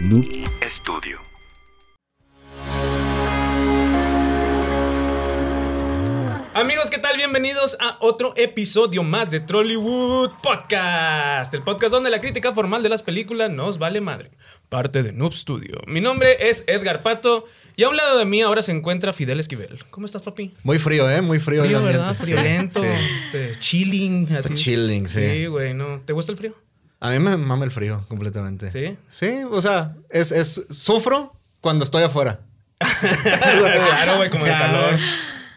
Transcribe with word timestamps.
Noob 0.00 0.24
Estudio. 0.62 1.18
Amigos, 6.54 6.90
¿qué 6.90 6.98
tal? 6.98 7.16
Bienvenidos 7.16 7.76
a 7.80 7.96
otro 8.00 8.34
episodio 8.36 9.02
más 9.02 9.30
de 9.30 9.40
Trollywood 9.40 10.30
Podcast, 10.42 11.54
el 11.54 11.62
podcast 11.62 11.92
donde 11.92 12.10
la 12.10 12.20
crítica 12.20 12.52
formal 12.52 12.82
de 12.82 12.88
las 12.88 13.02
películas 13.02 13.50
nos 13.50 13.78
vale 13.78 14.00
madre. 14.00 14.30
Parte 14.68 15.02
de 15.02 15.12
Noob 15.12 15.32
Studio. 15.32 15.80
Mi 15.86 16.00
nombre 16.00 16.48
es 16.50 16.64
Edgar 16.66 17.02
Pato 17.02 17.44
y 17.76 17.84
a 17.84 17.88
un 17.88 17.96
lado 17.96 18.18
de 18.18 18.24
mí 18.24 18.40
ahora 18.42 18.62
se 18.62 18.72
encuentra 18.72 19.12
Fidel 19.12 19.40
Esquivel. 19.40 19.78
¿Cómo 19.90 20.06
estás, 20.06 20.22
papi? 20.22 20.52
Muy 20.64 20.78
frío, 20.78 21.08
¿eh? 21.10 21.22
Muy 21.22 21.38
frío. 21.38 21.62
Frío, 21.64 21.78
el 21.78 21.84
ambiente. 21.86 21.98
¿verdad? 21.98 22.16
Sí. 22.18 22.32
Friolento, 22.32 22.80
Sí. 22.82 22.88
este, 23.16 23.52
chilling. 23.60 24.22
Está 24.24 24.40
así. 24.40 24.54
chilling, 24.54 25.08
sí. 25.08 25.20
Sí, 25.30 25.46
güey, 25.46 25.72
¿no? 25.72 26.00
¿Te 26.04 26.12
gusta 26.12 26.32
el 26.32 26.38
frío? 26.38 26.54
A 27.00 27.08
mí 27.10 27.18
me 27.18 27.36
mama 27.38 27.64
el 27.64 27.70
frío 27.70 28.04
completamente. 28.08 28.70
¿Sí? 28.70 28.98
Sí, 29.08 29.42
o 29.50 29.62
sea, 29.62 29.96
es, 30.10 30.32
es 30.32 30.66
sufro 30.68 31.34
cuando 31.62 31.82
estoy 31.82 32.02
afuera. 32.02 32.40
claro, 32.78 34.16
güey, 34.16 34.28
como 34.28 34.44
el 34.44 34.52
calor. 34.52 34.98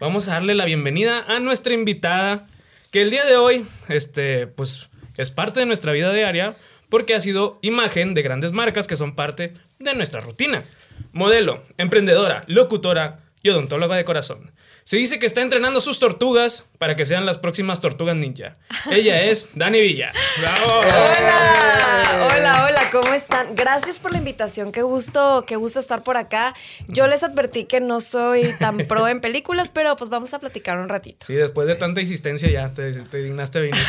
Vamos 0.00 0.26
a 0.28 0.32
darle 0.32 0.54
la 0.54 0.64
bienvenida 0.64 1.22
a 1.28 1.40
nuestra 1.40 1.74
invitada, 1.74 2.46
que 2.90 3.02
el 3.02 3.10
día 3.10 3.26
de 3.26 3.36
hoy, 3.36 3.66
este, 3.88 4.46
pues, 4.46 4.88
es 5.18 5.30
parte 5.30 5.60
de 5.60 5.66
nuestra 5.66 5.92
vida 5.92 6.12
diaria, 6.14 6.54
porque 6.88 7.14
ha 7.14 7.20
sido 7.20 7.58
imagen 7.60 8.14
de 8.14 8.22
grandes 8.22 8.52
marcas 8.52 8.86
que 8.86 8.96
son 8.96 9.14
parte 9.14 9.52
de 9.78 9.94
nuestra 9.94 10.22
rutina. 10.22 10.64
Modelo, 11.12 11.62
emprendedora, 11.76 12.44
locutora 12.46 13.20
y 13.42 13.50
odontóloga 13.50 13.96
de 13.96 14.04
corazón. 14.06 14.50
Se 14.84 14.98
dice 14.98 15.18
que 15.18 15.24
está 15.24 15.40
entrenando 15.40 15.80
sus 15.80 15.98
tortugas 15.98 16.66
para 16.76 16.94
que 16.94 17.06
sean 17.06 17.24
las 17.24 17.38
próximas 17.38 17.80
tortugas 17.80 18.16
ninja. 18.16 18.52
Ella 18.90 19.22
es 19.22 19.48
Dani 19.54 19.80
Villa. 19.80 20.12
¡Bravo! 20.38 20.80
Hola, 20.80 22.28
hola, 22.30 22.66
hola, 22.66 22.90
¿cómo 22.92 23.14
están? 23.14 23.56
Gracias 23.56 23.98
por 23.98 24.12
la 24.12 24.18
invitación, 24.18 24.72
qué 24.72 24.82
gusto, 24.82 25.44
qué 25.46 25.56
gusto 25.56 25.80
estar 25.80 26.02
por 26.02 26.18
acá. 26.18 26.54
Yo 26.86 27.06
les 27.06 27.22
advertí 27.22 27.64
que 27.64 27.80
no 27.80 28.02
soy 28.02 28.52
tan 28.58 28.76
pro 28.86 29.08
en 29.08 29.22
películas, 29.22 29.70
pero 29.70 29.96
pues 29.96 30.10
vamos 30.10 30.34
a 30.34 30.38
platicar 30.38 30.76
un 30.76 30.90
ratito. 30.90 31.24
Sí, 31.24 31.32
después 31.32 31.66
de 31.66 31.76
tanta 31.76 32.02
insistencia 32.02 32.50
ya 32.50 32.68
te, 32.68 32.92
te 32.92 33.22
dignaste 33.22 33.60
venir. 33.60 33.82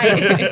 Ay, 0.00 0.48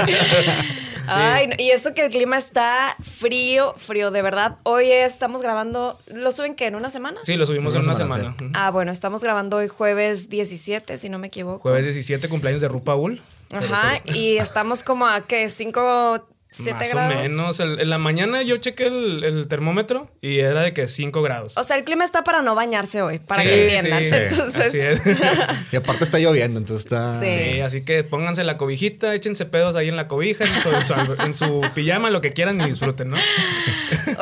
Ay, 1.12 1.46
no, 1.48 1.55
y 1.58 1.70
eso 1.70 1.92
que 1.92 2.05
el 2.05 2.11
clima 2.11 2.38
está 2.38 2.94
frío, 3.02 3.74
frío, 3.77 4.11
de 4.11 4.22
verdad. 4.22 4.58
Hoy 4.62 4.91
estamos 4.92 5.42
grabando, 5.42 5.98
¿lo 6.06 6.30
suben 6.30 6.55
que 6.55 6.66
en 6.66 6.77
una 6.77 6.91
semana? 6.91 7.18
Sí, 7.24 7.36
lo 7.36 7.46
subimos 7.46 7.74
en 7.74 7.80
Una 7.80 7.88
una 7.91 7.96
semana, 7.96 8.34
semana. 8.36 8.52
Ah, 8.55 8.70
bueno, 8.70 8.92
estamos 8.92 9.22
grabando 9.22 9.56
hoy 9.56 9.68
jueves 9.81 10.28
17, 10.28 10.98
si 10.98 11.09
no 11.09 11.19
me 11.19 11.28
equivoco. 11.28 11.62
Jueves 11.62 11.84
17, 11.84 12.28
cumpleaños 12.28 12.61
de 12.61 12.69
Rupaul. 12.69 13.23
Ajá, 13.50 14.03
y 14.05 14.36
estamos 14.36 14.83
como 14.83 15.06
a 15.06 15.23
que 15.27 15.48
5, 15.48 16.28
7 16.50 16.75
Más 16.75 16.91
grados. 16.92 17.14
o 17.17 17.23
menos. 17.23 17.61
El- 17.61 17.81
en 17.81 17.89
la 17.89 17.97
mañana 17.97 18.42
yo 18.42 18.58
chequé 18.58 18.89
el, 18.89 19.25
el 19.25 19.48
termómetro 19.48 20.11
y 20.20 20.41
era 20.41 20.61
de 20.61 20.75
que 20.75 20.86
5 20.86 21.23
grados. 21.23 21.56
O 21.56 21.64
sea, 21.64 21.78
el 21.78 21.84
clima 21.84 22.05
está 22.05 22.23
para 22.25 22.42
no 22.42 22.55
bañarse 22.55 23.01
hoy, 23.01 23.20
para 23.20 23.41
Sí, 23.41 23.48
que 23.48 23.62
entiendan. 23.78 24.01
sí, 24.03 24.14
Entonces, 24.33 24.67
Así 24.67 24.78
es. 24.81 25.01
Y 25.73 25.77
aparte 25.77 26.05
está 26.05 26.19
lloviendo, 26.19 26.58
entonces 26.58 26.84
está. 26.84 27.19
Sí. 27.19 27.31
Sí, 27.31 27.61
así 27.62 27.81
que 27.83 28.05
pónganse 28.05 28.45
la 28.45 28.58
cobijita, 28.58 29.14
échense 29.14 29.47
pedos 29.47 29.77
ahí 29.77 29.89
en 29.89 29.97
la 29.97 30.08
cobija, 30.08 30.45
en 30.45 30.53
su, 30.61 30.69
en 30.69 30.86
su- 31.06 31.23
en 31.25 31.33
su 31.33 31.70
pijama, 31.75 32.11
lo 32.11 32.20
que 32.20 32.34
quieran 32.34 32.61
y 32.61 32.67
disfruten, 32.67 33.08
¿no? 33.08 33.17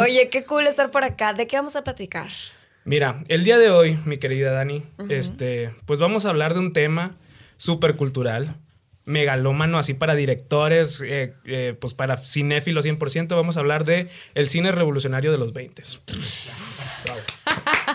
Oye, 0.01 0.29
qué 0.31 0.45
cool 0.45 0.69
estar 0.69 0.93
por 0.93 1.03
acá. 1.03 1.33
¿De 1.33 1.49
qué 1.49 1.57
vamos 1.57 1.75
a 1.75 1.83
platicar? 1.83 2.29
Mira, 2.89 3.23
el 3.29 3.45
día 3.45 3.59
de 3.59 3.69
hoy, 3.69 3.99
mi 4.07 4.17
querida 4.17 4.51
Dani, 4.53 4.83
este, 5.11 5.75
pues 5.85 6.01
vamos 6.01 6.25
a 6.25 6.31
hablar 6.31 6.55
de 6.55 6.61
un 6.61 6.73
tema 6.73 7.17
súper 7.59 7.97
cultural, 7.97 8.57
megalómano, 9.05 9.79
así 9.79 9.93
para 9.93 10.15
directores, 10.15 11.03
eh, 11.05 11.35
eh, 11.45 11.75
pues 11.79 11.93
para 11.93 12.17
cinéfilos 12.17 12.87
100%, 12.87 13.29
vamos 13.37 13.59
a 13.59 13.61
hablar 13.61 13.85
de 13.85 14.09
el 14.35 14.49
cine 14.49 14.73
revolucionario 14.73 15.31
de 15.33 15.37
los 15.37 15.53
20. 15.53 15.83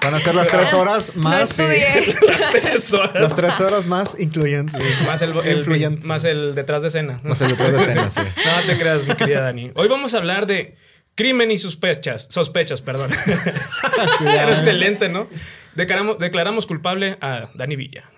Van 0.03 0.13
a 0.13 0.19
ser 0.19 0.35
las 0.35 0.47
tres 0.47 0.73
horas 0.73 1.16
más. 1.16 1.57
Las 1.59 2.52
tres 2.52 2.94
horas. 2.94 3.16
Las 3.16 3.35
tres 3.35 3.59
horas 3.62 3.88
más 3.88 4.16
incluyentes. 4.19 4.79
Más 5.07 5.23
el, 5.23 5.35
el- 5.40 5.57
Influyentes. 5.59 6.06
más 6.06 6.23
el 6.23 6.53
detrás 6.53 6.84
de 6.84 6.90
escena. 6.90 7.17
Más 7.23 7.41
el 7.41 7.50
detrás 7.50 7.72
de 7.72 7.78
escena, 7.79 8.09
sí. 8.12 8.22
No 8.46 8.67
te 8.67 8.78
creas, 8.78 9.07
mi 9.07 9.16
querida 9.16 9.41
Dani. 9.41 9.72
Hoy 9.73 9.88
vamos 9.88 10.13
a 10.13 10.17
hablar 10.17 10.46
de 10.46 10.75
crimen 11.16 11.51
y 11.51 11.57
sospechas. 11.57 12.28
Sospechas, 12.31 12.81
perdón. 12.81 13.12
Sí, 14.18 14.25
Era 14.25 14.57
excelente, 14.57 15.09
¿no? 15.09 15.28
Declaramos, 15.75 16.19
declaramos 16.19 16.66
culpable 16.66 17.18
a 17.22 17.50
Dani 17.53 17.75
Villa. 17.75 18.09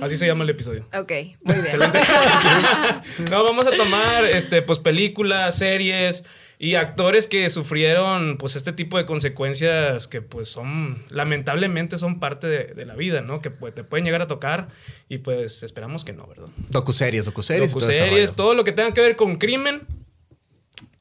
Así 0.00 0.16
se 0.16 0.26
llama 0.26 0.44
el 0.44 0.50
episodio. 0.50 0.86
Ok, 0.94 1.12
muy 1.42 1.56
bien. 1.56 1.76
No, 3.30 3.42
vamos 3.44 3.66
a 3.66 3.70
tomar 3.72 4.24
este, 4.26 4.62
pues, 4.62 4.78
películas, 4.78 5.56
series 5.58 6.24
y 6.60 6.74
actores 6.74 7.26
que 7.28 7.48
sufrieron 7.50 8.36
pues 8.36 8.56
este 8.56 8.72
tipo 8.72 8.98
de 8.98 9.06
consecuencias 9.06 10.08
que 10.08 10.22
pues 10.22 10.48
son 10.48 11.04
lamentablemente 11.08 11.98
son 11.98 12.18
parte 12.18 12.48
de, 12.48 12.64
de 12.74 12.84
la 12.84 12.96
vida, 12.96 13.20
¿no? 13.20 13.40
Que 13.40 13.50
pues, 13.50 13.74
te 13.74 13.84
pueden 13.84 14.04
llegar 14.04 14.22
a 14.22 14.26
tocar 14.26 14.68
y 15.08 15.18
pues 15.18 15.62
esperamos 15.62 16.04
que 16.04 16.12
no, 16.12 16.26
¿verdad? 16.26 16.48
Docuseries, 16.70 17.26
docuseries. 17.26 17.72
todo 17.72 17.80
Docuseries, 17.86 18.30
rollo. 18.30 18.36
todo 18.36 18.54
lo 18.54 18.64
que 18.64 18.72
tenga 18.72 18.92
que 18.92 19.00
ver 19.00 19.14
con 19.16 19.36
crimen 19.36 19.86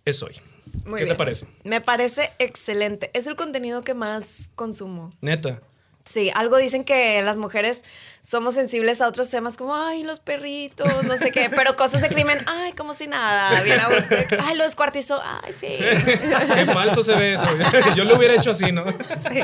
es 0.06 0.22
hoy. 0.24 0.40
Muy 0.86 1.00
¿Qué 1.02 1.06
te 1.06 1.16
parece? 1.16 1.48
Me 1.64 1.82
parece 1.82 2.32
excelente. 2.40 3.12
Es 3.14 3.28
el 3.28 3.36
contenido 3.36 3.82
que 3.84 3.94
más 3.94 4.52
consumo. 4.56 5.12
Neta. 5.22 5.62
Sí, 6.08 6.32
algo 6.34 6.58
dicen 6.58 6.84
que 6.86 7.22
las 7.22 7.38
mujeres 7.38 7.84
somos 8.22 8.56
sensibles 8.56 9.00
a 9.02 9.08
otros 9.08 9.30
temas 9.30 9.56
como, 9.58 9.76
ay, 9.76 10.04
los 10.04 10.20
perritos, 10.20 10.88
no 11.06 11.18
sé 11.18 11.32
qué, 11.32 11.50
pero 11.50 11.76
cosas 11.76 12.02
de 12.02 12.10
crimen, 12.10 12.38
ay, 12.46 12.74
como 12.74 12.94
si 12.94 13.08
nada, 13.08 13.62
bien 13.62 13.80
a 13.80 13.88
gusto. 13.90 14.16
Ay, 14.46 14.56
lo 14.58 14.64
descuartizó, 14.64 15.22
ay, 15.24 15.54
sí. 15.54 15.68
Qué 16.56 16.66
falso 16.66 17.04
se 17.04 17.14
ve 17.14 17.34
eso. 17.36 17.46
Yo 17.96 18.04
lo 18.06 18.18
hubiera 18.18 18.36
hecho 18.36 18.52
así, 18.52 18.72
¿no? 18.72 18.86
Sí. 19.32 19.40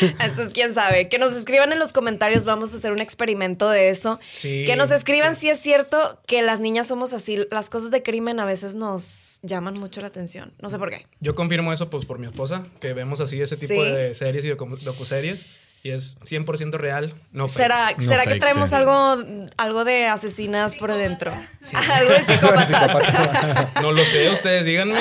Entonces, 0.00 0.52
quién 0.52 0.74
sabe. 0.74 1.08
Que 1.08 1.18
nos 1.18 1.32
escriban 1.34 1.72
en 1.72 1.78
los 1.78 1.92
comentarios, 1.92 2.44
vamos 2.44 2.74
a 2.74 2.76
hacer 2.76 2.92
un 2.92 3.00
experimento 3.00 3.68
de 3.70 3.88
eso. 3.90 4.18
Sí. 4.34 4.64
Que 4.66 4.76
nos 4.76 4.90
escriban 4.90 5.34
si 5.34 5.48
es 5.48 5.58
cierto 5.60 6.20
que 6.26 6.42
las 6.42 6.60
niñas 6.60 6.86
somos 6.86 7.12
así. 7.14 7.46
Las 7.50 7.70
cosas 7.70 7.90
de 7.90 8.02
crimen 8.02 8.40
a 8.40 8.44
veces 8.44 8.74
nos 8.74 9.38
llaman 9.42 9.78
mucho 9.78 10.00
la 10.00 10.08
atención. 10.08 10.52
No 10.60 10.68
sé 10.70 10.78
por 10.78 10.90
qué. 10.90 11.06
Yo 11.20 11.34
confirmo 11.34 11.72
eso 11.72 11.88
pues 11.90 12.04
por 12.04 12.18
mi 12.18 12.26
esposa, 12.26 12.62
que 12.80 12.92
vemos 12.92 13.20
así 13.20 13.40
ese 13.40 13.56
tipo 13.56 13.82
Sí. 13.84 13.90
de 13.90 14.14
series 14.14 14.44
y 14.44 14.50
docu- 14.50 14.78
docuseries 14.80 15.46
y 15.84 15.90
es 15.92 16.18
100% 16.20 16.72
real, 16.72 17.14
no. 17.32 17.46
¿Será, 17.48 17.92
No 17.96 18.02
¿será 18.08 18.24
que 18.26 18.34
traemos 18.34 18.70
sí. 18.70 18.74
algo, 18.74 19.16
algo 19.56 19.84
de 19.84 20.06
asesinas 20.08 20.74
por 20.74 20.92
dentro? 20.92 21.32
algo 21.92 22.10
de 22.12 22.24
psicópatas. 22.24 22.90
No 23.82 23.92
lo 23.92 24.04
sé, 24.04 24.28
ustedes 24.28 24.64
díganme 24.64 24.98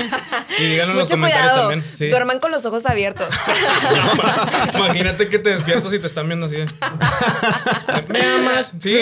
y 0.59 0.63
díganlo 0.65 0.93
en 0.93 0.99
los 0.99 1.07
Mucho 1.07 1.15
comentarios 1.15 1.51
cuidado. 1.51 1.69
también. 1.69 1.91
Sí. 1.97 2.09
Duerman 2.09 2.39
con 2.39 2.51
los 2.51 2.65
ojos 2.67 2.85
abiertos. 2.85 3.27
Imagínate 4.75 5.27
que 5.29 5.39
te 5.39 5.49
despiertas 5.51 5.91
y 5.93 5.99
te 5.99 6.05
están 6.07 6.27
viendo 6.27 6.45
así. 6.45 6.57
¿Me 8.09 8.21
amas? 8.21 8.71
Sí. 8.79 8.95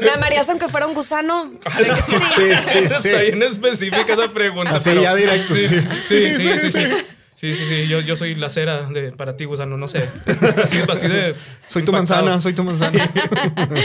¿Me 0.00 0.10
amarías 0.10 0.48
aunque 0.48 0.68
fuera 0.68 0.86
un 0.86 0.94
gusano? 0.94 1.52
Sí. 1.76 2.14
Sí, 2.34 2.58
sí, 2.58 2.88
sí. 2.88 3.08
Está 3.08 3.20
bien 3.20 3.42
específica 3.42 4.12
esa 4.12 4.32
pregunta. 4.32 4.76
Así 4.76 4.90
pero- 4.90 5.02
ya 5.02 5.14
directo, 5.14 5.54
Sí, 5.54 5.68
sí. 6.00 6.34
sí, 6.34 6.70
sí, 6.70 6.88
sí. 7.40 7.54
sí, 7.56 7.66
sí. 7.66 7.86
Yo, 7.88 8.00
yo 8.00 8.16
soy 8.16 8.34
la 8.34 8.48
cera 8.48 8.82
de, 8.88 9.12
para 9.12 9.36
ti, 9.36 9.44
gusano, 9.44 9.76
no 9.76 9.88
sé. 9.88 9.98
Así, 10.62 10.78
así 10.88 11.08
de. 11.08 11.34
Soy 11.66 11.82
tu 11.82 11.92
impactado. 11.92 12.24
manzana, 12.24 12.40
soy 12.40 12.52
tu 12.52 12.62
manzana. 12.64 13.10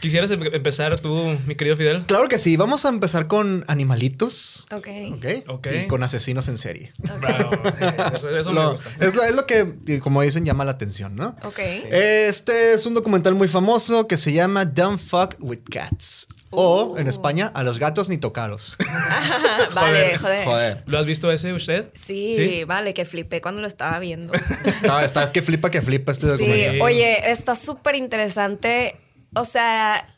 ¿Quisieras 0.00 0.30
em- 0.30 0.54
empezar 0.54 1.00
tú, 1.00 1.36
mi 1.46 1.54
querido 1.54 1.74
Fidel? 1.76 2.04
Claro 2.06 2.28
que 2.28 2.38
sí. 2.38 2.56
Vamos 2.56 2.84
a 2.84 2.90
empezar 2.90 3.26
con 3.26 3.64
animalitos. 3.66 4.66
Ok. 4.70 4.88
¿Ok? 5.14 5.26
Ok. 5.48 5.66
Y 5.84 5.86
con 5.88 6.02
asesinos 6.02 6.46
en 6.48 6.58
serie. 6.58 6.92
Bravo. 7.18 7.50
eh, 7.80 7.96
Eso, 8.14 8.30
eso 8.30 8.50
me 8.52 8.60
Lo- 8.60 8.72
gusta. 8.72 8.90
es, 9.04 9.14
lo, 9.14 9.22
es 9.24 9.34
lo 9.34 9.46
que, 9.46 10.00
como 10.00 10.20
dicen, 10.22 10.44
llama 10.44 10.64
la 10.66 10.72
atención, 10.72 11.16
¿no? 11.16 11.34
Ok. 11.44 11.58
Este 11.58 12.74
es 12.74 12.84
un 12.86 12.92
documental 12.94 13.34
muy 13.34 13.48
famoso 13.48 14.06
que 14.06 14.18
se 14.18 14.32
llama 14.34 14.66
Don't 14.66 15.00
Fuck 15.00 15.36
with 15.40 15.60
Cats. 15.70 16.28
O 16.58 16.84
Uh. 16.94 16.98
en 16.98 17.06
España, 17.06 17.52
a 17.54 17.62
los 17.62 17.78
gatos 17.78 18.08
ni 18.08 18.16
tocarlos. 18.18 18.76
vale, 19.74 20.18
joder. 20.18 20.44
Joder. 20.44 20.82
¿Lo 20.86 20.98
has 20.98 21.06
visto 21.06 21.30
ese 21.30 21.52
usted? 21.52 21.90
Sí, 21.94 22.64
vale, 22.64 22.94
que 22.94 23.04
flipé 23.04 23.40
cuando 23.40 23.60
lo 23.60 23.66
estaba 23.66 23.98
viendo. 23.98 24.32
Está, 24.64 25.04
está 25.04 25.32
que 25.32 25.42
flipa, 25.42 25.70
que 25.70 25.82
flipa 25.82 26.12
este 26.12 26.26
Sí, 26.26 26.30
documental. 26.32 26.80
oye, 26.82 27.30
está 27.30 27.54
súper 27.54 27.94
interesante. 27.94 28.96
O 29.34 29.44
sea, 29.44 30.16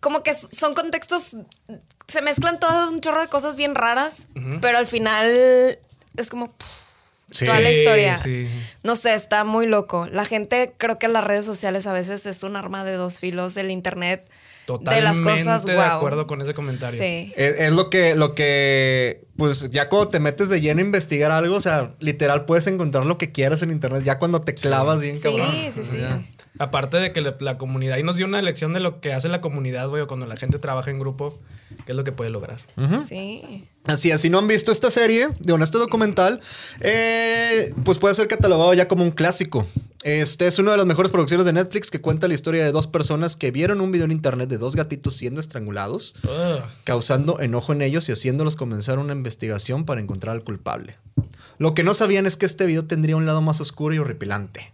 como 0.00 0.22
que 0.22 0.32
son 0.34 0.74
contextos, 0.74 1.36
se 2.08 2.22
mezclan 2.22 2.58
todo 2.60 2.90
un 2.90 3.00
chorro 3.00 3.20
de 3.20 3.28
cosas 3.28 3.56
bien 3.56 3.74
raras, 3.74 4.28
pero 4.60 4.78
al 4.78 4.86
final 4.86 5.26
es 6.16 6.30
como 6.30 6.52
pff, 6.52 6.66
Sí. 7.30 7.46
toda 7.46 7.58
la 7.60 7.70
historia. 7.72 8.16
sí. 8.18 8.48
No 8.82 8.94
sé, 8.96 9.14
está 9.14 9.44
muy 9.44 9.66
loco. 9.66 10.06
La 10.10 10.24
gente 10.24 10.72
creo 10.78 10.98
que 10.98 11.06
en 11.06 11.12
las 11.14 11.24
redes 11.24 11.44
sociales 11.44 11.86
a 11.86 11.92
veces 11.92 12.26
es 12.26 12.42
un 12.42 12.54
arma 12.56 12.84
de 12.84 12.92
dos 12.94 13.18
filos, 13.18 13.56
el 13.56 13.70
internet. 13.70 14.30
Totalmente 14.66 14.94
de 14.94 15.00
las 15.02 15.20
cosas, 15.20 15.64
de 15.66 15.74
wow. 15.74 15.82
acuerdo 15.82 16.26
con 16.26 16.40
ese 16.40 16.54
comentario. 16.54 16.98
Sí. 16.98 17.32
Es, 17.36 17.58
es 17.60 17.72
lo 17.72 17.90
que, 17.90 18.14
lo 18.14 18.34
que, 18.34 19.26
pues 19.36 19.68
ya 19.70 19.88
cuando 19.88 20.08
te 20.08 20.20
metes 20.20 20.48
de 20.48 20.60
lleno 20.60 20.80
a 20.80 20.84
investigar 20.84 21.30
algo, 21.30 21.56
o 21.56 21.60
sea, 21.60 21.92
literal 21.98 22.46
puedes 22.46 22.66
encontrar 22.66 23.04
lo 23.06 23.18
que 23.18 23.30
quieras 23.32 23.62
en 23.62 23.70
internet 23.70 24.02
ya 24.04 24.18
cuando 24.18 24.40
te 24.40 24.54
clavas 24.54 25.02
bien 25.02 25.16
Sí, 25.16 25.22
cabrón. 25.22 25.50
sí, 25.70 25.84
sí. 25.84 25.98
Ya. 25.98 26.22
Aparte 26.58 26.98
de 26.98 27.12
que 27.12 27.20
la, 27.20 27.36
la 27.40 27.58
comunidad, 27.58 27.98
y 27.98 28.02
nos 28.02 28.16
dio 28.16 28.26
una 28.26 28.40
lección 28.40 28.72
de 28.72 28.80
lo 28.80 29.00
que 29.00 29.12
hace 29.12 29.28
la 29.28 29.40
comunidad, 29.40 29.88
güey, 29.88 30.02
o 30.02 30.06
cuando 30.06 30.26
la 30.26 30.36
gente 30.36 30.58
trabaja 30.58 30.90
en 30.90 30.98
grupo, 30.98 31.38
qué 31.84 31.92
es 31.92 31.96
lo 31.96 32.04
que 32.04 32.12
puede 32.12 32.30
lograr. 32.30 32.60
Sí. 33.06 33.68
Así 33.86 34.10
es, 34.10 34.20
si 34.20 34.30
no 34.30 34.38
han 34.38 34.48
visto 34.48 34.72
esta 34.72 34.90
serie, 34.90 35.28
de 35.40 35.54
este 35.62 35.78
documental, 35.78 36.40
eh, 36.80 37.74
pues 37.84 37.98
puede 37.98 38.14
ser 38.14 38.28
catalogado 38.28 38.72
ya 38.72 38.88
como 38.88 39.02
un 39.02 39.10
clásico. 39.10 39.66
Este 40.04 40.46
es 40.46 40.58
una 40.58 40.72
de 40.72 40.76
las 40.76 40.86
mejores 40.86 41.10
producciones 41.10 41.46
de 41.46 41.54
Netflix 41.54 41.90
que 41.90 41.98
cuenta 41.98 42.28
la 42.28 42.34
historia 42.34 42.62
de 42.62 42.72
dos 42.72 42.86
personas 42.86 43.36
que 43.36 43.50
vieron 43.50 43.80
un 43.80 43.90
video 43.90 44.04
en 44.04 44.12
internet 44.12 44.50
de 44.50 44.58
dos 44.58 44.76
gatitos 44.76 45.16
siendo 45.16 45.40
estrangulados, 45.40 46.14
causando 46.84 47.40
enojo 47.40 47.72
en 47.72 47.80
ellos 47.80 48.08
y 48.10 48.12
haciéndolos 48.12 48.54
comenzar 48.56 48.98
una 48.98 49.14
investigación 49.14 49.86
para 49.86 50.02
encontrar 50.02 50.36
al 50.36 50.44
culpable. 50.44 50.98
Lo 51.56 51.72
que 51.72 51.84
no 51.84 51.94
sabían 51.94 52.26
es 52.26 52.36
que 52.36 52.44
este 52.44 52.66
video 52.66 52.84
tendría 52.84 53.16
un 53.16 53.24
lado 53.24 53.40
más 53.40 53.62
oscuro 53.62 53.94
y 53.94 53.98
horripilante. 53.98 54.73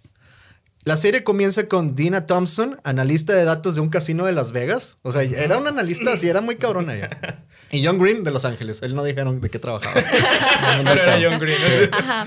La 0.90 0.96
serie 0.96 1.22
comienza 1.22 1.68
con 1.68 1.94
Dina 1.94 2.26
Thompson, 2.26 2.80
analista 2.82 3.32
de 3.32 3.44
datos 3.44 3.76
de 3.76 3.80
un 3.80 3.90
casino 3.90 4.26
de 4.26 4.32
Las 4.32 4.50
Vegas. 4.50 4.98
O 5.02 5.12
sea, 5.12 5.22
era 5.22 5.56
una 5.56 5.70
analista 5.70 6.14
así, 6.14 6.28
era 6.28 6.40
muy 6.40 6.56
cabrona 6.56 6.96
ella. 6.96 7.10
Y 7.70 7.86
John 7.86 8.00
Green 8.00 8.24
de 8.24 8.32
Los 8.32 8.44
Ángeles. 8.44 8.82
Él 8.82 8.96
no 8.96 9.04
dijeron 9.04 9.40
de 9.40 9.48
qué 9.50 9.60
trabajaba. 9.60 9.94
Pero 10.84 10.90
era 11.00 11.20
John 11.22 11.38
Green. 11.38 11.56
Ajá. 11.92 12.26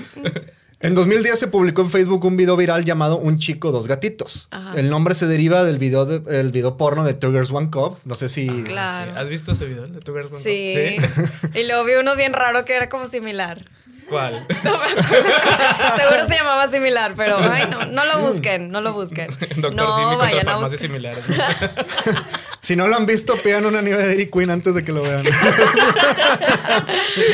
En 0.80 0.94
2010 0.94 1.38
se 1.38 1.48
publicó 1.48 1.82
en 1.82 1.90
Facebook 1.90 2.24
un 2.24 2.38
video 2.38 2.56
viral 2.56 2.86
llamado 2.86 3.18
Un 3.18 3.36
chico, 3.38 3.70
dos 3.70 3.86
gatitos. 3.86 4.48
El 4.74 4.88
nombre 4.88 5.14
se 5.14 5.26
deriva 5.26 5.62
del 5.62 5.76
video, 5.76 6.06
de- 6.06 6.40
el 6.40 6.50
video 6.50 6.78
porno 6.78 7.04
de 7.04 7.12
Two 7.12 7.32
Girls 7.32 7.50
One 7.50 7.68
Cup. 7.70 7.98
No 8.06 8.14
sé 8.14 8.30
si... 8.30 8.46
Claro. 8.62 9.12
Sí. 9.12 9.18
¿Has 9.18 9.28
visto 9.28 9.52
ese 9.52 9.66
video 9.66 9.86
de 9.86 10.00
Two 10.00 10.14
Girls 10.14 10.30
One 10.32 10.38
Cup? 10.38 10.42
Sí. 10.42 11.58
y 11.60 11.66
luego 11.66 11.84
vi 11.84 11.92
uno 12.00 12.16
bien 12.16 12.32
raro 12.32 12.64
que 12.64 12.74
era 12.74 12.88
como 12.88 13.06
similar. 13.08 13.66
¿Cuál? 14.08 14.46
Seguro 15.96 16.26
se 16.28 16.34
llamaba 16.34 16.68
similar, 16.68 17.14
pero 17.16 17.38
ay 17.38 17.68
no, 17.68 17.86
no 17.86 18.04
lo 18.04 18.18
busquen, 18.20 18.70
no 18.70 18.80
lo 18.80 18.92
busquen. 18.92 19.28
Doctor 19.56 19.74
no 19.74 20.18
vayan 20.18 20.48
a 20.48 20.56
buscar. 20.56 20.90
Si 22.60 22.76
no 22.76 22.88
lo 22.88 22.96
han 22.96 23.04
visto, 23.04 23.36
pidan 23.42 23.66
una 23.66 23.82
nieve 23.82 24.00
de 24.02 24.08
Dairy 24.08 24.30
Queen 24.30 24.48
antes 24.48 24.74
de 24.74 24.82
que 24.82 24.90
lo 24.90 25.02
vean. 25.02 25.22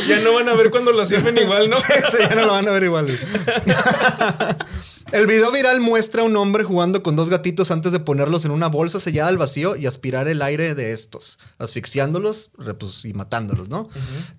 ya 0.08 0.18
no 0.18 0.32
van 0.34 0.48
a 0.48 0.54
ver 0.54 0.70
cuando 0.72 0.90
lo 0.90 1.06
sirven 1.06 1.38
igual, 1.38 1.70
¿no? 1.70 1.76
Sí, 1.76 2.18
ya 2.18 2.34
no 2.34 2.46
lo 2.46 2.52
van 2.54 2.66
a 2.66 2.72
ver 2.72 2.82
igual. 2.82 3.16
El 5.12 5.26
video 5.26 5.50
viral 5.50 5.80
muestra 5.80 6.22
a 6.22 6.24
un 6.24 6.36
hombre 6.36 6.62
jugando 6.62 7.02
con 7.02 7.16
dos 7.16 7.30
gatitos 7.30 7.72
antes 7.72 7.90
de 7.90 7.98
ponerlos 7.98 8.44
en 8.44 8.52
una 8.52 8.68
bolsa 8.68 9.00
sellada 9.00 9.28
al 9.28 9.38
vacío 9.38 9.74
y 9.74 9.86
aspirar 9.86 10.28
el 10.28 10.40
aire 10.40 10.76
de 10.76 10.92
estos, 10.92 11.40
asfixiándolos 11.58 12.52
pues, 12.78 13.04
y 13.04 13.12
matándolos, 13.12 13.68
¿no? 13.68 13.88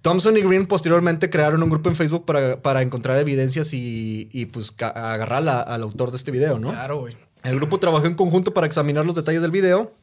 Thompson 0.02 0.38
y 0.38 0.42
Green 0.42 0.68
posteriormente 0.68 1.30
crearon 1.30 1.62
un 1.62 1.70
grupo 1.70 1.90
en 1.90 1.96
Facebook 1.96 2.26
para, 2.26 2.62
para 2.62 2.82
encontrar 2.82 3.18
evidencias 3.18 3.74
y, 3.74 4.30
y, 4.32 4.46
pues 4.46 4.74
agarrar 4.80 5.48
a 5.50 5.62
al 5.62 5.84
autor 5.84 6.12
de 6.12 6.18
este 6.18 6.32
video, 6.32 6.58
¿no? 6.58 6.70
Claro, 6.70 7.00
güey. 7.00 7.18
El 7.44 7.56
grupo 7.56 7.78
trabajó 7.78 8.06
en 8.06 8.14
conjunto 8.14 8.54
para 8.54 8.68
examinar 8.68 9.06
los 9.06 9.16
detalles 9.16 9.42
del 9.42 9.52
video, 9.52 9.94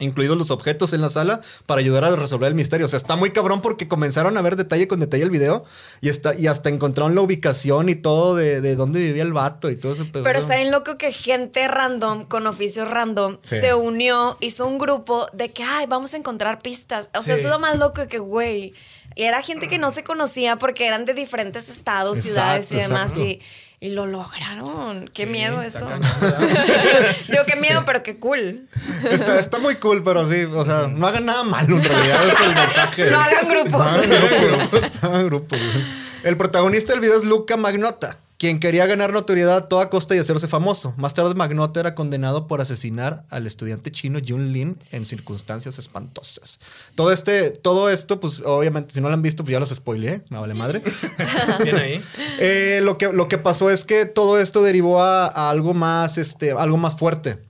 incluidos 0.00 0.36
los 0.36 0.50
objetos 0.50 0.92
en 0.92 1.00
la 1.00 1.08
sala, 1.08 1.40
para 1.66 1.80
ayudar 1.80 2.04
a 2.04 2.16
resolver 2.16 2.48
el 2.48 2.54
misterio. 2.54 2.86
O 2.86 2.88
sea, 2.88 2.96
está 2.96 3.16
muy 3.16 3.30
cabrón 3.32 3.60
porque 3.62 3.86
comenzaron 3.88 4.36
a 4.36 4.42
ver 4.42 4.56
detalle 4.56 4.88
con 4.88 4.98
detalle 5.00 5.22
el 5.22 5.30
video 5.30 5.64
y, 6.00 6.08
está, 6.08 6.34
y 6.34 6.46
hasta 6.48 6.68
encontraron 6.68 7.14
la 7.14 7.20
ubicación 7.20 7.88
y 7.88 7.94
todo 7.94 8.34
de, 8.34 8.60
de 8.60 8.76
dónde 8.76 9.00
vivía 9.00 9.22
el 9.22 9.32
vato 9.32 9.70
y 9.70 9.76
todo 9.76 9.92
eso. 9.92 10.06
Pero 10.12 10.38
está 10.38 10.56
bien 10.56 10.70
loco 10.72 10.98
que 10.98 11.12
gente 11.12 11.68
random, 11.68 12.24
con 12.24 12.46
oficios 12.46 12.88
random, 12.88 13.38
Sí. 13.42 13.60
se 13.60 13.74
unió, 13.74 14.36
hizo 14.40 14.66
un 14.66 14.78
grupo 14.78 15.26
de 15.32 15.50
que, 15.50 15.62
ay, 15.62 15.86
vamos 15.86 16.14
a 16.14 16.16
encontrar 16.16 16.58
pistas. 16.60 17.10
O 17.16 17.22
sea, 17.22 17.36
Sí. 17.36 17.42
es 17.44 17.48
lo 17.50 17.58
más 17.58 17.78
loco 17.78 18.06
que, 18.08 18.18
güey, 18.18 18.74
y 19.16 19.22
era 19.24 19.42
gente 19.42 19.68
que 19.68 19.78
no 19.78 19.90
se 19.90 20.04
conocía 20.04 20.56
porque 20.56 20.86
eran 20.86 21.04
de 21.04 21.14
diferentes 21.14 21.68
estados, 21.68 22.18
Exacto, 22.18 22.32
ciudades 22.62 22.72
y 22.72 22.76
demás. 22.88 23.10
exacto. 23.12 23.24
Y, 23.24 23.42
y 23.80 23.90
lo 23.90 24.06
lograron. 24.06 25.08
Qué 25.14 25.24
Sí, 25.24 25.30
miedo 25.30 25.62
eso. 25.62 25.86
cañón, 25.86 26.02
¿verdad? 26.20 27.16
Yo 27.34 27.44
qué 27.46 27.56
miedo, 27.60 27.82
pero 27.86 28.02
qué 28.02 28.18
cool. 28.18 28.68
Está, 29.10 29.38
está 29.40 29.58
muy 29.58 29.76
cool, 29.76 30.02
pero 30.02 30.30
sí, 30.30 30.44
o 30.44 30.64
sea, 30.64 30.86
no 30.88 31.06
hagan 31.06 31.24
nada 31.26 31.44
malo 31.44 31.76
en 31.78 31.84
realidad, 31.84 32.28
es 32.28 32.40
el 32.40 32.54
mensaje. 32.54 33.10
No 33.10 33.20
hagan 33.20 33.48
grupos. 33.48 33.72
No 33.72 33.88
hagan 33.88 34.10
grupo, 34.10 34.88
no 35.02 35.08
hagan 35.08 35.26
grupo, 35.26 35.56
güey. 35.56 35.84
El 36.22 36.36
protagonista 36.36 36.92
del 36.92 37.00
video 37.00 37.16
es 37.16 37.24
Luca 37.24 37.56
Magnotta, 37.56 38.18
quien 38.40 38.58
quería 38.58 38.86
ganar 38.86 39.12
notoriedad 39.12 39.54
a 39.54 39.66
toda 39.66 39.90
costa 39.90 40.16
y 40.16 40.18
hacerse 40.18 40.48
famoso. 40.48 40.94
Más 40.96 41.12
tarde, 41.12 41.34
Magnotta 41.34 41.78
era 41.78 41.94
condenado 41.94 42.46
por 42.46 42.62
asesinar 42.62 43.26
al 43.28 43.46
estudiante 43.46 43.92
chino 43.92 44.18
Jun 44.26 44.54
Lin 44.54 44.78
en 44.92 45.04
circunstancias 45.04 45.78
espantosas. 45.78 46.58
Todo, 46.94 47.12
este, 47.12 47.50
todo 47.50 47.90
esto, 47.90 48.18
pues 48.18 48.40
obviamente, 48.42 48.94
si 48.94 49.02
no 49.02 49.08
lo 49.08 49.14
han 49.14 49.20
visto, 49.20 49.44
pues 49.44 49.52
ya 49.52 49.60
los 49.60 49.68
spoileé, 49.68 50.22
me 50.30 50.38
vale 50.38 50.54
madre. 50.54 50.82
Bien 51.62 51.76
ahí. 51.76 52.02
Eh, 52.38 52.80
lo, 52.82 52.96
que, 52.96 53.12
lo 53.12 53.28
que 53.28 53.36
pasó 53.36 53.68
es 53.68 53.84
que 53.84 54.06
todo 54.06 54.40
esto 54.40 54.62
derivó 54.62 55.02
a, 55.02 55.26
a 55.26 55.50
algo 55.50 55.74
más, 55.74 56.16
este, 56.16 56.52
algo 56.52 56.78
más 56.78 56.96
fuerte. 56.96 57.40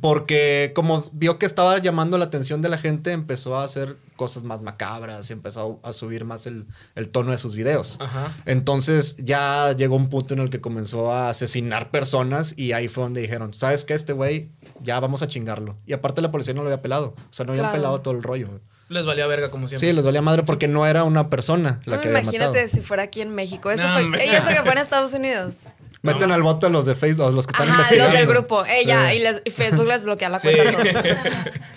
Porque 0.00 0.70
como 0.72 1.04
vio 1.12 1.40
que 1.40 1.46
estaba 1.46 1.78
llamando 1.78 2.16
la 2.16 2.26
atención 2.26 2.62
de 2.62 2.68
la 2.68 2.78
gente, 2.78 3.10
empezó 3.10 3.56
a 3.56 3.64
hacer 3.64 3.96
cosas 4.22 4.44
más 4.44 4.62
macabras 4.62 5.28
y 5.30 5.32
empezó 5.32 5.80
a, 5.82 5.92
subir 5.92 6.24
más 6.24 6.46
el, 6.46 6.66
el 6.94 7.08
tono 7.08 7.32
de 7.32 7.38
sus 7.38 7.56
videos. 7.56 7.96
Ajá. 8.00 8.32
Entonces 8.46 9.16
ya 9.16 9.72
llegó 9.76 9.96
un 9.96 10.08
punto 10.08 10.34
en 10.34 10.40
el 10.40 10.48
que 10.48 10.60
comenzó 10.60 11.12
a 11.12 11.28
asesinar 11.30 11.90
personas 11.90 12.56
y 12.56 12.70
ahí 12.70 12.86
fue 12.86 13.02
donde 13.02 13.20
dijeron, 13.20 13.52
¿sabes 13.52 13.84
qué? 13.84 13.94
Este 13.94 14.12
güey, 14.12 14.50
ya 14.80 15.00
vamos 15.00 15.22
a 15.22 15.26
chingarlo. 15.26 15.76
Y 15.86 15.92
aparte 15.92 16.20
la 16.22 16.30
policía 16.30 16.54
no 16.54 16.62
lo 16.62 16.68
había 16.68 16.82
pelado. 16.82 17.14
O 17.18 17.32
sea, 17.32 17.44
no 17.44 17.52
habían 17.52 17.64
Claro. 17.64 17.78
pelado 17.78 18.00
todo 18.00 18.14
el 18.14 18.22
rollo. 18.22 18.60
Les 18.92 19.06
valía 19.06 19.26
verga 19.26 19.50
como 19.50 19.68
siempre. 19.68 19.88
Sí, 19.88 19.92
les 19.92 20.04
valía 20.04 20.22
madre 20.22 20.42
porque 20.42 20.68
no 20.68 20.86
era 20.86 21.04
una 21.04 21.30
persona 21.30 21.80
la 21.86 21.96
No, 21.96 22.02
que 22.02 22.08
había 22.08 22.20
imagínate 22.20 22.48
matado. 22.60 22.68
si 22.68 22.80
fuera 22.82 23.02
aquí 23.04 23.20
en 23.22 23.34
México. 23.34 23.70
Eso 23.70 23.86
No, 23.86 23.94
fue, 23.94 24.04
hombre. 24.04 24.26
y 24.26 24.30
eso 24.30 24.48
que 24.48 24.62
fue 24.62 24.72
en 24.72 24.78
Estados 24.78 25.14
Unidos. 25.14 25.66
Meten 26.02 26.32
al 26.32 26.42
voto 26.42 26.66
a 26.66 26.70
los 26.70 26.84
de 26.84 26.94
Facebook, 26.96 27.32
los 27.32 27.46
que 27.46 27.52
están 27.52 27.68
Ajá, 27.68 27.78
los 27.78 27.90
investigando. 27.92 28.18
del 28.18 28.26
grupo. 28.26 28.64
Ella, 28.66 29.10
Sí. 29.10 29.16
y, 29.16 29.18
les- 29.20 29.40
y 29.44 29.50
Facebook 29.50 29.86
les 29.86 30.02
bloquea 30.04 30.28
la 30.28 30.40
Sí. 30.40 30.48
cuenta 30.52 30.70
a 30.70 30.82
todos. 30.82 31.04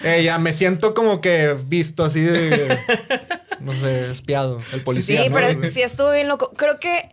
Ya 0.23 0.37
me 0.39 0.51
siento 0.53 0.93
como 0.93 1.21
que 1.21 1.55
visto 1.67 2.03
así 2.03 2.21
de. 2.21 2.77
no 3.59 3.73
sé, 3.73 4.09
espiado. 4.11 4.59
El 4.73 4.81
policía. 4.81 5.23
sí, 5.23 5.29
¿no? 5.29 5.35
pero 5.35 5.67
sí 5.67 5.81
estuvo 5.81 6.11
bien 6.11 6.27
loco. 6.27 6.51
Creo 6.57 6.79
que 6.79 7.11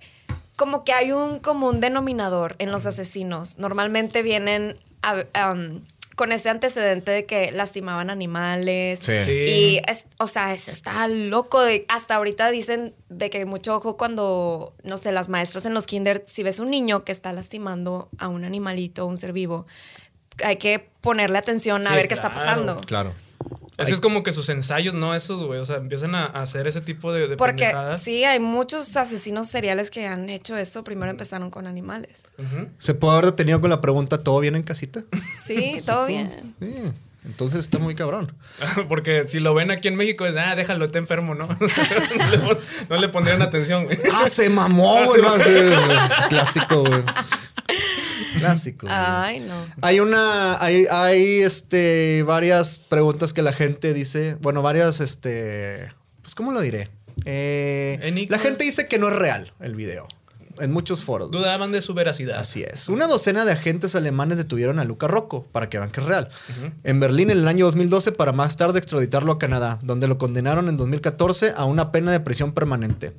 como 0.56 0.84
que 0.84 0.93
hay 0.93 1.12
un 1.12 1.38
común 1.38 1.81
denominador 1.81 2.56
en 2.58 2.70
los 2.70 2.87
asesinos. 2.87 3.58
Normalmente 3.58 4.22
vienen 4.22 4.76
a- 5.02 5.52
um, 5.52 5.81
con 6.16 6.30
ese 6.32 6.50
antecedente 6.50 7.10
de 7.10 7.24
que 7.26 7.50
lastimaban 7.52 8.10
animales. 8.10 9.00
Sí. 9.00 9.20
Sí. 9.20 9.30
Y, 9.32 9.80
es- 9.88 10.04
o 10.18 10.26
sea, 10.26 10.52
eso 10.52 10.70
está 10.70 11.06
loco. 11.08 11.60
De, 11.62 11.84
hasta 11.88 12.16
ahorita 12.16 12.50
dicen 12.50 12.94
de 13.08 13.30
que 13.30 13.44
mucho 13.46 13.74
ojo 13.76 13.96
cuando, 13.96 14.74
no 14.84 14.98
sé, 14.98 15.12
las 15.12 15.28
maestras 15.28 15.64
en 15.66 15.74
los 15.74 15.86
kinder, 15.86 16.22
si 16.26 16.42
ves 16.42 16.58
un 16.58 16.70
niño 16.70 17.04
que 17.04 17.12
está 17.12 17.32
lastimando 17.32 18.08
a 18.18 18.28
un 18.28 18.44
animalito, 18.44 19.06
un 19.06 19.16
ser 19.16 19.32
vivo, 19.32 19.66
hay 20.44 20.56
que 20.56 20.88
ponerle 21.00 21.38
atención 21.38 21.82
a 21.86 21.90
Sí, 21.90 21.94
ver 21.94 22.08
qué 22.08 22.14
está 22.14 22.30
pasando. 22.30 22.76
Claro. 22.82 23.14
Así 23.82 23.93
es 23.93 24.00
como 24.00 24.23
que 24.23 24.32
sus 24.32 24.49
ensayos, 24.49 24.94
¿no? 24.94 25.14
Esos, 25.14 25.43
güey. 25.44 25.61
O 25.61 25.64
sea, 25.64 25.76
empiezan 25.76 26.14
a 26.14 26.26
a 26.26 26.43
hacer 26.43 26.67
ese 26.67 26.81
tipo 26.81 27.12
de, 27.12 27.29
de 27.29 27.37
Porque 27.37 27.64
pendejadas. 27.64 28.02
sí, 28.02 28.25
hay 28.25 28.40
muchos 28.40 28.96
asesinos 28.96 29.48
seriales 29.48 29.91
que 29.91 30.06
han 30.06 30.29
hecho 30.31 30.56
eso. 30.56 30.84
Primero 30.84 31.10
empezaron 31.10 31.51
con 31.51 31.67
animales. 31.67 32.29
¿Se 32.79 32.94
puede 32.94 33.12
haber 33.15 33.27
detenido 33.27 33.60
con 33.60 33.70
la 33.70 33.81
pregunta: 33.81 34.22
¿todo 34.22 34.41
bien 34.41 34.56
en 34.56 34.62
casita? 34.62 35.03
Sí, 35.34 35.81
todo 35.86 36.06
bien. 36.06 36.55
Sí. 36.60 36.74
Entonces 37.24 37.60
está 37.60 37.79
muy 37.79 37.94
cabrón. 37.94 38.32
Porque 38.89 39.29
si 39.29 39.39
lo 39.39 39.55
ven 39.55 39.70
aquí 39.70 39.86
en 39.86 39.94
México 39.94 40.27
es, 40.27 40.34
ah, 40.36 40.56
déjalo, 40.56 40.84
está 40.86 40.98
enfermo, 40.98 41.36
¿no? 41.36 41.46
no, 41.46 41.56
le, 42.32 42.39
pon- 42.39 42.58
no 42.89 42.96
le 42.96 43.08
pondrían 43.10 43.43
atención, 43.43 43.84
güey. 43.84 43.96
¡Ah, 44.12 44.27
se 44.29 44.51
mamó, 44.51 44.96
Ah, 44.98 45.05
güey! 45.06 45.22
No, 45.22 45.34
es 45.36 46.12
clásico, 46.29 46.81
güey. 46.81 47.03
Clásico. 48.46 48.87
Ay, 48.91 49.41
no. 49.41 49.55
Hay 49.81 50.01
una, 50.01 50.63
hay, 50.63 50.87
hay 50.91 51.41
este, 51.41 52.22
varias 52.25 52.79
preguntas 52.79 53.32
que 53.32 53.43
la 53.43 53.53
gente 53.53 53.94
dice, 53.94 54.37
bueno, 54.41 54.63
varias, 54.63 55.01
este, 55.01 55.89
pues, 56.22 56.34
¿cómo 56.34 56.53
lo 56.53 56.61
diré? 56.61 56.89
Eh, 57.25 58.27
la 58.29 58.39
gente 58.39 58.65
dice 58.65 58.89
que 58.89 58.99
no 58.99 59.08
es 59.08 59.15
real 59.15 59.53
el 59.61 59.75
video, 59.75 60.08
en 60.58 60.72
muchos 60.72 61.05
foros. 61.05 61.31
Dudaban 61.31 61.72
de 61.72 61.81
su 61.81 61.94
veracidad. 61.94 62.39
Así 62.39 62.63
es. 62.63 62.89
Una 62.89 63.06
docena 63.06 63.44
de 63.44 63.53
agentes 63.53 63.94
alemanes 63.94 64.39
detuvieron 64.39 64.79
a 64.79 64.84
Luca 64.84 65.06
Rocco, 65.08 65.46
para 65.53 65.69
que 65.69 65.79
vean 65.79 65.91
que 65.91 66.01
es 66.01 66.06
real, 66.06 66.29
en 66.84 67.01
Berlín 67.01 67.31
en 67.31 67.39
el 67.39 67.49
año 67.49 67.65
2012 67.67 68.13
para 68.13 68.32
más 68.32 68.56
tarde 68.56 68.79
extraditarlo 68.79 69.32
a 69.32 69.39
Canadá, 69.39 69.79
donde 69.82 70.08
lo 70.08 70.19
condenaron 70.19 70.69
en 70.69 70.77
2014 70.77 71.53
a 71.56 71.65
una 71.65 71.93
pena 71.93 72.13
de 72.13 72.20
prisión 72.20 72.53
permanente. 72.53 73.13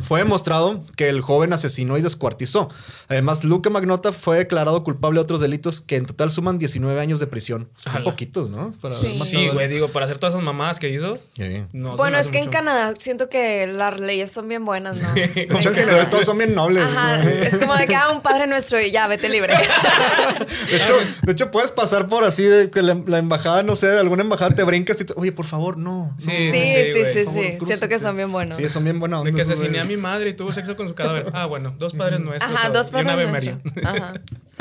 Fue 0.00 0.20
demostrado 0.20 0.84
que 0.96 1.08
el 1.08 1.20
joven 1.20 1.52
asesinó 1.52 1.98
y 1.98 2.02
descuartizó. 2.02 2.68
Además, 3.08 3.44
Luca 3.44 3.70
Magnotta 3.70 4.12
fue 4.12 4.38
declarado 4.38 4.84
culpable 4.84 5.18
de 5.18 5.22
otros 5.22 5.40
delitos 5.40 5.80
que 5.80 5.96
en 5.96 6.06
total 6.06 6.30
suman 6.30 6.58
19 6.58 7.00
años 7.00 7.20
de 7.20 7.26
prisión. 7.26 7.68
Son 7.76 8.04
poquitos, 8.04 8.50
¿no? 8.50 8.72
Para 8.80 8.94
Sí. 8.94 9.18
Sí, 9.24 9.48
güey, 9.48 9.68
digo, 9.68 9.88
para 9.88 10.04
hacer 10.06 10.18
todas 10.18 10.34
esas 10.34 10.44
mamadas 10.44 10.78
que 10.78 10.88
hizo. 10.90 11.16
Sí. 11.36 11.64
No, 11.72 11.90
bueno, 11.90 12.18
es 12.18 12.30
que 12.30 12.38
en. 12.38 12.50
Canadá 12.50 12.94
siento 12.98 13.28
que 13.28 13.66
las 13.66 14.00
leyes 14.00 14.30
son 14.30 14.48
bien 14.48 14.64
buenas, 14.64 15.00
¿no? 15.00 15.08
En 15.14 15.50
general 15.62 16.08
todos 16.10 16.24
son 16.26 16.38
bien 16.38 16.54
nobles. 16.54 16.82
Ajá, 16.84 17.18
¿no? 17.18 17.30
es 17.30 17.58
como 17.58 17.76
de 17.76 17.86
que 17.86 17.94
ah, 17.94 18.10
un 18.10 18.22
padre 18.22 18.46
nuestro 18.46 18.80
y 18.80 18.90
ya, 18.90 19.06
vete 19.08 19.28
libre. 19.28 19.54
De 20.70 20.76
hecho, 20.76 20.94
de 21.22 21.32
hecho, 21.32 21.50
puedes 21.50 21.70
pasar 21.70 22.06
por 22.06 22.24
así 22.24 22.44
de 22.44 22.70
que 22.70 22.82
la, 22.82 22.94
la 23.06 23.18
embajada, 23.18 23.62
no 23.62 23.76
sé, 23.76 23.88
de 23.88 23.98
alguna 23.98 24.22
embajada 24.22 24.54
te 24.54 24.62
brincas 24.64 25.00
y 25.00 25.04
te- 25.04 25.14
oye, 25.16 25.32
por 25.32 25.46
favor, 25.46 25.76
no. 25.76 26.14
Sí, 26.18 26.26
no". 26.26 26.32
Sí, 26.32 26.50
sí, 26.52 26.84
sí, 26.84 27.04
sí, 27.04 27.18
sí, 27.18 27.24
favor, 27.24 27.66
Siento 27.66 27.88
que 27.88 27.98
son 27.98 28.16
bien 28.16 28.32
buenos. 28.32 28.56
Sí, 28.56 28.68
son 28.68 28.84
bien 28.84 28.98
buenas 28.98 29.24
De 29.24 29.32
que 29.32 29.42
asesiné 29.42 29.79
a 29.80 29.84
mi 29.84 29.96
madre 29.96 30.30
y 30.30 30.34
tuvo 30.34 30.52
sexo 30.52 30.76
con 30.76 30.88
su 30.88 30.94
cadáver. 30.94 31.26
Ah, 31.32 31.46
bueno, 31.46 31.74
dos 31.78 31.94
padres 31.94 32.20
nuestros. 32.20 32.52
Ajá, 32.52 32.70
dos 32.70 32.88
y 32.88 32.90
una 32.90 33.02
padres 33.04 33.12
Ave 33.12 33.32
María. 33.32 33.60
nuestros. 33.62 33.84
Ajá. 33.84 34.14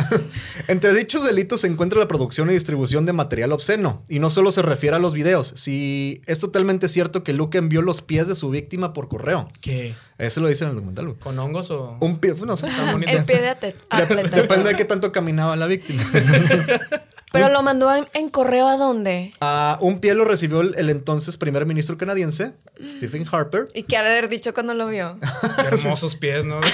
Entre 0.67 0.93
dichos 0.93 1.23
delitos 1.25 1.61
se 1.61 1.67
encuentra 1.67 1.99
la 1.99 2.07
producción 2.07 2.49
y 2.49 2.53
distribución 2.53 3.05
de 3.05 3.13
material 3.13 3.51
obsceno. 3.51 4.03
Y 4.07 4.19
no 4.19 4.29
solo 4.29 4.51
se 4.51 4.61
refiere 4.61 4.95
a 4.95 4.99
los 4.99 5.13
videos. 5.13 5.53
Si 5.55 6.21
es 6.25 6.39
totalmente 6.39 6.87
cierto 6.87 7.23
que 7.23 7.33
Luke 7.33 7.57
envió 7.57 7.81
los 7.81 8.01
pies 8.01 8.27
de 8.27 8.35
su 8.35 8.49
víctima 8.49 8.93
por 8.93 9.07
correo. 9.07 9.49
¿Qué? 9.61 9.95
Eso 10.17 10.41
lo 10.41 10.47
dice 10.47 10.63
en 10.63 10.71
el 10.71 10.75
documental. 10.75 11.15
¿Con 11.15 11.37
hongos 11.39 11.71
o.? 11.71 11.97
Un 11.99 12.19
pie, 12.19 12.35
no 12.45 12.57
sé. 12.57 12.67
Está 12.67 12.91
bonito. 12.91 13.11
El 13.11 13.25
pie 13.25 13.41
de 13.41 13.49
atleta. 13.49 14.05
Depende 14.35 14.69
de 14.69 14.75
qué 14.75 14.85
tanto 14.85 15.11
caminaba 15.11 15.55
la 15.55 15.67
víctima. 15.67 16.03
Pero 17.31 17.49
lo 17.49 17.61
mandó 17.61 17.93
en, 17.95 18.07
en 18.13 18.29
correo 18.29 18.67
a 18.67 18.77
dónde? 18.77 19.31
Ah, 19.41 19.77
un 19.81 19.99
pie 19.99 20.15
lo 20.15 20.25
recibió 20.25 20.61
el, 20.61 20.73
el 20.77 20.89
entonces 20.89 21.37
primer 21.37 21.65
ministro 21.65 21.97
canadiense, 21.97 22.53
Stephen 22.83 23.25
Harper. 23.31 23.67
¿Y 23.75 23.83
qué 23.83 23.97
ha 23.97 24.03
de 24.03 24.09
haber 24.09 24.29
dicho 24.29 24.53
cuando 24.53 24.73
lo 24.73 24.87
vio? 24.87 25.17
Qué 25.57 25.67
hermosos 25.75 26.15
pies, 26.15 26.45
¿no? 26.45 26.59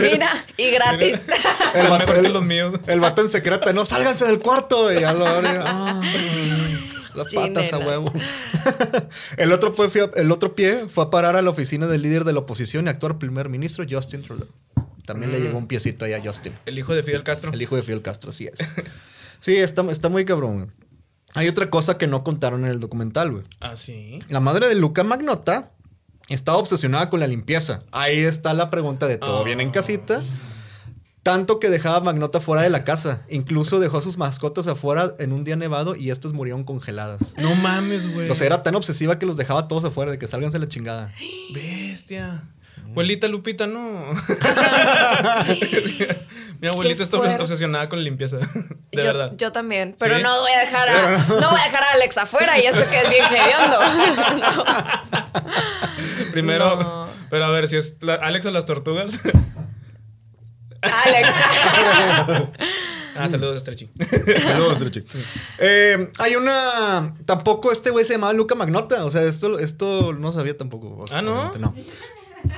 Mira, 0.00 0.44
y 0.56 0.70
gratis. 0.70 1.26
El 1.74 1.88
vato, 1.88 2.14
el- 2.14 2.32
los 2.32 2.44
míos. 2.44 2.78
el 2.86 3.00
vato 3.00 3.22
en 3.22 3.28
secreto, 3.28 3.72
no, 3.72 3.84
sálganse 3.84 4.24
del 4.26 4.38
cuarto. 4.38 4.92
Y 4.92 5.00
ya 5.00 5.12
lo 5.12 5.26
abre, 5.26 5.48
ah, 5.60 6.00
las 7.14 7.32
patas 7.34 7.72
a 7.72 7.78
huevo. 7.78 8.12
el, 9.36 9.52
otro 9.52 9.72
fue, 9.72 9.86
a- 9.86 10.20
el 10.20 10.30
otro 10.30 10.54
pie 10.54 10.86
fue 10.88 11.04
a 11.04 11.10
parar 11.10 11.36
a 11.36 11.42
la 11.42 11.50
oficina 11.50 11.86
del 11.86 12.02
líder 12.02 12.24
de 12.24 12.32
la 12.32 12.40
oposición 12.40 12.86
y 12.86 12.90
actual 12.90 13.18
primer 13.18 13.48
ministro, 13.48 13.84
Justin 13.88 14.22
Trudeau. 14.22 14.48
También 15.04 15.32
le 15.32 15.40
llegó 15.40 15.58
un 15.58 15.66
piecito 15.66 16.04
ahí 16.04 16.12
a 16.12 16.22
Justin. 16.22 16.52
El 16.66 16.78
hijo 16.78 16.94
de 16.94 17.02
Fidel 17.02 17.24
Castro. 17.24 17.52
El 17.52 17.60
hijo 17.60 17.76
de 17.76 17.82
Fidel 17.82 18.02
Castro, 18.02 18.30
así 18.30 18.46
es. 18.46 18.74
Sí, 19.40 19.56
está, 19.56 19.82
está 19.90 20.08
muy 20.08 20.24
cabrón. 20.24 20.72
Hay 21.34 21.48
otra 21.48 21.68
cosa 21.68 21.98
que 21.98 22.06
no 22.06 22.22
contaron 22.22 22.64
en 22.64 22.70
el 22.70 22.78
documental, 22.78 23.32
güey. 23.32 23.42
Ah, 23.58 23.74
sí. 23.74 24.20
La 24.28 24.38
madre 24.38 24.68
de 24.68 24.76
Luca 24.76 25.02
Magnota 25.02 25.72
estaba 26.28 26.58
obsesionada 26.58 27.10
con 27.10 27.18
la 27.18 27.26
limpieza. 27.26 27.82
Ahí 27.90 28.20
está 28.20 28.54
la 28.54 28.70
pregunta 28.70 29.08
de 29.08 29.18
todo 29.18 29.42
bien 29.42 29.60
en 29.60 29.72
casita. 29.72 30.22
Tanto 31.24 31.58
que 31.60 31.70
dejaba 31.70 31.96
a 31.96 32.00
Magnota 32.00 32.38
fuera 32.40 32.62
de 32.62 32.70
la 32.70 32.84
casa. 32.84 33.22
Incluso 33.28 33.80
dejó 33.80 33.98
a 33.98 34.02
sus 34.02 34.18
mascotas 34.18 34.66
afuera 34.66 35.14
en 35.18 35.32
un 35.32 35.44
día 35.44 35.56
nevado 35.56 35.96
y 35.96 36.10
estas 36.10 36.32
murieron 36.32 36.64
congeladas. 36.64 37.34
No 37.38 37.54
mames, 37.54 38.12
güey. 38.12 38.28
O 38.30 38.34
sea, 38.34 38.46
era 38.46 38.62
tan 38.62 38.74
obsesiva 38.74 39.18
que 39.18 39.26
los 39.26 39.36
dejaba 39.36 39.66
todos 39.66 39.84
afuera 39.84 40.10
de 40.10 40.18
que 40.18 40.26
salganse 40.26 40.58
la 40.58 40.68
chingada. 40.68 41.12
Bestia. 41.54 42.44
Abuelita 42.92 43.26
Lupita, 43.26 43.66
no. 43.66 43.80
Mi 46.60 46.68
abuelita 46.68 47.02
está 47.02 47.16
obsesionada 47.18 47.88
con 47.88 48.04
limpieza. 48.04 48.36
De 48.36 48.46
yo, 48.92 49.02
verdad. 49.04 49.32
Yo 49.36 49.50
también. 49.50 49.96
Pero 49.98 50.18
¿Sí? 50.18 50.22
no 50.22 50.40
voy 50.42 50.52
a 50.52 50.60
dejar 50.60 50.88
a. 50.90 51.16
No 51.40 51.50
voy 51.50 51.60
a 51.60 51.64
dejar 51.64 51.82
a 51.84 51.92
Alex 51.94 52.18
afuera 52.18 52.58
y 52.60 52.66
eso 52.66 52.84
que 52.90 53.00
es 53.00 53.08
bien 53.08 53.24
hediondo. 53.24 53.78
Primero. 56.32 56.76
No. 56.76 57.08
Pero 57.30 57.46
a 57.46 57.50
ver, 57.50 57.66
si 57.66 57.78
es 57.78 57.96
la- 58.02 58.16
Alex 58.16 58.44
a 58.44 58.50
las 58.50 58.66
tortugas. 58.66 59.20
Alex. 60.82 61.32
Ah, 63.16 63.28
saludos, 63.28 63.60
Stretchy. 63.60 63.90
Saludos, 64.42 64.80
Richie. 64.80 65.04
Eh, 65.58 66.10
hay 66.18 66.36
una. 66.36 67.14
Tampoco 67.24 67.72
este 67.72 67.90
güey 67.90 68.04
se 68.04 68.14
llamaba 68.14 68.32
Luca 68.32 68.54
Magnota. 68.54 69.04
O 69.04 69.10
sea, 69.10 69.22
esto, 69.22 69.58
esto 69.58 70.12
no 70.12 70.32
sabía 70.32 70.56
tampoco. 70.56 71.04
Ah, 71.10 71.22
¿no? 71.22 71.50
no. 71.58 71.74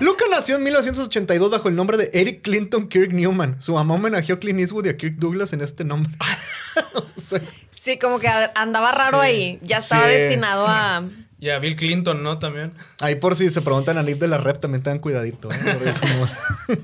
Luca 0.01 0.25
nació 0.31 0.57
en 0.57 0.63
1982 0.63 1.51
bajo 1.51 1.69
el 1.69 1.77
nombre 1.77 1.97
de 1.99 2.11
Eric 2.15 2.43
Clinton 2.43 2.89
Kirk 2.89 3.13
Newman. 3.13 3.61
Su 3.61 3.75
mamá 3.75 3.95
homenajeó 3.95 4.37
a 4.37 4.39
Clint 4.39 4.59
Eastwood 4.61 4.87
y 4.87 4.89
a 4.89 4.97
Kirk 4.97 5.17
Douglas 5.19 5.53
en 5.53 5.61
este 5.61 5.85
nombre. 5.85 6.13
O 7.17 7.21
sea, 7.21 7.41
Sí, 7.71 7.99
como 7.99 8.19
que 8.19 8.29
andaba 8.29 8.91
raro 8.91 9.21
Sí. 9.21 9.27
ahí. 9.27 9.59
Ya 9.63 9.77
estaba 9.79 10.07
Sí. 10.09 10.13
destinado 10.15 10.67
a. 10.67 11.05
Y 11.39 11.51
a 11.51 11.59
Bill 11.59 11.77
Clinton, 11.77 12.23
¿no? 12.23 12.39
También. 12.39 12.73
ahí 13.01 13.17
por 13.17 13.37
si 13.37 13.51
se 13.51 13.61
preguntan 13.61 13.99
a 13.99 14.03
Nick 14.03 14.17
de 14.19 14.29
la 14.29 14.39
Rep, 14.39 14.59
también 14.61 14.83
tengan 14.83 14.99
cuidadito. 14.99 15.51
¿eh? 15.53 15.59
Por 15.79 15.89
eso 15.89 16.07
no. 16.07 16.77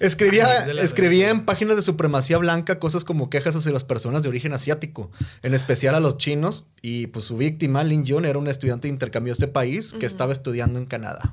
Escribía 0.00 0.66
la 0.66 0.82
escribía 0.82 1.30
en 1.30 1.44
páginas 1.44 1.76
de 1.76 1.82
supremacía 1.82 2.38
blanca 2.38 2.78
cosas 2.78 3.04
como 3.04 3.30
quejas 3.30 3.56
hacia 3.56 3.72
las 3.72 3.84
personas 3.84 4.22
de 4.22 4.28
origen 4.28 4.52
asiático, 4.52 5.10
en 5.42 5.54
especial 5.54 5.94
a 5.94 6.00
los 6.00 6.18
chinos. 6.18 6.66
Y 6.82 7.08
pues 7.08 7.24
su 7.24 7.36
víctima, 7.36 7.82
Lin 7.84 8.06
Jun, 8.06 8.24
era 8.24 8.38
una 8.38 8.50
estudiante 8.50 8.86
de 8.88 8.92
intercambio 8.92 9.32
de 9.32 9.34
este 9.34 9.48
país 9.48 9.94
que 9.98 10.06
estaba 10.06 10.32
estudiando 10.32 10.78
en 10.78 10.86
Canadá. 10.86 11.32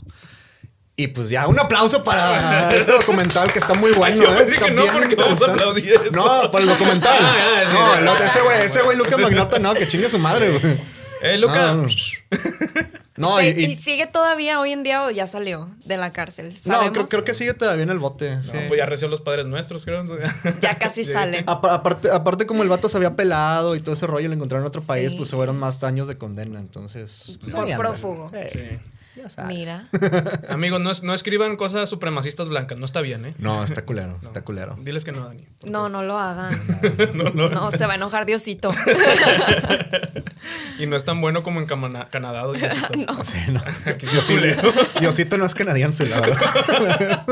Y 0.98 1.07
pues 1.07 1.29
ya, 1.29 1.48
un 1.48 1.60
aplauso 1.60 2.03
para 2.05 2.72
este 2.75 2.93
documental 2.93 3.51
que 3.51 3.60
está 3.60 3.74
muy 3.74 3.91
bueno. 3.91 4.24
Yo 4.24 4.34
¿eh? 4.34 4.43
pensé 4.45 4.63
que 4.63 4.72
no, 4.72 4.84
bien 4.84 4.93
porque 4.93 5.15
vamos 5.15 5.41
a 5.41 5.51
interesante. 5.51 5.63
aplaudir 5.63 5.93
eso. 5.93 6.12
No, 6.12 6.51
por 6.51 6.62
el 6.62 6.67
documental. 6.67 7.17
Ah, 7.22 7.36
ah, 7.38 7.63
sí, 7.69 7.74
no, 7.75 7.93
sí. 7.93 8.00
el 8.00 8.07
otro- 8.07 8.25
ese 8.25 8.41
güey, 8.41 8.62
ese 8.62 8.81
güey 8.81 8.98
Luca 8.98 9.17
Magnota, 9.17 9.60
no, 9.60 9.74
que 9.74 9.88
chingue 9.88 10.10
su 10.10 10.17
madre, 10.19 10.57
güey. 10.57 10.77
Eh, 11.22 11.38
Luca. 11.38 11.74
No, 11.74 11.88
no. 13.17 13.39
Sí, 13.39 13.48
y, 13.48 13.75
sigue 13.75 14.07
todavía 14.07 14.60
hoy 14.60 14.72
en 14.72 14.84
día 14.84 15.03
o 15.03 15.10
ya 15.12 15.27
salió 15.27 15.69
de 15.86 15.98
la 15.98 16.12
cárcel? 16.13 16.55
no, 16.65 16.91
creo, 16.91 17.05
creo 17.05 17.24
que 17.24 17.34
sigue 17.34 17.53
todavía 17.53 17.84
en 17.84 17.89
el 17.89 18.00
bote. 18.00 18.41
sí. 18.43 18.51
No, 18.53 18.67
pues 18.67 18.77
ya 18.77 18.86
reció 18.86 19.07
los 19.07 19.22
padres 19.22 19.45
nuestros, 19.45 19.86
creo. 19.86 20.03
Ya 20.62 20.75
casi 20.77 21.03
Sí. 21.03 21.12
sale. 21.13 21.43
Apa- 21.48 21.74
aparte, 21.74 22.10
aparte, 22.12 22.45
como 22.45 22.63
el 22.63 22.69
vato 22.69 22.89
se 22.89 22.98
había 22.98 23.15
pelado 23.15 23.75
y 23.75 23.79
todo 23.79 23.93
ese 23.93 24.07
rollo, 24.07 24.27
lo 24.27 24.34
encontraron 24.34 24.63
en 24.63 24.67
otro 24.67 24.81
país, 24.81 25.12
Sí. 25.12 25.17
pues 25.17 25.31
fueron 25.31 25.57
más 25.57 25.84
años 25.84 26.07
de 26.07 26.17
condena. 26.17 26.60
Entonces, 26.60 27.38
pues, 27.41 27.53
Por 27.53 27.75
prófugo. 27.77 28.31
Sí. 29.15 29.22
ya 29.22 29.29
sabes. 29.29 29.55
Mira. 29.57 29.88
Amigos, 30.50 30.79
no, 30.81 30.91
es- 30.91 31.01
no 31.03 31.13
escriban 31.13 31.55
cosas 31.57 31.89
supremacistas 31.89 32.48
blancas. 32.50 32.77
No 32.77 32.86
está 32.86 33.01
bien, 33.01 33.25
¿eh? 33.25 33.34
No, 33.39 33.63
está 33.63 33.84
culero, 33.86 34.19
está 34.24 34.41
culero. 34.43 34.75
Diles 34.79 35.03
que 35.05 35.12
no, 35.12 35.25
Dani. 35.25 35.48
No, 35.67 35.89
no 35.89 36.03
lo 36.03 36.19
hagan. 36.19 36.53
No, 37.15 37.29
no. 37.31 37.50
No, 37.50 37.72
se 37.72 37.86
va 37.86 37.93
a 37.93 37.95
enojar 37.95 38.25
Diosito. 38.25 38.69
Y 40.77 40.86
no 40.88 40.95
es 40.95 41.03
tan 41.05 41.22
bueno 41.22 41.43
como 41.43 41.60
en 41.62 41.65
Camana- 41.67 42.10
Canadá, 42.10 42.43
Diosito. 42.51 43.24
Sí, 43.24 43.38
no. 43.50 43.60
Sí 43.63 44.07
Diosito, 44.12 44.34
culero. 44.34 44.74
Diosito 45.00 45.38
no 45.38 45.45
es 45.45 45.55
canadiense, 45.55 46.05
la 46.07 46.19
verdad. 46.19 47.25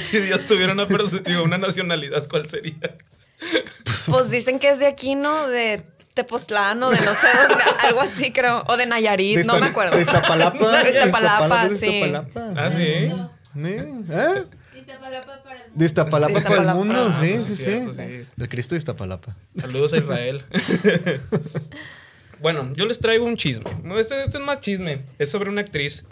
Si 0.00 0.18
Dios 0.18 0.46
tuviera 0.46 0.72
una, 0.72 0.86
digo, 0.86 1.44
una 1.44 1.58
nacionalidad, 1.58 2.26
¿cuál 2.28 2.48
sería? 2.48 2.96
Pues 4.06 4.30
dicen 4.30 4.58
que 4.58 4.70
es 4.70 4.78
de 4.80 4.86
aquí, 4.86 5.14
¿no? 5.14 5.46
De 5.48 5.84
Tepoztlán 6.14 6.82
o 6.82 6.90
de 6.90 6.96
no 7.00 7.14
sé 7.14 7.26
dónde, 7.48 7.64
algo 7.80 8.00
así 8.00 8.32
creo. 8.32 8.62
O 8.66 8.76
de 8.76 8.86
Nayarit, 8.86 9.38
De 9.38 9.44
no 9.44 9.58
me 9.58 9.66
acuerdo. 9.68 9.94
De 9.96 10.02
Iztapalapa. 10.02 10.82
De 10.82 10.90
Iztapalapa, 10.90 11.68
de 11.68 11.76
sí. 11.78 11.86
Iztapalapa. 11.86 12.54
Ah, 12.56 12.70
sí. 12.70 12.82
¿Eh? 12.82 14.44
Iztapalapa 14.78 15.42
para 15.42 15.56
el 15.56 15.62
mundo. 15.70 15.78
De 15.78 15.84
Iztapalapa 15.86 16.34
De 16.40 16.40
para 16.46 16.62
el 16.62 16.74
mundo, 16.76 17.06
Ah, 17.12 17.18
sí, 17.20 17.32
sí, 17.34 17.40
sí, 17.40 17.56
sí. 17.56 17.62
cierto, 17.64 17.92
sí. 17.92 18.26
Del 18.36 18.48
Cristo 18.48 18.74
de 18.74 18.78
Iztapalapa. 18.78 19.36
Saludos 19.56 19.92
a 19.92 19.96
Israel. 19.98 20.44
bueno, 22.40 22.72
yo 22.74 22.86
les 22.86 22.98
traigo 22.98 23.24
un 23.24 23.36
chisme. 23.36 23.64
No, 23.84 23.98
este, 23.98 24.22
este 24.24 24.38
es 24.38 24.44
más 24.44 24.60
chisme. 24.60 25.02
Es 25.18 25.30
sobre 25.30 25.50
una 25.50 25.60
actriz 25.60 26.04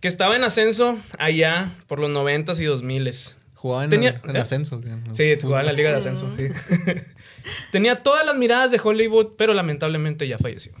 que 0.00 0.08
estaba 0.08 0.36
en 0.36 0.44
ascenso 0.44 0.98
allá 1.18 1.70
por 1.86 1.98
los 1.98 2.10
90s 2.10 2.60
y 2.60 2.64
2000s. 2.66 3.34
Jugaba 3.54 3.84
en, 3.84 3.90
Tenía- 3.90 4.20
en 4.24 4.36
¿eh? 4.36 4.40
ascenso. 4.40 4.80
¿no? 4.84 5.14
Sí, 5.14 5.34
jugaba 5.40 5.60
en 5.60 5.66
la 5.66 5.72
Liga 5.72 5.90
de 5.90 5.96
Ascenso. 5.96 6.30
sí. 6.36 6.48
Tenía 7.70 8.02
todas 8.02 8.24
las 8.24 8.36
miradas 8.36 8.70
de 8.70 8.80
Hollywood, 8.82 9.32
pero 9.36 9.54
lamentablemente 9.54 10.26
ya 10.28 10.38
falleció. 10.38 10.72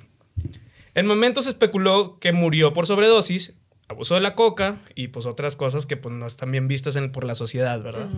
En 0.94 1.06
momentos 1.06 1.44
se 1.44 1.50
especuló 1.50 2.18
que 2.20 2.32
murió 2.32 2.72
por 2.72 2.86
sobredosis, 2.86 3.52
abusó 3.88 4.14
de 4.14 4.20
la 4.20 4.34
coca 4.34 4.76
y 4.94 5.08
pues 5.08 5.26
otras 5.26 5.56
cosas 5.56 5.86
que 5.86 5.96
pues 5.96 6.14
no 6.14 6.26
están 6.26 6.50
bien 6.52 6.68
vistas 6.68 6.96
en- 6.96 7.10
por 7.12 7.24
la 7.24 7.34
sociedad, 7.34 7.82
¿verdad? 7.82 8.08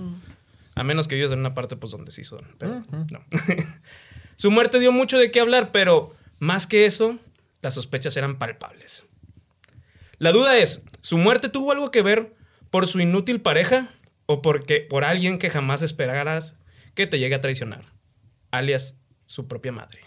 A 0.75 0.85
menos 0.85 1.09
que 1.09 1.17
ellos 1.17 1.33
en 1.33 1.39
una 1.41 1.55
parte 1.55 1.77
pues 1.77 1.91
donde 1.91 2.13
sí 2.13 2.23
son, 2.23 2.43
pero 2.59 2.85
no. 3.11 3.25
Su 4.37 4.51
muerte 4.51 4.79
dio 4.79 4.93
mucho 4.93 5.17
de 5.19 5.31
qué 5.31 5.41
hablar, 5.41 5.73
pero 5.73 6.15
más 6.39 6.67
que 6.67 6.85
eso, 6.85 7.19
las 7.63 7.73
sospechas 7.75 8.17
eran 8.19 8.37
palpables. 8.39 9.07
La 10.19 10.33
duda 10.33 10.59
es, 10.59 10.83
¿su 11.01 11.17
muerte 11.17 11.49
tuvo 11.49 11.73
algo 11.73 11.91
que 11.91 12.03
ver 12.03 12.35
por 12.71 12.87
su 12.87 13.01
inútil 13.01 13.41
pareja 13.41 13.89
o 14.27 14.43
porque 14.43 14.81
por 14.81 15.05
alguien 15.05 15.39
que 15.39 15.49
jamás 15.51 15.81
esperarás 15.83 16.57
que 16.95 17.07
te 17.07 17.19
llegue 17.19 17.35
a 17.37 17.41
traicionar? 17.41 17.96
Alias, 18.59 18.97
su 19.27 19.47
propia 19.47 19.73
madre. 19.73 20.01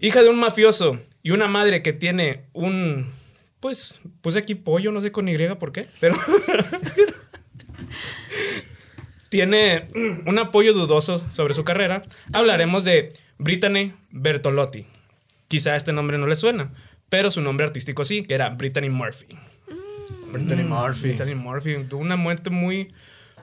Hija 0.00 0.22
de 0.22 0.28
un 0.28 0.40
mafioso 0.40 0.98
y 1.22 1.30
una 1.30 1.48
madre 1.48 1.82
que 1.82 1.92
tiene 1.92 2.46
un... 2.52 3.10
Pues 3.60 4.00
puse 4.20 4.40
aquí 4.40 4.54
pollo, 4.56 4.90
no 4.90 5.00
sé 5.00 5.12
con 5.12 5.28
Y 5.28 5.36
por 5.54 5.72
qué, 5.72 5.86
pero... 6.00 6.16
tiene 9.32 9.88
mm, 9.94 10.28
un 10.28 10.38
apoyo 10.38 10.74
dudoso 10.74 11.18
sobre 11.30 11.54
su 11.54 11.64
carrera. 11.64 12.02
Hablaremos 12.34 12.84
de 12.84 13.14
Brittany 13.38 13.94
Bertolotti. 14.10 14.86
Quizá 15.48 15.74
este 15.74 15.94
nombre 15.94 16.18
no 16.18 16.26
le 16.26 16.36
suena, 16.36 16.74
pero 17.08 17.30
su 17.30 17.40
nombre 17.40 17.64
artístico 17.64 18.04
sí, 18.04 18.24
que 18.24 18.34
era 18.34 18.50
Brittany 18.50 18.90
Murphy. 18.90 19.38
Brittany 20.30 20.64
Murphy. 20.64 21.08
Brittany 21.08 21.34
Murphy 21.34 21.84
tuvo 21.88 22.02
una 22.02 22.16
muerte 22.16 22.50
muy, 22.50 22.92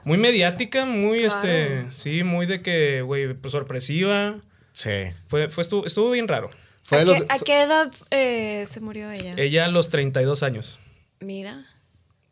muy 0.04 0.18
mediática, 0.18 0.84
muy, 0.84 1.24
este, 1.24 1.86
sí, 1.92 2.22
muy 2.24 2.46
de 2.46 2.62
que, 2.62 3.02
güey, 3.02 3.34
pues, 3.34 3.52
sorpresiva. 3.52 4.36
Sí. 4.72 4.90
Fue, 5.28 5.48
fue 5.48 5.62
estuvo, 5.62 5.84
estuvo 5.86 6.10
bien 6.10 6.28
raro. 6.28 6.50
Fue 6.82 6.98
¿A, 6.98 7.00
de 7.00 7.06
los- 7.06 7.20
qué, 7.20 7.26
a 7.28 7.38
qué 7.38 7.62
edad 7.62 7.90
eh, 8.10 8.64
se 8.68 8.80
murió 8.80 9.10
ella? 9.10 9.34
Ella 9.36 9.66
a 9.66 9.68
los 9.68 9.88
32 9.90 10.42
años. 10.42 10.78
Mira. 11.20 11.66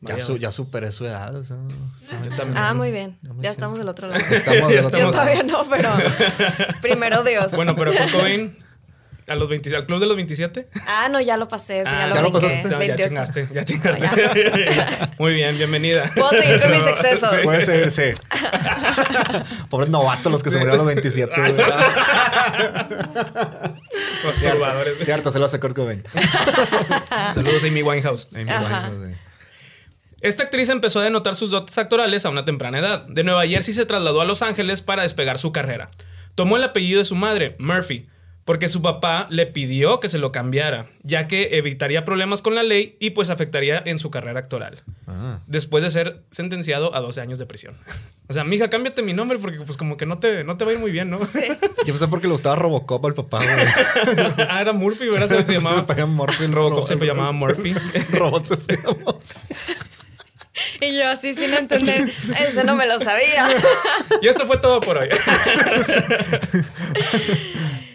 ya, 0.01 0.19
su- 0.19 0.37
ya 0.39 0.51
superé 0.51 0.91
su 0.93 1.05
edad. 1.05 1.35
o 1.35 1.45
sea, 1.45 1.57
Yo 2.09 2.37
también. 2.37 2.57
Ah, 2.57 2.73
muy 2.75 2.91
bien. 2.91 3.19
Ya 3.41 3.51
estamos 3.51 3.79
del 3.79 3.89
otro 3.89 4.09
lado. 4.09 4.21
Estamos 4.31 4.69
del 4.69 4.79
otro 4.87 4.99
Yo 4.99 5.11
lado. 5.11 5.11
todavía 5.13 5.43
no, 5.43 5.65
pero 5.69 5.91
primero 6.83 7.23
Dios. 7.25 7.53
Bueno, 7.53 7.75
pero 7.77 7.93
Kurt 7.93 8.13
Cobain, 8.13 8.57
a 9.29 9.35
los 9.37 9.49
20, 9.49 9.75
al 9.77 9.87
club 9.87 10.01
de 10.01 10.07
los 10.07 10.17
27. 10.17 10.69
Ah, 10.87 11.09
no, 11.11 11.21
ya 11.21 11.37
lo 11.37 11.49
pasé. 11.49 11.83
Sí, 11.85 11.89
Ah, 11.93 12.01
ya 12.01 12.07
lo 12.09 12.15
ya 12.15 12.23
lo 12.23 12.33
pasaste. 12.33 12.63
No, 12.65 12.71
ya 12.71 12.79
28. 12.79 13.09
chingaste, 13.09 13.49
ya 13.55 13.65
chingaste. 13.67 14.09
Muy 15.19 15.35
bien, 15.35 15.57
bienvenida. 15.57 16.11
Puedo 16.15 16.31
seguir 16.31 16.61
con 16.61 16.71
mis 16.71 16.87
excesos. 16.87 17.31
Sí. 17.31 17.37
Puede 17.43 17.63
ser, 17.63 17.91
sí. 17.91 18.03
Pobres 19.71 19.89
novatos 19.91 20.31
los 20.33 20.43
que 20.43 20.51
se 20.51 20.59
murieron 20.59 20.81
a 20.81 20.85
los 20.85 20.87
27, 20.95 21.33
güey. 21.41 21.55
Masturbadores. 24.25 25.05
Cierto, 25.05 25.31
se 25.31 25.39
lo 25.39 25.47
hace 25.47 25.61
Kurt 25.61 25.77
Cobain. 25.77 26.03
Saludos 27.35 27.65
a 27.65 27.67
Amy 27.67 27.83
Winehouse. 27.83 28.29
Amy. 28.35 28.45
Winehouse. 28.45 29.17
Esta 30.21 30.43
actriz 30.45 30.69
empezó 30.69 31.01
a 31.01 31.05
denotar 31.05 31.37
sus 31.37 31.51
dotes 31.53 31.79
actorales 31.79 32.25
a 32.25 32.31
una 32.31 32.45
temprana 32.45 32.79
edad. 32.81 33.03
De 33.09 33.23
Nueva 33.23 33.47
Jersey 33.47 33.73
se 33.73 33.87
trasladó 33.87 34.21
a 34.21 34.25
Los 34.25 34.43
Ángeles 34.43 34.83
para 34.83 35.03
despegar 35.03 35.39
su 35.39 35.53
carrera. 35.53 35.91
Tomó 36.35 36.57
el 36.57 36.65
apellido 36.65 36.99
de 36.99 37.05
su 37.05 37.15
madre, 37.15 37.55
Murphy, 37.59 38.09
porque 38.49 38.71
su 38.71 38.81
papá 38.81 39.26
le 39.28 39.45
pidió 39.45 40.00
que 40.00 40.09
se 40.09 40.17
lo 40.17 40.33
cambiara, 40.33 40.87
ya 41.02 41.28
que 41.28 41.59
evitaría 41.59 42.07
problemas 42.07 42.40
con 42.40 42.55
la 42.55 42.62
ley 42.62 42.97
y 42.99 43.11
pues 43.11 43.28
afectaría 43.28 43.83
en 43.85 43.99
su 43.99 44.11
carrera 44.11 44.40
actoral. 44.40 44.81
Ah. 45.07 45.40
Después 45.47 45.85
de 45.85 45.90
ser 45.90 46.23
sentenciado 46.31 46.95
a 46.95 47.00
12 47.00 47.21
años 47.21 47.38
de 47.38 47.45
prisión. 47.45 47.76
O 48.26 48.33
sea, 48.33 48.45
mija, 48.45 48.71
cámbiate 48.71 49.02
mi 49.02 49.12
nombre 49.12 49.37
porque 49.37 49.59
pues 49.59 49.76
como 49.76 49.99
que 49.99 50.07
no 50.07 50.19
te, 50.19 50.45
no 50.45 50.57
te 50.57 50.64
va 50.64 50.71
a 50.71 50.75
ir 50.75 50.81
muy 50.81 50.90
bien, 50.90 51.11
¿no? 51.11 51.19
Yo 51.19 51.85
pensé 51.85 52.09
porque 52.09 52.26
lo 52.26 52.33
gustaba 52.33 52.57
Robocop 52.57 53.05
al 53.05 53.12
papá, 53.12 53.40
güey. 53.40 54.26
ah, 54.49 54.62
era 54.62 54.73
Murphy, 54.73 55.09
¿verdad? 55.09 55.28
Se, 55.28 55.45
se 55.52 55.52
llamaba. 55.61 55.85
Se 55.95 56.07
Murphy. 56.07 56.47
Robocop 56.47 56.87
se 56.87 56.97
llamaba 56.97 57.33
Murphy. 57.33 57.75
Robot 58.12 58.47
se 58.47 58.57
llama 58.57 59.19
Y 60.81 60.97
yo 60.97 61.07
así 61.11 61.35
sin 61.35 61.52
entender. 61.52 62.14
Ese 62.40 62.64
no 62.64 62.76
me 62.76 62.87
lo 62.87 62.99
sabía. 62.99 63.47
Y 64.23 64.26
esto 64.26 64.47
fue 64.47 64.57
todo 64.57 64.81
por 64.81 64.97
hoy. 64.97 65.11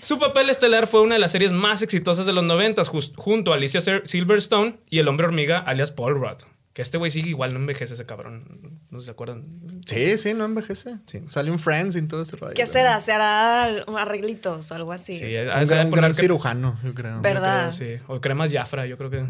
Su 0.03 0.19
papel 0.19 0.50
estelar 0.50 0.86
fue 0.88 1.01
una 1.01 1.15
de 1.15 1.19
las 1.19 1.31
series 1.31 1.51
más 1.53 1.81
exitosas 1.81 2.25
de 2.25 2.33
los 2.33 2.43
90 2.43 2.83
junto 3.15 3.51
a 3.53 3.55
Alicia 3.55 3.79
Sil- 3.81 4.03
Silverstone 4.05 4.77
y 4.89 5.00
el 5.00 5.07
hombre 5.07 5.25
hormiga 5.27 5.60
alias 5.60 5.91
Paul 5.91 6.15
Rudd. 6.15 6.43
Que 6.74 6.81
este 6.81 6.98
güey 6.98 7.12
sigue 7.12 7.29
igual, 7.29 7.53
no 7.53 7.60
envejece 7.60 7.93
ese 7.93 8.03
cabrón. 8.07 8.79
No 8.89 8.98
sé 8.98 9.03
si 9.03 9.05
se 9.05 9.12
acuerdan. 9.12 9.43
Sí, 9.86 10.17
sí, 10.17 10.33
no 10.33 10.43
envejece. 10.45 10.95
Sí. 11.05 11.19
Sale 11.29 11.51
un 11.51 11.60
Friends 11.60 11.95
y 11.95 12.01
todo 12.07 12.24
ese 12.24 12.36
rollo. 12.36 12.55
¿Qué 12.55 12.65
será? 12.65 13.00
¿Se 13.00 13.12
hará 13.12 13.65
arreglitos 13.95 14.72
o 14.72 14.75
algo 14.75 14.91
así? 14.91 15.15
Sí, 15.15 15.24
Un, 15.38 15.67
gran, 15.67 15.89
poner 15.91 16.15
cirujano, 16.15 16.79
yo 16.83 16.95
creo. 16.95 17.22
Ver- 17.22 17.36
¿Verdad? 17.36 17.69
Sí. 17.69 17.98
O 18.07 18.19
cremas 18.22 18.51
Jafra, 18.51 18.88
yo 18.88 18.98
creo 18.98 19.12
que. 19.12 19.24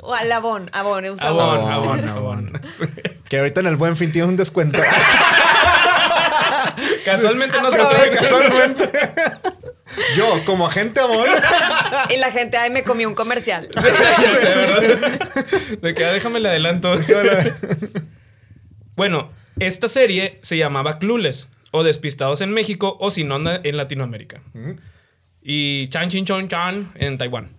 O 0.00 0.12
al 0.12 0.32
Avon. 0.32 0.68
Avon, 0.72 1.04
usa 1.04 1.28
Abón, 1.28 1.44
Avon. 1.44 1.70
abón, 1.72 2.08
Abón, 2.08 2.08
abón. 2.08 2.62
Que 3.28 3.38
ahorita 3.38 3.60
en 3.60 3.66
el 3.68 3.76
buen 3.76 3.96
fin 3.96 4.10
tiene 4.10 4.26
un 4.26 4.36
descuento. 4.36 4.78
Casualmente 7.06 7.56
pasó. 7.58 7.96
Casualmente. 8.12 8.90
Yo, 10.16 10.44
como 10.44 10.66
agente 10.66 10.98
amor. 11.00 11.28
Y 12.10 12.16
la 12.16 12.30
gente, 12.32 12.56
ay, 12.56 12.70
me 12.70 12.82
comí 12.82 13.06
un 13.06 13.14
comercial. 13.14 13.68
De 15.80 15.94
que 15.94 16.04
ah, 16.04 16.12
déjame 16.12 16.40
le 16.40 16.48
adelanto. 16.48 16.92
bueno, 18.96 19.30
esta 19.58 19.88
serie 19.88 20.38
se 20.42 20.56
llamaba 20.56 20.98
Clueless 20.98 21.48
o 21.70 21.82
Despistados 21.82 22.40
en 22.40 22.50
México 22.52 22.96
o 23.00 23.10
Sin 23.10 23.30
Onda 23.30 23.60
en 23.62 23.76
Latinoamérica. 23.76 24.42
Y 25.42 25.88
Chan 25.88 26.10
Chin 26.10 26.24
Chon 26.26 26.48
Chan 26.48 26.92
en 26.96 27.18
Taiwán. 27.18 27.50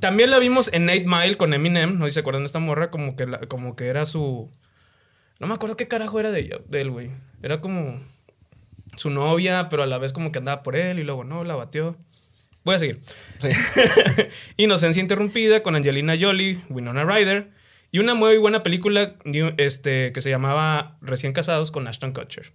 También 0.00 0.30
la 0.30 0.38
vimos 0.38 0.70
en 0.72 0.88
Eight 0.88 1.06
Mile 1.06 1.36
con 1.36 1.52
Eminem. 1.54 1.98
No 1.98 2.04
sé 2.06 2.10
si 2.10 2.14
se 2.14 2.20
acuerdan 2.20 2.42
de 2.42 2.46
esta 2.46 2.58
morra, 2.58 2.90
como 2.90 3.16
que, 3.16 3.26
la- 3.26 3.40
como 3.40 3.76
que 3.76 3.86
era 3.88 4.06
su. 4.06 4.50
No 5.40 5.46
me 5.46 5.54
acuerdo 5.54 5.76
qué 5.76 5.88
carajo 5.88 6.18
era 6.20 6.30
de, 6.30 6.40
ella, 6.40 6.56
de 6.66 6.80
él, 6.80 6.90
güey. 6.90 7.10
Era 7.42 7.60
como 7.60 8.00
su 8.96 9.10
novia, 9.10 9.68
pero 9.68 9.82
a 9.82 9.86
la 9.86 9.98
vez 9.98 10.12
como 10.12 10.32
que 10.32 10.38
andaba 10.38 10.62
por 10.62 10.76
él 10.76 10.98
y 10.98 11.04
luego 11.04 11.24
no, 11.24 11.44
la 11.44 11.54
batió. 11.54 11.96
Voy 12.64 12.74
a 12.74 12.78
seguir. 12.80 13.00
Sí. 13.38 13.48
Inocencia 14.56 15.00
Interrumpida 15.00 15.62
con 15.62 15.76
Angelina 15.76 16.14
Jolie, 16.18 16.60
Winona 16.68 17.04
Ryder 17.04 17.50
y 17.92 17.98
una 18.00 18.14
muy 18.14 18.36
buena 18.38 18.62
película 18.62 19.14
new- 19.24 19.54
este, 19.58 20.12
que 20.12 20.20
se 20.20 20.30
llamaba 20.30 20.96
Recién 21.00 21.32
Casados 21.32 21.70
con 21.70 21.86
Ashton 21.86 22.12
Kutcher. 22.12 22.52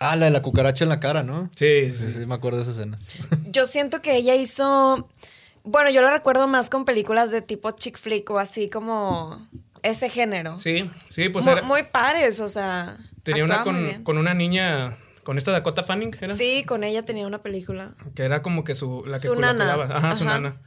Ah, 0.00 0.16
la 0.16 0.26
de 0.26 0.32
la 0.32 0.42
cucaracha 0.42 0.84
en 0.84 0.88
la 0.88 0.98
cara, 1.00 1.22
¿no? 1.22 1.50
Sí, 1.54 1.92
Sí, 1.92 2.10
sí, 2.10 2.26
me 2.26 2.34
acuerdo 2.34 2.58
de 2.58 2.64
esa 2.64 2.72
escena. 2.72 2.98
Yo 3.46 3.64
siento 3.64 4.02
que 4.02 4.16
ella 4.16 4.34
hizo. 4.34 5.08
Bueno, 5.66 5.88
yo 5.90 6.02
la 6.02 6.12
recuerdo 6.12 6.46
más 6.46 6.68
con 6.68 6.84
películas 6.84 7.30
de 7.30 7.40
tipo 7.40 7.70
chick 7.70 7.96
flick 7.96 8.28
o 8.28 8.38
así 8.38 8.68
como 8.68 9.48
ese 9.82 10.10
género. 10.10 10.58
Sí, 10.58 10.90
sí, 11.08 11.30
pues 11.30 11.46
Mu- 11.46 11.52
era- 11.52 11.62
muy, 11.62 11.84
padres, 11.84 12.40
o 12.40 12.48
sea. 12.48 12.98
tenía 13.22 13.44
una 13.44 13.64
muy 13.64 14.02
con 14.02 14.18
una 14.18 14.34
niña, 14.34 14.98
con 15.24 15.38
esta 15.38 15.50
Dakota 15.50 15.82
Fanning, 15.82 16.16
¿era? 16.20 16.34
Sí, 16.34 16.62
con 16.66 16.84
ella 16.84 17.02
tenía 17.02 17.26
una 17.26 17.42
película. 17.42 17.94
Que 18.14 18.22
era 18.24 18.42
como 18.42 18.62
que 18.62 18.74
su, 18.74 19.02
la 19.06 19.18
que 19.18 19.26
Su 19.28 19.34
nana. 19.34 19.64
cuidaba. 19.74 19.96
Ajá, 19.96 20.14
su 20.16 20.24
Ajá. 20.24 20.34
nana. 20.38 20.60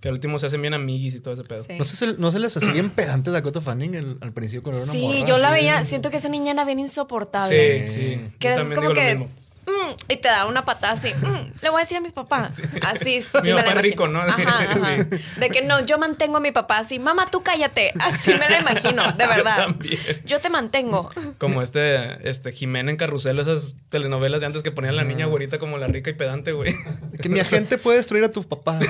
Que 0.00 0.08
al 0.08 0.14
último 0.14 0.38
se 0.38 0.46
hacen 0.46 0.60
bien 0.60 0.74
amiguis 0.74 1.14
y 1.14 1.20
todo 1.20 1.32
ese 1.34 1.44
pedo. 1.44 1.62
Sí. 1.64 1.78
¿No 1.78 1.84
se, 1.84 2.14
no 2.18 2.30
se 2.30 2.38
les 2.38 2.54
hacía 2.56 2.72
bien 2.72 2.90
pedante 2.90 3.30
Dakota 3.30 3.60
Fanning 3.62 3.94
el- 3.94 4.18
al 4.20 4.32
principio 4.34 4.62
cuando 4.62 4.82
era 4.82 4.84
una 4.84 4.92
Sí, 4.92 5.06
morra? 5.18 5.28
yo 5.28 5.38
la 5.38 5.48
Sí. 5.48 5.54
veía, 5.54 5.84
siento 5.84 6.10
que 6.10 6.18
esa 6.18 6.28
niña 6.28 6.52
era 6.52 6.64
bien 6.66 6.78
insoportable. 6.78 7.88
Sí, 7.88 7.92
sí. 7.92 8.32
Que 8.38 8.48
Yo 8.50 8.56
también 8.56 8.74
como 8.76 8.88
digo 8.88 8.88
lo 8.88 8.94
que. 8.94 9.28
"Mm", 9.66 9.92
y 10.12 10.16
te 10.16 10.28
da 10.28 10.46
una 10.46 10.64
patada 10.64 10.92
así. 10.94 11.12
"Mm", 11.14 11.52
le 11.62 11.68
voy 11.70 11.78
a 11.80 11.84
decir 11.84 11.96
a 11.96 12.00
mi 12.00 12.10
papá. 12.10 12.50
Así. 12.82 13.16
es, 13.16 13.30
Mi 13.42 13.48
yo 13.48 13.56
me 13.56 13.62
papá 13.62 13.80
rico, 13.80 14.06
imagino. 14.06 14.26
¿no? 14.26 14.32
Ajá, 14.32 14.60
ajá. 14.70 15.04
De 15.38 15.50
que 15.50 15.62
no, 15.62 15.84
yo 15.84 15.98
mantengo 15.98 16.36
a 16.36 16.40
mi 16.40 16.50
papá 16.52 16.78
así. 16.78 16.98
Mamá, 16.98 17.30
tú 17.30 17.42
cállate. 17.42 17.92
Así 18.00 18.30
me 18.32 18.48
la 18.48 18.60
imagino, 18.60 19.10
de 19.12 19.26
verdad. 19.26 19.56
también. 19.56 19.98
Yo 20.24 20.40
te 20.40 20.50
mantengo. 20.50 21.10
Como 21.38 21.62
este, 21.62 22.28
este 22.28 22.52
Jimena 22.52 22.90
en 22.90 22.96
Carrusel, 22.96 23.38
esas 23.38 23.76
telenovelas 23.88 24.40
de 24.40 24.46
antes 24.46 24.62
que 24.62 24.70
ponían 24.72 24.94
a 24.94 24.96
la 24.98 25.04
niña 25.04 25.26
güerita 25.26 25.58
como 25.58 25.78
la 25.78 25.86
rica 25.86 26.10
y 26.10 26.14
pedante, 26.14 26.52
güey. 26.52 26.74
Que 27.20 27.28
mi 27.28 27.40
agente 27.40 27.78
puede 27.78 27.96
destruir 27.98 28.24
a 28.24 28.32
tu 28.32 28.42
papá. 28.42 28.78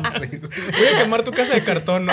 No, 0.00 0.10
sí. 0.12 0.20
Sí, 0.30 0.36
Voy 0.38 0.86
a 0.94 0.98
quemar 0.98 1.22
tu 1.22 1.32
casa 1.32 1.54
de 1.54 1.62
cartón, 1.64 2.06
¿no? 2.06 2.12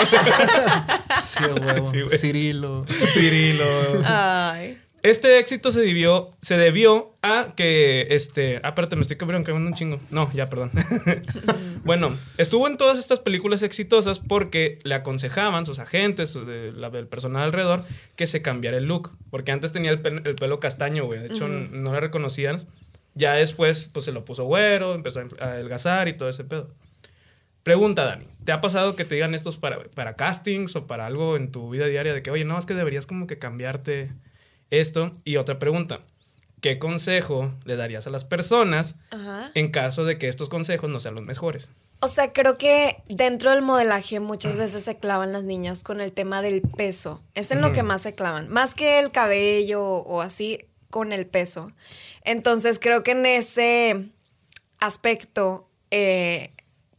Sí, 1.20 1.44
huevo. 1.44 1.90
Sí, 1.90 2.00
güey. 2.02 2.18
Cirilo. 2.18 2.84
Cirilo. 3.12 4.02
Ay. 4.04 4.78
Este 5.02 5.38
éxito 5.38 5.70
se 5.70 5.80
debió, 5.80 6.30
se 6.42 6.56
debió 6.58 7.14
a 7.22 7.52
que, 7.56 8.08
este... 8.10 8.56
Ah, 8.64 8.70
espérate, 8.70 8.96
me 8.96 9.02
estoy 9.02 9.16
quebrando 9.16 9.52
un 9.54 9.74
chingo. 9.74 10.00
No, 10.10 10.30
ya, 10.32 10.50
perdón. 10.50 10.72
bueno, 11.84 12.12
estuvo 12.36 12.66
en 12.66 12.76
todas 12.76 12.98
estas 12.98 13.20
películas 13.20 13.62
exitosas 13.62 14.18
porque 14.18 14.80
le 14.82 14.94
aconsejaban 14.94 15.66
sus 15.66 15.78
agentes, 15.78 16.30
su- 16.30 16.44
de- 16.44 16.72
la- 16.72 16.88
el 16.88 17.06
personal 17.06 17.44
alrededor, 17.44 17.84
que 18.16 18.26
se 18.26 18.42
cambiara 18.42 18.76
el 18.76 18.86
look. 18.86 19.12
Porque 19.30 19.52
antes 19.52 19.70
tenía 19.72 19.90
el, 19.92 20.00
pelo 20.00 20.58
castaño, 20.60 21.04
güey. 21.04 21.20
De 21.20 21.26
hecho, 21.26 21.46
no 21.48 21.92
la 21.92 22.00
reconocían. 22.00 22.66
Ya 23.14 23.34
después, 23.34 23.88
pues, 23.92 24.04
se 24.04 24.12
lo 24.12 24.24
puso 24.24 24.44
güero, 24.44 24.94
empezó 24.94 25.20
a 25.40 25.44
adelgazar 25.44 26.08
y 26.08 26.14
todo 26.14 26.28
ese 26.28 26.42
pedo. 26.44 26.70
Pregunta, 27.62 28.04
Dani. 28.04 28.24
¿Te 28.44 28.52
ha 28.52 28.60
pasado 28.60 28.96
que 28.96 29.04
te 29.04 29.14
digan 29.14 29.34
estos 29.34 29.58
para, 29.58 29.84
para 29.94 30.14
castings 30.16 30.74
o 30.76 30.86
para 30.86 31.06
algo 31.06 31.36
en 31.36 31.52
tu 31.52 31.68
vida 31.70 31.86
diaria 31.86 32.14
de 32.14 32.22
que, 32.22 32.30
oye, 32.30 32.44
no, 32.44 32.58
es 32.58 32.66
que 32.66 32.74
deberías 32.74 33.06
como 33.06 33.26
que 33.26 33.38
cambiarte 33.38 34.10
esto? 34.70 35.12
Y 35.24 35.36
otra 35.36 35.58
pregunta. 35.58 36.00
¿Qué 36.60 36.78
consejo 36.78 37.54
le 37.64 37.76
darías 37.76 38.06
a 38.06 38.10
las 38.10 38.24
personas 38.24 38.96
Ajá. 39.10 39.52
en 39.54 39.70
caso 39.70 40.04
de 40.04 40.18
que 40.18 40.28
estos 40.28 40.48
consejos 40.48 40.90
no 40.90 40.98
sean 40.98 41.14
los 41.14 41.24
mejores? 41.24 41.70
O 42.00 42.08
sea, 42.08 42.32
creo 42.32 42.58
que 42.58 43.02
dentro 43.08 43.50
del 43.50 43.62
modelaje 43.62 44.20
muchas 44.20 44.56
veces 44.56 44.84
se 44.84 44.96
clavan 44.96 45.32
las 45.32 45.44
niñas 45.44 45.82
con 45.82 46.00
el 46.00 46.12
tema 46.12 46.42
del 46.42 46.62
peso. 46.62 47.22
Es 47.34 47.50
en 47.50 47.60
lo 47.60 47.72
que 47.72 47.82
más 47.82 48.02
se 48.02 48.14
clavan. 48.14 48.48
Más 48.48 48.74
que 48.74 48.98
el 49.00 49.10
cabello 49.10 49.82
o 49.84 50.20
así, 50.20 50.58
con 50.90 51.12
el 51.12 51.26
peso. 51.26 51.72
Entonces, 52.22 52.78
creo 52.78 53.02
que 53.02 53.12
en 53.12 53.26
ese 53.26 54.10
aspecto, 54.78 55.68
eh, 55.90 56.52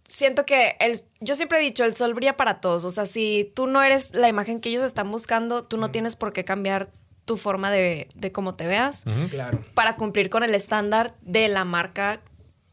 siento 0.05 0.45
que 0.45 0.75
el, 0.79 0.99
yo 1.21 1.36
siempre 1.36 1.60
he 1.60 1.63
dicho, 1.63 1.86
el 1.86 1.95
sol 1.95 2.13
brilla 2.13 2.36
para 2.36 2.60
todos. 2.60 2.84
O 2.84 2.89
sea, 2.89 3.05
si 3.05 3.51
tú 3.55 3.67
no 3.67 3.82
eres 3.82 4.13
la 4.13 4.27
imagen 4.27 4.60
que 4.60 4.69
ellos 4.69 4.84
están 4.84 5.10
buscando, 5.12 5.63
tú 5.63 5.77
no 5.77 5.91
tienes 5.91 6.15
por 6.15 6.34
qué 6.34 6.43
cambiar 6.43 6.91
tu 7.30 7.38
forma 7.38 7.70
de, 7.70 8.08
de 8.15 8.32
cómo 8.32 8.56
te 8.56 8.65
veas 8.65 9.04
Claro. 9.30 9.63
para 9.76 9.98
cumplir 9.98 10.32
con 10.32 10.42
el 10.42 10.56
estándar 10.56 11.13
de 11.22 11.48
la 11.48 11.63
marca 11.63 12.22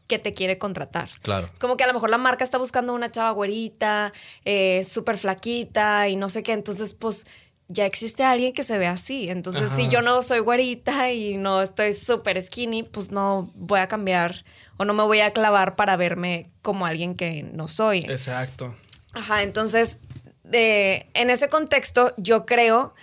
que 0.07 0.17
te 0.17 0.33
quiere 0.33 0.57
contratar. 0.57 1.11
Claro. 1.21 1.45
Es 1.53 1.59
como 1.59 1.77
que 1.77 1.83
a 1.83 1.87
lo 1.87 1.93
mejor 1.93 2.09
la 2.09 2.17
marca 2.17 2.43
está 2.43 2.57
buscando 2.57 2.95
una 2.95 3.11
chava 3.11 3.29
güerita, 3.29 4.13
eh, 4.45 4.83
súper 4.83 5.19
flaquita 5.19 6.07
y 6.09 6.15
no 6.15 6.27
sé 6.27 6.41
qué. 6.41 6.53
Entonces, 6.53 6.93
pues 6.93 7.27
ya 7.67 7.85
existe 7.85 8.23
alguien 8.23 8.51
que 8.53 8.63
se 8.63 8.79
ve 8.79 8.87
así. 8.87 9.29
Entonces, 9.29 9.69
si 9.69 9.89
yo 9.89 10.01
no 10.01 10.23
soy 10.23 10.39
güerita 10.39 11.11
y 11.11 11.37
no 11.37 11.61
estoy 11.61 11.93
súper 11.93 12.41
skinny, 12.41 12.81
pues 12.81 13.11
no 13.11 13.51
voy 13.53 13.79
a 13.81 13.87
cambiar 13.87 14.43
o 14.77 14.85
no 14.85 14.95
me 14.95 15.03
voy 15.03 15.19
a 15.19 15.33
clavar 15.33 15.75
para 15.75 15.95
verme 15.97 16.49
como 16.63 16.87
alguien 16.87 17.13
que 17.13 17.43
no 17.43 17.67
soy. 17.67 17.99
Exacto. 17.99 18.73
Ajá, 19.13 19.43
entonces, 19.43 19.99
de, 20.43 21.09
en 21.13 21.29
ese 21.29 21.47
contexto, 21.47 22.15
yo 22.17 22.47
creo 22.47 22.95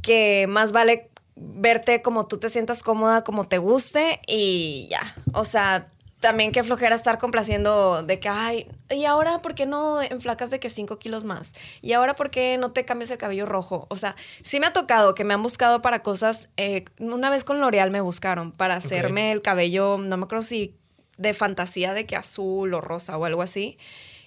que 0.00 0.46
más 0.48 0.72
vale 0.72 1.10
verte 1.36 2.02
como 2.02 2.26
tú 2.26 2.38
te 2.38 2.48
sientas 2.48 2.82
cómoda, 2.82 3.24
como 3.24 3.48
te 3.48 3.58
guste 3.58 4.20
y 4.26 4.86
ya. 4.90 5.14
O 5.32 5.44
sea, 5.44 5.88
también 6.22 6.52
qué 6.52 6.62
flojera 6.62 6.94
estar 6.94 7.18
complaciendo 7.18 8.02
de 8.02 8.20
que, 8.20 8.28
ay, 8.28 8.68
¿y 8.88 9.04
ahora 9.04 9.40
por 9.40 9.54
qué 9.54 9.66
no 9.66 10.00
enflacas 10.00 10.50
de 10.50 10.60
que 10.60 10.70
5 10.70 10.98
kilos 10.98 11.24
más? 11.24 11.52
¿Y 11.82 11.92
ahora 11.94 12.14
por 12.14 12.30
qué 12.30 12.56
no 12.58 12.70
te 12.70 12.84
cambias 12.84 13.10
el 13.10 13.18
cabello 13.18 13.44
rojo? 13.44 13.86
O 13.90 13.96
sea, 13.96 14.14
sí 14.42 14.60
me 14.60 14.66
ha 14.66 14.72
tocado 14.72 15.14
que 15.14 15.24
me 15.24 15.34
han 15.34 15.42
buscado 15.42 15.82
para 15.82 16.02
cosas. 16.02 16.48
eh, 16.56 16.84
una 17.00 17.28
vez 17.28 17.44
con 17.44 17.60
L'Oreal 17.60 17.90
me 17.90 18.00
buscaron 18.00 18.52
para 18.52 18.76
hacerme 18.76 19.32
el 19.32 19.42
cabello, 19.42 19.98
no 19.98 20.16
me 20.16 20.24
acuerdo 20.24 20.42
si 20.42 20.76
de 21.18 21.34
fantasía 21.34 21.92
de 21.92 22.06
que 22.06 22.16
azul 22.16 22.72
o 22.72 22.80
rosa 22.80 23.18
o 23.18 23.24
algo 23.24 23.42
así. 23.42 23.76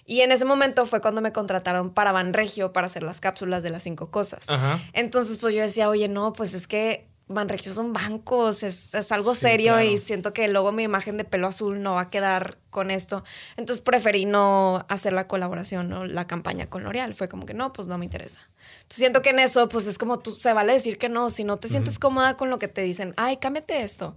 Y 0.06 0.20
en 0.20 0.30
ese 0.30 0.44
momento 0.44 0.86
fue 0.86 1.00
cuando 1.00 1.20
me 1.20 1.32
contrataron 1.32 1.90
para 1.92 2.12
Banregio 2.12 2.72
para 2.72 2.86
hacer 2.86 3.02
las 3.02 3.20
cápsulas 3.20 3.62
de 3.64 3.70
las 3.70 3.82
cinco 3.82 4.10
cosas. 4.12 4.48
Ajá. 4.48 4.80
Entonces, 4.92 5.38
pues 5.38 5.52
yo 5.54 5.60
decía, 5.62 5.88
oye, 5.88 6.06
no, 6.06 6.32
pues 6.32 6.54
es 6.54 6.68
que 6.68 7.08
Banregio 7.28 7.74
son 7.74 7.92
bancos, 7.92 8.62
es, 8.62 8.94
es 8.94 9.10
algo 9.10 9.34
Sí, 9.34 9.40
serio 9.40 9.72
claro. 9.72 9.82
y 9.88 9.98
siento 9.98 10.32
que 10.32 10.46
luego 10.46 10.70
mi 10.70 10.84
imagen 10.84 11.16
de 11.16 11.24
pelo 11.24 11.48
azul 11.48 11.82
no 11.82 11.94
va 11.94 12.02
a 12.02 12.10
quedar 12.10 12.56
con 12.70 12.92
esto. 12.92 13.24
Entonces 13.56 13.82
preferí 13.82 14.26
no 14.26 14.86
hacer 14.88 15.12
la 15.12 15.26
colaboración 15.26 15.92
o 15.92 16.04
la 16.04 16.28
campaña 16.28 16.70
con 16.70 16.84
L'Oreal. 16.84 17.14
Fue 17.14 17.28
como 17.28 17.44
que 17.44 17.52
no, 17.54 17.72
pues 17.72 17.88
no 17.88 17.98
me 17.98 18.04
interesa. 18.04 18.38
Entonces 18.76 18.98
siento 18.98 19.22
que 19.22 19.30
en 19.30 19.40
eso, 19.40 19.68
pues 19.68 19.88
es 19.88 19.98
como 19.98 20.20
tú, 20.20 20.30
se 20.30 20.52
vale 20.52 20.72
decir 20.72 20.98
que 20.98 21.08
no. 21.08 21.28
Si 21.30 21.42
no 21.42 21.56
te 21.56 21.66
sientes 21.66 21.98
cómoda 21.98 22.36
con 22.36 22.48
lo 22.48 22.58
que 22.58 22.68
te 22.68 22.82
dicen, 22.82 23.12
ay, 23.16 23.38
cámbiate 23.38 23.82
esto. 23.82 24.16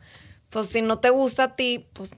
Pues 0.49 0.67
si 0.67 0.83
no 0.83 0.99
te 0.99 1.09
gusta 1.09 1.43
a 1.45 1.55
ti, 1.55 1.87
pues 1.93 2.13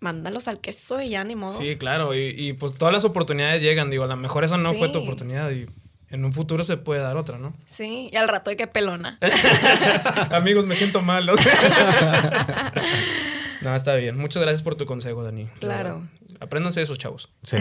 mándalos 0.00 0.48
al 0.48 0.60
queso 0.60 1.00
y 1.00 1.10
ya 1.10 1.22
ni 1.24 1.36
modo. 1.36 1.56
Sí, 1.56 1.76
claro. 1.76 2.14
Y, 2.14 2.34
y, 2.36 2.52
pues 2.54 2.74
todas 2.74 2.92
las 2.92 3.04
oportunidades 3.04 3.62
llegan. 3.62 3.90
Digo, 3.90 4.04
a 4.04 4.08
lo 4.08 4.16
mejor 4.16 4.44
esa 4.44 4.56
no 4.56 4.74
fue 4.74 4.88
tu 4.88 4.98
oportunidad 5.00 5.50
y 5.50 5.66
en 6.08 6.24
un 6.24 6.32
futuro 6.32 6.64
se 6.64 6.76
puede 6.76 7.00
dar 7.00 7.16
otra, 7.16 7.38
¿no? 7.38 7.54
Sí, 7.66 8.08
y 8.12 8.16
al 8.16 8.28
rato 8.28 8.50
de 8.50 8.56
que 8.56 8.66
pelona. 8.66 9.18
Amigos, 10.32 10.66
me 10.66 10.74
siento 10.74 11.02
mal. 11.02 11.26
¿no? 11.26 11.34
no, 13.62 13.74
está 13.74 13.94
bien. 13.96 14.16
Muchas 14.16 14.42
gracias 14.42 14.62
por 14.62 14.76
tu 14.76 14.86
consejo, 14.86 15.22
Dani. 15.22 15.44
La 15.44 15.50
Claro. 15.60 16.08
Apréndanse 16.40 16.80
eso, 16.82 16.96
chavos. 16.96 17.30
Sí. 17.42 17.56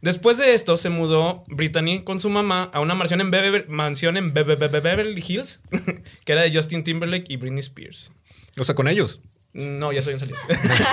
Después 0.00 0.38
de 0.38 0.54
esto, 0.54 0.76
se 0.76 0.88
mudó 0.90 1.44
Brittany 1.46 2.02
con 2.02 2.18
su 2.18 2.28
mamá 2.30 2.70
a 2.72 2.80
una 2.80 2.94
mansión 2.94 3.20
en, 3.20 3.30
mansión 3.68 4.16
en 4.16 4.34
Be- 4.34 4.42
Be- 4.42 4.56
Be- 4.56 4.80
Beverly 4.80 5.24
Hills, 5.26 5.60
que 6.24 6.32
era 6.32 6.42
de 6.42 6.52
Justin 6.52 6.82
Timberlake 6.82 7.26
y 7.28 7.36
Britney 7.36 7.60
Spears. 7.60 8.12
O 8.58 8.64
sea, 8.64 8.74
con 8.74 8.88
ellos. 8.88 9.20
No, 9.54 9.92
ya 9.92 10.00
soy 10.00 10.14
un 10.14 10.20
salido. 10.20 10.38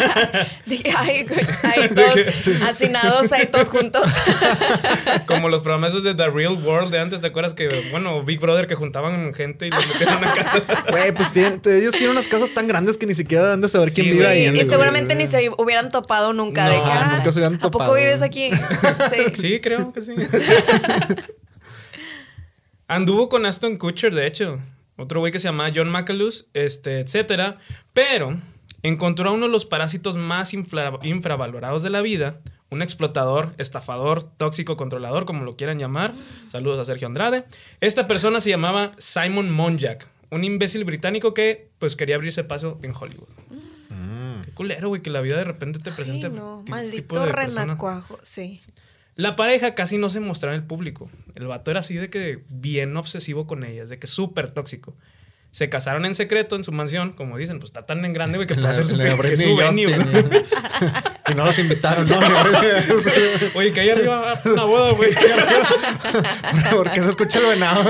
Dije, 0.65 0.91
ay, 0.97 1.23
güey, 1.23 1.39
ahí 1.63 1.87
todos 1.95 2.17
hacinados, 2.67 3.31
ahí 3.31 3.45
todos 3.45 3.69
juntos. 3.69 4.11
Como 5.27 5.47
los 5.47 5.61
programas 5.61 5.91
esos 5.91 6.03
de 6.03 6.13
The 6.13 6.29
Real 6.29 6.55
World 6.61 6.91
de 6.91 6.99
antes, 6.99 7.21
¿te 7.21 7.27
acuerdas 7.27 7.53
que, 7.53 7.87
bueno, 7.89 8.21
Big 8.23 8.41
Brother 8.41 8.67
que 8.67 8.75
juntaban 8.75 9.33
gente 9.33 9.67
y 9.67 9.71
los 9.71 9.87
metían 9.87 10.09
en 10.09 10.17
una 10.17 10.33
casa? 10.33 10.61
Güey, 10.89 11.13
pues 11.13 11.31
tienen- 11.31 11.61
ellos 11.65 11.91
tienen 11.93 12.09
unas 12.09 12.27
casas 12.27 12.53
tan 12.53 12.67
grandes 12.67 12.97
que 12.97 13.05
ni 13.05 13.15
siquiera 13.15 13.53
han 13.53 13.61
de 13.61 13.69
saber 13.69 13.93
quién 13.93 14.07
Sí, 14.07 14.11
vive 14.11 14.25
sí, 14.25 14.29
ahí. 14.47 14.59
y 14.59 14.63
seguramente 14.65 15.15
ni 15.15 15.25
se 15.27 15.49
hubieran 15.57 15.89
topado 15.89 16.33
nunca. 16.33 16.67
de 16.67 16.75
No, 16.79 16.83
que, 16.83 16.89
ah, 16.91 17.13
nunca 17.15 17.31
se 17.31 17.39
hubieran 17.39 17.55
¿A 17.55 17.59
poco 17.59 17.71
topado. 17.77 17.93
vives 17.93 18.21
aquí? 18.21 18.49
Sí. 19.09 19.35
Sí, 19.37 19.59
creo 19.61 19.93
que 19.93 20.01
sí. 20.01 20.13
Anduvo 22.87 23.29
con 23.29 23.45
Aston 23.45 23.77
Kutcher, 23.77 24.13
de 24.13 24.27
hecho. 24.27 24.59
Otro 24.99 25.19
güey 25.19 25.31
que 25.31 25.39
se 25.39 25.47
llama 25.47 25.71
John 25.73 25.89
McAlus, 25.89 26.47
este, 26.53 26.99
etcétera. 26.99 27.57
Pero 27.93 28.35
encontró 28.83 29.29
a 29.29 29.33
uno 29.33 29.45
de 29.47 29.51
los 29.51 29.65
parásitos 29.65 30.17
más 30.17 30.53
infra- 30.53 30.99
infravalorados 31.03 31.83
de 31.83 31.89
la 31.89 32.01
vida. 32.01 32.39
Un 32.71 32.81
explotador, 32.83 33.55
estafador, 33.57 34.21
tóxico, 34.23 34.77
controlador, 34.77 35.25
como 35.25 35.43
lo 35.43 35.55
quieran 35.55 35.79
llamar. 35.79 36.13
Saludos 36.49 36.77
a 36.79 36.85
Sergio 36.85 37.07
Andrade. 37.07 37.45
Esta 37.81 38.05
persona 38.05 38.39
se 38.41 38.51
llamaba 38.51 38.91
Simon 38.99 39.49
Monjack. 39.49 40.07
Un 40.29 40.43
imbécil 40.43 40.83
británico 40.83 41.33
que, 41.33 41.69
pues, 41.79 41.95
quería 41.95 42.15
abrirse 42.15 42.43
paso 42.43 42.77
en 42.83 42.93
Hollywood. 42.93 43.29
Qué 44.45 44.51
culero, 44.51 44.89
güey, 44.89 45.01
que 45.01 45.09
la 45.09 45.21
vida 45.21 45.37
de 45.37 45.43
repente 45.43 45.79
te 45.79 45.89
Ay, 45.89 45.95
presente 45.95 46.29
no, 46.29 46.59
este 46.59 46.71
maldito 46.71 46.95
tipo 46.95 47.19
de 47.19 47.33
persona. 47.33 47.61
renacuajo. 47.63 48.19
Sí. 48.23 48.59
La 49.19 49.35
pareja 49.35 49.75
casi 49.75 49.97
no 49.97 50.09
se 50.09 50.21
mostraba 50.21 50.55
en 50.55 50.61
el 50.61 50.67
público. 50.67 51.09
El 51.35 51.45
vato 51.47 51.71
era 51.71 51.81
así 51.81 51.95
de 51.95 52.09
que 52.09 52.39
bien 52.47 52.95
obsesivo 52.95 53.47
con 53.47 53.65
ellas, 53.65 53.89
de 53.89 53.99
que 53.99 54.07
súper 54.07 54.51
tóxico. 54.53 54.95
Se 55.51 55.67
casaron 55.67 56.05
en 56.05 56.15
secreto 56.15 56.55
en 56.55 56.63
su 56.63 56.71
mansión, 56.71 57.11
como 57.11 57.35
dicen, 57.37 57.59
pues 57.59 57.69
está 57.71 57.81
tan 57.83 58.05
en 58.05 58.13
grande, 58.13 58.37
güey, 58.37 58.47
que 58.47 58.53
puede 58.55 58.69
hacer 58.69 58.85
su, 58.85 58.97
que 58.97 59.35
su 59.35 59.57
venue. 59.57 59.97
Y 61.27 61.33
no 61.33 61.43
los 61.43 61.59
invitaron, 61.59 62.07
¿no? 62.07 62.17
Oye, 63.55 63.73
que 63.73 63.81
ahí 63.81 63.89
arriba 63.89 64.21
va 64.21 64.39
una 64.53 64.63
boda, 64.63 64.91
güey. 64.93 65.09
Porque 66.77 67.01
se 67.01 67.09
escucha 67.09 67.39
el 67.39 67.45
venado. 67.47 67.83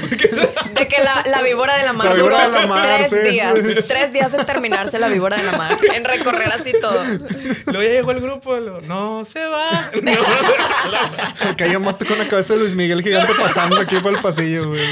Porque 0.00 0.28
se- 0.28 0.48
De 0.78 0.88
que 0.88 1.02
la, 1.02 1.22
la 1.26 1.42
víbora 1.42 1.76
de 1.78 1.84
la 1.84 1.92
mar 1.92 2.06
La 2.06 2.14
duró 2.14 2.36
de 2.38 2.48
la 2.48 2.66
mar, 2.66 2.98
tres 2.98 3.10
sí. 3.10 3.30
días. 3.30 3.54
Tres 3.88 4.12
días 4.12 4.34
en 4.34 4.44
terminarse 4.46 4.98
la 4.98 5.08
víbora 5.08 5.36
de 5.36 5.44
la 5.44 5.52
mar. 5.58 5.76
En 5.94 6.04
recorrer 6.04 6.52
así 6.52 6.72
todo. 6.80 7.02
Luego 7.66 7.82
ya 7.82 7.88
llegó 7.88 8.10
el 8.12 8.20
grupo, 8.20 8.56
lo, 8.56 8.80
no 8.82 9.24
se 9.24 9.44
va. 9.46 9.70
No, 10.02 10.12
Porque 11.46 11.64
hay 11.64 11.76
un 11.76 11.82
mato 11.82 12.06
con 12.06 12.18
la 12.18 12.28
cabeza 12.28 12.54
de 12.54 12.60
Luis 12.60 12.74
Miguel 12.74 13.02
gigante 13.02 13.32
pasando 13.40 13.76
aquí 13.78 13.96
por 14.00 14.14
el 14.14 14.20
pasillo, 14.20 14.68
güey. 14.68 14.82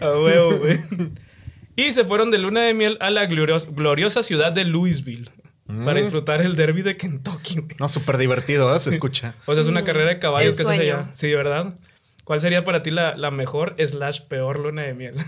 a 0.00 0.08
huevo, 0.18 0.56
güey. 0.58 0.78
Y 1.76 1.92
se 1.92 2.04
fueron 2.04 2.30
de 2.30 2.38
luna 2.38 2.62
de 2.62 2.74
miel 2.74 2.96
a 3.00 3.10
la 3.10 3.24
glorios- 3.28 3.68
gloriosa 3.72 4.22
ciudad 4.22 4.52
de 4.52 4.64
Louisville 4.64 5.30
para 5.84 6.00
disfrutar 6.00 6.40
el 6.40 6.56
derby 6.56 6.82
de 6.82 6.96
Kentucky, 6.96 7.56
güey. 7.60 7.76
No, 7.78 7.88
súper 7.88 8.16
divertido, 8.16 8.74
¿eh? 8.74 8.80
Se 8.80 8.90
escucha. 8.90 9.34
O 9.46 9.52
sea, 9.52 9.60
es 9.62 9.68
una 9.68 9.84
carrera 9.84 10.08
de 10.10 10.18
caballos 10.18 10.54
Mm, 10.54 10.58
que 10.58 10.64
se 10.64 10.72
allá. 10.72 11.08
Sí, 11.12 11.32
¿verdad? 11.34 11.74
¿Cuál 12.28 12.42
sería 12.42 12.62
para 12.62 12.82
ti 12.82 12.90
la, 12.90 13.16
la 13.16 13.30
mejor 13.30 13.74
slash 13.78 14.20
peor 14.28 14.58
luna 14.58 14.82
de 14.82 14.92
miel? 14.92 15.16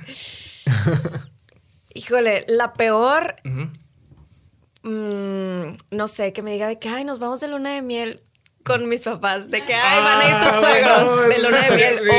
Híjole, 1.94 2.44
la 2.46 2.74
peor, 2.74 3.36
mm, 4.82 5.62
no 5.92 6.08
sé, 6.08 6.34
que 6.34 6.42
me 6.42 6.52
diga 6.52 6.68
de 6.68 6.78
que, 6.78 6.90
ay, 6.90 7.04
nos 7.04 7.18
vamos 7.18 7.40
de 7.40 7.48
luna 7.48 7.70
de 7.72 7.80
miel 7.80 8.22
con 8.64 8.86
mis 8.86 9.00
papás. 9.00 9.50
De 9.50 9.64
que, 9.64 9.72
ay, 9.74 10.02
van 10.02 10.20
a 10.20 10.28
ir 10.28 10.34
Ah, 10.34 10.40
tus 10.42 10.50
suegros 10.68 11.28
de 11.30 11.38
luna 11.42 11.60
de 11.62 11.70
miel. 11.76 12.00
sí, 12.04 12.10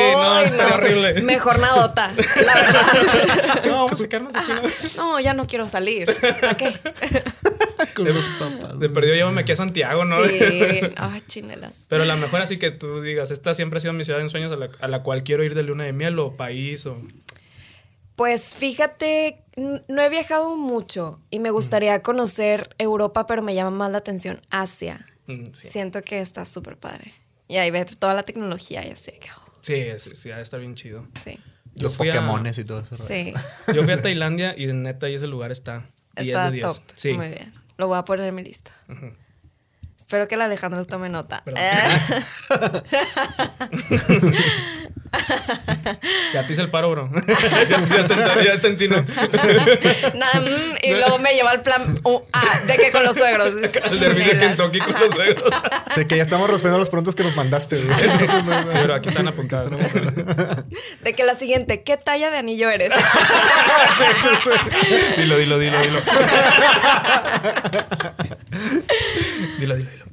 no, 0.58 0.68
horrible. 0.76 1.22
Mejor 1.22 1.60
nadota, 1.60 2.12
la 2.44 2.54
verdad. 2.56 3.62
No, 3.68 3.86
vamos 3.86 4.02
a 4.02 4.10
quedarnos 4.10 4.36
aquí. 4.36 4.52
¿no? 4.98 5.12
No, 5.12 5.20
ya 5.20 5.36
no 5.36 5.46
quiero 5.46 5.68
salir. 5.70 6.12
¿Para 6.42 6.58
qué? 6.58 6.74
Con 7.96 8.06
los 8.06 8.26
papás. 8.40 8.80
De 8.80 8.90
perdido 8.90 9.16
llévame 9.16 9.42
aquí 9.42 9.52
a 9.52 9.56
Santiago, 9.56 10.06
¿no? 10.06 10.26
Sí. 10.28 10.40
Ay, 10.98 11.22
chinelas. 11.28 11.86
Pero 11.88 12.06
la 12.06 12.16
mejor 12.16 12.42
así 12.42 12.58
que 12.58 12.72
tú 12.72 13.02
digas, 13.02 13.32
esta 13.32 13.54
siempre 13.54 13.78
ha 13.78 13.80
sido 13.82 13.94
mi 13.94 14.04
ciudad 14.04 14.20
de 14.20 14.24
ensueños 14.24 14.52
a 14.52 14.56
la, 14.56 14.70
a 14.80 14.88
la 14.88 15.04
cual 15.04 15.24
quiero 15.24 15.44
ir 15.44 15.56
de 15.56 15.64
luna 15.64 15.84
de 15.86 15.94
miel 15.94 16.18
o 16.20 16.36
país 16.36 16.86
o... 16.86 17.02
Pues 18.16 18.54
fíjate, 18.54 19.44
no 19.88 20.02
he 20.02 20.10
viajado 20.10 20.56
mucho 20.56 21.20
y 21.32 21.40
me 21.40 21.50
gustaría 21.50 22.02
conocer 22.04 22.76
Europa, 22.78 23.26
pero 23.26 23.42
me 23.42 23.56
llama 23.56 23.72
más 23.72 23.92
la 23.92 23.98
atención 24.00 24.42
Asia. 24.50 25.08
Mm, 25.28 25.46
Sí, 25.54 25.68
Siento 25.70 26.02
que 26.04 26.20
está 26.20 26.46
súper 26.46 26.78
padre. 26.78 27.14
Y 27.48 27.58
ahí 27.58 27.72
ver 27.72 27.96
toda 27.96 28.14
la 28.14 28.24
tecnología 28.24 28.86
y 28.86 28.92
así. 28.92 29.12
que, 29.14 29.28
oh, 29.36 29.52
sí, 29.62 29.86
sí, 29.98 30.12
sí, 30.14 30.30
de 30.30 30.42
estar 30.42 30.60
bien 30.60 30.76
chido. 30.76 31.08
sí. 31.16 31.40
Yo 31.74 31.84
Los 31.84 31.96
fui 31.96 32.10
a- 32.10 32.14
Pokémones 32.14 32.58
y 32.58 32.66
todo 32.66 32.82
eso. 32.82 32.98
Sí. 32.98 33.34
Yo 33.74 33.84
fui 33.84 33.94
a 33.94 34.02
Tailandia 34.02 34.54
y 34.58 34.66
de 34.66 34.74
neta 34.74 35.06
ahí 35.06 35.14
ese 35.16 35.26
lugar 35.28 35.52
está 35.52 35.86
10 36.18 36.28
Está 36.28 36.46
de 36.52 36.52
10. 36.58 36.66
top. 36.68 36.78
Sí. 36.96 37.14
Muy 37.14 37.30
bien. 37.30 37.54
Lo 37.78 37.88
voy 37.88 37.98
a 37.98 38.06
poner 38.06 38.28
en 38.28 38.36
mi 38.36 38.44
lista. 38.44 38.72
Espero 39.98 40.28
que 40.28 40.36
el 40.36 40.42
Alejandro 40.42 40.86
tome 40.86 41.10
nota. 41.10 41.44
Ya 46.34 46.46
te 46.46 46.54
hice 46.54 46.62
el 46.62 46.70
paro, 46.70 46.90
bro. 46.92 47.10
ya, 47.28 47.36
ya 47.88 48.00
está, 48.00 48.14
en- 48.14 48.46
ya 48.46 48.54
está 48.54 48.68
en 48.70 48.78
ti, 48.78 48.88
¿no? 48.88 48.98
Mm, 49.02 50.78
y 50.84 50.92
luego 50.96 51.20
me 51.20 51.34
lleva 51.34 51.52
al 51.52 51.62
plan 51.62 52.00
uh, 52.04 52.20
ah, 52.32 52.60
de 52.66 52.78
que 52.78 52.92
con 52.92 53.04
los 53.04 53.16
suegros. 53.18 53.48
Al 53.84 54.00
derby 54.00 54.16
de 54.16 54.30
Chinelas. 54.32 54.58
Kentucky 54.58 54.80
con 54.80 55.00
los 55.00 55.12
suegros. 55.12 55.44
Sí, 55.94 56.06
que 56.06 56.16
ya 56.16 56.22
estamos 56.24 56.50
respondiendo 56.50 56.80
los 56.80 56.90
preguntas 56.90 57.16
que 57.16 57.24
nos 57.24 57.36
mandaste, 57.36 57.82
güey. 57.82 57.98
Sí, 58.00 58.06
pero 58.74 58.96
aquí 58.96 59.10
están. 59.10 59.32
De 61.02 61.14
que 61.14 61.24
la 61.24 61.36
siguiente, 61.36 61.84
¿qué 61.84 61.98
talla 61.98 62.32
de 62.32 62.38
anillo 62.38 62.70
eres? 62.70 62.94
Sí, 63.98 64.04
sí, 64.22 64.30
sí. 64.44 65.22
Dilo, 65.22 65.38
dilo, 65.38 65.60
dilo, 65.60 65.78
dilo. 65.82 66.00
dilo, 69.60 69.76
dilo, 69.76 69.90
dilo. 69.92 70.06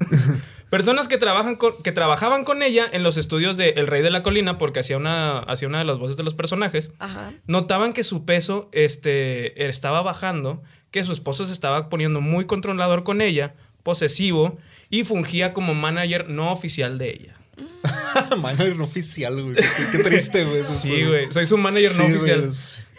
Personas 0.71 1.09
que, 1.09 1.17
trabajan 1.19 1.57
con- 1.57 1.75
que 1.83 1.93
trabajaban 1.93 2.45
con 2.45 2.63
ella 2.63 2.87
en 2.93 3.03
los 3.03 3.17
estudios 3.17 3.57
de 3.57 3.71
El 3.71 3.87
Rey 3.87 4.03
de 4.03 4.11
la 4.11 4.23
Colina, 4.23 4.59
porque 4.59 4.81
hacía 4.81 4.97
una, 4.99 5.39
hacía 5.41 5.69
una 5.69 5.79
de 5.79 5.85
las 5.85 5.99
voces 5.99 6.17
de 6.17 6.23
los 6.25 6.35
personajes, 6.35 6.91
Ajá. 6.99 7.33
notaban 7.47 7.93
que 7.93 8.03
su 8.03 8.25
peso 8.25 8.69
este, 8.73 9.67
estaba 9.69 10.03
bajando, 10.03 10.63
que 10.91 11.05
su 11.05 11.13
esposo 11.13 11.47
se 11.47 11.53
estaba 11.53 11.89
poniendo 11.89 12.21
muy 12.21 12.45
controlador 12.47 13.03
con 13.05 13.21
ella, 13.21 13.55
posesivo, 13.83 14.59
y 14.91 15.05
fungía 15.05 15.53
como 15.53 15.75
manager 15.75 16.29
no 16.29 16.53
oficial 16.53 16.99
de 16.99 17.11
ella. 17.11 17.35
Manager 18.37 18.81
oficial, 18.81 19.43
güey. 19.43 19.57
Qué, 19.93 19.99
triste, 19.99 20.45
güey. 20.45 20.63
Sí, 20.67 21.05
güey. 21.05 21.33
Soy 21.33 21.47
su 21.47 21.57
manager 21.59 21.91
no 21.97 22.07
Sí, 22.07 22.15
oficial. 22.15 22.51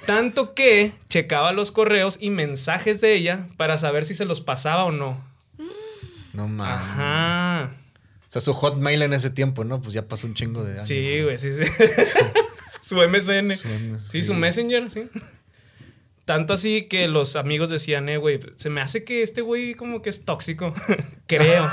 Tanto 0.05 0.53
que 0.53 0.93
checaba 1.09 1.51
los 1.51 1.71
correos 1.71 2.17
y 2.19 2.29
mensajes 2.29 2.99
de 3.01 3.13
ella 3.15 3.47
para 3.57 3.77
saber 3.77 4.05
si 4.05 4.13
se 4.15 4.25
los 4.25 4.41
pasaba 4.41 4.85
o 4.85 4.91
no. 4.91 5.23
No 6.33 6.47
mames. 6.47 6.73
Ajá. 6.75 7.71
O 8.21 8.31
sea, 8.31 8.41
su 8.41 8.53
hotmail 8.53 9.01
en 9.01 9.13
ese 9.13 9.29
tiempo, 9.31 9.63
¿no? 9.63 9.81
Pues 9.81 9.93
ya 9.93 10.07
pasó 10.07 10.27
un 10.27 10.35
chingo 10.35 10.63
de 10.63 10.73
años. 10.73 10.87
Sí, 10.87 11.21
güey, 11.23 11.37
sí, 11.37 11.49
sí. 11.51 11.63
su 12.81 12.95
MSN. 13.09 13.51
Su 13.55 13.67
M- 13.67 13.99
sí, 13.99 14.07
sí. 14.09 14.23
su 14.23 14.33
Messenger, 14.35 14.91
sí. 14.91 15.09
Tanto 16.25 16.53
así 16.53 16.83
que 16.83 17.07
los 17.07 17.35
amigos 17.35 17.69
decían, 17.69 18.07
eh, 18.07 18.17
güey, 18.17 18.39
se 18.55 18.69
me 18.69 18.81
hace 18.81 19.03
que 19.03 19.23
este 19.23 19.41
güey 19.41 19.73
como 19.73 20.03
que 20.03 20.11
es 20.11 20.25
tóxico. 20.25 20.75
creo. 21.25 21.67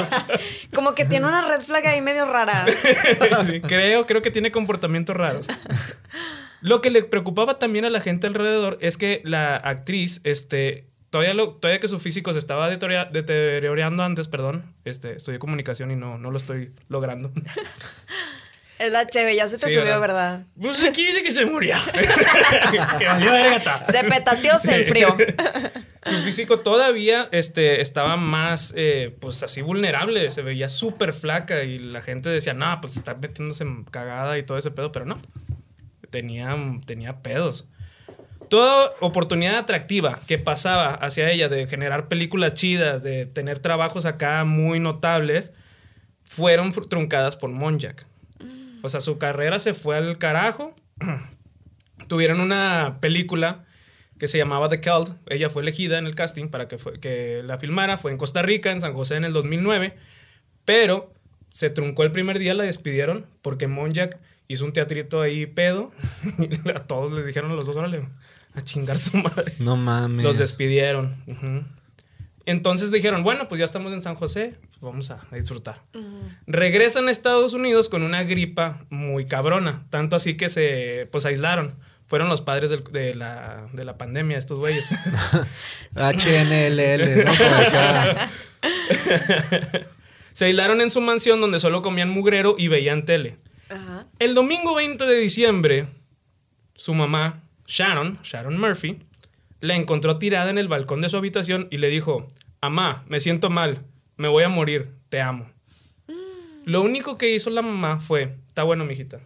Como 0.74 0.94
que 0.94 1.04
tiene 1.04 1.26
una 1.26 1.46
red 1.46 1.60
flag 1.60 1.86
ahí 1.86 2.00
medio 2.00 2.24
rara. 2.24 2.64
Sí, 3.44 3.60
creo, 3.60 4.06
creo 4.06 4.22
que 4.22 4.30
tiene 4.30 4.50
comportamientos 4.50 5.14
raros. 5.14 5.46
Lo 6.62 6.80
que 6.80 6.88
le 6.88 7.02
preocupaba 7.02 7.58
también 7.58 7.84
a 7.84 7.90
la 7.90 8.00
gente 8.00 8.26
alrededor 8.26 8.78
es 8.80 8.96
que 8.96 9.20
la 9.24 9.56
actriz, 9.56 10.22
este, 10.24 10.86
todavía, 11.12 11.34
lo, 11.34 11.50
todavía 11.50 11.78
que 11.78 11.88
su 11.88 12.00
físico 12.00 12.32
se 12.32 12.38
estaba 12.38 12.70
deteriorando 12.70 14.02
antes, 14.02 14.28
perdón, 14.28 14.74
este, 14.84 15.14
estudié 15.14 15.38
comunicación 15.38 15.90
y 15.90 15.96
no, 15.96 16.16
no 16.16 16.30
lo 16.30 16.38
estoy 16.38 16.72
logrando. 16.88 17.30
Es 18.78 18.90
la 18.90 19.06
cheve, 19.06 19.36
ya 19.36 19.46
se 19.46 19.58
te 19.58 19.68
Sí, 19.68 19.74
subió, 19.74 20.00
¿verdad? 20.00 20.42
Pues 20.60 20.82
aquí 20.82 21.06
dice 21.06 21.22
que 21.22 21.30
se 21.30 21.44
murió. 21.44 21.76
que 22.98 23.06
valió 23.06 23.30
verga 23.30 23.62
ta. 23.62 23.84
Se 23.84 24.02
petateó, 24.04 24.58
se 24.58 24.74
enfrió. 24.74 25.16
Su 26.02 26.18
físico 26.24 26.60
todavía 26.60 27.28
este, 27.30 27.80
estaba 27.82 28.16
más, 28.16 28.72
eh, 28.74 29.14
pues 29.20 29.42
así 29.44 29.60
vulnerable, 29.60 30.30
se 30.30 30.42
veía 30.42 30.68
súper 30.68 31.12
flaca 31.12 31.62
y 31.62 31.78
la 31.78 32.00
gente 32.00 32.30
decía, 32.30 32.54
no, 32.54 32.80
pues 32.80 32.96
está 32.96 33.14
metiéndose 33.14 33.62
en 33.62 33.84
cagada 33.84 34.36
y 34.38 34.42
todo 34.42 34.58
ese 34.58 34.72
pedo, 34.72 34.90
pero 34.90 35.04
no, 35.04 35.20
tenía, 36.10 36.56
tenía 36.86 37.18
pedos. 37.18 37.68
Toda 38.52 38.92
oportunidad 39.00 39.56
atractiva 39.56 40.20
que 40.26 40.36
pasaba 40.36 40.92
hacia 40.92 41.30
ella 41.30 41.48
de 41.48 41.66
generar 41.66 42.08
películas 42.08 42.52
chidas, 42.52 43.02
de 43.02 43.24
tener 43.24 43.60
trabajos 43.60 44.04
acá 44.04 44.44
muy 44.44 44.78
notables, 44.78 45.54
fueron 46.22 46.70
truncadas 46.70 47.38
por 47.38 47.48
Monjak. 47.48 48.06
O 48.82 48.90
sea, 48.90 49.00
su 49.00 49.16
carrera 49.16 49.58
se 49.58 49.72
fue 49.72 49.96
al 49.96 50.18
carajo. 50.18 50.74
Tuvieron 52.08 52.40
una 52.40 52.98
película 53.00 53.64
que 54.18 54.26
se 54.26 54.36
llamaba 54.36 54.68
The 54.68 54.82
Cult. 54.82 55.16
Ella 55.30 55.48
fue 55.48 55.62
elegida 55.62 55.98
en 55.98 56.04
el 56.04 56.14
casting 56.14 56.48
para 56.48 56.68
que, 56.68 56.76
fue- 56.76 57.00
que 57.00 57.40
la 57.42 57.58
filmara. 57.58 57.96
Fue 57.96 58.12
en 58.12 58.18
Costa 58.18 58.42
Rica, 58.42 58.70
en 58.70 58.82
San 58.82 58.92
José 58.92 59.16
en 59.16 59.24
el 59.24 59.32
2009. 59.32 59.96
Pero 60.66 61.10
se 61.48 61.70
truncó 61.70 62.02
el 62.02 62.12
primer 62.12 62.38
día, 62.38 62.52
la 62.52 62.64
despidieron 62.64 63.24
porque 63.40 63.66
Monjak 63.66 64.18
hizo 64.46 64.66
un 64.66 64.74
teatrito 64.74 65.22
ahí 65.22 65.46
pedo. 65.46 65.90
y 66.38 66.68
a 66.68 66.74
todos 66.74 67.12
les 67.12 67.24
dijeron 67.24 67.56
los 67.56 67.64
dos, 67.64 67.76
órale, 67.78 68.02
a 68.54 68.60
chingar 68.62 68.98
su 68.98 69.16
madre. 69.18 69.52
No 69.60 69.76
mames. 69.76 70.24
Los 70.24 70.38
despidieron. 70.38 71.14
Entonces 72.44 72.90
dijeron, 72.90 73.22
bueno, 73.22 73.46
pues 73.48 73.58
ya 73.60 73.64
estamos 73.64 73.92
en 73.92 74.00
San 74.00 74.14
José, 74.16 74.56
pues 74.70 74.80
vamos 74.80 75.10
a, 75.10 75.20
a 75.30 75.36
disfrutar. 75.36 75.80
Regresan 76.46 77.06
a 77.08 77.10
Estados 77.12 77.52
Unidos 77.54 77.88
con 77.88 78.02
una 78.02 78.24
gripa 78.24 78.84
muy 78.90 79.26
cabrona, 79.26 79.84
tanto 79.90 80.16
así 80.16 80.36
que 80.36 80.48
se 80.48 81.08
pues 81.12 81.24
aislaron. 81.24 81.74
Fueron 82.08 82.28
los 82.28 82.42
padres 82.42 82.68
del- 82.70 82.82
de, 82.84 83.14
la, 83.14 83.68
de 83.72 83.84
la 83.84 83.96
pandemia, 83.96 84.36
estos 84.36 84.58
güeyes. 84.58 84.84
HNLL, 85.94 87.24
¿no? 87.24 87.32
Se 90.32 90.46
aislaron 90.46 90.80
en 90.80 90.90
su 90.90 91.00
mansión 91.00 91.40
donde 91.40 91.58
solo 91.60 91.82
comían 91.82 92.08
mugrero 92.10 92.56
y 92.58 92.68
veían 92.68 93.04
tele. 93.04 93.36
Ajá. 93.68 94.06
El 94.18 94.34
domingo 94.34 94.74
20 94.74 95.04
de 95.04 95.18
diciembre, 95.18 95.86
su 96.74 96.94
mamá, 96.94 97.42
Sharon, 97.66 98.18
Sharon 98.22 98.58
Murphy, 98.58 98.98
la 99.60 99.76
encontró 99.76 100.18
tirada 100.18 100.50
en 100.50 100.58
el 100.58 100.68
balcón 100.68 101.00
de 101.00 101.08
su 101.08 101.16
habitación 101.16 101.68
y 101.70 101.78
le 101.78 101.88
dijo, 101.88 102.26
Amá, 102.60 103.04
me 103.08 103.20
siento 103.20 103.50
mal, 103.50 103.84
me 104.16 104.28
voy 104.28 104.44
a 104.44 104.48
morir, 104.48 104.94
te 105.08 105.20
amo. 105.20 105.50
Lo 106.64 106.82
único 106.82 107.18
que 107.18 107.34
hizo 107.34 107.50
la 107.50 107.62
mamá 107.62 107.98
fue, 107.98 108.36
está 108.48 108.62
bueno, 108.62 108.84
mijita. 108.84 109.20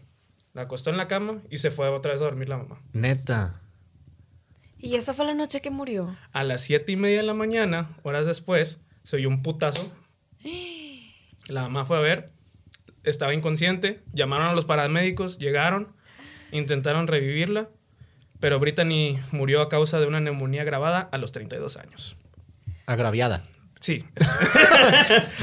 La 0.54 0.62
acostó 0.62 0.90
en 0.90 0.96
la 0.96 1.08
cama 1.08 1.42
y 1.50 1.58
se 1.58 1.70
fue 1.70 1.88
otra 1.88 2.12
vez 2.12 2.20
a 2.20 2.24
dormir 2.24 2.48
la 2.48 2.56
mamá. 2.56 2.80
Neta. 2.92 3.60
Y 4.78 4.94
esa 4.94 5.14
fue 5.14 5.26
la 5.26 5.34
noche 5.34 5.60
que 5.60 5.70
murió. 5.70 6.16
A 6.32 6.44
las 6.44 6.62
siete 6.62 6.92
y 6.92 6.96
media 6.96 7.18
de 7.18 7.22
la 7.24 7.34
mañana, 7.34 7.90
horas 8.02 8.26
después, 8.26 8.80
se 9.02 9.16
oyó 9.16 9.28
un 9.28 9.42
putazo. 9.42 9.94
La 11.48 11.62
mamá 11.62 11.86
fue 11.86 11.96
a 11.96 12.00
ver, 12.00 12.32
estaba 13.04 13.32
inconsciente, 13.32 14.02
llamaron 14.12 14.48
a 14.48 14.54
los 14.54 14.64
paramédicos, 14.64 15.38
llegaron, 15.38 15.94
intentaron 16.50 17.06
revivirla, 17.06 17.68
pero 18.40 18.58
Brittany 18.58 19.18
murió 19.32 19.60
a 19.62 19.68
causa 19.68 20.00
de 20.00 20.06
una 20.06 20.20
neumonía 20.20 20.62
agravada 20.62 21.08
a 21.12 21.18
los 21.18 21.32
32 21.32 21.76
años. 21.76 22.16
Agraviada. 22.86 23.42
Sí, 23.80 24.04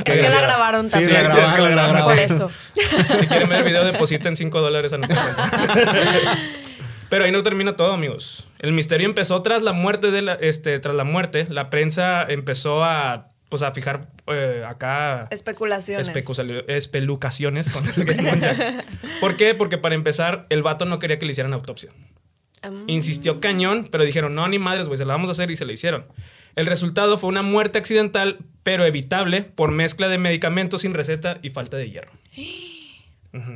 Es 0.05 0.15
que 0.15 0.29
la 0.29 0.41
grabaron 0.41 0.89
Sí, 0.89 0.93
también. 0.93 1.13
la 1.13 1.21
grabaron, 1.21 1.49
es 1.49 1.53
que 1.53 1.75
la 1.75 1.87
grabaron. 1.87 2.03
Por 2.07 2.19
eso. 2.19 2.51
si 3.19 3.27
quieren 3.27 3.47
ver 3.49 3.59
el 3.59 3.63
video, 3.65 3.85
depositen 3.85 4.35
5 4.35 4.59
dólares 4.61 4.91
a 4.93 4.97
nuestra 4.97 5.21
cuenta. 5.21 5.51
Pero 7.09 7.25
ahí 7.25 7.31
no 7.31 7.43
termina 7.43 7.75
todo, 7.75 7.93
amigos. 7.93 8.47
El 8.61 8.71
misterio 8.73 9.07
empezó 9.07 9.41
tras 9.43 9.61
la 9.61 9.71
muerte 9.73 10.09
de 10.09 10.23
la, 10.23 10.33
este, 10.33 10.79
tras 10.79 10.95
la 10.95 11.03
muerte. 11.03 11.45
La 11.49 11.69
prensa 11.69 12.23
empezó 12.27 12.83
a, 12.83 13.29
pues, 13.49 13.61
a 13.61 13.71
fijar 13.71 14.07
eh, 14.27 14.65
acá 14.67 15.27
Especulaciones. 15.29 16.09
especu- 16.09 16.63
espelucaciones 16.67 17.69
con 17.69 17.87
el. 17.87 18.83
¿Por 19.21 19.35
qué? 19.37 19.53
Porque 19.53 19.77
para 19.77 19.93
empezar, 19.93 20.47
el 20.49 20.63
vato 20.63 20.85
no 20.85 20.97
quería 20.97 21.19
que 21.19 21.25
le 21.27 21.33
hicieran 21.33 21.53
autopsia. 21.53 21.91
Insistió 22.87 23.39
cañón, 23.39 23.87
pero 23.91 24.03
dijeron, 24.03 24.35
no, 24.35 24.47
ni 24.47 24.59
madres, 24.59 24.87
güey, 24.87 24.97
se 24.97 25.05
la 25.05 25.13
vamos 25.13 25.29
a 25.29 25.31
hacer 25.33 25.51
y 25.51 25.55
se 25.55 25.65
la 25.65 25.73
hicieron. 25.73 26.05
El 26.55 26.65
resultado 26.67 27.17
fue 27.17 27.29
una 27.29 27.41
muerte 27.41 27.79
accidental, 27.79 28.37
pero 28.61 28.85
evitable 28.85 29.41
por 29.41 29.71
mezcla 29.71 30.07
de 30.07 30.17
medicamentos 30.19 30.81
sin 30.81 30.93
receta 30.93 31.39
y 31.41 31.49
falta 31.49 31.77
de 31.77 31.89
hierro. 31.89 32.11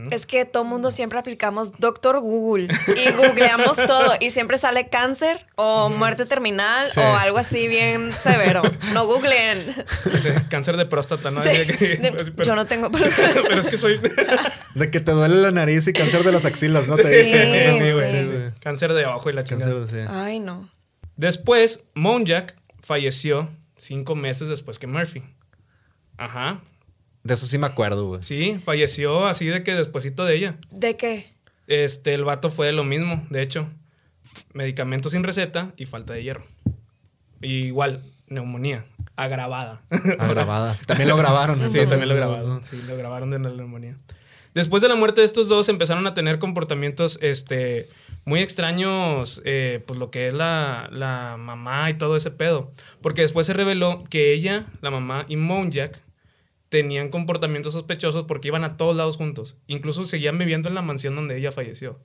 Es 0.09 0.25
que 0.25 0.43
todo 0.45 0.63
mundo 0.63 0.89
siempre 0.89 1.19
aplicamos 1.19 1.73
Doctor 1.77 2.19
Google 2.19 2.67
y 2.87 3.11
googleamos 3.11 3.75
todo 3.87 4.15
y 4.19 4.31
siempre 4.31 4.57
sale 4.57 4.89
cáncer 4.89 5.45
o 5.55 5.89
muerte 5.91 6.25
terminal 6.25 6.87
Sí. 6.87 6.99
o 6.99 7.03
algo 7.15 7.37
así 7.37 7.67
bien 7.67 8.11
severo. 8.11 8.63
No 8.95 9.05
googleen. 9.05 9.75
Cáncer 10.49 10.77
de 10.77 10.87
próstata, 10.87 11.29
¿no? 11.29 11.43
Sí. 11.43 11.49
Pero- 11.77 12.43
Yo 12.43 12.55
no 12.55 12.65
tengo 12.65 12.89
Pero 12.91 13.59
es 13.59 13.67
que 13.67 13.77
soy... 13.77 13.99
De 14.73 14.89
que 14.89 14.99
te 14.99 15.11
duele 15.11 15.35
la 15.35 15.51
nariz 15.51 15.87
y 15.87 15.93
cáncer 15.93 16.23
de 16.23 16.31
las 16.31 16.45
axilas, 16.45 16.87
¿no? 16.87 16.95
Te 16.95 17.03
Sí, 17.03 17.09
dicen. 17.37 17.53
Cáncer 18.67 18.91
de 18.91 19.05
ojo 19.05 19.29
y 19.29 19.33
la 19.33 19.45
chingada. 19.45 19.71
Cáncer 19.71 20.01
de 20.01 20.03
sí. 20.03 20.11
Ay, 20.11 20.41
no. 20.41 20.69
Después, 21.15 21.85
Monjak 21.93 22.57
falleció 22.81 23.47
cinco 23.77 24.13
meses 24.13 24.49
después 24.49 24.77
que 24.77 24.87
Murphy. 24.87 25.23
Ajá. 26.17 26.59
De 27.23 27.35
eso 27.35 27.45
sí 27.45 27.57
me 27.57 27.65
acuerdo, 27.65 28.07
güey. 28.07 28.23
Sí, 28.23 28.59
falleció 28.65 29.25
así 29.25 29.45
de 29.45 29.63
que 29.63 29.73
despuesito 29.73 30.25
de 30.25 30.35
ella. 30.35 30.57
¿De 30.69 30.97
qué? 30.97 31.27
Este, 31.67 32.13
el 32.13 32.25
vato 32.25 32.51
fue 32.51 32.73
lo 32.73 32.83
mismo, 32.83 33.25
de 33.29 33.41
hecho. 33.41 33.69
Medicamentos 34.51 35.13
sin 35.13 35.23
receta 35.23 35.71
y 35.77 35.85
falta 35.85 36.11
de 36.11 36.23
hierro. 36.23 36.43
Y 37.39 37.67
igual, 37.67 38.03
neumonía, 38.27 38.85
agravada. 39.15 39.81
Agravada. 40.19 40.77
También 40.85 41.07
lo 41.07 41.15
grabaron. 41.15 41.71
Sí, 41.71 41.79
también 41.85 42.09
lo 42.09 42.15
grabaron. 42.15 42.65
Sí, 42.65 42.81
lo 42.85 42.97
grabaron 42.97 43.31
de 43.31 43.39
la 43.39 43.49
neumonía. 43.49 43.95
Después 44.53 44.81
de 44.81 44.89
la 44.89 44.95
muerte 44.95 45.21
de 45.21 45.25
estos 45.25 45.47
dos, 45.47 45.69
empezaron 45.69 46.05
a 46.05 46.13
tener 46.13 46.37
comportamientos 46.37 47.17
este, 47.21 47.87
muy 48.27 48.41
extraños, 48.41 49.41
eh, 49.45 49.81
pues 49.87 49.97
lo 49.97 50.11
que 50.11 50.27
es 50.27 50.33
la, 50.33 50.89
la 50.91 51.37
mamá 51.39 51.89
y 51.89 51.93
todo 51.93 52.17
ese 52.17 52.29
pedo. 52.29 52.73
Porque 53.01 53.21
después 53.21 53.47
se 53.47 53.53
reveló 53.53 54.03
que 54.09 54.33
ella, 54.33 54.65
la 54.81 54.91
mamá 54.91 55.25
y 55.29 55.37
Monjak 55.37 56.01
tenían 56.67 57.07
comportamientos 57.07 57.71
sospechosos 57.71 58.25
porque 58.25 58.49
iban 58.49 58.65
a 58.65 58.75
todos 58.75 58.97
lados 58.97 59.15
juntos. 59.15 59.55
Incluso 59.67 60.03
seguían 60.03 60.37
viviendo 60.37 60.67
en 60.67 60.75
la 60.75 60.81
mansión 60.81 61.15
donde 61.15 61.37
ella 61.37 61.53
falleció. 61.53 62.01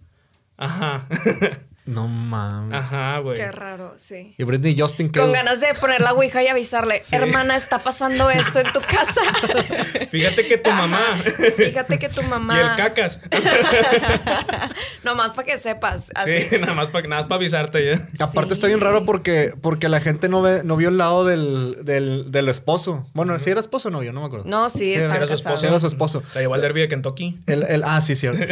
Ajá. 0.57 1.09
No 1.85 2.07
mames. 2.07 2.79
Ajá, 2.79 3.19
güey. 3.19 3.37
Qué 3.37 3.51
raro, 3.51 3.95
sí. 3.99 4.35
Y 4.39 4.45
Britney 4.45 4.79
Justin, 4.79 5.11
¿qué? 5.11 5.19
Con 5.19 5.33
ganas 5.33 5.61
de 5.61 5.75
poner 5.75 6.01
la 6.01 6.13
ouija 6.13 6.41
y 6.43 6.47
avisarle, 6.47 7.01
hermana, 7.11 7.57
está 7.57 7.79
pasando 7.81 8.31
esto 8.31 8.61
en 8.61 8.73
tu 8.73 8.81
casa. 8.81 9.21
Fíjate 10.11 10.47
que 10.47 10.59
tu 10.59 10.71
mamá 10.71 11.21
Fíjate 11.57 11.99
que 11.99 12.09
tu 12.09 12.23
mamá. 12.23 12.57
y 12.57 12.61
el 12.61 12.77
cacas. 12.77 13.21
Nomás 15.05 15.33
para 15.33 15.47
que 15.47 15.59
sepas. 15.59 16.05
Así. 16.15 16.41
Sí, 16.43 16.57
nada 16.61 16.75
más 16.75 16.89
para 16.89 17.09
nada 17.09 17.23
más 17.23 17.29
pa 17.29 17.35
avisarte 17.37 17.85
ya. 17.85 18.25
Aparte 18.25 18.51
Sí. 18.51 18.55
está 18.55 18.67
bien 18.69 18.81
raro 18.81 19.05
porque, 19.05 19.53
porque 19.61 19.89
la 19.89 20.01
gente 20.01 20.29
no 20.29 20.43
ve, 20.43 20.63
no 20.65 20.77
vio 20.77 20.89
el 20.89 20.99
lado 20.99 21.25
del, 21.25 21.79
del, 21.85 22.31
del 22.31 22.49
esposo. 22.49 23.07
Bueno, 23.15 23.39
si 23.39 23.51
era 23.51 23.61
esposo 23.61 23.89
o 23.89 23.91
novio, 23.91 24.13
no 24.13 24.21
me 24.21 24.27
acuerdo. 24.27 24.45
No, 24.47 24.71
sí, 24.71 24.93
era- 24.95 25.05
están 25.07 25.17
era 25.23 25.27
su. 25.27 25.61
Sí, 25.61 25.67
era 25.67 25.81
su 25.81 25.87
esposo. 25.87 26.23
La 26.35 26.43
llevó 26.43 26.55
al 26.55 26.61
derby 26.61 26.81
de 26.83 26.89
Kentucky. 26.89 27.39
El, 27.47 27.63
el- 27.65 27.83
ah, 27.85 28.01
sí, 28.01 28.15
cierto. 28.17 28.45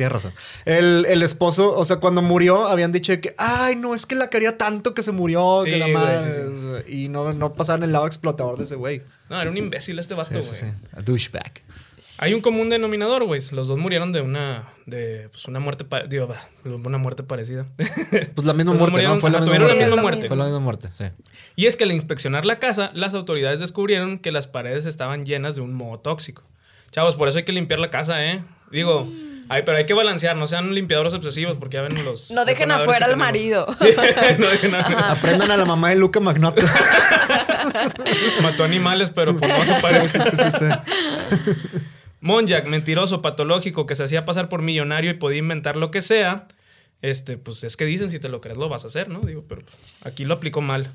Tienes 0.00 0.12
razón. 0.14 0.32
El, 0.64 1.04
el 1.10 1.22
esposo, 1.22 1.76
o 1.76 1.84
sea, 1.84 1.96
cuando 1.96 2.22
murió, 2.22 2.66
habían 2.68 2.90
dicho 2.90 3.12
que, 3.20 3.34
ay, 3.36 3.76
no, 3.76 3.94
es 3.94 4.06
que 4.06 4.14
la 4.14 4.30
quería 4.30 4.56
tanto 4.56 4.94
que 4.94 5.02
se 5.02 5.12
murió. 5.12 5.60
Sí, 5.62 5.72
que 5.72 5.76
la 5.76 5.84
güey, 5.84 5.94
madre. 5.94 6.32
sí, 6.86 6.92
Y 7.04 7.08
no, 7.08 7.32
no 7.34 7.52
pasaban 7.52 7.82
el 7.82 7.92
lado 7.92 8.06
explotador 8.06 8.56
de 8.56 8.64
ese 8.64 8.76
güey. 8.76 9.02
No, 9.28 9.38
era 9.38 9.50
un 9.50 9.58
imbécil 9.58 9.98
este 9.98 10.14
vato, 10.14 10.30
güey. 10.30 10.42
sí, 10.42 10.54
sí. 10.54 10.66
A 10.96 11.02
douchebag. 11.02 11.52
Hay 12.16 12.32
un 12.32 12.40
común 12.40 12.70
denominador, 12.70 13.24
güey. 13.24 13.42
Los 13.52 13.68
dos 13.68 13.78
murieron 13.78 14.10
de 14.12 14.22
una, 14.22 14.68
de, 14.86 15.28
pues 15.32 15.44
una 15.48 15.60
muerte, 15.60 15.84
digo, 16.08 16.32
una 16.64 16.96
muerte 16.96 17.22
parecida. 17.22 17.66
Pues 18.34 18.46
la 18.46 18.54
misma 18.54 18.72
muerte, 18.72 19.02
¿no? 19.02 19.16
murieron- 19.16 19.20
Fue 19.20 19.30
la 19.30 19.40
misma 19.40 19.54
la 19.58 20.02
muerte. 20.02 20.20
misma. 20.22 20.28
Fue 20.28 20.36
la 20.38 20.44
misma 20.44 20.60
muerte, 20.60 20.88
sí. 20.96 21.04
y 21.56 21.66
es 21.66 21.76
que 21.76 21.84
al 21.84 21.92
inspeccionar 21.92 22.46
la 22.46 22.58
casa, 22.58 22.90
las 22.94 23.12
autoridades 23.12 23.60
descubrieron 23.60 24.18
que 24.18 24.32
las 24.32 24.46
paredes 24.46 24.86
estaban 24.86 25.26
llenas 25.26 25.56
de 25.56 25.60
un 25.60 25.74
moho 25.74 25.98
tóxico. 26.00 26.42
Chavos, 26.90 27.16
por 27.16 27.28
eso 27.28 27.36
hay 27.36 27.44
que 27.44 27.52
limpiar 27.52 27.78
la 27.80 27.90
casa, 27.90 28.24
¿eh? 28.26 28.42
Digo, 28.72 29.06
ay, 29.50 29.62
pero 29.66 29.76
hay 29.76 29.84
que 29.84 29.94
balancear, 29.94 30.36
no 30.36 30.46
sean 30.46 30.74
limpiadores 30.74 31.12
obsesivos 31.12 31.56
porque 31.58 31.76
ya 31.76 31.82
ven 31.82 32.04
los. 32.04 32.30
No 32.30 32.44
dejen 32.44 32.70
afuera 32.70 33.06
al 33.06 33.16
marido. 33.16 33.66
Sí, 33.78 33.88
no 34.38 34.48
dejen 34.48 34.74
afuera. 34.74 35.12
Aprendan 35.12 35.50
a 35.50 35.56
la 35.56 35.64
mamá 35.64 35.90
de 35.90 35.96
Luca 35.96 36.20
Magnotta. 36.20 36.62
Mató 38.42 38.64
animales, 38.64 39.10
pero 39.10 39.36
por 39.36 39.48
no 39.48 39.64
su 39.64 39.82
pared. 39.82 40.08
sí, 40.08 40.18
sí, 40.22 40.36
sí, 40.36 40.58
sí. 40.58 40.64
Monjak, 42.20 42.66
mentiroso, 42.66 43.22
patológico, 43.22 43.86
que 43.86 43.94
se 43.94 44.04
hacía 44.04 44.24
pasar 44.24 44.48
por 44.48 44.62
millonario 44.62 45.10
y 45.10 45.14
podía 45.14 45.38
inventar 45.38 45.76
lo 45.76 45.90
que 45.90 46.02
sea. 46.02 46.46
Este, 47.02 47.38
pues 47.38 47.64
es 47.64 47.76
que 47.76 47.86
dicen, 47.86 48.10
si 48.10 48.18
te 48.18 48.28
lo 48.28 48.40
crees, 48.40 48.58
lo 48.58 48.68
vas 48.68 48.84
a 48.84 48.88
hacer, 48.88 49.08
¿no? 49.08 49.20
Digo, 49.20 49.44
pero 49.48 49.62
aquí 50.04 50.24
lo 50.24 50.34
aplicó 50.34 50.60
mal. 50.60 50.90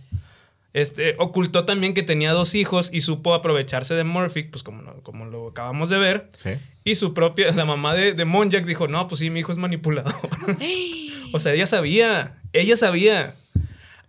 Este, 0.74 1.15
ocultó 1.20 1.65
también 1.65 1.94
que 1.94 2.04
tenía 2.04 2.32
dos 2.34 2.54
hijos 2.54 2.89
y 2.94 3.02
supo 3.02 3.34
aprovecharse 3.34 3.96
de 3.96 4.04
Murphy, 4.04 4.44
pues 4.44 4.62
como, 4.62 4.84
como 5.02 5.26
lo 5.26 5.48
acabamos 5.48 5.89
de 5.89 5.98
ver. 5.98 6.30
Sí. 6.36 6.52
Y 6.86 6.95
su 6.95 7.13
propia, 7.13 7.52
la 7.52 7.65
mamá 7.65 7.93
de, 7.95 8.13
de 8.13 8.26
Monjack 8.26 8.65
dijo, 8.65 8.88
no, 8.88 9.08
pues 9.08 9.19
sí, 9.19 9.30
mi 9.32 9.39
hijo 9.41 9.52
es 9.52 9.58
manipulador. 9.58 10.13
o 11.34 11.39
sea, 11.39 11.52
ella 11.54 11.65
sabía, 11.67 12.38
ella 12.54 12.78
sabía. 12.78 13.34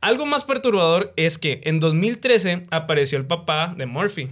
Algo 0.02 0.26
más 0.26 0.44
perturbador 0.44 1.12
es 1.16 1.38
que 1.38 1.62
en 1.64 1.80
2013 1.80 2.66
apareció 2.70 3.18
el 3.18 3.24
papá 3.26 3.74
de 3.76 3.86
Murphy, 3.86 4.28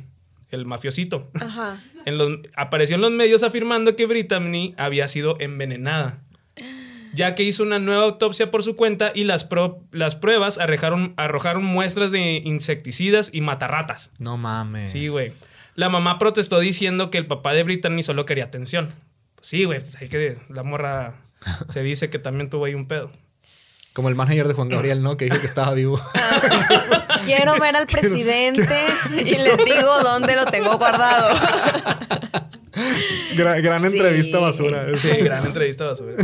el 0.51 0.67
mafiosito. 0.67 1.31
Ajá. 1.41 1.83
En 2.05 2.19
los- 2.19 2.39
apareció 2.55 2.97
en 2.97 3.03
los 3.03 3.11
medios 3.11 3.43
afirmando 3.43 3.97
que 3.97 4.05
Brittany 4.07 4.75
había 4.77 5.09
sido 5.09 5.37
envenenada. 5.41 6.19
Ya 7.15 7.35
que 7.35 7.45
hizo 7.45 7.63
una 7.63 7.79
nueva 7.79 8.03
autopsia 8.05 8.51
por 8.51 8.63
su 8.63 8.77
cuenta 8.77 9.13
y 9.15 9.25
las, 9.25 9.45
pro- 9.45 9.81
las 9.91 10.17
pruebas 10.17 10.59
arrojaron, 10.59 11.15
arrojaron 11.17 11.65
muestras 11.65 12.11
de 12.11 12.43
insecticidas 12.45 13.31
y 13.33 13.41
matarratas. 13.41 14.11
No 14.19 14.37
mames. 14.37 14.91
Sí, 14.93 15.09
güey. 15.09 15.33
La 15.75 15.89
mamá 15.89 16.19
protestó 16.19 16.61
diciendo 16.61 17.11
que 17.11 17.19
el 17.19 17.27
papá 17.27 17.53
de 17.53 17.63
Brittany 17.65 18.03
solo 18.03 18.27
quería 18.27 18.45
atención. 18.45 18.93
Sí, 19.41 19.65
güey, 19.65 19.79
pues 19.81 19.97
hay 20.01 20.09
que 20.09 20.39
la 20.49 20.63
morra 20.63 21.15
se 21.69 21.83
dice 21.83 22.11
que 22.11 22.19
también 22.19 22.49
tuvo 22.49 22.65
ahí 22.67 22.75
un 22.75 22.87
pedo. 22.89 23.11
Como 23.93 24.09
el 24.09 24.15
manager 24.17 24.49
de 24.49 24.55
Juan 24.55 24.69
Gabriel, 24.69 25.03
¿no? 25.03 25.17
Que 25.17 25.27
dijo 25.27 25.39
que 25.39 25.47
estaba 25.47 25.73
vivo. 25.75 26.01
Quiero 27.25 27.59
ver 27.61 27.77
al 27.77 27.87
presidente 27.87 28.77
y 29.25 29.37
les 29.37 29.65
digo 29.65 30.01
dónde 30.03 30.35
lo 30.35 30.47
tengo 30.47 30.77
guardado. 30.79 31.35
gran 33.37 33.63
gran 33.63 33.81
Sí. 33.83 33.87
entrevista 33.89 34.39
basura. 34.41 34.87
Sí, 34.99 35.09
gran 35.23 35.47
entrevista 35.47 35.85
basura. 35.85 36.15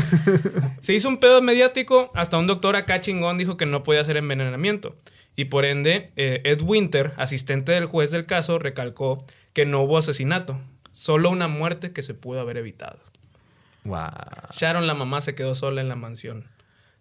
Se 0.80 0.94
hizo 0.94 1.08
un 1.08 1.18
pedo 1.18 1.40
mediático, 1.42 2.10
hasta 2.14 2.38
un 2.38 2.46
doctor 2.46 2.76
acá 2.76 3.00
chingón 3.00 3.38
dijo 3.38 3.56
que 3.56 3.66
no 3.66 3.82
podía 3.82 4.00
hacer 4.00 4.16
envenenamiento. 4.16 4.96
Y 5.36 5.44
por 5.46 5.64
ende, 5.64 6.10
eh, 6.16 6.40
Ed 6.44 6.62
Winter, 6.62 7.12
asistente 7.16 7.72
del 7.72 7.86
juez 7.86 8.10
del 8.10 8.26
caso, 8.26 8.58
recalcó 8.58 9.24
que 9.52 9.66
no 9.66 9.82
hubo 9.82 9.98
asesinato, 9.98 10.60
solo 10.92 11.30
una 11.30 11.48
muerte 11.48 11.92
que 11.92 12.02
se 12.02 12.14
pudo 12.14 12.40
haber 12.40 12.56
evitado. 12.56 12.98
Wow. 13.84 14.08
Sharon, 14.52 14.86
la 14.86 14.94
mamá, 14.94 15.20
se 15.20 15.34
quedó 15.34 15.54
sola 15.54 15.80
en 15.80 15.88
la 15.88 15.96
mansión. 15.96 16.46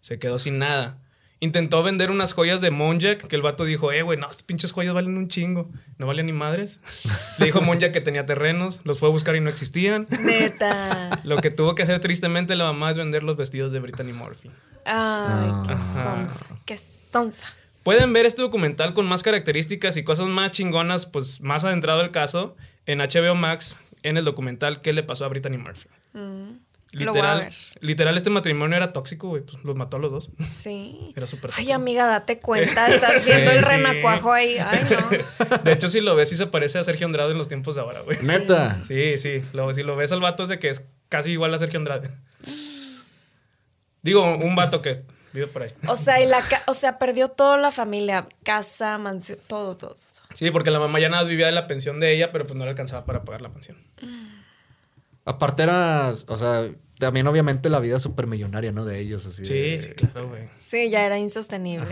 Se 0.01 0.17
quedó 0.19 0.39
sin 0.39 0.59
nada. 0.59 0.97
Intentó 1.41 1.83
vender 1.83 2.11
unas 2.11 2.33
joyas 2.33 2.59
de 2.59 2.69
Monjack, 2.69 3.27
que 3.27 3.35
el 3.35 3.41
vato 3.41 3.63
dijo, 3.63 3.93
eh, 3.93 4.01
güey, 4.01 4.17
no, 4.19 4.29
estas 4.29 4.43
pinches 4.43 4.73
joyas 4.73 4.93
valen 4.93 5.17
un 5.17 5.29
chingo. 5.29 5.69
No 5.97 6.05
valen 6.05 6.25
ni 6.25 6.33
madres. 6.33 6.81
Le 7.39 7.45
dijo 7.45 7.61
Monjack 7.61 7.93
que 7.93 8.01
tenía 8.01 8.25
terrenos, 8.25 8.81
los 8.83 8.99
fue 8.99 9.07
a 9.07 9.11
buscar 9.11 9.35
y 9.35 9.39
no 9.39 9.49
existían. 9.49 10.07
Neta. 10.23 11.21
Lo 11.23 11.37
que 11.37 11.49
tuvo 11.49 11.75
que 11.75 11.83
hacer 11.83 11.99
tristemente 11.99 12.55
la 12.57 12.65
mamá 12.65 12.91
es 12.91 12.97
vender 12.97 13.23
los 13.23 13.37
vestidos 13.37 13.71
de 13.71 13.79
Brittany 13.79 14.11
Murphy. 14.11 14.51
Ay, 14.85 15.51
qué 15.65 15.73
Ajá. 15.73 16.03
sonsa. 16.03 16.45
Qué 16.65 16.77
sonsa. 16.77 17.45
Pueden 17.83 18.13
ver 18.13 18.25
este 18.25 18.41
documental 18.41 18.93
con 18.93 19.05
más 19.07 19.23
características 19.23 19.97
y 19.97 20.03
cosas 20.03 20.27
más 20.27 20.51
chingonas, 20.51 21.05
pues 21.05 21.41
más 21.41 21.63
adentrado 21.65 22.01
el 22.01 22.11
caso, 22.11 22.55
en 22.85 22.99
HBO 22.99 23.35
Max, 23.35 23.77
en 24.03 24.17
el 24.17 24.23
documental 24.25 24.81
¿Qué 24.81 24.93
le 24.93 25.03
pasó 25.03 25.25
a 25.25 25.27
Brittany 25.29 25.57
Murphy? 25.57 25.87
Mm. 26.13 26.51
Lo 26.91 27.11
voy 27.11 27.19
a 27.21 27.23
Literal, 27.35 27.39
ver. 27.41 27.53
literal, 27.81 28.17
este 28.17 28.31
matrimonio 28.31 28.75
era 28.75 28.91
tóxico, 28.93 29.27
güey. 29.27 29.43
Pues 29.43 29.63
los 29.63 29.75
mató 29.75 29.97
a 29.97 29.99
los 29.99 30.11
dos. 30.11 30.31
Sí. 30.51 31.13
Era 31.15 31.27
súper 31.27 31.51
Ay, 31.51 31.57
tóxico. 31.57 31.73
amiga, 31.75 32.07
date 32.07 32.39
cuenta. 32.41 32.87
Estás 32.91 33.27
viendo 33.27 33.51
el 33.51 33.61
renacuajo 33.61 34.33
ahí. 34.33 34.57
Ay, 34.57 34.79
no. 34.89 35.57
De 35.63 35.71
hecho, 35.71 35.87
si 35.87 36.01
lo 36.01 36.15
ves, 36.15 36.29
sí 36.29 36.35
se 36.35 36.47
parece 36.47 36.79
a 36.79 36.83
Sergio 36.83 37.05
Andrade 37.05 37.31
en 37.33 37.37
los 37.37 37.47
tiempos 37.47 37.75
de 37.75 37.81
ahora, 37.81 38.01
güey. 38.01 38.17
Neta. 38.23 38.81
Sí, 38.87 39.19
sí. 39.19 39.43
Lo- 39.53 39.71
si 39.75 39.83
lo 39.83 39.95
ves 39.95 40.11
al 40.13 40.19
vato 40.19 40.41
es 40.43 40.49
de 40.49 40.57
que 40.57 40.69
es 40.69 40.83
casi 41.09 41.31
igual 41.31 41.53
a 41.53 41.59
Sergio 41.59 41.77
Andrade. 41.77 42.09
Digo, 44.01 44.37
un 44.37 44.55
vato 44.55 44.81
que 44.81 44.93
vive 45.33 45.47
por 45.47 45.63
ahí. 45.63 45.71
O 45.87 45.95
sea, 45.95 46.21
y 46.21 46.25
la 46.27 46.41
ca- 46.41 46.63
o 46.67 46.73
sea, 46.73 46.97
perdió 46.99 47.29
toda 47.29 47.57
la 47.57 47.71
familia, 47.71 48.27
casa, 48.43 48.97
mansión, 48.97 49.37
todo, 49.47 49.75
todo. 49.77 49.91
todo. 49.95 50.27
Sí, 50.33 50.51
porque 50.51 50.71
la 50.71 50.79
mamá 50.79 50.99
ya 50.99 51.09
nada 51.09 51.23
vivía 51.23 51.45
de 51.47 51.51
la 51.51 51.67
pensión 51.67 51.99
de 51.99 52.13
ella, 52.13 52.31
pero 52.31 52.45
pues 52.45 52.55
no 52.57 52.63
le 52.65 52.71
alcanzaba 52.71 53.05
para 53.05 53.23
pagar 53.23 53.41
la 53.41 53.49
pensión. 53.49 53.77
Aparte 55.25 55.63
era, 55.63 56.11
o 56.27 56.37
sea, 56.37 56.67
también 56.97 57.27
obviamente 57.27 57.69
la 57.69 57.79
vida 57.79 57.99
súper 57.99 58.25
millonaria, 58.27 58.71
¿no? 58.71 58.85
De 58.85 58.99
ellos, 58.99 59.25
así. 59.25 59.45
Sí, 59.45 59.53
de, 59.53 59.79
sí, 59.79 59.91
claro, 59.93 60.29
güey. 60.29 60.49
Sí, 60.57 60.89
ya 60.89 61.05
era 61.05 61.17
insostenible. 61.19 61.87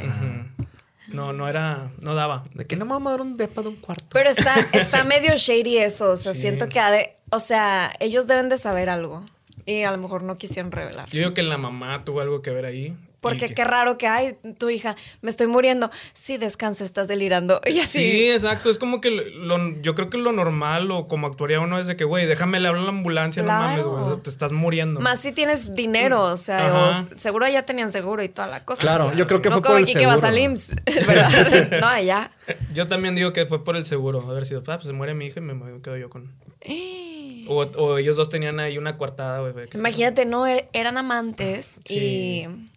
No, 1.10 1.32
no 1.34 1.48
era, 1.48 1.92
no 2.00 2.16
daba. 2.16 2.44
De 2.54 2.66
que 2.66 2.76
no 2.76 2.86
me 2.86 2.92
vamos 2.92 3.08
a 3.08 3.12
dar 3.12 3.22
un 3.22 3.36
depa 3.36 3.62
de 3.62 3.70
un 3.70 3.76
cuarto. 3.78 4.06
Pero 4.12 4.30
está, 4.30 4.56
está 4.74 5.04
medio 5.06 5.36
shady 5.38 5.78
eso. 5.78 6.12
O 6.12 6.18
sea, 6.18 6.34
Sí. 6.34 6.42
siento 6.42 6.68
que 6.68 6.80
ha 6.80 6.92
de. 6.92 7.16
O 7.30 7.40
sea, 7.40 7.94
ellos 8.00 8.28
deben 8.28 8.50
de 8.50 8.58
saber 8.58 8.90
algo. 8.90 9.24
Y 9.66 9.84
a 9.84 9.92
lo 9.92 9.98
mejor 9.98 10.24
no 10.24 10.38
quisieron 10.38 10.72
revelar. 10.72 11.08
Yo 11.10 11.20
digo 11.20 11.34
que 11.34 11.44
la 11.44 11.58
mamá 11.58 12.04
tuvo 12.06 12.22
algo 12.22 12.42
que 12.42 12.52
ver 12.52 12.66
ahí. 12.66 12.98
Porque 13.20 13.54
qué 13.54 13.64
raro 13.64 13.98
que, 13.98 14.08
ay, 14.08 14.36
tu 14.60 14.70
hija, 14.70 14.96
me 15.22 15.30
estoy 15.30 15.48
muriendo. 15.48 15.90
Sí, 16.14 16.38
descansa, 16.38 16.86
estás 16.86 17.08
delirando. 17.08 17.60
Y 17.68 17.80
así. 17.80 18.00
Sí, 18.00 18.30
exacto. 18.32 18.70
Es 18.70 18.78
como 18.78 19.02
que 19.02 19.10
lo- 19.12 19.82
yo 19.82 19.96
creo 19.96 20.10
que 20.10 20.18
lo 20.18 20.32
normal 20.32 20.90
o 20.92 21.08
como 21.08 21.28
actuaría 21.28 21.60
uno 21.60 21.80
es 21.80 21.88
de 21.88 21.96
que, 21.96 22.04
güey, 22.06 22.26
déjame 22.26 22.60
le 22.60 22.68
hablo 22.68 22.82
a 22.82 22.84
la 22.84 22.90
ambulancia, 22.90 23.42
no 23.44 23.50
mames, 23.50 23.86
güey. 23.86 24.22
Te 24.22 24.30
estás 24.30 24.52
muriendo. 24.52 25.00
Más 25.00 25.20
si 25.20 25.32
tienes 25.32 25.74
dinero, 25.74 26.22
o 26.24 26.38
sea, 26.38 27.06
seguro 27.18 27.48
ya 27.48 27.64
tenían 27.66 27.92
seguro 27.92 28.24
y 28.24 28.30
toda 28.30 28.48
la 28.48 28.64
cosa. 28.64 28.82
Claro, 28.82 29.14
yo 29.16 29.26
creo 29.28 29.42
que 29.42 29.50
no 29.50 29.56
fue 29.56 29.64
por 29.64 29.78
el 29.78 29.84
aquí 29.84 29.94
que 29.96 30.06
vas 30.06 30.22
seguro. 30.22 30.28
al 30.34 30.40
IMSS, 30.40 30.76
¿verdad? 31.08 31.80
No, 31.82 31.88
allá. 31.88 32.32
Yo 32.74 32.86
también 32.88 33.16
digo 33.16 33.34
que 33.34 33.46
fue 33.46 33.64
por 33.64 33.76
el 33.78 33.86
seguro. 33.86 34.22
Haber 34.22 34.46
sido, 34.46 34.60
ah, 34.68 34.76
pues 34.78 34.86
se 34.86 34.94
muere 34.94 35.14
mi 35.14 35.26
hija 35.26 35.40
y 35.40 35.44
me 35.44 35.82
quedo 35.82 35.98
yo 35.98 36.10
con. 36.10 36.32
O, 37.50 37.62
o 37.62 37.98
ellos 37.98 38.18
dos 38.18 38.30
tenían 38.30 38.60
ahí 38.60 38.78
una 38.78 38.98
coartada, 38.98 39.40
güey. 39.40 39.70
Imagínate, 39.74 40.26
no, 40.26 40.46
Er- 40.46 40.68
eran 40.74 40.98
amantes 40.98 41.80
Sí. 41.86 41.98
y 42.46 42.70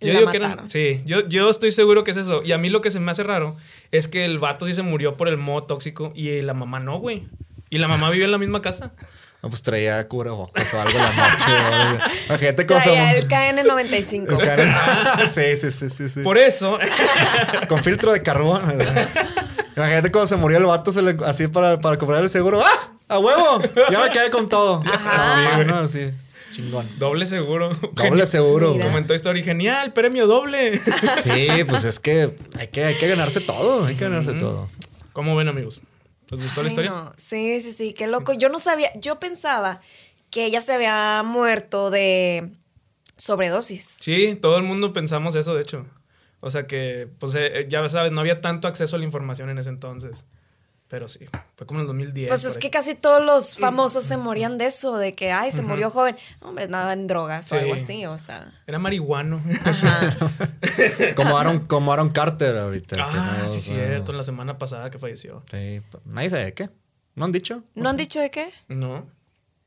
Yo 0.00 0.12
la 0.12 0.18
digo 0.20 0.30
que 0.30 0.36
eran. 0.36 0.68
Sí, 0.70 1.02
yo, 1.06 1.26
yo 1.28 1.50
estoy 1.50 1.70
seguro 1.70 2.04
que 2.04 2.12
es 2.12 2.16
eso. 2.16 2.42
Y 2.44 2.52
a 2.52 2.58
mí 2.58 2.68
lo 2.68 2.80
que 2.80 2.90
se 2.90 3.00
me 3.00 3.10
hace 3.10 3.22
raro 3.24 3.56
es 3.90 4.06
que 4.08 4.24
el 4.24 4.38
vato 4.38 4.66
sí 4.66 4.74
se 4.74 4.82
murió 4.82 5.16
por 5.16 5.28
el 5.28 5.36
modo 5.36 5.64
tóxico 5.64 6.12
y 6.14 6.40
la 6.42 6.54
mamá 6.54 6.78
no, 6.80 6.98
güey. 6.98 7.26
Y 7.70 7.78
la 7.78 7.88
mamá 7.88 8.10
vive 8.10 8.24
en 8.24 8.30
la 8.30 8.38
misma 8.38 8.62
casa. 8.62 8.92
No, 9.40 9.50
pues 9.50 9.62
traía 9.62 10.08
cubrebocas 10.08 10.74
o 10.74 10.80
algo 10.80 10.98
en 10.98 11.04
la 11.04 11.30
noche. 11.30 12.04
Imagínate 12.26 12.66
cómo 12.66 12.80
se 12.80 12.88
Traía 12.88 13.12
el 13.12 13.28
KN95. 13.28 15.26
sí, 15.28 15.56
sí, 15.56 15.70
sí, 15.70 15.88
sí, 15.88 16.08
sí. 16.08 16.20
Por 16.22 16.38
eso. 16.38 16.76
Con 17.68 17.80
filtro 17.84 18.12
de 18.12 18.20
carbón. 18.20 18.66
¿verdad? 18.76 19.08
Imagínate 19.76 20.10
cuando 20.10 20.26
se 20.26 20.34
murió 20.34 20.58
el 20.58 20.64
vato 20.64 20.92
se 20.92 21.02
le- 21.02 21.24
así 21.24 21.46
para, 21.46 21.80
para 21.80 21.96
cobrar 21.98 22.20
el 22.22 22.28
seguro. 22.28 22.60
¡Ah! 22.64 22.90
¡A 23.06 23.20
huevo! 23.20 23.62
Ya 23.92 24.00
me 24.02 24.10
quedé 24.10 24.28
con 24.30 24.48
todo. 24.48 24.82
Ajá. 24.92 25.62
No, 25.62 25.76
así. 25.76 26.10
Chingón. 26.52 26.88
doble 26.98 27.26
seguro. 27.26 27.70
Doble 27.94 28.26
seguro. 28.26 28.74
Mira. 28.74 28.86
Comentó 28.86 29.14
Story. 29.14 29.42
Genial, 29.42 29.92
premio 29.92 30.26
doble. 30.26 30.78
Sí, 31.22 31.48
pues 31.68 31.84
es 31.84 32.00
que 32.00 32.34
hay 32.58 32.68
que, 32.68 32.84
hay 32.84 32.96
que 32.96 33.08
ganarse 33.08 33.40
todo. 33.40 33.84
Hay 33.84 33.96
que 33.96 34.04
ganarse 34.04 34.34
todo. 34.34 34.68
¿Cómo 35.12 35.36
ven, 35.36 35.48
amigos? 35.48 35.80
¿Les 36.30 36.42
gustó 36.42 36.62
la 36.62 36.68
historia? 36.68 36.90
no. 36.90 37.12
Sí, 37.16 37.60
sí, 37.60 37.72
sí, 37.72 37.94
qué 37.94 38.06
loco. 38.06 38.32
Yo 38.32 38.48
no 38.48 38.58
sabía, 38.58 38.92
yo 39.00 39.18
pensaba 39.18 39.80
que 40.30 40.44
ella 40.44 40.60
se 40.60 40.74
había 40.74 41.22
muerto 41.24 41.90
de 41.90 42.50
sobredosis. 43.16 43.98
Sí, 44.00 44.36
todo 44.40 44.56
el 44.58 44.62
mundo 44.64 44.92
pensamos 44.92 45.34
eso, 45.34 45.54
de 45.54 45.62
hecho. 45.62 45.86
O 46.40 46.50
sea 46.50 46.66
que, 46.66 47.08
pues 47.18 47.34
eh, 47.34 47.66
ya 47.68 47.86
sabes, 47.88 48.12
no 48.12 48.20
había 48.20 48.40
tanto 48.40 48.68
acceso 48.68 48.96
a 48.96 48.98
la 48.98 49.04
información 49.04 49.50
en 49.50 49.58
ese 49.58 49.70
entonces. 49.70 50.24
Pero 50.88 51.06
sí, 51.06 51.26
fue 51.54 51.66
como 51.66 51.80
en 51.80 51.82
el 51.82 51.86
2010. 51.88 52.28
Pues 52.28 52.44
es 52.44 52.56
que 52.56 52.70
casi 52.70 52.94
todos 52.94 53.22
los 53.22 53.58
famosos 53.58 54.04
se 54.04 54.16
morían 54.16 54.56
de 54.56 54.66
eso, 54.66 54.96
de 54.96 55.14
que, 55.14 55.30
ay, 55.30 55.50
se 55.50 55.60
murió 55.60 55.90
joven. 55.90 56.16
Hombre, 56.40 56.66
nada 56.66 56.94
en 56.94 57.06
drogas 57.06 57.52
o 57.52 57.56
algo 57.58 57.74
así, 57.74 58.06
o 58.06 58.16
sea. 58.18 58.54
Era 58.66 58.78
marihuano. 58.78 59.42
Ajá. 59.64 60.16
Como 61.14 61.36
Aaron, 61.36 61.60
como 61.66 61.92
Aaron 61.92 62.08
Carter 62.10 62.56
ahorita. 62.56 62.96
ah, 63.00 63.38
no, 63.40 63.48
sí, 63.48 63.58
o 63.58 63.60
sea, 63.60 63.86
cierto, 63.86 64.12
la 64.12 64.22
semana 64.22 64.56
pasada 64.58 64.90
que 64.90 64.98
falleció. 64.98 65.42
Sí, 65.50 65.80
pues, 65.90 66.06
nadie 66.06 66.30
sabe 66.30 66.44
de 66.46 66.54
qué. 66.54 66.70
¿No 67.14 67.24
han 67.26 67.32
dicho? 67.32 67.62
¿No 67.74 67.90
han 67.90 67.96
dicho 67.96 68.20
de 68.20 68.30
qué? 68.30 68.52
No, 68.68 69.06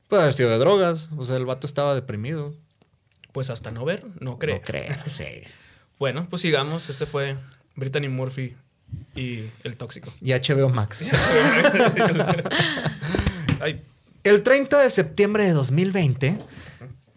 Puede 0.08 0.22
haber 0.22 0.34
sido 0.34 0.50
de 0.50 0.58
drogas. 0.58 1.08
O 1.16 1.24
sea, 1.24 1.36
el 1.36 1.46
vato 1.46 1.66
estaba 1.66 1.94
deprimido. 1.94 2.52
pues 3.32 3.48
hasta 3.48 3.70
no 3.70 3.84
ver, 3.84 4.04
no 4.20 4.38
creo. 4.38 4.56
No 4.56 4.62
creo, 4.62 4.94
sí. 5.10 5.24
Bueno, 5.98 6.26
pues 6.28 6.42
sigamos. 6.42 6.90
Este 6.90 7.06
fue 7.06 7.36
Brittany 7.76 8.08
Murphy 8.08 8.56
y 9.14 9.50
el 9.64 9.76
tóxico. 9.76 10.12
Y 10.20 10.32
HBO 10.32 10.68
Max. 10.68 11.10
El 14.24 14.42
30 14.44 14.80
de 14.80 14.90
septiembre 14.90 15.44
de 15.44 15.52
2020, 15.52 16.38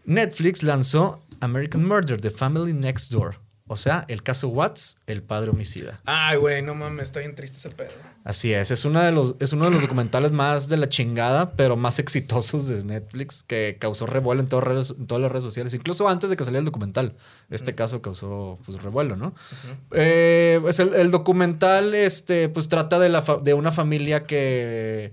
Netflix 0.06 0.64
lanzó 0.64 1.24
American 1.40 1.86
Murder, 1.86 2.20
The 2.20 2.32
Family 2.32 2.74
Next 2.74 3.12
Door. 3.12 3.38
O 3.68 3.76
sea, 3.78 4.06
el 4.10 4.22
caso 4.22 4.48
Watts, 4.50 4.98
el 5.08 5.24
padre 5.24 5.50
homicida. 5.50 6.00
Ay, 6.06 6.38
güey, 6.38 6.62
no 6.62 6.76
mames, 6.76 7.04
está 7.06 7.20
bien 7.22 7.34
triste 7.34 7.58
ese 7.58 7.72
pedo. 7.72 7.90
Así 8.24 8.54
es, 8.54 8.70
es, 8.70 8.86
una 8.86 9.04
de 9.04 9.12
los, 9.12 9.36
es 9.40 9.54
uno 9.54 9.66
de 9.66 9.72
los 9.72 9.82
documentales 9.82 10.32
más 10.32 10.70
de 10.70 10.78
la 10.78 10.88
chingada, 10.88 11.54
pero 11.56 11.76
más 11.76 11.98
exitosos 11.98 12.68
de 12.68 12.84
Netflix, 12.86 13.42
que 13.42 13.78
causó 13.80 14.06
revuelo 14.06 14.42
en, 14.42 14.48
todas 14.48 14.66
redes- 14.66 14.96
en 14.98 15.08
todas 15.08 15.22
las 15.24 15.32
redes 15.32 15.44
sociales, 15.46 15.74
incluso 15.74 16.08
antes 16.08 16.30
de 16.30 16.38
que 16.38 16.44
saliera 16.46 16.60
el 16.60 16.66
documental. 16.66 17.14
Este 17.50 17.74
caso 17.74 18.04
causó 18.04 18.60
pues, 18.66 18.82
revuelo, 18.84 19.16
¿no? 19.16 19.34
Eh, 19.94 20.60
pues 20.62 20.78
el, 20.80 20.94
el 20.94 21.10
documental 21.10 21.96
este, 21.96 22.50
pues, 22.50 22.70
trata 22.70 23.00
de, 23.00 23.10
la 23.10 23.24
fa- 23.24 23.38
de 23.38 23.56
una 23.56 23.72
familia 23.72 24.26
que 24.26 25.12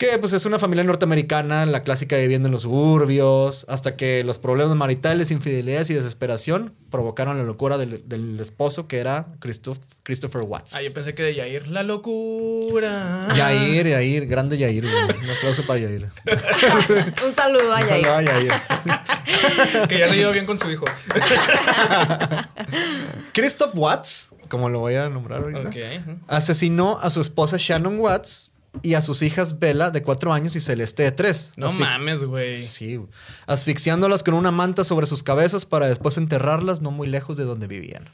Que 0.00 0.16
pues 0.18 0.32
es 0.32 0.46
una 0.46 0.58
familia 0.58 0.82
norteamericana, 0.82 1.66
la 1.66 1.82
clásica 1.82 2.16
viviendo 2.16 2.48
en 2.48 2.52
los 2.52 2.62
suburbios, 2.62 3.66
hasta 3.68 3.96
que 3.96 4.24
los 4.24 4.38
problemas 4.38 4.74
maritales, 4.74 5.30
infidelidades 5.30 5.90
y 5.90 5.94
desesperación 5.94 6.72
provocaron 6.90 7.36
la 7.36 7.42
locura 7.44 7.76
del, 7.76 8.02
del 8.08 8.40
esposo 8.40 8.88
que 8.88 8.96
era 8.96 9.26
Christoph, 9.40 9.76
Christopher 10.02 10.40
Watts. 10.40 10.74
Ah, 10.74 10.78
yo 10.82 10.94
pensé 10.94 11.14
que 11.14 11.22
de 11.22 11.34
Yair, 11.34 11.68
la 11.68 11.82
locura. 11.82 13.28
Yair, 13.36 13.88
Yair, 13.88 14.26
grande 14.26 14.56
Yair. 14.56 14.84
güey. 14.84 14.94
Un 15.22 15.30
aplauso 15.36 15.66
para 15.66 15.80
Yair. 15.80 16.08
Un 17.26 17.34
saludo 17.34 17.70
a 17.74 17.80
Un 17.80 17.86
saludo 17.86 18.14
a 18.16 18.22
Yair. 18.22 18.48
Yair. 18.48 19.86
que 19.86 19.98
ya 19.98 20.06
le 20.06 20.16
ido 20.16 20.32
bien 20.32 20.46
con 20.46 20.58
su 20.58 20.70
hijo. 20.70 20.86
Christoph 23.34 23.72
Watts, 23.74 24.30
como 24.48 24.70
lo 24.70 24.78
voy 24.78 24.94
a 24.94 25.10
nombrar 25.10 25.42
ahorita, 25.42 25.68
Ok. 25.68 25.76
ujú. 26.06 26.18
asesinó 26.26 26.98
a 27.02 27.10
su 27.10 27.20
esposa 27.20 27.56
Shannon 27.58 28.00
Watts 28.00 28.50
y 28.82 28.94
a 28.94 29.00
sus 29.00 29.22
hijas 29.22 29.58
Bella 29.58 29.90
de 29.90 30.02
4 30.02 30.32
años 30.32 30.56
y 30.56 30.60
Celeste 30.60 31.02
de 31.02 31.12
3. 31.12 31.54
No 31.56 31.72
mames, 31.72 32.24
güey. 32.24 32.56
Sí, 32.56 32.96
güey. 32.96 33.08
asfixiándolas 33.46 34.22
con 34.22 34.34
una 34.34 34.50
manta 34.50 34.84
sobre 34.84 35.06
sus 35.06 35.22
cabezas 35.22 35.66
para 35.66 35.88
después 35.88 36.16
enterrarlas 36.16 36.80
no 36.80 36.90
muy 36.90 37.08
lejos 37.08 37.36
de 37.36 37.44
donde 37.44 37.66
vivían. 37.66 38.04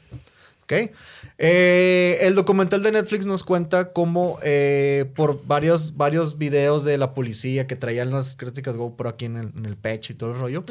¿Ok? 0.63 0.91
Eh, 1.37 2.17
el 2.21 2.35
documental 2.35 2.83
de 2.83 2.91
Netflix 2.91 3.25
nos 3.25 3.43
cuenta 3.43 3.93
cómo 3.93 4.37
eh, 4.43 5.05
por 5.15 5.45
varios, 5.45 5.95
varios 5.95 6.37
videos 6.37 6.83
de 6.83 6.97
la 6.97 7.13
policía 7.13 7.67
que 7.67 7.77
traían 7.77 8.11
las 8.11 8.35
críticas 8.35 8.75
GoPro 8.75 9.07
aquí 9.07 9.25
en 9.25 9.37
el, 9.37 9.51
en 9.55 9.65
el 9.65 9.77
pecho 9.77 10.11
y 10.11 10.17
todo 10.17 10.31
el 10.31 10.39
rollo, 10.39 10.65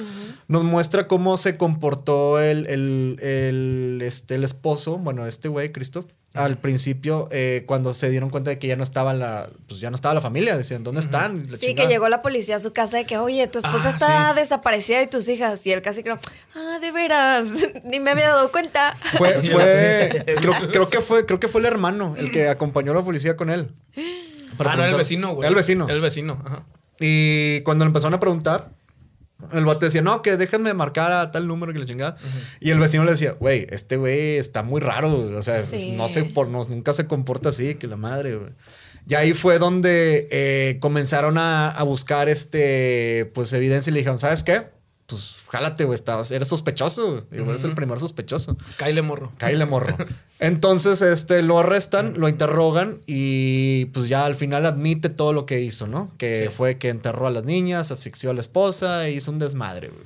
nos 0.48 0.64
muestra 0.64 1.08
cómo 1.08 1.38
se 1.38 1.56
comportó 1.56 2.38
el, 2.40 2.66
el, 2.66 3.18
el, 3.22 4.02
este, 4.02 4.34
el 4.34 4.44
esposo, 4.44 4.98
bueno, 4.98 5.26
este 5.26 5.48
güey, 5.48 5.72
Christoph, 5.72 6.06
al 6.36 6.58
principio 6.58 7.28
eh, 7.30 7.64
cuando 7.66 7.92
se 7.94 8.10
dieron 8.10 8.30
cuenta 8.30 8.50
de 8.50 8.58
que 8.58 8.66
ya 8.66 8.76
no 8.76 8.82
estaba 8.82 9.12
la, 9.14 9.50
pues 9.68 9.80
ya 9.80 9.90
no 9.90 9.96
estaba 9.96 10.14
la 10.14 10.20
familia, 10.20 10.56
decían, 10.56 10.84
¿dónde 10.84 11.00
están? 11.00 11.42
La 11.42 11.48
Sí, 11.56 11.66
chingada. 11.68 11.88
que 11.88 11.94
llegó 11.94 12.08
la 12.08 12.22
policía 12.22 12.56
a 12.56 12.58
su 12.58 12.72
casa 12.72 12.98
de 12.98 13.04
que, 13.06 13.18
oye, 13.18 13.46
tu 13.48 13.58
esposa 13.58 13.88
Ah, 13.88 13.90
está 13.90 14.28
sí. 14.34 14.40
desaparecida 14.40 15.02
y 15.02 15.06
tus 15.06 15.28
hijas. 15.28 15.66
Y 15.66 15.72
él 15.72 15.82
casi 15.82 16.02
creo, 16.02 16.18
ah, 16.54 16.78
de 16.80 16.92
veras, 16.92 17.48
ni 17.84 18.00
me 18.00 18.10
había 18.12 18.28
dado 18.28 18.50
cuenta. 18.52 18.94
Fue, 19.16 19.32
fue, 19.42 20.24
creo, 20.38 20.52
creo 20.70 20.88
que 20.88 21.00
fue, 21.00 21.26
creo 21.26 21.40
que 21.40 21.48
fue 21.48 21.60
el 21.60 21.66
hermano 21.66 22.14
el 22.18 22.30
que 22.30 22.48
acompañó 22.48 22.92
a 22.92 22.96
la 22.96 23.02
policía 23.02 23.36
con 23.36 23.50
él. 23.50 23.70
Para 24.56 24.72
Ah, 24.72 24.76
no, 24.76 24.82
era 24.84 24.92
el 24.92 24.98
vecino, 24.98 25.34
güey. 25.34 25.40
Era 25.46 25.48
el 25.50 25.54
vecino. 25.54 25.84
Era 25.84 25.94
el 25.94 26.00
vecino, 26.00 26.42
ajá. 26.44 26.64
Y 26.98 27.60
cuando 27.60 27.84
le 27.84 27.88
empezaron 27.88 28.14
a 28.14 28.20
preguntar, 28.20 28.70
el 29.52 29.64
vato 29.64 29.86
decía, 29.86 30.02
no, 30.02 30.22
que 30.22 30.36
déjenme 30.36 30.72
marcar 30.74 31.12
a 31.12 31.30
tal 31.30 31.46
número 31.46 31.72
que 31.72 31.78
le 31.78 31.86
chingada. 31.86 32.16
Y 32.60 32.70
el 32.70 32.78
vecino 32.78 33.04
le 33.04 33.10
decía, 33.12 33.32
güey, 33.32 33.66
este 33.70 33.96
güey 33.96 34.36
está 34.36 34.62
muy 34.62 34.80
raro. 34.80 35.12
O 35.36 35.42
sea, 35.42 35.54
Sí. 35.54 35.92
no 35.92 36.08
sé, 36.08 36.24
por, 36.24 36.48
no, 36.48 36.62
nunca 36.64 36.92
se 36.92 37.06
comporta 37.06 37.50
así, 37.50 37.74
que 37.74 37.86
la 37.86 37.96
madre, 37.96 38.36
güey. 38.36 38.50
Y 39.08 39.14
ahí 39.14 39.34
fue 39.34 39.58
donde 39.58 40.26
eh, 40.30 40.78
comenzaron 40.80 41.38
a, 41.38 41.70
a 41.70 41.82
buscar 41.84 42.28
este, 42.28 43.30
pues, 43.34 43.52
evidencia 43.52 43.90
y 43.90 43.94
le 43.94 44.00
dijeron, 44.00 44.18
¿sabes 44.18 44.42
qué? 44.42 44.68
Pues 45.06 45.44
jálate, 45.50 45.84
güey, 45.84 45.94
estás, 45.94 46.32
eres 46.32 46.48
sospechoso. 46.48 47.24
güey. 47.30 47.40
Y 47.46 47.48
eres 47.48 47.62
el 47.64 47.74
primer 47.74 48.00
sospechoso. 48.00 48.56
Kyle 48.76 49.00
Morro. 49.02 49.32
Cáile 49.38 49.64
morro. 49.64 49.96
Entonces, 50.40 51.00
este, 51.00 51.42
lo 51.42 51.58
arrestan, 51.60 52.14
lo 52.18 52.28
interrogan 52.28 53.00
y 53.06 53.84
pues 53.86 54.08
ya 54.08 54.24
al 54.24 54.34
final 54.34 54.66
admite 54.66 55.08
todo 55.08 55.32
lo 55.32 55.46
que 55.46 55.60
hizo, 55.60 55.86
¿no? 55.86 56.10
Que 56.18 56.48
Sí. 56.50 56.54
fue 56.56 56.78
que 56.78 56.88
enterró 56.88 57.26
a 57.26 57.30
las 57.30 57.44
niñas, 57.44 57.90
asfixió 57.92 58.30
a 58.30 58.34
la 58.34 58.40
esposa 58.40 59.06
e 59.06 59.12
hizo 59.12 59.30
un 59.30 59.38
desmadre, 59.38 59.88
güey. 59.88 60.04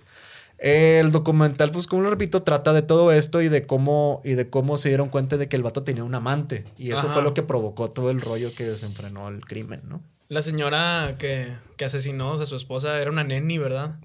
El 0.58 1.10
documental, 1.10 1.70
pues 1.70 1.86
como 1.86 2.02
lo 2.02 2.10
repito, 2.10 2.42
trata 2.42 2.74
de 2.74 2.82
todo 2.82 3.12
esto 3.12 3.40
y 3.40 3.48
de 3.48 3.62
cómo 3.66 4.20
y 4.24 4.34
de 4.34 4.50
cómo 4.50 4.76
se 4.76 4.90
dieron 4.90 5.08
cuenta 5.08 5.38
de 5.38 5.48
que 5.48 5.56
el 5.56 5.62
vato 5.62 5.82
tenía 5.82 6.04
un 6.04 6.14
amante. 6.14 6.64
Y 6.76 6.90
eso 6.92 7.06
Ajá. 7.06 7.14
fue 7.14 7.22
lo 7.22 7.32
que 7.32 7.42
provocó 7.42 7.90
todo 7.90 8.10
el 8.10 8.20
rollo 8.20 8.50
que 8.54 8.64
desenfrenó 8.64 9.28
el 9.28 9.40
crimen, 9.46 9.80
¿no? 9.88 10.02
La 10.28 10.42
señora 10.42 11.16
que, 11.18 11.48
que 11.78 11.86
asesinó 11.86 12.34
a 12.34 12.44
su 12.44 12.54
esposa 12.56 13.00
era 13.00 13.10
una 13.10 13.24
neni, 13.24 13.56
¿verdad? 13.56 13.96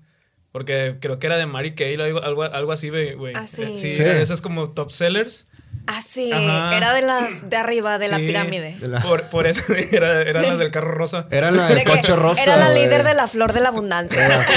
Porque 0.56 0.96
creo 1.02 1.20
que 1.20 1.28
era 1.28 1.36
de 1.36 1.46
Mary 1.46 1.76
Kay 1.76 1.98
o 1.98 2.24
algo, 2.24 2.44
algo, 2.44 2.72
así, 2.72 2.88
güey. 2.88 3.14
güey. 3.16 3.34
Ah, 3.36 3.46
sí. 3.46 3.76
Sí. 3.76 3.90
Sí. 3.90 4.02
era 4.02 4.14
de 4.14 4.22
esas 4.22 4.40
como 4.40 4.70
top 4.72 4.90
sellers. 4.94 5.48
Ah, 5.86 6.02
sí, 6.02 6.32
Ajá. 6.32 6.78
era 6.78 6.94
de 6.94 7.02
las 7.02 7.50
de 7.50 7.58
arriba 7.58 7.98
de 8.00 8.08
la 8.08 8.16
pirámide. 8.20 8.78
De 8.80 8.88
la- 8.88 9.02
Por, 9.02 9.30
por 9.30 9.48
eso 9.48 9.74
era, 9.92 10.22
era 10.22 10.40
Sí. 10.42 10.48
la 10.48 10.56
del 10.56 10.72
carro 10.72 10.92
rosa. 10.94 11.26
Era 11.30 11.52
la 11.52 11.68
De 11.68 11.76
del 11.76 11.84
que 11.84 11.90
coche 11.92 12.16
rosa. 12.16 12.42
Era 12.42 12.56
la 12.56 12.70
líder 12.70 13.04
de 13.04 13.14
la 13.16 13.28
flor 13.28 13.52
de 13.52 13.60
la 13.60 13.68
abundancia. 13.68 14.26
Era, 14.26 14.46
sí. 14.46 14.54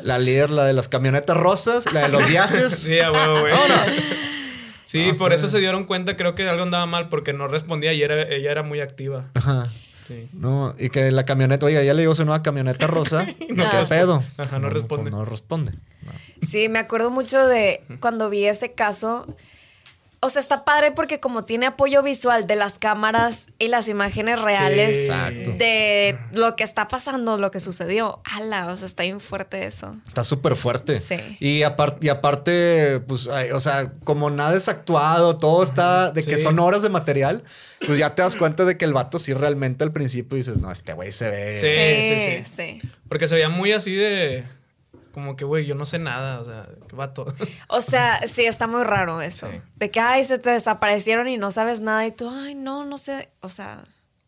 La 0.00 0.18
líder, 0.18 0.48
la 0.48 0.64
de 0.64 0.72
las 0.72 0.88
camionetas 0.88 1.36
rosas, 1.36 1.92
la 1.92 2.04
de 2.04 2.08
los 2.08 2.26
viajes. 2.30 2.78
Sí, 2.78 2.98
a 2.98 3.12
huevo, 3.12 3.40
güey. 3.40 3.52
Sí, 4.84 5.12
por 5.18 5.34
eso 5.34 5.46
se 5.48 5.58
dieron 5.58 5.84
cuenta, 5.84 6.16
creo 6.16 6.34
que 6.34 6.48
algo 6.48 6.62
andaba 6.62 6.86
mal 6.86 7.10
porque 7.10 7.34
no 7.34 7.48
respondía 7.48 7.92
y 7.92 8.02
era, 8.02 8.22
ella 8.22 8.50
era 8.50 8.62
muy 8.62 8.80
activa. 8.80 9.26
Ajá. 9.34 9.66
Sí. 10.06 10.28
No, 10.32 10.74
y 10.78 10.90
que 10.90 11.10
la 11.10 11.24
camioneta, 11.24 11.66
oiga, 11.66 11.82
ya 11.82 11.94
le 11.94 12.02
llegó 12.02 12.14
su 12.14 12.24
nueva 12.24 12.42
camioneta 12.42 12.86
rosa. 12.86 13.26
No 13.56 13.70
¿Qué 13.70 13.78
pedo? 13.88 14.22
Ajá, 14.36 14.58
no 14.58 14.68
responde. 14.68 15.10
No, 15.10 15.24
responde. 15.24 15.72
No. 16.02 16.12
Sí, 16.42 16.68
me 16.68 16.78
acuerdo 16.78 17.10
mucho 17.10 17.46
de 17.46 17.82
cuando 18.00 18.28
vi 18.28 18.44
ese 18.44 18.72
caso. 18.72 19.26
O 20.20 20.30
sea, 20.30 20.40
está 20.40 20.64
padre 20.64 20.92
porque 20.92 21.20
como 21.20 21.44
tiene 21.44 21.66
apoyo 21.66 22.02
visual 22.02 22.46
de 22.46 22.56
las 22.56 22.78
cámaras 22.78 23.46
y 23.58 23.68
las 23.68 23.88
imágenes 23.88 24.40
reales 24.40 25.08
de 25.58 26.18
lo 26.32 26.56
que 26.56 26.64
está 26.64 26.88
pasando, 26.88 27.36
lo 27.38 27.50
que 27.50 27.60
sucedió. 27.60 28.20
Ala, 28.24 28.68
o 28.68 28.76
sea, 28.76 28.86
está 28.86 29.02
bien 29.02 29.20
fuerte 29.20 29.66
eso. 29.66 29.94
Está 30.08 30.24
súper 30.24 30.56
fuerte. 30.56 30.98
Sí. 30.98 31.16
Y, 31.38 31.60
apar- 31.62 31.98
y 32.00 32.08
aparte, 32.08 33.00
pues, 33.06 33.28
ay, 33.28 33.50
o 33.50 33.60
sea, 33.60 33.92
como 34.04 34.30
nada 34.30 34.56
es 34.56 34.68
actuado, 34.68 35.36
todo 35.38 35.62
está 35.62 36.10
de 36.10 36.24
que 36.24 36.36
Sí. 36.38 36.42
son 36.44 36.58
horas 36.58 36.82
de 36.82 36.88
material, 36.88 37.44
pues 37.86 37.98
ya 37.98 38.14
te 38.14 38.22
das 38.22 38.36
cuenta 38.36 38.64
de 38.64 38.76
que 38.78 38.84
el 38.86 38.94
vato 38.94 39.18
sí 39.18 39.34
realmente 39.34 39.84
al 39.84 39.92
principio 39.92 40.36
dices, 40.36 40.60
no, 40.62 40.72
este 40.72 40.92
güey 40.94 41.12
se 41.12 41.28
ve. 41.30 41.60
Sí. 41.60 42.08
sí, 42.08 42.44
sí. 42.46 42.80
sí. 42.82 42.88
Porque 43.08 43.28
se 43.28 43.34
veía 43.34 43.48
muy 43.50 43.72
así 43.72 43.94
de. 43.94 44.44
Como 45.16 45.34
que, 45.34 45.46
güey, 45.46 45.64
yo 45.64 45.74
no 45.74 45.86
sé 45.86 45.98
nada. 45.98 46.40
O 46.40 46.44
sea, 46.44 46.68
qué 46.90 46.94
vato. 46.94 47.24
O 47.68 47.80
sea, 47.80 48.20
sí, 48.28 48.44
está 48.44 48.66
muy 48.66 48.84
raro 48.84 49.22
eso. 49.22 49.48
Sí. 49.50 49.58
De 49.76 49.90
que, 49.90 49.98
ay, 49.98 50.22
se 50.24 50.38
te 50.38 50.50
desaparecieron 50.50 51.26
y 51.26 51.38
no 51.38 51.50
sabes 51.50 51.80
nada 51.80 52.04
y 52.06 52.12
tú, 52.12 52.28
ay, 52.28 52.54
no, 52.54 52.84
no 52.84 52.98
sé. 52.98 53.30
O 53.40 53.48
sea, 53.48 53.84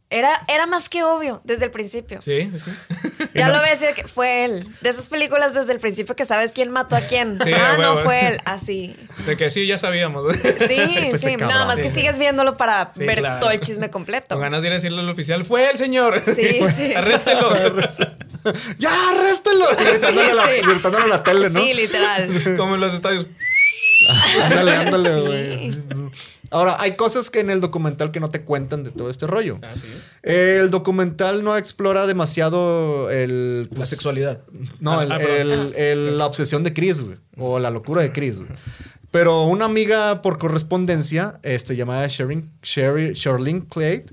era, 0.08 0.42
era 0.48 0.64
más 0.64 0.88
que 0.88 1.02
obvio 1.02 1.42
desde 1.44 1.66
el 1.66 1.70
principio. 1.70 2.22
Sí, 2.22 2.48
sí, 2.54 2.58
sí. 2.58 3.24
Ya 3.34 3.50
lo 3.50 3.60
ves, 3.60 3.80
que 3.94 4.04
fue 4.04 4.46
él. 4.46 4.66
De 4.80 4.88
esas 4.88 5.08
películas 5.08 5.52
desde 5.52 5.72
el 5.74 5.78
principio 5.78 6.16
que 6.16 6.24
sabes 6.24 6.52
quién 6.54 6.70
mató 6.72 6.96
a 6.96 7.02
quién. 7.02 7.38
Sí, 7.44 7.52
ah, 7.52 7.76
no 7.78 7.98
fue 7.98 8.26
él. 8.28 8.40
Así. 8.46 8.96
De 9.26 9.36
que 9.36 9.50
sí, 9.50 9.66
ya 9.66 9.76
sabíamos. 9.76 10.34
Sí, 10.66 11.18
sí. 11.18 11.36
cabrón. 11.36 11.48
Nada 11.50 11.66
más 11.66 11.76
que 11.78 11.88
Sí. 11.88 11.96
sigues 11.96 12.18
viéndolo 12.18 12.56
para 12.56 12.90
Sí, 12.94 13.04
ver 13.04 13.18
claro. 13.18 13.40
todo 13.40 13.50
el 13.50 13.60
chisme 13.60 13.90
completo. 13.90 14.34
Con 14.34 14.40
ganas 14.40 14.62
de 14.62 14.68
ir 14.68 14.72
a 14.72 14.76
decirle 14.76 15.00
al 15.00 15.08
oficial, 15.10 15.44
fue 15.44 15.70
el 15.70 15.76
señor. 15.76 16.18
Sí, 16.20 16.60
sí. 16.74 16.94
Arréstelo. 16.94 17.50
¡Ya, 18.78 19.10
arréstelo! 19.10 19.68
Así 19.68 19.84
gritándole, 19.84 20.30
a 20.30 20.34
la, 20.34 20.42
sí. 20.44 20.50
gritándole 20.62 21.04
a 21.04 21.08
la 21.08 21.22
tele, 21.24 21.50
¿no? 21.50 21.60
Sí, 21.60 21.74
literal. 21.74 22.28
Como 22.56 22.74
en 22.74 22.80
los 22.80 22.94
estadios. 22.94 23.26
Ándale, 24.42 24.76
ándale, 24.76 25.14
Sí. 25.14 25.20
güey. 25.20 25.76
Ahora, 26.50 26.76
hay 26.80 26.96
cosas 26.96 27.30
que 27.30 27.40
en 27.40 27.50
el 27.50 27.60
documental 27.60 28.10
que 28.10 28.20
no 28.20 28.28
te 28.28 28.42
cuentan 28.42 28.82
de 28.84 28.90
todo 28.90 29.10
este 29.10 29.26
rollo. 29.26 29.58
Ah, 29.62 29.72
sí. 29.74 29.86
El 30.22 30.70
documental 30.70 31.44
no 31.44 31.56
explora 31.56 32.06
demasiado 32.06 33.10
el... 33.10 33.68
La 33.76 33.84
sexualidad. 33.86 34.40
No, 34.80 34.98
Ah, 35.00 35.04
el- 35.04 35.12
ah, 35.12 35.18
perdón. 35.18 35.72
el- 35.74 35.74
el- 35.76 36.18
la 36.18 36.26
obsesión 36.26 36.64
de 36.64 36.72
Chris, 36.72 37.00
güey. 37.02 37.18
O 37.36 37.58
la 37.58 37.70
locura 37.70 38.02
de 38.02 38.12
Chris, 38.12 38.36
güey. 38.38 38.48
Pero 39.10 39.44
una 39.44 39.64
amiga 39.66 40.20
por 40.22 40.38
correspondencia, 40.38 41.38
este, 41.42 41.76
llamada 41.76 42.06
Sherin, 42.08 42.50
Sherry, 42.62 43.12
Sherlyn 43.14 43.62
Clay, 43.62 44.04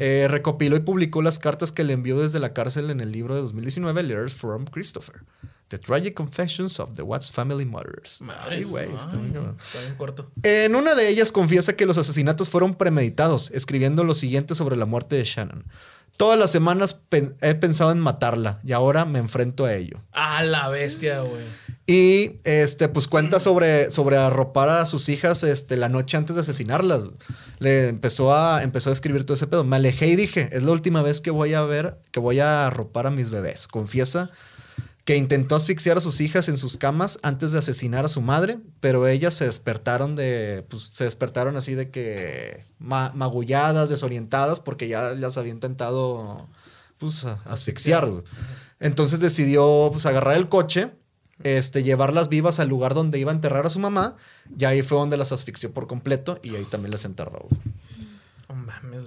eh, 0.00 0.26
recopiló 0.28 0.76
y 0.76 0.80
publicó 0.80 1.22
las 1.22 1.38
cartas 1.38 1.70
que 1.72 1.84
le 1.84 1.92
envió 1.92 2.18
desde 2.18 2.40
la 2.40 2.52
cárcel 2.52 2.90
en 2.90 3.00
el 3.00 3.12
libro 3.12 3.34
de 3.36 3.42
2019, 3.42 4.02
Letters 4.02 4.34
from 4.34 4.64
Christopher. 4.64 5.22
The 5.70 5.78
Tragic 5.78 6.14
Confessions 6.14 6.80
of 6.80 6.96
the 6.96 7.02
Watts 7.02 7.30
Family 7.30 7.64
Murders. 7.64 8.20
Madre, 8.22 8.56
Ay, 8.56 8.64
güey, 8.64 8.88
está 8.92 9.16
bien 9.16 9.94
corto. 9.96 10.28
En 10.42 10.74
una 10.74 10.96
de 10.96 11.08
ellas 11.08 11.30
confiesa 11.30 11.76
que 11.76 11.86
los 11.86 11.96
asesinatos 11.96 12.48
fueron 12.48 12.74
premeditados, 12.74 13.52
escribiendo 13.52 14.02
lo 14.02 14.14
siguiente 14.14 14.56
sobre 14.56 14.76
la 14.76 14.84
muerte 14.84 15.14
de 15.14 15.22
Shannon. 15.22 15.64
Todas 16.16 16.36
las 16.36 16.50
semanas 16.50 17.00
he 17.40 17.54
pensado 17.54 17.92
en 17.92 18.00
matarla 18.00 18.60
y 18.64 18.72
ahora 18.72 19.04
me 19.04 19.20
enfrento 19.20 19.64
a 19.64 19.72
ello. 19.72 20.02
Ah, 20.10 20.42
la 20.42 20.68
bestia, 20.68 21.20
güey. 21.20 21.44
Y 21.86 22.40
este, 22.42 22.88
pues 22.88 23.06
cuenta 23.06 23.38
sobre, 23.38 23.90
sobre 23.90 24.16
arropar 24.16 24.68
a 24.70 24.86
sus 24.86 25.08
hijas 25.08 25.44
este, 25.44 25.76
la 25.76 25.88
noche 25.88 26.16
antes 26.16 26.34
de 26.34 26.42
asesinarlas. 26.42 27.04
Le 27.60 27.88
empezó 27.88 28.34
a, 28.34 28.64
empezó 28.64 28.90
a 28.90 28.92
escribir 28.92 29.24
todo 29.24 29.34
ese 29.34 29.46
pedo. 29.46 29.62
Me 29.62 29.76
alejé 29.76 30.08
y 30.08 30.16
dije, 30.16 30.50
es 30.52 30.64
la 30.64 30.72
última 30.72 31.00
vez 31.00 31.20
que 31.20 31.30
voy 31.30 31.54
a 31.54 31.62
ver, 31.62 32.00
que 32.10 32.18
voy 32.18 32.40
a 32.40 32.66
arropar 32.66 33.06
a 33.06 33.10
mis 33.10 33.30
bebés. 33.30 33.68
Confiesa 33.68 34.30
que 35.10 35.16
intentó 35.16 35.56
asfixiar 35.56 35.96
a 35.98 36.00
sus 36.00 36.20
hijas 36.20 36.48
en 36.48 36.56
sus 36.56 36.76
camas 36.76 37.18
antes 37.24 37.50
de 37.50 37.58
asesinar 37.58 38.04
a 38.04 38.08
su 38.08 38.20
madre, 38.20 38.60
pero 38.78 39.08
ellas 39.08 39.34
se 39.34 39.44
despertaron 39.44 40.14
de, 40.14 40.64
pues 40.68 40.92
se 40.94 41.02
despertaron 41.02 41.56
así 41.56 41.74
de 41.74 41.90
que 41.90 42.64
ma- 42.78 43.10
magulladas, 43.12 43.88
desorientadas, 43.88 44.60
porque 44.60 44.86
ya 44.86 45.10
las 45.14 45.36
había 45.36 45.50
intentado, 45.50 46.46
pues, 46.98 47.24
asfixiar. 47.24 48.08
Entonces 48.78 49.18
decidió, 49.18 49.88
pues, 49.90 50.06
agarrar 50.06 50.36
el 50.36 50.48
coche, 50.48 50.92
este, 51.42 51.82
llevarlas 51.82 52.28
vivas 52.28 52.60
al 52.60 52.68
lugar 52.68 52.94
donde 52.94 53.18
iba 53.18 53.32
a 53.32 53.34
enterrar 53.34 53.66
a 53.66 53.70
su 53.70 53.80
mamá, 53.80 54.14
y 54.56 54.64
ahí 54.64 54.82
fue 54.82 54.96
donde 54.98 55.16
las 55.16 55.32
asfixió 55.32 55.72
por 55.74 55.88
completo, 55.88 56.38
y 56.44 56.54
ahí 56.54 56.64
también 56.70 56.92
las 56.92 57.04
enterró. 57.04 57.48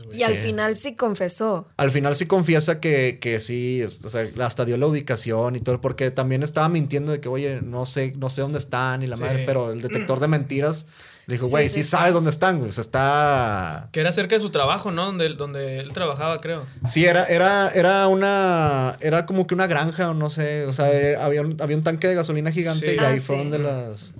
Hombre. 0.02 0.08
mames, 0.08 0.08
güey. 0.08 0.20
Y 0.20 0.24
al 0.24 0.38
final 0.38 0.76
sí 0.76 0.96
confesó. 0.96 1.68
Al 1.78 1.92
final 1.92 2.16
sí 2.16 2.26
confiesa 2.26 2.80
que, 2.80 3.20
que 3.22 3.40
sí, 3.40 3.84
o 4.04 4.10
sea, 4.10 4.28
hasta 4.42 4.66
dio 4.66 4.78
la 4.78 4.88
ubicación 4.88 5.56
y 5.56 5.60
todo, 5.60 5.82
porque 5.82 6.12
también 6.12 6.44
estaba 6.44 6.70
mintiendo 6.70 7.12
de 7.12 7.20
que, 7.22 7.30
oye, 7.30 7.62
no 7.62 7.86
sé, 7.86 8.14
no 8.18 8.30
sé 8.30 8.42
dónde 8.42 8.58
están 8.58 9.04
y 9.04 9.08
la 9.08 9.16
Sí. 9.18 9.22
madre, 9.24 9.44
pero 9.46 9.72
el 9.72 9.82
detector 9.82 10.20
de 10.20 10.28
mentiras 10.28 10.88
le 11.26 11.36
dijo, 11.36 11.48
güey, 11.48 11.70
sí, 11.70 11.76
sí, 11.76 11.84
sí. 11.84 11.90
sabes 11.92 12.14
dónde 12.14 12.30
están, 12.32 12.58
güey. 12.58 12.70
O 12.70 12.74
sea, 12.74 12.82
está. 12.82 13.90
Que 13.94 14.02
era 14.02 14.12
cerca 14.12 14.36
de 14.36 14.42
su 14.42 14.50
trabajo, 14.50 14.92
¿no? 14.92 15.06
Donde, 15.06 15.30
donde 15.36 15.80
él 15.80 15.94
trabajaba, 15.94 16.40
creo. 16.42 16.66
Sí, 16.90 17.06
era, 17.06 17.24
era, 17.26 17.70
era 17.70 18.08
una. 18.10 18.98
Era 19.00 19.26
como 19.26 19.48
que 19.48 19.56
una 19.56 19.68
granja, 19.68 20.10
o 20.10 20.14
no 20.14 20.30
sé. 20.30 20.66
O 20.66 20.74
sea, 20.74 20.92
era- 20.92 21.24
había, 21.24 21.40
un, 21.42 21.56
había 21.62 21.78
un 21.78 21.84
tanque 21.84 22.10
de 22.10 22.16
gasolina 22.16 22.52
gigante 22.52 22.88
Sí. 22.88 22.96
y 22.98 23.00
ahí 23.00 23.18
Ah, 23.20 23.22
fue 23.26 23.38
donde 23.38 23.60
las. 23.60 24.14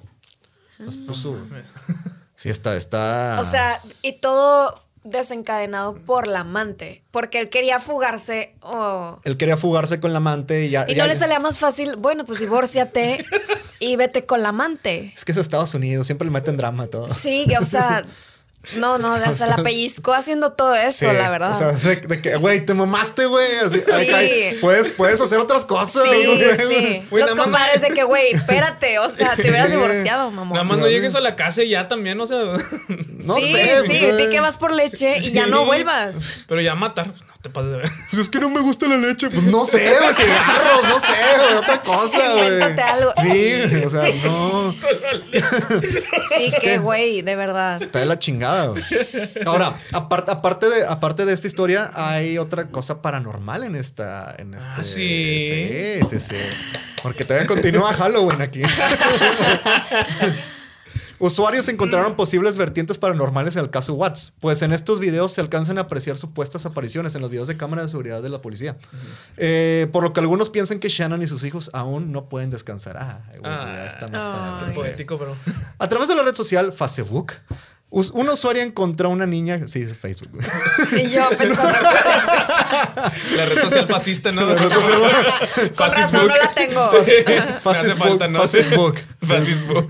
Las 0.80 0.96
puso. 0.96 1.38
Sí, 2.38 2.50
está, 2.50 2.76
está. 2.78 3.38
O 3.42 3.44
sea, 3.44 3.80
y 4.02 4.20
todo 4.20 4.74
desencadenado 5.04 5.96
por 5.96 6.28
la 6.28 6.42
amante. 6.42 7.04
Porque 7.12 7.40
él 7.40 7.50
quería 7.50 7.80
fugarse 7.80 8.56
o... 8.62 9.20
Él 9.24 9.38
quería 9.38 9.58
fugarse 9.58 10.00
con 10.00 10.12
la 10.14 10.18
amante 10.18 10.66
y 10.66 10.70
ya. 10.70 10.86
Y 10.88 10.96
ya- 10.96 11.04
no 11.04 11.08
le 11.08 11.18
salía 11.18 11.40
más 11.40 11.58
fácil, 11.58 11.96
bueno, 11.98 12.26
pues 12.26 12.40
divórciate 12.40 13.26
y 13.80 13.96
vete 13.96 14.26
con 14.26 14.42
la 14.44 14.50
amante. 14.50 15.12
Es 15.16 15.26
que 15.26 15.32
es 15.32 15.38
Estados 15.38 15.74
Unidos, 15.74 16.06
siempre 16.08 16.26
le 16.26 16.32
meten 16.32 16.58
drama 16.58 16.84
a 16.84 16.88
todo. 16.88 17.08
Sí, 17.10 17.46
o 17.60 17.66
sea, 17.66 18.04
no, 18.78 18.98
no, 18.98 19.16
Estamos- 19.16 19.38
se 19.38 19.48
la 19.48 19.58
pellizcó 19.58 20.14
haciendo 20.14 20.52
todo 20.54 20.74
eso, 20.76 21.10
Sí, 21.10 21.18
la 21.18 21.30
verdad. 21.30 21.52
O 21.52 21.56
sea, 21.56 21.72
de, 21.74 21.96
de 21.98 22.22
que, 22.22 22.36
güey, 22.38 22.66
te 22.66 22.74
mamaste, 22.74 23.26
güey. 23.26 23.58
Así, 23.58 23.80
Sí. 23.80 24.58
puedes, 24.62 24.90
puedes 24.90 25.20
hacer 25.22 25.40
otras 25.40 25.66
cosas. 25.66 26.04
sí, 26.10 26.24
no 26.26 26.36
sé, 26.38 26.56
sí. 26.68 27.04
Los 27.12 27.34
compadres 27.36 27.82
de 27.82 27.90
que, 27.90 28.04
güey, 28.04 28.32
espérate, 28.32 29.00
o 29.00 29.10
sea, 29.12 29.36
te 29.36 29.50
hubieras 29.50 29.70
divorciado, 29.70 30.32
mamá. 30.32 30.52
Nada 30.54 30.64
más 30.64 30.78
no 30.78 30.88
llegues 30.88 31.14
a 31.16 31.20
la 31.22 31.36
casa 31.36 31.64
y 31.64 31.70
ya 31.70 31.88
también, 31.88 32.20
o 32.20 32.26
sea. 32.26 32.38
No 33.24 33.36
sí, 33.36 33.42
sé, 33.54 33.82
sí, 33.88 34.00
pues, 34.02 34.18
di 34.18 34.30
que 34.30 34.40
vas 34.40 34.58
por 34.58 34.72
leche 34.74 35.18
y 35.18 35.32
ya 35.32 35.46
no 35.46 35.66
vuelvas. 35.66 36.42
Pero 36.48 36.62
ya 36.62 36.76
matar, 36.76 37.08
pues, 37.12 37.22
no 37.22 37.33
te 37.44 37.50
pases 37.50 37.72
de 37.72 37.78
ver. 37.78 37.92
Pues 38.10 38.22
es 38.22 38.30
que 38.30 38.40
no 38.40 38.50
me 38.50 38.62
gusta 38.62 38.88
la 38.88 38.98
leche. 38.98 39.30
Pues 39.30 39.44
no 39.44 39.66
sé, 39.66 39.98
güey, 40.02 40.14
cigarros, 40.14 40.84
no 40.88 41.00
sé, 41.00 41.14
güey, 41.38 41.54
otra 41.56 41.82
cosa, 41.82 42.34
güey. 42.34 42.62
Algo. 42.62 43.14
Sí, 43.22 43.84
o 43.86 43.90
sea, 43.90 44.10
no. 44.24 44.74
Sí, 46.40 46.52
que, 46.62 46.78
güey, 46.78 47.22
de 47.22 47.36
verdad. 47.36 47.82
Está 47.82 48.00
de 48.00 48.06
la 48.06 48.18
chingada, 48.18 48.68
güey. 48.68 48.84
Ahora, 49.46 49.76
aparte, 49.92 50.32
aparte, 50.32 50.70
de, 50.70 50.86
aparte 50.88 51.26
de 51.26 51.34
esta 51.34 51.48
historia, 51.48 51.92
hay 51.94 52.38
otra 52.38 52.70
cosa 52.70 53.02
paranormal 53.02 53.64
en 53.64 53.76
esta. 53.76 54.34
En 54.38 54.54
este, 54.54 54.72
Ah, 54.76 54.84
sí. 54.84 56.00
Sí, 56.02 56.06
sí, 56.10 56.20
sí. 56.20 56.36
Porque 57.02 57.26
todavía 57.26 57.48
continúa 57.48 57.94
Halloween 57.94 58.42
aquí. 58.42 58.62
Usuarios 61.24 61.70
encontraron 61.70 62.18
posibles 62.18 62.58
vertientes 62.58 62.98
paranormales 62.98 63.56
en 63.56 63.62
el 63.64 63.70
caso 63.70 63.94
Watts, 63.94 64.34
pues 64.42 64.62
en 64.62 64.74
estos 64.74 65.00
videos 65.00 65.32
se 65.32 65.40
alcanzan 65.40 65.78
a 65.78 65.82
apreciar 65.82 66.18
supuestas 66.18 66.66
apariciones 66.66 67.16
en 67.16 67.22
los 67.22 67.32
videos 67.32 67.48
de 67.48 67.56
cámara 67.56 67.82
de 67.84 67.88
seguridad 67.88 68.22
de 68.22 68.28
la 68.28 68.42
policía. 68.42 68.76
Eh, 69.38 69.88
por 69.94 70.04
lo 70.04 70.12
que 70.12 70.20
algunos 70.20 70.50
piensan 70.50 70.80
que 70.80 70.90
Shannon 70.90 71.22
y 71.22 71.28
sus 71.28 71.46
hijos 71.46 71.70
aún 71.72 72.12
no 72.12 72.28
pueden 72.28 72.50
descansar. 72.50 72.98
Ah, 72.98 73.22
ya 73.42 73.86
está 73.86 74.08
más 74.10 74.22
para 74.22 74.60
Ay. 74.68 74.74
que- 74.74 74.80
Poético, 74.82 75.18
pero. 75.18 75.38
a 75.80 75.88
través 75.88 76.10
de 76.10 76.16
la 76.16 76.24
red 76.24 76.36
social 76.36 76.74
Facebook, 76.74 77.32
us- 77.94 78.12
una 78.12 78.34
usuaria 78.34 78.64
encontró 78.64 79.10
una 79.10 79.26
niña. 79.26 79.68
Sí, 79.68 79.82
es 79.82 79.96
Facebook. 79.96 80.30
güey. 80.34 80.46
Y 81.06 81.10
yo 81.10 81.30
pensando, 81.38 81.78
¿cuál 81.80 82.18
es 82.18 82.24
esa? 82.44 83.14
La 83.38 83.46
red 83.46 83.60
social 83.62 83.88
fascista, 83.88 84.32
¿no? 84.32 84.48
Con 84.48 84.58
razón 85.90 86.28
no 86.28 86.36
la 86.36 86.52
tengo. 86.52 86.90
Facebook. 86.92 87.60
Facebook. 88.48 88.96
Facebook. 89.22 89.90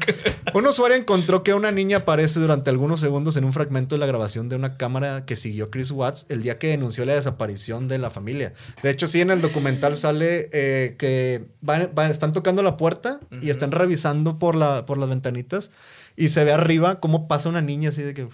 Un 0.53 0.67
usuario 0.67 0.95
encontró 0.97 1.43
que 1.43 1.53
una 1.53 1.71
niña 1.71 1.97
aparece 1.97 2.39
durante 2.39 2.69
algunos 2.69 2.99
segundos 2.99 3.35
en 3.37 3.43
un 3.45 3.53
fragmento 3.53 3.95
de 3.95 3.99
la 3.99 4.05
grabación 4.05 4.49
de 4.49 4.55
una 4.55 4.77
cámara 4.77 5.25
que 5.25 5.35
siguió 5.35 5.69
Chris 5.71 5.91
Watts 5.91 6.25
el 6.29 6.43
día 6.43 6.59
que 6.59 6.67
denunció 6.67 7.05
la 7.05 7.15
desaparición 7.15 7.87
de 7.87 7.97
la 7.97 8.09
familia. 8.09 8.53
De 8.81 8.89
hecho, 8.89 9.07
sí, 9.07 9.21
en 9.21 9.31
el 9.31 9.41
documental 9.41 9.95
sale 9.95 10.49
eh, 10.53 10.95
que 10.97 11.45
van- 11.61 11.89
van- 11.93 12.11
están 12.11 12.31
tocando 12.33 12.61
la 12.63 12.77
puerta 12.77 13.19
y 13.41 13.49
están 13.49 13.71
revisando 13.71 14.37
por, 14.39 14.55
la, 14.55 14.85
por 14.85 14.97
las 14.97 15.09
ventanitas 15.09 15.71
y 16.15 16.29
se 16.29 16.43
ve 16.43 16.51
arriba 16.53 16.99
cómo 16.99 17.27
pasa 17.27 17.49
una 17.49 17.61
niña 17.61 17.89
así 17.89 18.01
de 18.01 18.13
que... 18.13 18.27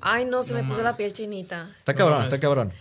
Ay, 0.00 0.24
no, 0.26 0.42
se 0.42 0.52
me 0.54 0.64
puso 0.64 0.82
la 0.82 0.96
piel 0.96 1.12
chinita. 1.12 1.70
Está 1.78 1.94
cabrón, 1.94 2.18
No, 2.18 2.22
está 2.22 2.34
es- 2.36 2.40
cabrón. 2.40 2.72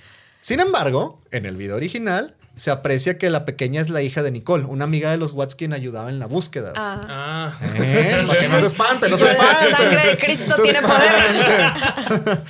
Sin 0.42 0.60
embargo, 0.60 1.22
en 1.32 1.46
el 1.46 1.56
video 1.56 1.78
original 1.78 2.36
se 2.56 2.70
aprecia 2.72 3.18
que 3.18 3.30
la 3.32 3.46
pequeña 3.46 3.82
es 3.82 3.90
la 3.90 4.02
hija 4.04 4.22
de 4.22 4.30
Nicole, 4.32 4.66
una 4.66 4.84
amiga 4.86 5.10
de 5.10 5.18
los 5.18 5.32
Watts 5.32 5.56
quien 5.56 5.74
ayudaba 5.74 6.10
en 6.10 6.20
la 6.20 6.28
búsqueda. 6.28 6.74
Ah. 6.76 7.02
Ah. 7.10 7.54
¿Eh? 7.78 8.24
Para 8.28 8.40
que 8.40 8.48
no 8.48 8.60
se 8.60 8.66
espante, 8.68 9.10
no 9.10 9.18
se 9.18 9.26
con 9.26 9.36
la 9.38 9.52
espante. 9.52 9.76
sangre 9.76 10.06
de 10.08 10.18
Cristo 10.18 10.56
tiene 10.64 10.80
espante. 10.80 12.44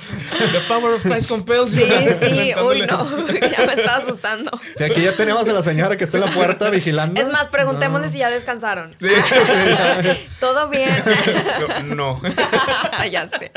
The 0.52 0.60
power 0.68 0.94
of 0.94 1.02
Christ 1.02 1.28
compels. 1.28 1.70
Sí, 1.70 1.84
sí, 2.20 2.52
uy, 2.62 2.82
no, 2.82 3.08
ya 3.28 3.64
me 3.66 3.72
estaba 3.72 3.96
asustando. 3.96 4.50
Y 4.78 4.82
aquí 4.82 5.02
ya 5.02 5.16
tenemos 5.16 5.48
a 5.48 5.52
la 5.52 5.62
señora 5.62 5.96
que 5.96 6.04
está 6.04 6.18
en 6.18 6.24
la 6.26 6.30
puerta 6.30 6.68
vigilando. 6.70 7.20
Es 7.20 7.28
más, 7.28 7.48
preguntémosle 7.48 8.08
si 8.10 8.18
ya 8.18 8.28
descansaron. 8.30 8.94
Sí. 9.00 9.08
Todo 10.38 10.68
bien. 10.68 10.90
No. 11.86 12.20
ya 13.10 13.28
sé. 13.28 13.52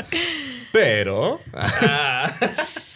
Pero, 0.72 1.40
Ah. 1.54 2.30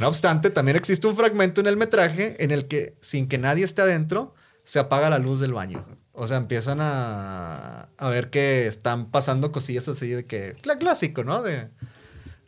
No 0.02 0.08
obstante, 0.08 0.50
también 0.50 0.76
existe 0.76 1.06
un 1.06 1.16
fragmento 1.16 1.60
en 1.62 1.66
el 1.66 1.76
metraje 1.78 2.36
en 2.44 2.50
el 2.50 2.66
que, 2.68 2.94
sin 3.00 3.26
que 3.28 3.38
nadie 3.38 3.64
esté 3.64 3.80
adentro, 3.82 4.34
se 4.64 4.78
apaga 4.78 5.08
la 5.08 5.18
luz 5.18 5.40
del 5.40 5.54
baño. 5.54 5.86
O 6.12 6.26
sea, 6.28 6.36
empiezan 6.36 6.78
a, 6.82 7.88
a 7.96 8.08
ver 8.10 8.28
que 8.28 8.66
están 8.66 9.06
pasando 9.10 9.50
cosillas 9.50 9.88
así 9.88 10.08
de 10.08 10.24
que. 10.26 10.54
Clásico, 10.78 11.24
¿no? 11.24 11.40
De, 11.42 11.68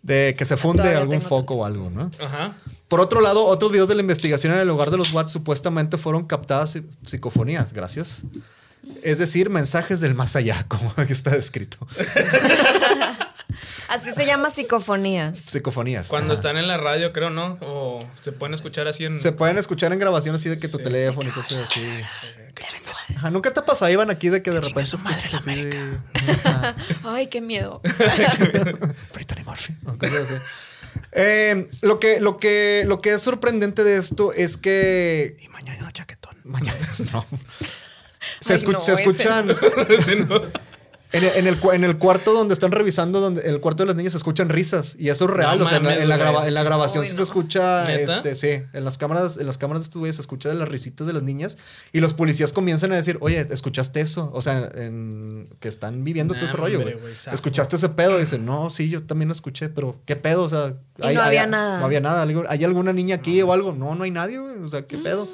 de 0.02 0.34
que 0.36 0.44
se 0.44 0.59
funde 0.59 0.82
Todavía 0.82 1.00
algún 1.00 1.22
foco 1.22 1.55
o 1.55 1.64
algo, 1.64 1.88
¿no? 1.88 2.11
Ajá. 2.20 2.57
Por 2.88 3.00
otro 3.00 3.22
lado, 3.22 3.46
otros 3.46 3.72
videos 3.72 3.88
de 3.88 3.94
la 3.94 4.02
investigación 4.02 4.52
en 4.52 4.59
el 4.59 4.68
hogar 4.68 4.90
de 4.90 4.98
los 4.98 5.12
Watts 5.14 5.32
supuestamente 5.32 5.96
fueron 5.96 6.26
captadas 6.26 6.76
psi- 6.76 6.86
psicofonías, 7.07 7.72
gracias. 7.72 8.24
Es 9.02 9.16
decir, 9.16 9.48
mensajes 9.48 10.00
del 10.02 10.14
más 10.14 10.36
allá, 10.36 10.64
como 10.68 10.92
aquí 10.98 11.14
está 11.14 11.30
descrito. 11.30 11.78
Así 13.89 14.12
se 14.12 14.26
llama 14.26 14.51
psicofonías. 14.51 15.39
Psicofonías. 15.39 16.09
Cuando 16.09 16.28
Ajá. 16.32 16.35
están 16.35 16.57
en 16.57 16.66
la 16.66 16.76
radio, 16.76 17.12
creo, 17.12 17.30
¿no? 17.30 17.59
O 17.61 18.05
se 18.20 18.32
pueden 18.32 18.55
escuchar 18.55 18.89
así 18.89 19.05
en. 19.05 19.18
Se 19.18 19.32
pueden 19.32 19.59
escuchar 19.59 19.93
en 19.93 19.99
grabaciones 19.99 20.41
así 20.41 20.49
de 20.49 20.59
que 20.59 20.68
tu 20.68 20.78
Sí. 20.78 20.82
teléfono 20.85 21.28
y 21.28 21.32
cosas 21.32 21.59
así. 21.61 21.87
Ajá, 23.16 23.30
nunca 23.30 23.53
te 23.53 23.61
pasado, 23.62 23.91
Iván, 23.91 24.11
aquí 24.11 24.28
de 24.28 24.43
que 24.43 24.51
de 24.51 24.61
repente 24.61 24.87
su 24.87 24.99
madre 24.99 25.24
la 25.30 25.39
así 25.39 25.55
de-. 25.64 25.99
Ay, 27.05 27.26
qué 27.26 27.41
miedo. 27.41 27.80
Brittany 29.12 29.43
Murphy. 29.45 29.74
o 29.87 29.99
cosas 29.99 30.30
así. 30.30 30.35
Eh, 31.12 31.68
lo, 31.82 31.99
que, 31.99 32.20
lo, 32.20 32.39
que, 32.39 32.85
lo 32.87 33.01
que 33.01 33.14
es 33.14 33.22
sorprendente 33.22 33.82
de 33.85 33.97
esto 33.97 34.32
es 34.32 34.57
que. 34.57 35.37
Y 35.41 35.49
mañana 35.49 35.91
chaquetón. 35.93 36.37
Mañana 36.45 36.78
no. 37.12 37.26
Se, 38.41 38.55
Ay, 38.55 38.59
escu- 38.61 38.72
no, 38.72 38.80
se 38.80 38.93
ese 38.95 39.03
escuchan. 39.03 39.49
¿no? 40.28 40.41
En 41.14 41.24
el, 41.24 41.30
en, 41.36 41.46
el, 41.46 41.58
en 41.72 41.84
el 41.84 41.96
cuarto 41.98 42.32
donde 42.32 42.52
están 42.54 42.72
revisando, 42.72 43.20
donde, 43.20 43.40
en 43.42 43.54
el 43.54 43.60
cuarto 43.60 43.84
de 43.84 43.86
las 43.86 43.96
niñas 43.96 44.12
se 44.12 44.16
escuchan 44.18 44.48
risas. 44.48 44.96
Y 44.98 45.08
eso 45.08 45.24
es 45.26 45.30
real. 45.30 45.58
No 45.58 45.64
o 45.64 45.68
sea, 45.68 45.78
en 45.78 45.84
la, 45.84 45.88
mames, 45.90 46.02
en 46.02 46.08
la 46.08 46.16
graba- 46.16 46.38
güey. 46.38 46.48
en 46.48 46.54
la 46.54 46.62
grabación 46.64 47.02
Uy, 47.02 47.06
sí 47.06 47.12
no. 47.12 47.16
se 47.18 47.22
escucha. 47.22 47.84
¿Neta? 47.86 48.14
Este, 48.16 48.34
sí, 48.34 48.62
en 48.72 48.84
las 48.84 48.98
cámaras, 48.98 49.36
en 49.38 49.46
las 49.46 49.56
cámaras 49.56 49.82
de 49.82 49.84
estos 49.84 50.00
güeyes 50.00 50.16
se 50.16 50.22
escucha 50.22 50.48
de 50.48 50.56
las 50.56 50.68
risitas 50.68 51.06
de 51.06 51.12
las 51.12 51.22
niñas. 51.22 51.56
Y 51.92 52.00
los 52.00 52.12
policías 52.14 52.52
comienzan 52.52 52.92
a 52.92 52.96
decir, 52.96 53.16
oye, 53.20 53.46
¿escuchaste 53.48 54.00
eso? 54.00 54.30
O 54.34 54.42
sea, 54.42 54.68
en- 54.74 55.44
que 55.60 55.68
están 55.68 56.04
viviendo 56.04 56.34
todo 56.34 56.46
ese 56.46 56.54
Nah, 56.54 56.60
rollo, 56.62 56.78
hombre, 56.78 56.96
güey. 57.00 57.12
¿Escuchaste 57.32 57.76
ese 57.76 57.88
pedo? 57.90 58.16
Y 58.16 58.20
dicen, 58.20 58.44
no, 58.44 58.68
sí, 58.70 58.88
yo 58.90 59.02
también 59.04 59.28
lo 59.28 59.32
escuché, 59.32 59.68
pero 59.68 60.00
¿qué 60.06 60.16
pedo? 60.16 60.42
O 60.42 60.48
sea, 60.48 60.74
Y 60.98 61.14
no 61.14 61.22
había 61.22 61.46
nada. 61.46 61.78
No 61.78 61.86
había 61.86 62.00
nada. 62.00 62.22
¿Algo- 62.22 62.44
¿Hay 62.48 62.64
alguna 62.64 62.92
niña 62.92 63.16
aquí 63.16 63.40
o 63.40 63.52
algo? 63.52 63.72
No, 63.72 63.94
no 63.94 64.04
hay 64.04 64.10
nadie, 64.10 64.38
güey. 64.38 64.56
O 64.62 64.68
sea, 64.70 64.86
¿qué 64.86 64.98
pedo? 64.98 65.28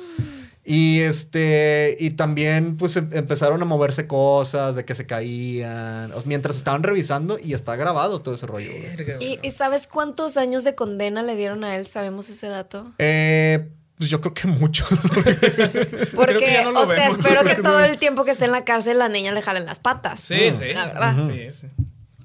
Y 0.64 1.00
este, 1.00 1.96
y 1.98 2.10
también 2.10 2.76
pues 2.76 2.94
em- 2.96 3.08
empezaron 3.12 3.62
a 3.62 3.64
moverse 3.64 4.06
cosas 4.06 4.76
de 4.76 4.84
que 4.84 4.94
se 4.94 5.06
caían, 5.06 6.12
o- 6.12 6.22
mientras 6.26 6.56
estaban 6.56 6.82
revisando 6.82 7.38
y 7.38 7.54
está 7.54 7.76
grabado 7.76 8.20
todo 8.20 8.34
ese 8.34 8.46
rollo. 8.46 8.70
güey. 8.70 8.82
Verga. 8.96 9.16
¿Y, 9.20 9.38
y 9.42 9.50
sabes 9.52 9.86
cuántos 9.86 10.36
años 10.36 10.62
de 10.64 10.74
condena 10.74 11.22
le 11.22 11.34
dieron 11.34 11.64
a 11.64 11.76
él? 11.76 11.86
¿Sabemos 11.86 12.28
ese 12.28 12.48
dato? 12.48 12.92
Eh, 12.98 13.68
pues 13.96 14.10
yo 14.10 14.20
creo 14.20 14.34
que 14.34 14.48
muchos. 14.48 14.86
Porque, 16.14 16.60
no 16.64 16.78
o 16.80 16.86
sea, 16.86 16.94
vemos. 17.08 17.18
espero 17.18 17.44
que 17.44 17.62
todo 17.62 17.80
el 17.80 17.98
tiempo 17.98 18.24
que 18.24 18.30
esté 18.32 18.44
en 18.44 18.52
la 18.52 18.64
cárcel 18.64 18.98
la 18.98 19.08
niña 19.08 19.32
le 19.32 19.42
jalen 19.42 19.64
las 19.66 19.78
patas. 19.78 20.20
Sí, 20.20 20.52
sí. 20.54 20.72
La 20.74 20.86
verdad. 20.86 21.14
Sí, 21.26 21.50
sí. 21.50 21.66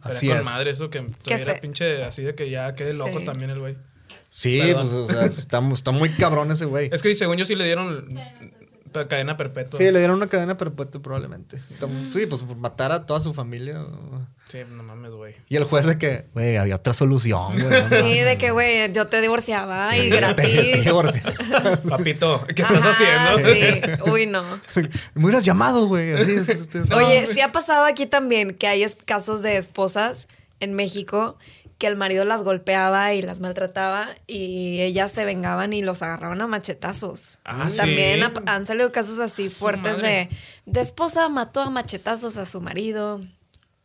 Así 0.02 0.28
con 0.28 0.38
es. 0.40 0.46
madre 0.46 0.70
eso 0.72 0.90
que 0.90 1.02
tuviera 1.02 1.44
se- 1.44 1.60
pinche 1.62 2.04
así 2.04 2.22
de 2.22 2.36
que 2.36 2.50
ya 2.50 2.74
quede 2.74 2.94
loco 2.94 3.20
Sí. 3.20 3.26
también 3.26 3.50
el 3.50 3.60
güey. 3.60 3.76
Sí, 4.36 4.62
pues 4.74 4.92
o 4.92 5.08
sea, 5.08 5.26
está, 5.26 5.62
está 5.74 5.92
muy 5.92 6.10
cabrón 6.12 6.52
ese 6.52 6.66
güey. 6.66 6.90
Es 6.92 7.02
que 7.02 7.14
según 7.16 7.38
yo 7.38 7.46
sí 7.46 7.56
le 7.56 7.66
dieron 7.66 8.18
cadena 9.10 9.36
perpetua. 9.36 9.78
Sí, 9.78 9.84
le 9.92 10.00
dieron 10.00 10.16
una 10.16 10.28
cadena 10.28 10.56
perpetua 10.58 11.02
probablemente. 11.02 11.58
Está 11.58 11.86
sí, 12.14 12.26
pues 12.28 12.42
por 12.44 12.56
matar 12.56 12.94
a 12.94 13.06
toda 13.06 13.20
su 13.20 13.34
familia. 13.34 13.86
Sí, 14.48 14.60
no 14.72 14.84
mames, 14.84 15.12
güey. 15.14 15.36
Y 15.50 15.58
el 15.58 15.66
juez 15.66 15.86
de 15.86 15.98
que, 15.98 16.26
güey, 16.34 16.56
había 16.56 16.76
otra 16.78 16.94
solución, 16.94 17.54
güey. 17.60 17.64
no 17.82 17.90
Sí, 17.90 17.96
mames. 17.96 18.26
de 18.26 18.38
que, 18.38 18.52
güey, 18.52 18.94
yo 18.94 19.08
te 19.08 19.20
divorciaba 19.20 19.98
y 19.98 20.04
Sí, 20.04 20.10
te- 20.10 20.16
te 20.16 20.22
gratis. 20.22 20.88
Papito, 21.90 22.46
¿qué 22.56 22.62
estás 22.62 22.78
Ajá, 22.86 22.92
haciendo? 22.92 23.50
Sí, 24.06 24.10
uy, 24.12 24.28
no. 24.28 24.44
Me 25.16 25.24
hubieras 25.26 25.44
llamado, 25.44 25.88
güey. 25.88 26.14
Así 26.14 26.32
es. 26.32 26.48
este- 26.50 26.82
Oye, 26.94 27.26
sí 27.26 27.42
ha 27.42 27.52
pasado 27.52 27.86
aquí 27.86 28.06
también 28.06 28.54
que 28.56 28.68
hay 28.68 28.86
casos 29.06 29.42
de 29.42 29.58
esposas 29.58 30.28
en 30.60 30.74
México 30.74 31.38
que 31.78 31.88
el 31.88 31.96
marido 31.98 32.24
las 32.26 32.44
golpeaba 32.44 33.14
y 33.14 33.22
las 33.22 33.40
maltrataba 33.42 34.16
y 34.28 34.80
ellas 34.82 35.12
se 35.12 35.26
vengaban 35.26 35.74
y 35.74 35.82
los 35.82 36.02
agarraban 36.02 36.42
a 36.42 36.48
machetazos. 36.48 37.40
Ah, 37.44 37.68
También 37.76 38.20
sí. 38.20 38.42
ha- 38.46 38.54
han 38.56 38.66
salido 38.66 38.92
casos 38.92 39.20
así 39.20 39.50
fuertes 39.50 39.98
de, 39.98 40.02
madre. 40.02 40.30
de 40.66 40.80
esposa 40.82 41.28
mató 41.30 41.62
a 41.62 41.70
machetazos 41.70 42.38
a 42.38 42.46
su 42.46 42.62
marido. 42.62 43.20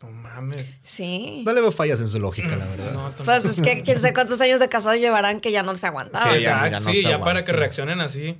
No 0.02 0.10
mames. 0.12 0.64
Sí. 0.82 1.42
No 1.44 1.52
le 1.52 1.60
veo 1.60 1.72
fallas 1.72 2.00
en 2.00 2.08
su 2.08 2.20
lógica, 2.20 2.56
la 2.56 2.64
verdad. 2.66 2.92
No. 2.92 3.12
Pues 3.24 3.44
es 3.44 3.60
que 3.60 3.82
quién 3.82 3.98
sé 4.00 4.14
cuántos 4.14 4.40
años 4.40 4.60
de 4.60 4.68
casados 4.68 4.98
llevarán 5.00 5.40
que 5.40 5.52
ya 5.52 5.62
no 5.62 5.72
les 5.72 5.80
Sí, 5.82 5.86
aguantaban. 5.88 6.32
ya, 6.34 6.38
ya, 6.38 6.62
mira, 6.62 6.80
no 6.80 6.90
sí, 6.94 7.02
se 7.02 7.08
ya 7.10 7.20
para 7.20 7.44
que 7.44 7.52
reaccionen 7.52 8.00
así. 8.00 8.38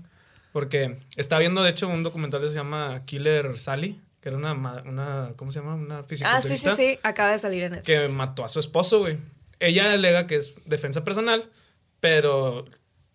Porque 0.53 0.97
está 1.17 1.39
viendo, 1.39 1.63
de 1.63 1.71
hecho, 1.71 1.87
un 1.89 2.03
documental 2.03 2.41
que 2.41 2.49
se 2.49 2.55
llama 2.55 3.03
Killer 3.05 3.59
Sally, 3.59 4.01
que 4.23 4.31
era 4.31 4.39
una, 4.39 4.53
una 4.53 5.31
¿cómo 5.37 5.53
se 5.53 5.61
llama? 5.61 5.75
Una 5.75 5.99
Ah, 6.25 6.41
sí, 6.41 6.57
sí, 6.57 6.69
sí. 6.77 6.99
Acaba 7.03 7.31
de 7.31 7.39
salir 7.39 7.65
en 7.65 7.83
que 7.83 7.99
Netflix. 7.99 8.17
mató 8.17 8.45
a 8.45 8.49
su 8.49 8.59
esposo, 8.59 9.01
güey. 9.01 9.19
Ella 9.61 9.93
alega 9.93 10.27
que 10.27 10.37
es 10.37 10.55
defensa 10.65 11.05
personal, 11.05 11.49
pero 12.01 12.65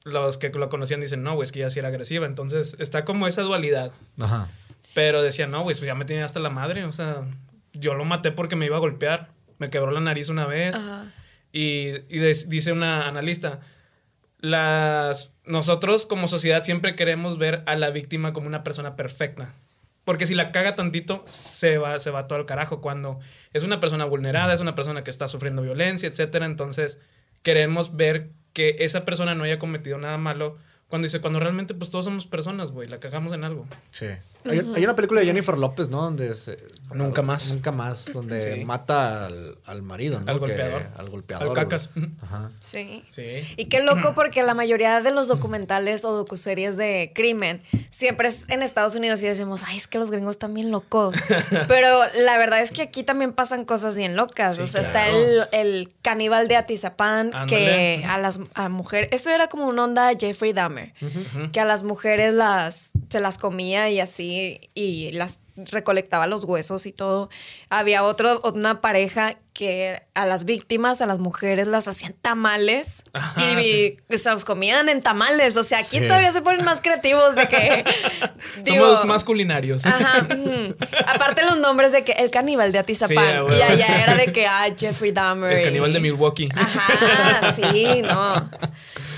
los 0.04 0.38
que 0.38 0.50
lo 0.50 0.70
conocían 0.70 1.02
dicen, 1.02 1.24
no, 1.24 1.34
güey, 1.34 1.46
es 1.46 1.52
que 1.52 1.60
ella 1.60 1.70
sí 1.70 1.80
era 1.80 1.90
agresiva. 1.90 2.26
Entonces 2.26 2.76
está 2.80 3.04
como 3.04 3.28
esa 3.28 3.42
dualidad. 3.42 3.92
Ajá. 4.20 4.48
Pero 4.94 5.22
decía, 5.22 5.48
no, 5.48 5.64
güey, 5.64 5.76
pues 5.76 5.86
ya 5.86 5.96
me 5.96 6.06
tenía 6.06 6.24
hasta 6.24 6.40
la 6.40 6.50
madre. 6.50 6.86
O 6.86 6.94
sea, 6.94 7.24
yo 7.74 7.96
lo 7.96 8.06
maté 8.06 8.32
porque 8.32 8.56
me 8.56 8.68
iba 8.68 8.78
a 8.78 8.80
golpear. 8.80 9.30
Me 9.58 9.70
quebró 9.70 9.92
la 9.92 10.00
nariz 10.00 10.30
una 10.30 10.46
vez. 10.46 10.76
Ajá. 10.76 11.12
Y, 11.52 11.96
y 12.10 12.20
dice 12.20 12.72
una 12.72 13.08
analista, 13.08 13.62
las, 14.40 15.34
nosotros 15.46 16.06
como 16.06 16.28
sociedad 16.28 16.64
siempre 16.64 16.96
queremos 16.96 17.38
ver 17.38 17.64
a 17.66 17.76
la 17.76 17.90
víctima 17.90 18.34
como 18.34 18.48
una 18.48 18.64
persona 18.64 18.96
perfecta. 18.96 19.54
Porque 20.06 20.28
si 20.28 20.36
la 20.36 20.52
caga 20.52 20.76
tantito, 20.76 21.24
se 21.26 21.78
va, 21.78 22.00
se 22.00 22.12
va 22.12 22.28
todo 22.28 22.40
al 22.40 22.46
carajo. 22.46 22.80
Cuando 22.80 23.20
es 23.54 23.64
una 23.64 23.80
persona 23.80 24.06
vulnerada, 24.06 24.54
es 24.54 24.62
una 24.62 24.76
persona 24.76 25.04
que 25.04 25.10
está 25.10 25.28
sufriendo 25.28 25.64
violencia, 25.64 26.08
etcétera. 26.08 26.46
Entonces, 26.46 27.00
queremos 27.42 27.96
ver 27.96 28.30
que 28.54 28.78
esa 28.80 29.04
persona 29.04 29.36
no 29.36 29.44
haya 29.44 29.60
cometido 29.60 29.98
nada 29.98 30.18
malo. 30.18 30.58
Cuando 30.88 31.08
dice, 31.08 31.20
cuando 31.22 31.40
realmente, 31.40 31.74
pues 31.74 31.90
todos 31.90 32.06
somos 32.06 32.28
personas, 32.28 32.72
güey, 32.72 32.88
la 32.88 33.00
cagamos 33.00 33.34
en 33.34 33.44
algo. 33.44 33.68
Sí. 33.92 34.08
Hay, 34.46 34.60
hay 34.76 34.84
una 34.84 34.96
película 34.96 35.22
de 35.22 35.28
Jennifer 35.28 35.58
López, 35.58 35.90
¿no? 35.90 36.02
Donde 36.02 36.34
se- 36.34 36.64
Nunca 36.94 37.22
más. 37.22 37.52
Nunca 37.54 37.72
más. 37.72 38.12
Donde 38.14 38.56
Sí. 38.60 38.66
mata 38.66 39.26
al, 39.26 39.58
al 39.66 39.82
marido, 39.82 40.20
¿no? 40.20 40.28
Al 40.32 40.36
Que- 40.36 40.40
golpeador. 40.48 40.88
al 40.96 41.10
golpeador. 41.10 41.48
Al 41.50 41.54
cacas. 41.56 41.90
Ajá. 42.22 42.52
Sí. 42.60 43.04
Sí. 43.10 43.24
Y 43.58 43.66
qué 43.66 43.82
loco 43.82 44.14
porque 44.14 44.44
la 44.44 44.54
mayoría 44.54 45.02
de 45.02 45.12
los 45.12 45.28
documentales 45.28 46.06
o 46.06 46.12
docuseries 46.16 46.78
de 46.78 47.12
crimen 47.16 47.62
siempre 47.90 48.28
es 48.28 48.48
en 48.50 48.62
Estados 48.62 48.96
Unidos 48.96 49.22
y 49.24 49.28
decimos, 49.28 49.64
ay, 49.66 49.78
es 49.78 49.88
que 49.88 49.98
los 49.98 50.12
gringos 50.12 50.32
están 50.36 50.54
bien 50.54 50.70
locos. 50.72 51.16
Pero 51.68 51.88
la 52.20 52.38
verdad 52.38 52.62
es 52.62 52.72
que 52.72 52.84
aquí 52.84 53.04
también 53.04 53.34
pasan 53.34 53.66
cosas 53.66 53.98
bien 53.98 54.16
locas. 54.16 54.58
Sí, 54.58 54.62
o 54.62 54.68
sea, 54.68 54.82
claro. 54.90 55.16
está 55.16 55.52
el, 55.54 55.64
el 55.80 55.94
caníbal 56.02 56.48
de 56.48 56.56
Atizapán 56.56 57.32
que 57.48 58.06
a 58.08 58.18
las 58.20 58.40
a 58.54 58.70
mujeres, 58.70 59.10
esto 59.12 59.32
era 59.32 59.48
como 59.48 59.68
una 59.68 59.84
onda 59.84 60.12
Jeffrey 60.18 60.54
Dahmer, 60.54 60.94
que 61.52 61.60
a 61.60 61.66
las 61.66 61.84
mujeres 61.84 62.34
las 62.34 62.92
se 63.10 63.20
las 63.20 63.38
comía 63.38 63.90
y 63.90 64.00
así 64.00 64.35
y 64.74 65.12
las 65.14 65.40
recolectaba 65.58 66.28
los 66.28 66.44
huesos 66.44 66.86
y 66.86 66.92
todo. 66.92 67.30
Había 67.70 68.04
otro 68.04 68.42
una 68.54 68.82
pareja 68.82 69.38
que 69.54 70.02
a 70.14 70.26
las 70.26 70.44
víctimas, 70.44 71.02
a 71.02 71.06
las 71.06 71.20
mujeres 71.20 71.66
las 71.68 71.88
hacían 71.88 72.12
tamales 72.22 73.04
Ajá, 73.14 73.62
y, 73.62 73.98
se 74.18 74.30
los 74.32 74.44
comían 74.44 74.90
en 74.90 75.02
tamales. 75.02 75.56
O 75.56 75.64
sea, 75.64 75.78
aquí 75.78 76.00
Sí. 76.00 76.08
todavía 76.08 76.34
se 76.34 76.42
ponen 76.42 76.66
más 76.66 76.82
creativos 76.82 77.36
de 77.36 77.48
que 77.48 77.86
digo, 78.64 78.86
Somos 78.86 79.06
más 79.06 79.24
culinarios. 79.24 79.86
Ajá. 79.86 80.28
ujú. 80.30 80.76
Aparte 81.08 81.44
los 81.44 81.58
nombres 81.58 81.94
de 81.94 82.04
que 82.04 82.12
el 82.14 82.32
caníbal 82.32 82.74
de 82.74 82.80
Atizapán. 82.80 83.46
Sí, 83.48 83.56
y 83.58 83.62
allá 83.62 84.04
era 84.04 84.16
de 84.16 84.34
que, 84.34 84.46
ah, 84.46 84.68
Jeffrey 84.78 85.12
Dahmer. 85.14 85.54
El 85.54 85.64
caníbal 85.64 85.94
de 85.94 86.00
Milwaukee. 86.02 86.50
Ajá, 86.54 87.54
sí, 87.54 88.02
no. 88.02 88.50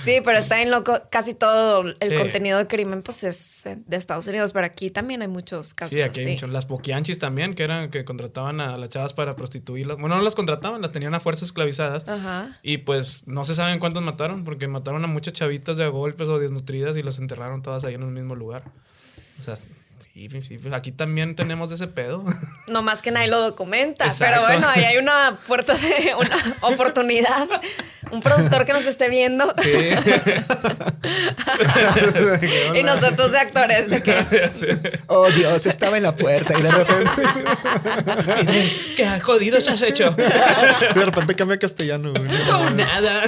Sí, 0.08 0.22
pero 0.24 0.40
está 0.40 0.62
en 0.62 0.72
loco. 0.72 1.00
Casi 1.12 1.34
todo 1.34 1.82
el 1.82 1.96
Sí. 2.02 2.16
contenido 2.16 2.58
de 2.58 2.68
crimen, 2.68 3.02
pues 3.02 3.24
es 3.24 3.62
de 3.66 3.98
Estados 3.98 4.26
Unidos, 4.28 4.54
pero 4.54 4.66
aquí 4.66 4.90
también 4.90 5.22
hay 5.22 5.28
muchos 5.28 5.74
casos 5.74 5.94
Sí, 5.94 6.02
aquí 6.02 6.20
hay 6.22 6.26
así. 6.26 6.34
muchos. 6.36 6.50
Las 6.50 6.66
poquianchis 6.66 7.20
también, 7.20 7.54
que 7.56 7.64
eran 7.64 7.92
que 7.92 8.06
contrataban 8.06 8.62
a 8.62 8.78
las 8.78 8.90
chavas 8.90 9.14
para 9.14 9.36
prostituirlas. 9.36 9.98
Bueno, 9.98 10.16
no 10.16 10.22
las 10.22 10.36
contrataban, 10.36 10.82
las 10.82 10.92
tenían 10.92 11.14
a 11.14 11.20
fuerza 11.20 11.44
esclavizadas. 11.46 12.08
Ajá. 12.08 12.58
Y 12.64 12.78
pues 12.80 13.28
no 13.28 13.44
se 13.44 13.54
saben 13.56 13.80
cuántas 13.80 14.02
mataron, 14.04 14.44
porque 14.44 14.68
mataron 14.68 15.04
a 15.04 15.08
muchas 15.08 15.34
chavitas 15.34 15.78
de 15.78 15.84
a 15.84 15.90
golpes 15.90 16.30
o 16.30 16.40
desnutridas 16.40 16.96
y 16.98 17.04
las 17.04 17.20
enterraron 17.20 17.62
todas 17.62 17.84
ahí 17.84 17.94
en 17.96 18.04
un 18.04 18.14
mismo 18.14 18.36
lugar. 18.36 18.64
O 19.40 19.44
sea, 19.44 19.56
sí, 20.18 20.42
sí, 20.42 20.60
aquí 20.74 20.92
también 20.92 21.36
tenemos 21.36 21.72
ese 21.72 21.88
pedo. 21.88 22.26
No 22.68 22.82
más 22.82 23.02
que 23.02 23.12
nadie 23.12 23.30
lo 23.30 23.40
documenta. 23.40 24.04
Exacto. 24.06 24.36
Pero 24.36 24.48
bueno, 24.48 24.68
ahí 24.68 24.84
hay 24.84 24.98
una 24.98 25.38
puerta 25.48 25.74
de 25.74 26.14
una 26.16 26.36
oportunidad. 26.62 27.48
Un 28.12 28.22
productor 28.22 28.66
que 28.66 28.74
nos 28.74 28.86
esté 28.86 29.10
viendo. 29.10 29.54
Sí. 29.62 29.72
y 32.80 32.84
nosotros 32.84 33.32
de 33.32 33.40
actores. 33.40 33.90
De 33.90 35.00
Oh, 35.08 35.30
Dios, 35.30 35.66
estaba 35.66 35.96
en 35.98 36.04
la 36.04 36.16
puerta 36.16 36.60
y 36.60 36.62
de 36.62 36.72
repente. 36.72 37.22
¿Qué 38.98 39.20
jodidos 39.22 39.68
has 39.70 39.82
hecho? 39.82 40.12
de 40.12 41.06
repente 41.06 41.36
cambia 41.36 41.56
a 41.56 41.60
castellano. 41.60 42.12
No, 42.14 42.70
nada. 42.72 43.24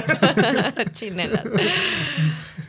Chinelas. 0.92 1.44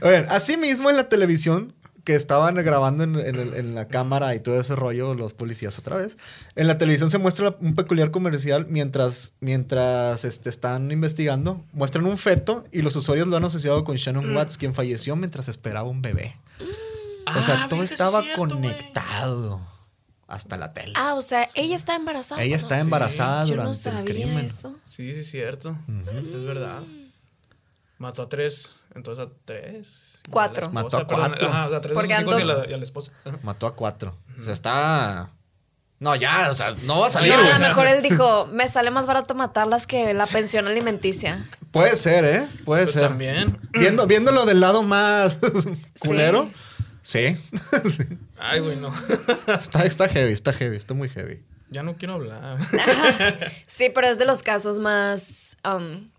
Oigan, 0.02 0.26
así 0.30 0.58
mismo 0.58 0.90
en 0.90 0.96
la 0.98 1.10
televisión, 1.10 1.74
que 2.04 2.16
estaban 2.16 2.56
grabando 2.56 3.04
en, 3.04 3.16
en 3.20 3.36
el- 3.36 3.54
en 3.54 3.76
la 3.76 3.88
cámara 3.88 4.34
y 4.36 4.40
todo 4.40 4.60
ese 4.60 4.76
rollo, 4.76 5.14
los 5.14 5.34
policías 5.34 5.78
otra 5.78 5.98
vez. 5.98 6.18
En 6.56 6.68
la 6.68 6.78
televisión 6.78 7.12
se 7.12 7.18
muestra 7.20 7.56
un 7.60 7.76
peculiar 7.76 8.10
comercial 8.12 8.66
mientras, 8.70 9.36
mientras 9.40 10.26
este, 10.26 10.50
están 10.50 10.92
investigando. 10.92 11.64
Muestran 11.74 12.06
un 12.06 12.18
feto 12.18 12.64
y 12.72 12.82
los 12.82 12.96
usuarios 12.96 13.28
lo 13.28 13.38
han 13.38 13.44
asociado 13.46 13.84
con 13.84 13.96
Shannon 13.98 14.36
Watts, 14.36 14.58
quien 14.58 14.74
falleció 14.74 15.16
mientras 15.16 15.48
esperaba 15.48 15.88
un 15.90 16.02
bebé. 16.02 16.36
O 17.38 17.42
sea, 17.44 17.64
Ah, 17.64 17.68
todo 17.70 17.84
estaba 17.84 18.22
cierto, 18.24 18.40
conectado 18.40 19.62
hasta 20.28 20.58
la 20.58 20.74
tele. 20.74 20.94
Ah, 20.96 21.14
o 21.16 21.22
sea, 21.22 21.48
ella 21.56 21.76
está 21.76 21.96
embarazada. 21.96 22.42
Ella 22.44 22.56
está 22.56 22.80
embarazada 22.80 23.46
Yo 23.46 23.56
no 23.58 23.72
durante 23.74 23.90
el 23.90 24.06
crimen. 24.06 24.46
eso. 24.46 24.76
Sí, 24.86 25.14
sí, 25.14 25.20
es 25.20 25.30
cierto. 25.30 25.78
Es 26.10 26.44
verdad. 26.44 26.82
Mató 28.00 28.24
a 28.24 28.30
tres. 28.30 28.72
Entonces 28.96 29.26
a 29.26 29.30
tres. 29.46 30.20
A 30.28 30.32
Cuatro. 30.32 30.66
esposa, 30.66 30.84
Mató 30.84 30.98
a 30.98 31.08
perdón. 31.08 31.28
cuatro. 31.30 31.48
Ajá, 31.50 31.68
o 31.68 31.70
sea, 31.70 31.82
tres 31.82 31.90
de 31.92 31.94
Porque 31.96 32.16
sus 32.16 32.22
hijos 32.24 32.40
y 32.40 32.42
a, 32.42 32.46
la, 32.46 32.70
y 32.70 32.74
a 32.74 32.78
la 32.78 32.84
esposa. 32.84 33.12
Ajá. 33.26 33.40
Mató 33.44 33.68
a 33.68 33.76
cuatro. 33.76 34.18
O 34.40 34.44
sea, 34.44 34.54
está. 34.54 35.32
No, 36.00 36.16
ya, 36.16 36.50
o 36.50 36.54
sea, 36.56 36.72
no 36.84 37.00
va 37.00 37.08
a 37.08 37.10
salir. 37.12 37.32
No, 37.32 37.40
a 37.40 37.60
lo 37.60 37.68
mejor 37.68 37.86
él 37.88 38.02
dijo, 38.02 38.48
me 38.48 38.68
sale 38.68 38.90
más 38.90 39.06
barato 39.06 39.36
matarlas 39.36 39.86
que 39.86 40.14
la 40.16 40.26
pensión 40.26 40.66
alimenticia. 40.68 41.48
Puede 41.72 41.96
ser, 41.96 42.26
¿eh? 42.26 42.48
Puede 42.66 42.84
Pues 42.84 42.94
ser. 42.94 43.04
también. 43.04 43.60
Viendo, 43.72 44.08
viéndolo 44.08 44.46
del 44.46 44.60
lado 44.60 44.82
más 44.82 45.40
culero. 46.00 46.50
Sí. 47.04 47.38
Sí. 47.90 48.04
Ay, 48.38 48.60
güey, 48.60 48.76
no. 48.78 48.92
Está, 49.48 49.86
está 49.86 50.08
heavy, 50.10 50.34
está 50.34 50.52
heavy, 50.54 50.76
está 50.76 50.94
muy 50.94 51.10
heavy. 51.10 51.44
ya 51.70 51.82
no 51.84 51.96
quiero 51.96 52.16
hablar. 52.16 52.58
Sí, 53.68 53.92
pero 53.94 54.08
es 54.08 54.18
de 54.20 54.26
los 54.26 54.44
casos 54.44 54.78
más, 54.80 55.58
um, 55.64 56.10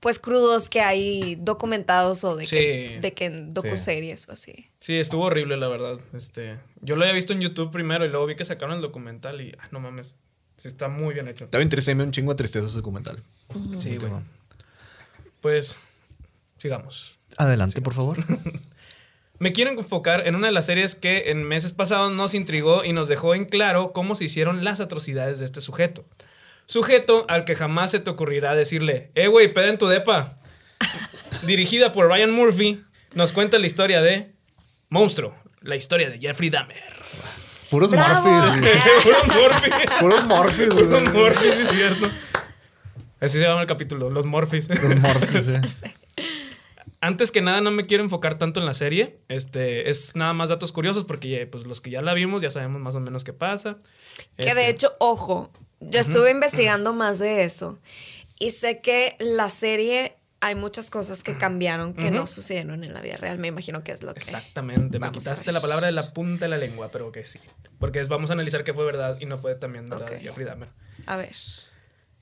pues, 0.00 0.18
crudos 0.18 0.68
que 0.68 0.80
hay 0.80 1.36
documentados 1.36 2.24
o 2.24 2.34
de, 2.36 2.46
que, 2.46 2.98
de 3.00 3.12
que 3.12 3.26
en 3.26 3.54
docuseries 3.54 4.28
o 4.28 4.32
así. 4.32 4.70
Sí, 4.80 4.96
estuvo 4.98 5.24
horrible, 5.24 5.56
la 5.56 5.68
verdad. 5.68 6.00
Este, 6.14 6.58
yo 6.80 6.96
lo 6.96 7.02
había 7.02 7.14
visto 7.14 7.32
en 7.32 7.40
YouTube 7.40 7.70
primero 7.70 8.04
y 8.04 8.08
luego 8.08 8.26
vi 8.26 8.36
que 8.36 8.44
sacaron 8.44 8.76
el 8.76 8.82
documental 8.82 9.40
y, 9.40 9.54
ah, 9.60 9.68
no 9.70 9.80
mames. 9.80 10.14
Sí, 10.56 10.68
está 10.68 10.88
muy 10.88 11.14
bien 11.14 11.28
hecho. 11.28 11.44
Estaba 11.44 11.66
triste, 11.68 11.94
me 11.94 12.04
un 12.04 12.10
chingo 12.10 12.32
de 12.32 12.36
tristeza 12.36 12.66
ese 12.66 12.76
documental. 12.76 13.18
Sí, 13.78 13.96
güey. 13.96 14.12
Pues, 15.40 15.78
sigamos. 16.58 17.16
Adelante, 17.36 17.80
por 17.80 17.94
favor. 17.94 18.18
Me 19.40 19.54
quiero 19.54 19.70
enfocar 19.70 20.26
en 20.26 20.36
una 20.36 20.48
de 20.48 20.52
las 20.52 20.66
series 20.66 20.94
que 20.94 21.30
en 21.30 21.44
meses 21.44 21.72
pasados 21.72 22.12
nos 22.12 22.34
intrigó 22.34 22.84
y 22.84 22.92
nos 22.92 23.08
dejó 23.08 23.34
en 23.34 23.46
claro 23.46 23.92
cómo 23.94 24.14
se 24.14 24.24
hicieron 24.24 24.64
las 24.64 24.80
atrocidades 24.80 25.38
de 25.38 25.46
este 25.46 25.62
sujeto. 25.62 26.04
Sujeto 26.70 27.24
al 27.26 27.44
que 27.44 27.56
jamás 27.56 27.90
se 27.90 27.98
te 27.98 28.10
ocurrirá 28.10 28.54
decirle, 28.54 29.10
eh, 29.16 29.26
güey, 29.26 29.52
peda 29.52 29.70
en 29.70 29.76
tu 29.76 29.88
depa. 29.88 30.36
Dirigida 31.42 31.90
por 31.90 32.06
Ryan 32.06 32.30
Murphy, 32.30 32.84
nos 33.12 33.32
cuenta 33.32 33.58
la 33.58 33.66
historia 33.66 34.00
de 34.00 34.36
Monstruo, 34.88 35.34
la 35.62 35.74
historia 35.74 36.08
de 36.08 36.20
Jeffrey 36.20 36.48
Dahmer. 36.48 36.80
Puros 37.70 37.90
Murphy. 37.92 38.30
Puros 39.98 40.24
Morphys, 40.28 40.68
Puro 40.68 40.86
güey. 40.86 41.08
Murphy, 41.08 41.52
sí 41.54 41.62
es 41.62 41.68
cierto. 41.70 42.08
Así 43.18 43.38
se 43.38 43.44
llama 43.48 43.62
el 43.62 43.66
capítulo, 43.66 44.08
los 44.08 44.26
Morphys. 44.26 44.68
Los 44.68 44.94
Morphys, 44.94 45.48
eh. 45.48 45.60
Antes 47.00 47.32
que 47.32 47.42
nada, 47.42 47.60
no 47.60 47.72
me 47.72 47.86
quiero 47.86 48.04
enfocar 48.04 48.38
tanto 48.38 48.60
en 48.60 48.66
la 48.66 48.74
serie. 48.74 49.18
Este, 49.26 49.90
es 49.90 50.14
nada 50.14 50.34
más 50.34 50.50
datos 50.50 50.70
curiosos 50.70 51.04
porque 51.04 51.48
pues, 51.48 51.66
los 51.66 51.80
que 51.80 51.90
ya 51.90 52.00
la 52.00 52.14
vimos 52.14 52.42
ya 52.42 52.50
sabemos 52.52 52.80
más 52.80 52.94
o 52.94 53.00
menos 53.00 53.24
qué 53.24 53.32
pasa. 53.32 53.76
Que 54.36 54.44
Este, 54.44 54.54
de 54.54 54.68
hecho, 54.68 54.92
ojo, 55.00 55.50
yo 55.80 56.00
estuve 56.00 56.30
investigando 56.30 56.92
más 56.92 57.18
de 57.18 57.44
eso 57.44 57.78
y 58.38 58.50
sé 58.50 58.80
que 58.80 59.16
la 59.18 59.48
serie 59.48 60.16
hay 60.42 60.54
muchas 60.54 60.88
cosas 60.88 61.22
que 61.22 61.36
cambiaron 61.36 61.92
que 61.92 62.10
no 62.10 62.26
sucedieron 62.26 62.82
en 62.82 62.94
la 62.94 63.02
vida 63.02 63.18
real. 63.18 63.38
Me 63.38 63.48
imagino 63.48 63.82
que 63.84 63.92
es 63.92 64.02
lo 64.02 64.14
que. 64.14 64.20
Exactamente, 64.20 64.98
me 64.98 65.10
quitaste 65.12 65.52
la 65.52 65.60
palabra 65.60 65.86
de 65.86 65.92
la 65.92 66.14
punta 66.14 66.46
de 66.46 66.48
la 66.48 66.56
lengua, 66.56 66.90
pero 66.90 67.12
que 67.12 67.24
sí. 67.26 67.38
Porque 67.78 68.00
es- 68.00 68.08
vamos 68.08 68.30
a 68.30 68.32
analizar 68.32 68.64
qué 68.64 68.72
fue 68.72 68.84
verdad 68.86 69.18
y 69.20 69.26
no 69.26 69.36
fue 69.36 69.54
también 69.54 69.86
verdad 69.88 70.06
Ok. 70.06 70.12
de 70.14 70.20
Jeffrey 70.20 70.46
Dahmer. 70.46 70.70
A 71.06 71.16
ver. 71.16 71.34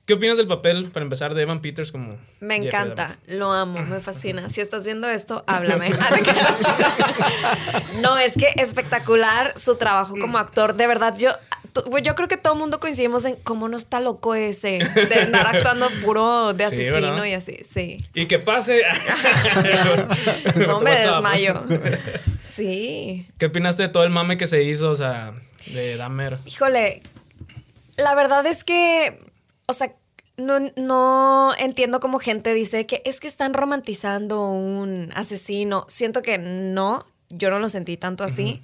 ¿Qué 0.09 0.15
opinas 0.15 0.37
del 0.37 0.47
papel, 0.47 0.89
para 0.89 1.03
empezar, 1.03 1.35
de 1.35 1.43
Evan 1.43 1.61
Peters 1.61 1.91
como... 1.91 2.17
Me 2.39 2.55
encanta, 2.55 3.19
lo 3.27 3.51
amo, 3.51 3.85
me 3.85 3.99
fascina. 3.99 4.49
Si 4.49 4.59
estás 4.59 4.83
viendo 4.83 5.07
esto, 5.07 5.43
háblame. 5.45 5.91
No, 8.01 8.17
es 8.17 8.33
que 8.33 8.47
espectacular 8.55 9.53
su 9.55 9.75
trabajo 9.75 10.15
como 10.19 10.39
actor. 10.39 10.73
De 10.73 10.87
verdad, 10.87 11.15
yo, 11.15 11.29
yo 12.01 12.15
creo 12.15 12.27
que 12.27 12.37
todo 12.37 12.53
el 12.53 12.59
mundo 12.59 12.79
coincidimos 12.79 13.23
en 13.25 13.35
cómo 13.35 13.69
no 13.69 13.77
está 13.77 13.99
loco 13.99 14.33
ese 14.33 14.79
de 14.79 15.21
andar 15.21 15.45
actuando 15.55 15.87
puro 16.03 16.53
de 16.53 16.63
asesino 16.63 17.23
y 17.23 17.33
así. 17.33 17.59
Sí. 17.63 18.03
Y 18.15 18.25
que 18.25 18.39
pase... 18.39 18.81
No 20.55 20.81
me 20.81 20.89
desmayo. 20.89 21.61
Sí. 22.41 23.27
¿Qué 23.37 23.45
opinaste 23.45 23.83
de 23.83 23.89
todo 23.89 24.05
el 24.05 24.09
mame 24.09 24.37
que 24.37 24.47
se 24.47 24.63
hizo, 24.63 24.89
o 24.89 24.95
sea, 24.95 25.33
de 25.67 25.97
Dahmer? 25.97 26.39
Híjole, 26.47 27.03
la 27.95 28.15
verdad 28.15 28.43
es 28.47 28.63
que, 28.63 29.19
o 29.67 29.73
sea, 29.73 29.91
no, 30.39 30.59
no 30.75 31.53
entiendo 31.57 31.99
cómo 31.99 32.19
gente 32.19 32.53
dice 32.53 32.85
que 32.85 33.01
es 33.05 33.19
que 33.19 33.27
están 33.27 33.53
romantizando 33.53 34.49
un 34.49 35.11
asesino. 35.15 35.85
Siento 35.87 36.21
que 36.21 36.37
no, 36.37 37.05
yo 37.29 37.49
no 37.49 37.59
lo 37.59 37.69
sentí 37.69 37.97
tanto 37.97 38.23
así, 38.23 38.61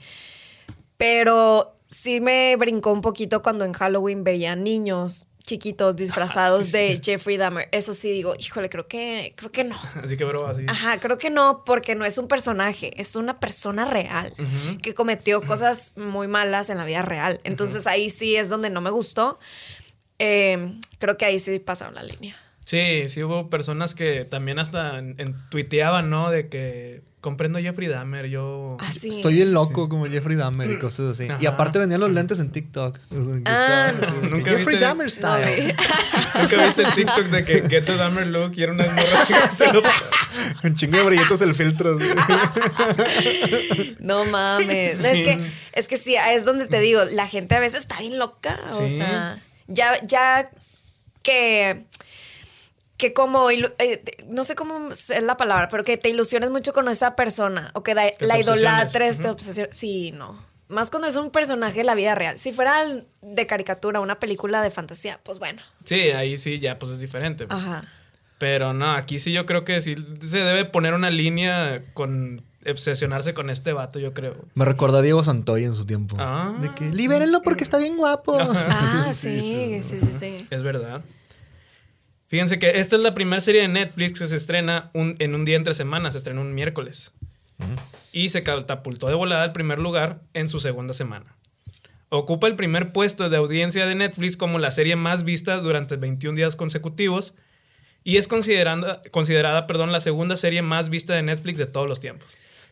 pero 0.97 1.75
sí 1.87 2.21
me 2.21 2.55
brincó 2.55 2.91
un 2.91 3.01
poquito 3.01 3.41
cuando 3.41 3.65
en 3.65 3.73
Halloween 3.73 4.23
veía 4.23 4.55
niños 4.55 5.27
chiquitos 5.45 5.95
disfrazados 5.95 6.67
sí, 6.67 6.71
de 6.71 6.99
Jeffrey 7.01 7.37
Dahmer. 7.37 7.69
Eso 7.71 7.93
sí 7.93 8.11
digo, 8.11 8.35
híjole, 8.37 8.69
creo 8.69 8.87
que, 8.87 9.33
creo 9.35 9.51
que 9.51 9.63
no. 9.63 9.77
Así 10.03 10.17
que, 10.17 10.25
bro, 10.25 10.47
así... 10.47 10.65
Ajá, 10.67 10.99
creo 10.99 11.17
que 11.17 11.29
no, 11.29 11.63
porque 11.65 11.95
no 11.95 12.03
es 12.03 12.17
un 12.17 12.27
personaje, 12.27 12.99
es 12.99 13.15
una 13.15 13.39
persona 13.39 13.85
real 13.85 14.33
que 14.81 14.93
cometió 14.93 15.41
cosas 15.41 15.93
muy 15.97 16.27
malas 16.27 16.69
en 16.69 16.77
la 16.77 16.85
vida 16.85 17.03
real. 17.03 17.39
Entonces 17.43 17.87
ahí 17.87 18.09
sí 18.09 18.35
es 18.35 18.49
donde 18.49 18.69
no 18.69 18.81
me 18.81 18.89
gustó. 18.89 19.39
Eh, 20.17 20.79
creo 21.05 21.17
que 21.17 21.25
ahí 21.25 21.39
sí 21.39 21.59
pasaron 21.59 21.95
la 21.95 22.03
línea. 22.03 22.35
Sí, 22.63 23.07
sí 23.09 23.23
hubo 23.23 23.49
personas 23.49 23.93
que 23.93 24.25
también 24.25 24.57
hasta 24.59 24.97
en, 24.97 25.13
en- 25.19 25.35
tuiteaban, 25.49 26.09
¿no? 26.09 26.31
De 26.31 26.49
que 26.49 27.01
comprendo 27.21 27.57
Jeffrey 27.59 27.87
Dahmer, 27.87 28.27
yo... 28.27 28.77
Así. 28.79 29.07
Estoy 29.07 29.35
bien 29.35 29.51
loco 29.51 29.89
como 29.89 30.05
Jeffrey 30.07 30.35
Dahmer 30.35 30.69
y 30.71 30.77
cosas 30.79 31.11
así. 31.19 31.27
Y 31.39 31.45
aparte 31.47 31.79
vendían 31.79 31.99
los 32.01 32.11
lentes 32.11 32.39
en 32.39 32.51
TikTok. 32.51 32.99
Ah, 33.45 33.91
estaban 33.91 33.95
así 33.95 34.15
de 34.15 34.21
que 34.21 34.27
¿Nunca 34.29 34.51
Jeffrey 34.51 34.75
viste? 34.77 34.85
Dahmer 34.85 35.05
No 35.05 35.09
style. 35.09 35.61
vi. 35.67 35.73
Nunca 36.41 36.65
viste 36.65 36.81
el 36.83 36.93
TikTok 36.93 37.25
de 37.25 37.43
que 37.43 37.69
Get 37.69 37.85
the 37.85 37.95
Dahmer 37.97 38.27
look 38.27 38.51
y 38.55 38.63
era 38.63 38.73
una 38.73 38.85
Un 40.63 40.75
chingo 40.75 40.97
de 40.97 41.03
brillitos 41.03 41.41
el 41.41 41.55
filtro. 41.55 41.97
No 43.99 44.25
mames. 44.25 44.97
No, 44.99 45.05
Es, 45.07 45.23
que, 45.23 45.51
es 45.73 45.87
que 45.87 45.97
sí, 45.97 46.15
es 46.15 46.45
donde 46.45 46.67
te 46.67 46.79
digo, 46.79 47.03
la 47.05 47.27
gente 47.27 47.55
a 47.55 47.59
veces 47.59 47.81
está 47.81 47.99
bien 47.99 48.19
loca. 48.19 48.59
O 48.69 48.87
sea, 48.89 49.39
ya, 49.67 49.99
ya 50.05 50.49
que 51.25 51.83
que 52.97 53.11
como, 53.11 53.51
eh, 53.51 53.67
no 54.27 54.45
sé 54.45 54.55
cómo 54.55 54.91
es 54.93 55.09
la 55.21 55.35
palabra, 55.35 55.67
pero 55.67 55.83
que 55.83 55.97
te 55.97 56.07
ilusiones 56.07 56.49
mucho 56.49 56.71
con 56.71 56.87
esa 56.87 57.17
persona 57.17 57.71
o 57.73 57.83
que 57.83 57.93
da- 57.93 58.05
la 58.21 58.39
idolatres, 58.39 59.19
te 59.21 59.27
obsesiones. 59.27 59.75
Sí, 59.75 60.11
no. 60.13 60.41
Más 60.69 60.89
cuando 60.91 61.09
es 61.09 61.17
un 61.17 61.29
personaje 61.29 61.79
de 61.79 61.83
la 61.83 61.93
vida 61.93 62.15
real. 62.15 62.39
Si 62.39 62.53
fuera 62.53 62.85
de 63.21 63.47
caricatura, 63.47 63.99
una 63.99 64.17
película 64.19 64.61
de 64.61 64.71
fantasía, 64.71 65.19
pues 65.23 65.39
bueno. 65.39 65.61
Sí, 65.83 66.11
ahí 66.11 66.37
sí 66.37 66.57
ya 66.59 66.79
pues 66.79 66.93
es 66.93 66.99
diferente. 67.01 67.45
Ajá. 67.49 67.83
Pero 68.37 68.73
no, 68.73 68.93
aquí 68.93 69.19
sí 69.19 69.33
yo 69.33 69.45
creo 69.45 69.65
que 69.65 69.81
sí 69.81 69.95
se 70.21 70.37
debe 70.39 70.63
poner 70.63 70.93
una 70.93 71.09
línea 71.09 71.83
con 71.93 72.43
obsesionarse 72.71 73.33
con 73.33 73.49
este 73.49 73.73
vato, 73.73 73.99
yo 73.99 74.13
creo. 74.13 74.45
Me 74.55 74.65
recordó 74.65 74.97
a 74.97 75.01
Diego 75.01 75.23
Santoy 75.23 75.63
en 75.65 75.75
su 75.75 75.85
tiempo. 75.85 76.15
Ah. 76.19 76.55
De 76.61 76.73
que 76.73 76.89
libérenlo 76.93 77.41
porque 77.41 77.63
está 77.63 77.77
bien 77.77 77.97
guapo. 77.97 78.37
Ah, 78.39 79.11
sí, 79.13 79.41
sí, 79.41 79.83
sí, 79.83 79.99
sí. 80.19 80.37
Es 80.49 80.63
verdad. 80.63 81.03
Fíjense 82.27 82.57
que 82.59 82.79
esta 82.79 82.95
es 82.95 83.01
la 83.01 83.13
primera 83.13 83.39
serie 83.41 83.61
de 83.61 83.67
Netflix 83.67 84.19
que 84.19 84.27
se 84.27 84.35
estrena 84.35 84.89
un- 84.93 85.15
en 85.19 85.35
un 85.35 85.45
día 85.45 85.55
entre 85.57 85.73
semanas, 85.73 86.13
se 86.13 86.17
estrena 86.17 86.41
un 86.41 86.53
miércoles. 86.53 87.11
Y 88.11 88.29
se 88.29 88.43
catapultó 88.43 89.07
de 89.07 89.13
volada 89.13 89.43
al 89.43 89.53
primer 89.53 89.79
lugar 89.79 90.19
en 90.33 90.49
su 90.49 90.59
segunda 90.59 90.93
semana. 90.93 91.35
Ocupa 92.09 92.47
el 92.47 92.55
primer 92.55 92.91
puesto 92.91 93.29
de 93.29 93.37
audiencia 93.37 93.85
de 93.85 93.95
Netflix 93.95 94.35
como 94.37 94.59
la 94.59 94.71
serie 94.71 94.95
más 94.95 95.23
vista 95.23 95.57
durante 95.57 95.95
21 95.95 96.35
días 96.35 96.55
consecutivos 96.55 97.33
y 98.03 98.17
es 98.17 98.27
considerada, 98.27 99.01
considerada 99.11 99.67
perdón, 99.67 99.91
la 99.91 99.99
segunda 99.99 100.35
serie 100.35 100.61
más 100.61 100.89
vista 100.89 101.13
de 101.13 101.23
Netflix 101.23 101.59
de 101.59 101.65
todos 101.65 101.87
los 101.87 101.99
tiempos. 101.99 102.27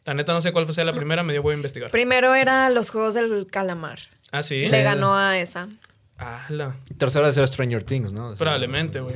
La 0.05 0.13
neta 0.13 0.33
no 0.33 0.41
sé 0.41 0.51
cuál 0.51 0.65
fue 0.67 0.83
la 0.83 0.91
primera, 0.93 1.23
me 1.23 1.31
dio 1.33 1.41
voy 1.41 1.53
a 1.53 1.55
investigar. 1.55 1.89
Primero 1.91 2.33
era 2.35 2.69
los 2.69 2.89
juegos 2.91 3.13
del 3.13 3.47
calamar. 3.49 3.99
Ah, 4.31 4.43
sí. 4.43 4.65
Le 4.65 4.83
ganó 4.83 5.15
a 5.15 5.37
esa. 5.37 5.69
Ah, 6.17 6.45
la- 6.49 6.75
Tercera 6.97 7.27
de 7.27 7.33
ser 7.33 7.47
Stranger 7.47 7.83
Things, 7.83 8.11
¿no? 8.13 8.27
O 8.29 8.35
sea, 8.35 8.39
Probablemente, 8.45 8.99
güey. 8.99 9.15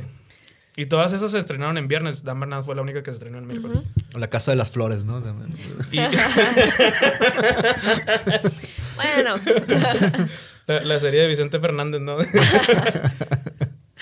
Y 0.76 0.86
todas 0.86 1.12
esas 1.12 1.32
se 1.32 1.38
estrenaron 1.40 1.76
en 1.76 1.88
viernes. 1.88 2.22
Dan 2.22 2.38
Bernard 2.38 2.62
fue 2.64 2.74
la 2.76 2.82
única 2.82 3.02
que 3.02 3.10
se 3.10 3.16
estrenó 3.16 3.38
en 3.38 3.48
miércoles. 3.48 3.82
La 4.16 4.28
casa 4.30 4.52
de 4.52 4.56
las 4.56 4.70
flores, 4.70 5.04
¿no? 5.06 5.20
También. 5.20 5.50
Y 5.90 5.98
Bueno, 8.96 9.34
la, 10.66 10.80
la 10.80 11.00
serie 11.00 11.22
de 11.22 11.28
Vicente 11.28 11.58
Fernández, 11.60 12.00
¿no? 12.00 12.16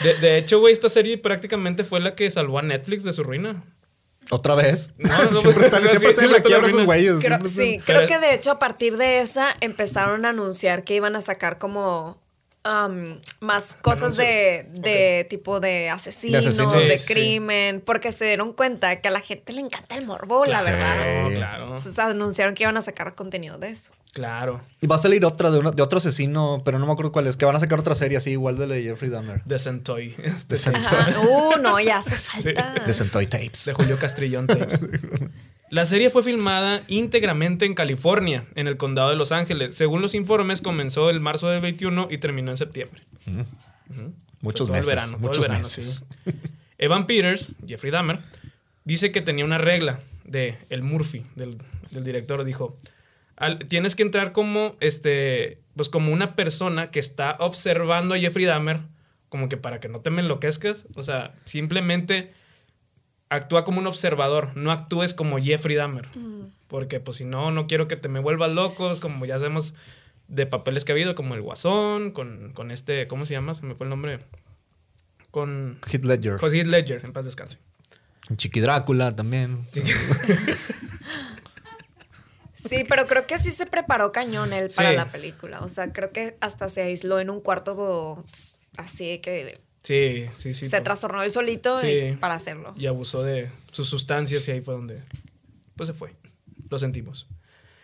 De, 0.02 0.12
de 0.20 0.36
hecho, 0.36 0.60
güey, 0.60 0.74
esta 0.74 0.90
serie 0.90 1.16
prácticamente 1.16 1.82
fue 1.82 2.00
la 2.00 2.14
que 2.14 2.30
salvó 2.30 2.58
a 2.58 2.62
Netflix 2.62 3.02
de 3.02 3.14
su 3.14 3.24
ruina. 3.24 3.64
¿Otra 4.30 4.54
vez? 4.54 4.92
No, 4.98 5.10
no, 5.16 5.30
siempre 5.40 5.64
están, 5.64 5.82
sí, 5.82 5.88
siempre 5.90 6.10
están 6.10 6.24
en 6.26 6.32
la 6.32 6.40
quiebra 6.40 6.66
esos 6.66 6.84
güeyes. 6.84 7.14
creo, 7.20 7.38
sí, 7.46 7.80
creo 7.84 8.06
que 8.06 8.18
de 8.18 8.34
hecho 8.34 8.50
a 8.50 8.58
partir 8.58 8.96
de 8.96 9.20
esa 9.20 9.54
empezaron 9.60 10.24
a 10.24 10.30
anunciar 10.30 10.84
que 10.84 10.94
iban 10.94 11.16
a 11.16 11.20
sacar 11.20 11.58
como 11.58 12.20
um, 12.66 13.18
más 13.40 13.76
cosas 13.80 14.16
de, 14.16 14.66
de 14.72 15.26
tipo 15.30 15.60
de 15.60 15.90
asesinos, 15.90 16.42
de, 16.44 16.50
asesinos. 16.50 16.72
Sí, 16.72 16.98
sí. 16.98 17.12
crimen, 17.12 17.80
porque 17.84 18.12
se 18.12 18.24
dieron 18.26 18.52
cuenta 18.52 19.00
que 19.00 19.08
a 19.08 19.10
la 19.10 19.20
gente 19.20 19.52
le 19.52 19.60
encanta 19.60 19.94
el 19.96 20.04
morbo, 20.06 20.44
la 20.44 20.62
verdad. 20.62 21.28
claro. 21.34 21.64
Entonces 21.64 21.98
anunciaron 21.98 22.54
que 22.54 22.64
iban 22.64 22.76
a 22.76 22.82
sacar 22.82 23.14
contenido 23.14 23.58
de 23.58 23.70
eso. 23.70 23.92
Claro. 24.12 24.62
Y 24.80 24.86
va 24.86 24.94
a 24.96 24.98
salir 24.98 25.22
otra 25.26 25.50
de, 25.50 25.58
uno- 25.58 25.72
de 25.72 25.82
otro 25.82 25.98
asesino, 25.98 26.62
pero 26.64 26.78
no 26.78 26.86
me 26.86 26.92
acuerdo 26.92 27.12
cuál 27.12 27.26
es. 27.26 27.36
Que 27.36 27.44
van 27.44 27.54
a 27.54 27.60
sacar 27.60 27.78
otra 27.78 27.94
serie 27.94 28.16
así, 28.16 28.30
igual 28.30 28.56
de 28.56 28.66
la 28.66 28.74
de 28.76 28.82
Jeffrey 28.82 29.10
Dahmer. 29.10 29.42
De 29.44 29.58
Sentoy. 29.58 30.14
De, 30.48 30.56
Ajá. 30.74 31.20
Uh, 31.20 31.58
no, 31.60 31.78
ya 31.80 31.98
hace 31.98 32.14
falta. 32.14 32.74
de 32.86 32.94
Sentoy 32.94 33.26
Tapes. 33.26 33.66
de 33.66 33.74
Julio 33.74 33.98
Castrillón 33.98 34.46
Tapes. 34.46 34.80
La 35.76 35.84
serie 35.84 36.08
fue 36.08 36.22
filmada 36.22 36.84
íntegramente 36.88 37.66
en 37.66 37.74
California, 37.74 38.46
en 38.54 38.66
el 38.66 38.78
condado 38.78 39.10
de 39.10 39.16
Los 39.16 39.30
Ángeles. 39.30 39.74
Según 39.74 40.00
los 40.00 40.14
informes, 40.14 40.62
comenzó 40.62 41.10
el 41.10 41.20
marzo 41.20 41.50
del 41.50 41.60
21 41.60 42.08
y 42.10 42.16
terminó 42.16 42.50
en 42.50 42.56
septiembre. 42.56 43.02
Muchos 44.40 44.68
Todo 44.68 44.76
el 44.78 44.80
meses. 44.80 44.86
verano, 44.94 45.16
el 45.16 45.20
muchos 45.22 45.40
verano, 45.40 45.58
meses. 45.58 46.04
sí. 46.24 46.32
Evan 46.78 47.06
Peters, 47.06 47.52
Jeffrey 47.66 47.90
Dahmer, 47.92 48.20
dice 48.84 49.12
que 49.12 49.20
tenía 49.20 49.44
una 49.44 49.58
regla 49.58 50.00
de 50.24 50.56
el 50.70 50.82
Murphy, 50.82 51.24
del, 51.34 51.58
del 51.90 52.04
director, 52.04 52.44
dijo, 52.44 52.76
"Al- 53.36 53.58
tienes 53.58 53.96
que 53.96 54.02
entrar 54.02 54.32
como, 54.32 54.76
este, 54.80 55.58
pues 55.76 55.88
como 55.90 56.10
una 56.12 56.36
persona 56.36 56.90
que 56.90 57.00
está 57.00 57.36
observando 57.40 58.14
a 58.14 58.18
Jeffrey 58.18 58.46
Dahmer, 58.46 58.80
como 59.28 59.48
que 59.50 59.56
para 59.58 59.78
que 59.80 59.88
no 59.88 60.00
te 60.00 60.08
me 60.10 60.22
enloquezcas, 60.22 60.86
o 60.94 61.02
sea, 61.02 61.34
simplemente 61.44 62.32
actúa 63.28 63.64
como 63.64 63.80
un 63.80 63.86
observador, 63.86 64.56
no 64.56 64.70
actúes 64.72 65.14
como 65.14 65.38
Jeffrey 65.38 65.76
Dahmer, 65.76 66.08
porque 66.68 67.00
pues 67.00 67.16
si 67.18 67.24
no, 67.24 67.50
no 67.50 67.66
quiero 67.66 67.88
que 67.88 67.96
te 67.96 68.08
me 68.08 68.20
vuelvas 68.20 68.52
locos, 68.52 69.00
como 69.00 69.24
ya 69.26 69.38
sabemos 69.38 69.74
de 70.28 70.46
papeles 70.46 70.84
que 70.84 70.92
ha 70.92 70.94
habido, 70.94 71.14
como 71.14 71.34
el 71.34 71.42
Guasón, 71.42 72.10
con, 72.10 72.52
con 72.52 72.70
este, 72.70 73.06
¿cómo 73.08 73.24
se 73.24 73.34
llama? 73.34 73.54
Se 73.54 73.64
me 73.66 73.74
fue 73.74 73.84
el 73.86 73.90
nombre. 73.90 74.18
Con 75.30 75.78
Heath 75.90 76.04
Ledger. 76.04 76.36
con 76.36 76.52
Heath 76.54 76.66
Ledger, 76.66 77.04
en 77.04 77.12
paz 77.12 77.24
descanse. 77.26 77.58
Chiqui 78.36 78.60
Drácula 78.60 79.14
también. 79.14 79.66
Sí, 82.54 82.84
pero 82.88 83.06
creo 83.06 83.26
que 83.26 83.38
sí 83.38 83.52
se 83.52 83.66
preparó 83.66 84.10
cañón 84.12 84.52
él 84.52 84.68
para 84.74 84.90
Sí. 84.90 84.96
la 84.96 85.06
película. 85.06 85.60
O 85.60 85.68
sea, 85.68 85.92
creo 85.92 86.10
que 86.10 86.36
hasta 86.40 86.68
se 86.68 86.82
aisló 86.82 87.20
en 87.20 87.30
un 87.30 87.40
cuarto 87.40 88.24
así 88.76 89.18
que 89.18 89.60
Sí, 89.86 90.26
sí, 90.36 90.52
sí. 90.52 90.66
se 90.68 90.78
to- 90.78 90.82
trastornó 90.84 91.22
él 91.22 91.30
solito 91.30 91.78
Sí. 91.78 91.86
y- 91.86 92.16
para 92.16 92.34
hacerlo. 92.34 92.74
Y 92.76 92.86
abusó 92.86 93.22
de 93.22 93.50
sus 93.70 93.88
sustancias 93.88 94.46
y 94.48 94.50
ahí 94.52 94.60
fue 94.60 94.74
donde, 94.74 95.02
pues 95.76 95.86
se 95.86 95.92
fue. 95.92 96.14
Lo 96.68 96.78
sentimos. 96.78 97.28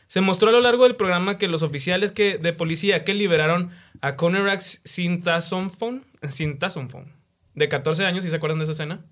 Se 0.09 0.21
mostró 0.21 0.49
a 0.49 0.53
lo 0.53 0.61
largo 0.61 0.83
del 0.85 0.97
programa 0.97 1.39
que 1.39 1.47
los 1.49 1.63
oficiales 1.63 2.11
que, 2.13 2.39
de 2.39 2.53
policía 2.53 3.05
que 3.05 3.15
liberaron 3.15 3.71
a 4.01 4.17
Conerax 4.17 4.81
Sintasonfon, 4.85 6.05
Sintasonfon, 6.29 7.13
de 7.55 7.69
14 7.69 8.05
años, 8.05 8.25
si 8.25 8.31
se 8.31 8.37
acuerdan 8.37 8.59
de 8.59 8.65
esa 8.65 8.73
escena, 8.73 9.05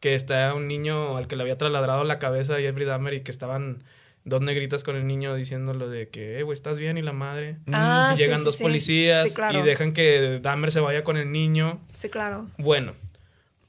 que 0.00 0.14
está 0.14 0.54
un 0.54 0.68
niño 0.68 1.16
al 1.16 1.26
que 1.26 1.34
le 1.36 1.42
había 1.42 1.58
trasladrado 1.58 2.04
la 2.04 2.18
cabeza 2.18 2.54
a 2.54 2.60
Jeffrey 2.60 2.86
Dahmer 2.86 3.14
y 3.14 3.20
que 3.22 3.30
estaban 3.32 3.82
dos 4.28 4.42
negritas 4.42 4.84
con 4.84 4.96
el 4.96 5.06
niño 5.06 5.34
diciéndolo 5.34 5.88
de 5.88 6.08
que, 6.08 6.38
eh, 6.38 6.42
güey, 6.42 6.54
¿estás 6.54 6.78
bien? 6.78 6.98
Y 6.98 7.02
la 7.02 7.12
madre. 7.12 7.58
Ah, 7.72 8.12
y 8.14 8.18
llegan 8.18 8.38
sí, 8.38 8.44
dos 8.44 8.56
sí. 8.56 8.62
policías 8.62 9.28
Sí, 9.28 9.34
claro. 9.34 9.58
y 9.58 9.62
dejan 9.62 9.92
que 9.92 10.40
Dahmer 10.42 10.70
se 10.70 10.80
vaya 10.80 11.04
con 11.04 11.16
el 11.16 11.30
niño. 11.32 11.80
Sí, 11.90 12.08
claro. 12.08 12.48
Bueno, 12.58 12.94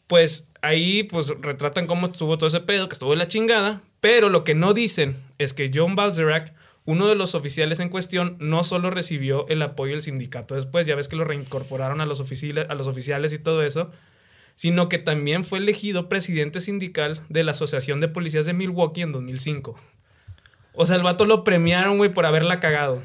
pues 0.08 0.48
ahí 0.62 1.04
pues 1.04 1.28
retratan 1.40 1.86
cómo 1.88 2.08
estuvo 2.08 2.38
todo 2.38 2.48
ese 2.48 2.62
pedo, 2.62 2.90
que 2.90 2.94
estuvo 2.94 3.12
de 3.12 3.18
la 3.18 3.28
chingada, 3.28 3.82
pero 4.02 4.30
lo 4.30 4.44
que 4.44 4.56
no 4.56 4.74
dicen 4.74 5.16
es 5.38 5.54
que 5.54 5.70
John 5.74 5.96
Balzerac, 5.96 6.54
uno 6.86 7.08
de 7.08 7.16
los 7.16 7.36
oficiales 7.36 7.80
en 7.80 7.90
cuestión, 7.90 8.36
no 8.40 8.64
solo 8.64 8.90
recibió 8.90 9.48
el 9.50 9.62
apoyo 9.62 9.94
del 9.94 10.02
sindicato 10.02 10.56
después, 10.56 10.86
ya 10.86 10.96
ves 10.96 11.08
que 11.08 11.16
lo 11.16 11.26
reincorporaron 11.26 12.02
a 12.02 12.06
los, 12.06 12.20
oficiales, 12.20 12.66
a 12.70 12.76
los 12.76 12.88
oficiales 12.88 13.34
y 13.34 13.40
todo 13.40 13.64
eso, 13.64 13.92
sino 14.56 14.90
que 14.90 14.98
también 14.98 15.44
fue 15.46 15.60
elegido 15.60 16.10
presidente 16.10 16.60
sindical 16.60 17.22
de 17.30 17.44
la 17.44 17.52
Asociación 17.52 18.02
de 18.02 18.08
Policías 18.08 18.46
de 18.46 18.54
Milwaukee 18.54 19.04
en 19.04 19.12
2005. 19.12 19.80
O 20.82 20.86
sea, 20.86 20.96
el 20.96 21.04
vato 21.04 21.26
lo 21.26 21.44
premiaron, 21.44 21.98
güey, 21.98 22.10
por 22.10 22.26
haberla 22.26 22.62
cagado. 22.62 23.02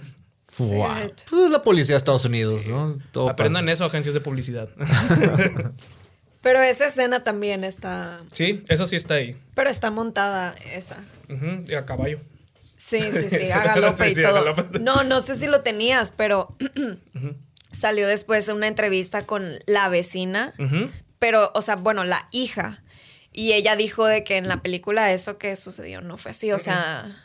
Wow. 0.59 0.87
Pues 1.29 1.43
es 1.43 1.51
la 1.51 1.65
policía 1.65 1.95
de 1.95 1.97
Estados 1.97 2.25
Unidos, 2.25 2.69
¿no? 2.69 2.97
Todo 3.11 3.29
Aprendan 3.29 3.65
pasa. 3.65 3.73
eso, 3.73 3.85
agencias 3.87 4.15
de 4.15 4.21
publicidad. 4.21 4.69
Pero 6.41 6.63
esa 6.63 6.87
escena 6.87 7.25
también 7.25 7.65
está. 7.65 8.21
sí, 8.33 8.63
eso 8.69 8.87
sí 8.87 8.95
está 8.95 9.15
ahí. 9.15 9.37
Pero 9.57 9.71
está 9.71 9.91
montada 9.91 10.55
esa. 10.73 10.99
Ujú, 11.29 11.65
y 11.67 11.75
a 11.75 11.85
caballo. 11.85 12.21
Sí, 12.77 13.01
sí, 13.11 13.29
sí, 13.29 13.51
a 13.51 13.65
galope 13.65 14.09
y 14.11 14.15
todo. 14.15 14.35
galope. 14.35 14.79
No, 14.79 15.03
no 15.03 15.21
sé 15.21 15.35
si 15.35 15.49
lo 15.49 15.63
tenías, 15.63 16.13
pero 16.13 16.55
salió 17.73 18.07
después 18.07 18.49
una 18.49 18.69
entrevista 18.69 19.23
con 19.23 19.59
la 19.67 19.89
vecina, 19.89 20.53
Ujú. 20.61 20.91
pero, 21.19 21.51
o 21.55 21.61
sea, 21.63 21.75
bueno, 21.75 22.05
la 22.05 22.29
hija. 22.31 22.85
Y 23.33 23.55
ella 23.55 23.75
dijo 23.75 24.07
de 24.07 24.23
que 24.23 24.37
en 24.37 24.47
la 24.47 24.63
película 24.63 25.13
eso 25.13 25.39
que 25.39 25.57
sucedió 25.57 26.01
no 26.03 26.19
fue 26.19 26.31
así, 26.31 26.53
o 26.53 26.61
sea... 26.61 27.21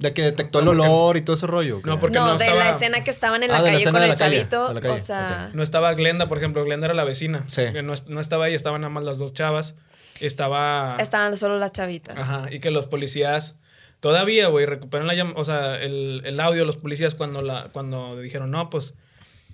De 0.00 0.14
que 0.14 0.22
detectó 0.22 0.60
el 0.60 0.68
olor 0.68 1.16
y 1.16 1.22
todo 1.22 1.34
ese 1.34 1.48
rollo. 1.48 1.78
¿o? 1.78 1.80
No, 1.86 1.98
porque 1.98 2.18
no, 2.18 2.26
no 2.26 2.38
de 2.38 2.44
estaba- 2.44 2.64
la 2.64 2.70
escena 2.70 3.02
que 3.02 3.10
estaban 3.10 3.42
en 3.42 3.50
la 3.50 3.56
Ah, 3.58 3.62
la 3.62 3.72
calle 3.72 3.84
con 3.84 3.96
el 3.96 4.08
calle, 4.14 4.16
chavito, 4.16 4.74
calle, 4.80 4.88
o 4.90 4.98
sea... 4.98 5.50
No 5.54 5.62
estaba 5.64 5.92
Glenda, 5.94 6.28
por 6.28 6.38
ejemplo. 6.38 6.64
Glenda 6.64 6.86
era 6.86 6.94
la 6.94 7.02
vecina. 7.02 7.42
Sí. 7.48 7.62
No, 7.82 7.94
no 8.06 8.20
estaba 8.20 8.44
ahí, 8.44 8.54
estaban 8.54 8.80
nada 8.82 8.90
más 8.90 9.02
las 9.02 9.18
dos 9.18 9.32
chavas. 9.34 9.74
Estaba. 10.20 10.96
Estaban 11.00 11.36
solo 11.36 11.58
las 11.58 11.72
chavitas. 11.72 12.16
Ajá. 12.16 12.46
Y 12.52 12.60
que 12.60 12.70
los 12.70 12.86
policías. 12.86 13.56
Todavía, 14.00 14.46
güey, 14.48 14.66
recuperan 14.66 15.08
la 15.08 15.14
llam- 15.14 15.32
O 15.34 15.44
sea, 15.44 15.74
el, 15.80 16.22
el 16.24 16.38
audio 16.38 16.60
de 16.60 16.66
los 16.66 16.76
policías 16.78 17.16
cuando, 17.16 17.42
la, 17.42 17.68
cuando 17.72 18.16
dijeron, 18.20 18.50
no, 18.52 18.70
pues 18.70 18.94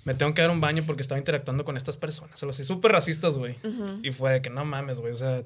me 0.05 0.13
tengo 0.13 0.35
que 0.35 0.43
dar 0.43 0.51
un 0.51 0.61
baño 0.61 0.83
porque 0.87 1.01
estaba 1.01 1.19
interactuando 1.19 1.65
con 1.65 1.79
estas 1.79 1.97
personas. 1.97 2.43
Algo 2.43 2.51
así, 2.51 2.65
súper 2.65 2.93
racistas, 2.93 3.39
güey. 3.39 3.57
Y 4.03 4.11
fue 4.11 4.33
de 4.33 4.43
que 4.43 4.51
no 4.51 4.65
mames, 4.67 5.01
güey. 5.01 5.13
O 5.13 5.17
sea, 5.17 5.43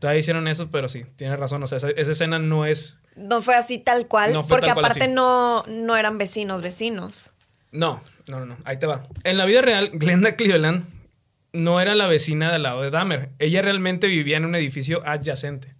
todavía 0.00 0.18
hicieron 0.18 0.48
eso, 0.48 0.70
pero 0.70 0.88
sí, 0.88 1.04
tienes 1.14 1.38
razón. 1.38 1.62
O 1.62 1.66
sea, 1.68 1.76
esa, 1.76 1.90
esa 1.90 2.10
escena 2.10 2.40
no 2.40 2.66
es. 2.66 2.98
No 3.14 3.40
fue 3.42 3.54
así 3.54 3.78
tal 3.78 4.08
cual, 4.08 4.32
No 4.32 4.42
porque 4.42 4.66
tal 4.66 4.74
cual 4.74 4.86
aparte 4.86 5.04
así. 5.04 5.12
no, 5.12 5.62
no 5.68 5.96
eran 5.96 6.18
vecinos, 6.18 6.62
vecinos. 6.62 7.32
No, 7.70 8.02
no, 8.26 8.40
no, 8.40 8.46
no. 8.46 8.56
Ahí 8.64 8.78
te 8.78 8.86
va. 8.86 9.04
En 9.22 9.38
la 9.38 9.44
vida 9.44 9.60
real, 9.62 9.90
Glenda 9.92 10.34
Cleveland 10.34 10.84
no 11.52 11.80
era 11.80 11.94
la 11.94 12.06
vecina 12.06 12.52
del 12.52 12.64
lado 12.64 12.82
de 12.82 12.90
Dahmer. 12.90 13.30
Ella 13.38 13.62
realmente 13.62 14.06
vivía 14.06 14.36
en 14.36 14.44
un 14.44 14.54
edificio 14.54 15.06
adyacente. 15.06 15.74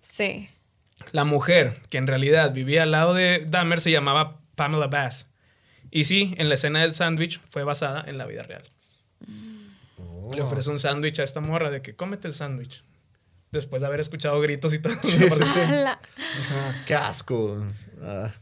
Sí. 0.00 0.50
La 1.12 1.24
mujer 1.24 1.80
que 1.90 1.98
en 1.98 2.06
realidad 2.06 2.52
vivía 2.52 2.82
al 2.82 2.90
lado 2.90 3.14
de 3.14 3.44
Dahmer 3.46 3.80
se 3.80 3.90
llamaba 3.90 4.40
Pamela 4.54 4.86
Bass. 4.86 5.28
Y 5.90 6.04
sí, 6.04 6.34
en 6.38 6.48
la 6.48 6.54
escena 6.54 6.80
del 6.80 6.94
sándwich 6.94 7.40
fue 7.50 7.64
basada 7.64 8.04
en 8.06 8.18
la 8.18 8.26
vida 8.26 8.42
real. 8.42 8.64
Le 10.34 10.42
ofrece 10.42 10.70
un 10.70 10.78
sándwich 10.78 11.20
a 11.20 11.22
esta 11.22 11.40
morra 11.40 11.70
de 11.70 11.82
que 11.82 11.94
cómete 11.94 12.26
el 12.26 12.34
sándwich. 12.34 12.82
Después 13.54 13.82
de 13.82 13.86
haber 13.86 14.00
escuchado 14.00 14.40
gritos 14.40 14.74
y 14.74 14.80
todo. 14.80 14.92
Ala. 15.68 16.00
Qué 16.86 16.94
asco. 16.96 17.64
Ah. 18.02 18.32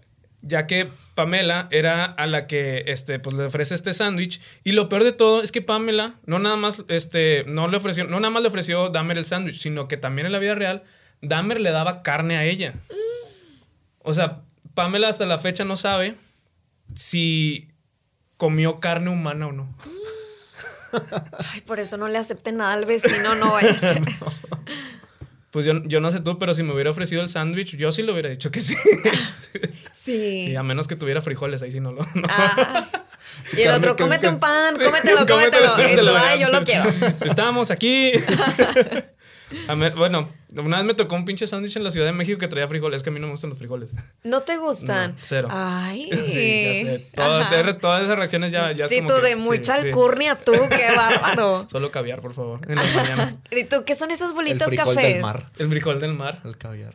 ya 0.41 0.67
que 0.67 0.89
Pamela 1.15 1.69
era 1.71 2.07
a 2.07 2.27
la 2.27 2.47
que 2.47 2.85
este, 2.87 3.19
pues, 3.19 3.37
le 3.37 3.45
ofrece 3.45 3.75
este 3.75 3.93
sándwich. 3.93 4.41
Y 4.65 4.73
lo 4.73 4.89
peor 4.89 5.05
de 5.05 5.13
todo 5.13 5.43
es 5.43 5.53
que 5.53 5.61
Pamela 5.61 6.15
no 6.25 6.39
nada 6.39 6.57
más, 6.57 6.83
este, 6.89 7.45
no 7.47 7.69
le 7.69 7.77
ofreció, 7.77 8.05
no 8.05 8.21
nada 8.21 8.31
más 8.31 8.43
le 8.43 8.49
ofreció 8.49 8.89
Dahmer 8.89 9.19
el 9.19 9.27
sándwich, 9.27 9.61
sino 9.61 9.87
que 9.87 9.99
también 9.99 10.25
en 10.25 10.33
la 10.33 10.39
vida 10.39 10.55
real, 10.55 10.83
Dahmer 11.21 11.61
le 11.61 11.73
daba 11.73 12.03
carne 12.03 12.39
a 12.39 12.47
ella. 12.47 12.73
O 13.99 14.15
sea, 14.15 14.41
Pamela 14.73 15.11
hasta 15.11 15.27
la 15.27 15.37
fecha 15.37 15.67
no 15.67 15.77
sabe 15.77 16.17
si 16.95 17.69
comió 18.39 18.81
carne 18.81 19.11
humana 19.11 19.49
o 19.49 19.53
no. 19.53 19.77
Ay, 21.53 21.61
por 21.61 21.81
eso 21.81 21.99
no 21.99 22.09
le 22.09 22.17
acepten 22.17 22.57
nada 22.57 22.73
al 22.73 22.87
vecino, 22.87 23.35
no 23.35 23.53
vaya 23.53 23.73
a 23.73 23.75
ser. 23.75 24.01
Pues 25.53 25.67
yo, 25.67 25.75
yo 25.85 26.01
no 26.01 26.11
sé 26.11 26.21
tú, 26.21 26.39
pero 26.39 26.55
si 26.55 26.63
me 26.63 26.73
hubiera 26.73 26.91
ofrecido 26.91 27.21
el 27.21 27.29
sándwich, 27.29 27.77
yo 27.77 27.93
sí 27.93 28.03
le 28.03 28.11
hubiera 28.11 28.31
dicho 28.31 28.51
que 28.51 28.61
sí. 28.61 28.75
Sí. 29.93 30.43
sí, 30.47 30.57
a 30.57 30.65
menos 30.65 30.89
que 30.89 30.97
tuviera 30.97 31.23
frijoles, 31.23 31.63
ahí 31.63 31.71
sí 31.71 31.79
no 31.79 31.93
lo. 31.93 32.01
no. 32.15 32.23
Ah. 32.29 32.89
Sí, 33.47 33.61
y 33.61 33.63
el 33.63 33.75
otro, 33.75 33.97
cómete 33.97 34.29
un 34.29 34.39
pan, 34.39 34.77
cómetelo, 34.83 35.27
cómetelo. 35.27 35.73
Y 35.91 35.97
tú, 35.97 36.15
ay, 36.15 36.41
yo 36.41 36.51
lo 36.51 36.63
quiero. 36.65 36.85
Estábamos 37.25 37.71
aquí. 37.71 38.13
A 39.69 39.75
bueno, 39.97 40.29
una 40.57 40.77
vez 40.79 40.87
me 40.87 40.95
tocó 40.95 41.15
un 41.15 41.25
pinche 41.25 41.47
sándwich 41.47 41.77
en 41.77 41.85
la 41.85 41.91
Ciudad 41.91 42.07
de 42.07 42.13
México 42.13 42.39
que 42.39 42.49
traía 42.49 42.69
frijoles. 42.69 42.99
Es 42.99 43.03
que 43.03 43.11
a 43.11 43.13
mí 43.13 43.21
no 43.21 43.27
me 43.27 43.33
gustan 43.33 43.51
los 43.51 43.59
frijoles. 43.59 43.91
¿No 44.25 44.41
te 44.43 44.57
gustan? 44.57 45.13
No, 45.13 45.19
cero. 45.23 45.49
Ay. 45.51 46.09
Sí, 46.27 46.65
ya 46.85 46.91
sé. 46.91 47.07
Todo- 47.15 47.39
Ajá. 47.41 47.63
de- 47.63 47.75
todas 47.75 48.03
esas 48.05 48.17
reacciones 48.19 48.53
ya. 48.53 48.73
ya 48.73 48.89
Sí, 48.89 48.97
como 48.97 49.09
tú 49.11 49.15
que- 49.21 49.29
de 49.29 49.37
mucha 49.37 49.75
sí, 49.77 49.81
sí. 49.83 49.87
alcurnia, 49.89 50.37
tú, 50.37 50.53
qué 50.53 50.91
bárbaro. 50.97 51.67
Solo 51.71 51.91
caviar, 51.91 52.21
por 52.21 52.35
favor. 52.35 52.61
En 52.69 52.77
la 52.77 52.83
mañana. 52.95 53.37
¿Y 53.51 53.65
tú 53.65 53.85
qué 53.85 53.95
son 53.95 54.11
esas 54.11 54.31
El 54.31 54.35
bolitas 54.37 54.69
frijol 54.69 54.95
cafés? 54.95 55.13
del 55.15 55.23
mar. 55.23 55.47
El 55.59 55.69
frijol 55.69 56.01
del 56.01 56.13
mar. 56.15 56.41
El 56.45 56.57
caviar. 56.59 56.95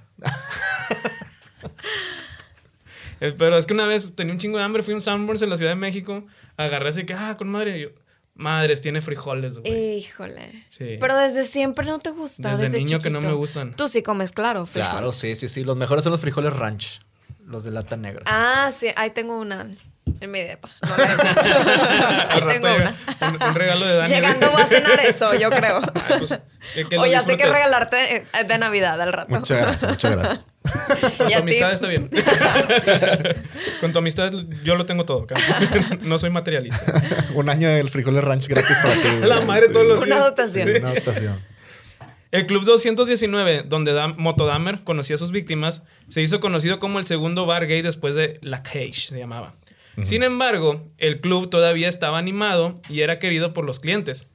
Eh, 3.20 3.34
Pero 3.38 3.58
es 3.58 3.66
que 3.66 3.74
una 3.74 3.88
vez 3.88 4.14
tenía 4.16 4.34
un 4.34 4.40
chingo 4.40 4.58
de 4.60 4.64
hambre, 4.64 4.84
fui 4.84 4.94
a 4.94 4.96
un 4.96 5.02
Sanborns 5.02 5.42
en 5.42 5.50
la 5.50 5.58
Ciudad 5.58 5.72
de 5.72 5.76
México, 5.76 6.24
agarré 6.56 6.90
así 6.90 7.06
que, 7.06 7.14
ah, 7.14 7.36
con 7.38 7.50
madre. 7.50 7.78
Y 7.78 7.82
yo, 7.84 7.90
madres, 8.38 8.82
tiene 8.82 9.02
frijoles, 9.02 9.60
güey. 9.60 9.98
Híjole. 9.98 10.64
Sí. 10.70 10.98
Pero 11.00 11.18
desde 11.18 11.44
siempre 11.44 11.86
no 11.86 12.00
te 12.00 12.12
gusta. 12.12 12.50
Desde 12.52 12.64
Desde, 12.66 12.78
niño 12.78 13.00
que 13.00 13.10
no 13.10 13.20
me 13.22 13.34
gustan. 13.34 13.74
Tú 13.76 13.88
sí 13.88 14.02
comes, 14.04 14.32
claro, 14.32 14.66
frijoles. 14.66 14.92
Claro, 14.92 15.12
sí, 15.12 15.36
sí, 15.36 15.50
sí. 15.50 15.64
Los 15.64 15.76
mejores 15.78 16.04
son 16.04 16.12
los 16.12 16.22
frijoles 16.22 16.54
ranch. 16.54 17.00
Los 17.46 17.64
de 17.64 17.72
lata 17.72 17.96
negra. 17.98 18.24
Ah, 18.26 18.72
sí, 18.74 18.88
ahí 18.96 19.10
tengo 19.12 19.40
una 19.40 19.68
en 20.20 20.32
mi 20.32 20.40
depa. 20.40 20.70
No 20.82 20.98
la 20.98 21.04
he 21.04 21.14
hecho. 21.14 21.40
Al 21.40 22.30
ahí 22.30 22.40
rato 22.40 22.48
tengo 22.48 22.68
llega 22.68 22.96
una. 23.20 23.30
un, 23.30 23.44
un 23.50 23.56
regalo 23.56 23.86
de 23.86 23.96
Dani. 23.96 24.10
Llegando 24.10 24.52
voy 24.52 24.62
a 24.62 24.66
cenar 24.68 25.00
eso, 25.00 25.34
yo 25.36 25.50
creo. 25.50 25.80
Ay, 25.94 26.18
pues, 26.18 26.40
que- 26.74 26.88
que 26.90 26.98
o 26.98 27.06
ya 27.06 27.20
sé 27.22 27.26
qué 27.26 27.44
disfrutes. 27.44 27.54
regalarte 27.54 28.16
eh, 28.18 28.44
de 28.46 28.58
Navidad 28.58 29.02
al 29.02 29.14
rato. 29.14 29.30
Muchas 29.36 29.60
gracias, 29.62 29.92
muchas 29.92 30.12
gracias. 30.16 30.40
Con 31.18 31.28
Y 31.30 31.34
tu 31.34 31.38
amistad 31.40 31.74
está 31.74 31.88
bien. 31.88 32.10
Con 33.82 33.94
tu 33.94 34.00
amistad 34.00 34.32
yo 34.64 34.76
lo 34.76 34.86
tengo 34.86 35.06
todo. 35.06 35.28
No 36.02 36.18
soy 36.18 36.30
materialista. 36.30 37.02
Un 37.36 37.50
año 37.50 37.70
del 37.70 37.90
frijoles 37.90 38.24
ranch 38.24 38.48
gratis 38.48 38.78
para 38.82 38.94
ti. 38.96 39.08
La 39.22 39.42
madre 39.42 39.70
todos 39.70 39.86
los 39.86 39.98
Una 39.98 40.06
días. 40.16 40.20
dotación. 40.26 40.70
Una 40.70 40.94
dotación. 40.94 41.40
El 42.32 42.46
Club 42.46 42.66
219, 42.66 43.64
donde 43.66 43.94
Dam- 43.94 44.16
Motodamer 44.18 44.84
conocía 44.84 45.16
a 45.16 45.18
sus 45.18 45.32
víctimas, 45.32 45.84
se 46.10 46.22
hizo 46.22 46.40
conocido 46.42 46.78
como 46.80 47.00
el 47.00 47.06
segundo 47.06 47.46
bar 47.46 47.68
gay 47.68 47.82
después 47.82 48.16
de 48.16 48.38
La 48.42 48.64
Cage, 48.64 48.94
se 48.94 49.18
llamaba. 49.18 49.54
Sin 50.04 50.22
embargo, 50.24 50.92
el 51.00 51.22
club 51.22 51.50
todavía 51.50 51.88
estaba 51.90 52.20
animado 52.20 52.76
y 52.90 53.00
era 53.02 53.18
querido 53.18 53.54
por 53.54 53.66
los 53.66 53.80
clientes. 53.80 54.28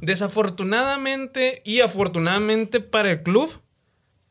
Desafortunadamente 0.00 1.60
y 1.64 1.80
afortunadamente 1.80 2.80
para 2.80 3.10
el 3.10 3.22
club, 3.22 3.50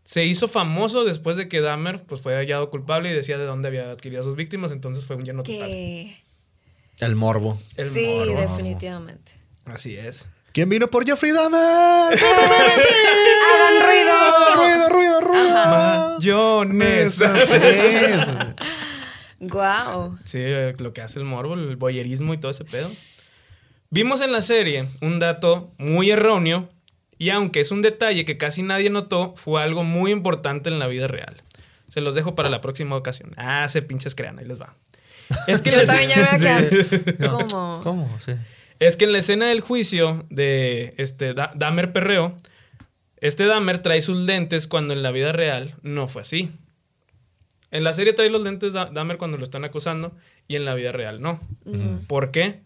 se 0.07 0.23
hizo 0.23 0.47
famoso 0.47 1.03
después 1.03 1.35
de 1.35 1.49
que 1.49 1.59
Dahmer 1.59 2.01
pues, 2.05 2.21
fue 2.21 2.33
hallado 2.33 2.69
culpable 2.69 3.11
y 3.11 3.13
decía 3.13 3.37
de 3.37 3.43
dónde 3.43 3.67
había 3.67 3.91
adquirido 3.91 4.21
a 4.21 4.23
sus 4.23 4.37
víctimas, 4.37 4.71
entonces 4.71 5.03
fue 5.03 5.17
un 5.17 5.25
lleno 5.25 5.43
total. 5.43 5.69
El 5.69 7.15
morbo. 7.17 7.59
El 7.75 7.89
Sí, 7.89 8.05
morbo. 8.25 8.39
definitivamente. 8.39 9.33
Así 9.65 9.97
es. 9.97 10.29
¿Quién 10.53 10.69
vino 10.69 10.87
por 10.87 11.05
Jeffrey 11.05 11.33
Dahmer? 11.33 11.59
¡Hagan 12.17 13.85
ruido! 13.85 14.55
ruido, 14.55 14.89
ruido, 14.89 15.19
ruido. 15.19 16.13
Mayonesa. 16.15 17.35
Sí. 17.45 17.55
Guau. 19.41 20.17
Sí, 20.23 20.39
eh, 20.41 20.73
lo 20.79 20.93
que 20.93 21.01
hace 21.01 21.19
el 21.19 21.25
morbo, 21.25 21.53
el 21.55 21.75
boyerismo 21.75 22.33
y 22.33 22.37
todo 22.37 22.51
ese 22.51 22.63
pedo. 22.63 22.89
Vimos 23.89 24.21
en 24.21 24.31
la 24.31 24.41
serie 24.41 24.87
un 25.01 25.19
dato 25.19 25.69
muy 25.77 26.11
erróneo 26.11 26.69
y 27.17 27.29
aunque 27.29 27.59
es 27.61 27.71
un 27.71 27.81
detalle 27.81 28.25
que 28.25 28.37
casi 28.37 28.61
nadie 28.63 28.89
notó, 28.89 29.33
fue 29.35 29.61
algo 29.61 29.83
muy 29.83 30.11
importante 30.11 30.69
en 30.69 30.79
la 30.79 30.87
vida 30.87 31.07
real. 31.07 31.43
Se 31.87 32.01
los 32.01 32.15
dejo 32.15 32.35
para 32.35 32.49
la 32.49 32.61
próxima 32.61 32.95
ocasión. 32.95 33.31
Ah, 33.37 33.67
se 33.69 33.81
pinches 33.81 34.13
crean, 34.15 34.39
ahí 34.39 34.45
les 34.45 34.59
va. 34.59 34.75
Es 35.47 35.61
que, 35.61 35.69
en 35.69 35.75
Yo 35.75 35.81
la, 35.81 35.87
también 35.87 36.09
ya 36.09 36.15
me 36.17 36.37
voy 36.37 36.47
a 36.47 36.59
Sí. 36.59 36.77
quedar. 37.17 37.29
¿Cómo? 37.31 37.79
¿Cómo? 37.83 38.19
Sí. 38.19 38.33
es 38.79 38.95
que 38.95 39.05
en 39.05 39.11
la 39.11 39.17
escena 39.19 39.47
del 39.47 39.61
juicio 39.61 40.25
de 40.29 40.93
este 40.97 41.33
Da- 41.33 41.51
Dahmer 41.55 41.91
Perreo, 41.91 42.35
este 43.19 43.45
Dahmer 43.45 43.79
trae 43.79 44.01
sus 44.01 44.15
lentes 44.17 44.67
cuando 44.67 44.93
en 44.93 45.01
la 45.01 45.11
vida 45.11 45.31
real 45.31 45.75
no 45.81 46.07
fue 46.07 46.21
así. 46.21 46.51
En 47.71 47.83
la 47.83 47.91
serie 47.93 48.13
trae 48.13 48.29
los 48.29 48.41
lentes 48.43 48.73
Da- 48.73 48.85
Dahmer 48.91 49.17
cuando 49.17 49.37
lo 49.37 49.43
están 49.43 49.65
acusando 49.65 50.15
y 50.47 50.55
en 50.55 50.63
la 50.65 50.75
vida 50.75 50.91
real 50.91 51.21
no. 51.21 51.41
¿Por 52.07 52.31
qué? 52.31 52.61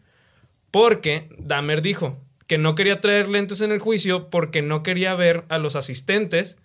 Porque 0.70 1.30
Dahmer 1.40 1.82
dijo 1.82 2.20
que 2.52 2.58
no 2.58 2.76
quería 2.76 3.00
traer 3.00 3.30
lentes 3.30 3.62
en 3.62 3.72
el 3.72 3.80
juicio 3.80 4.30
porque 4.30 4.62
no 4.62 4.84
quería 4.84 5.16
ver 5.16 5.46
a 5.48 5.58
los 5.58 5.78
asistentes 5.78 6.58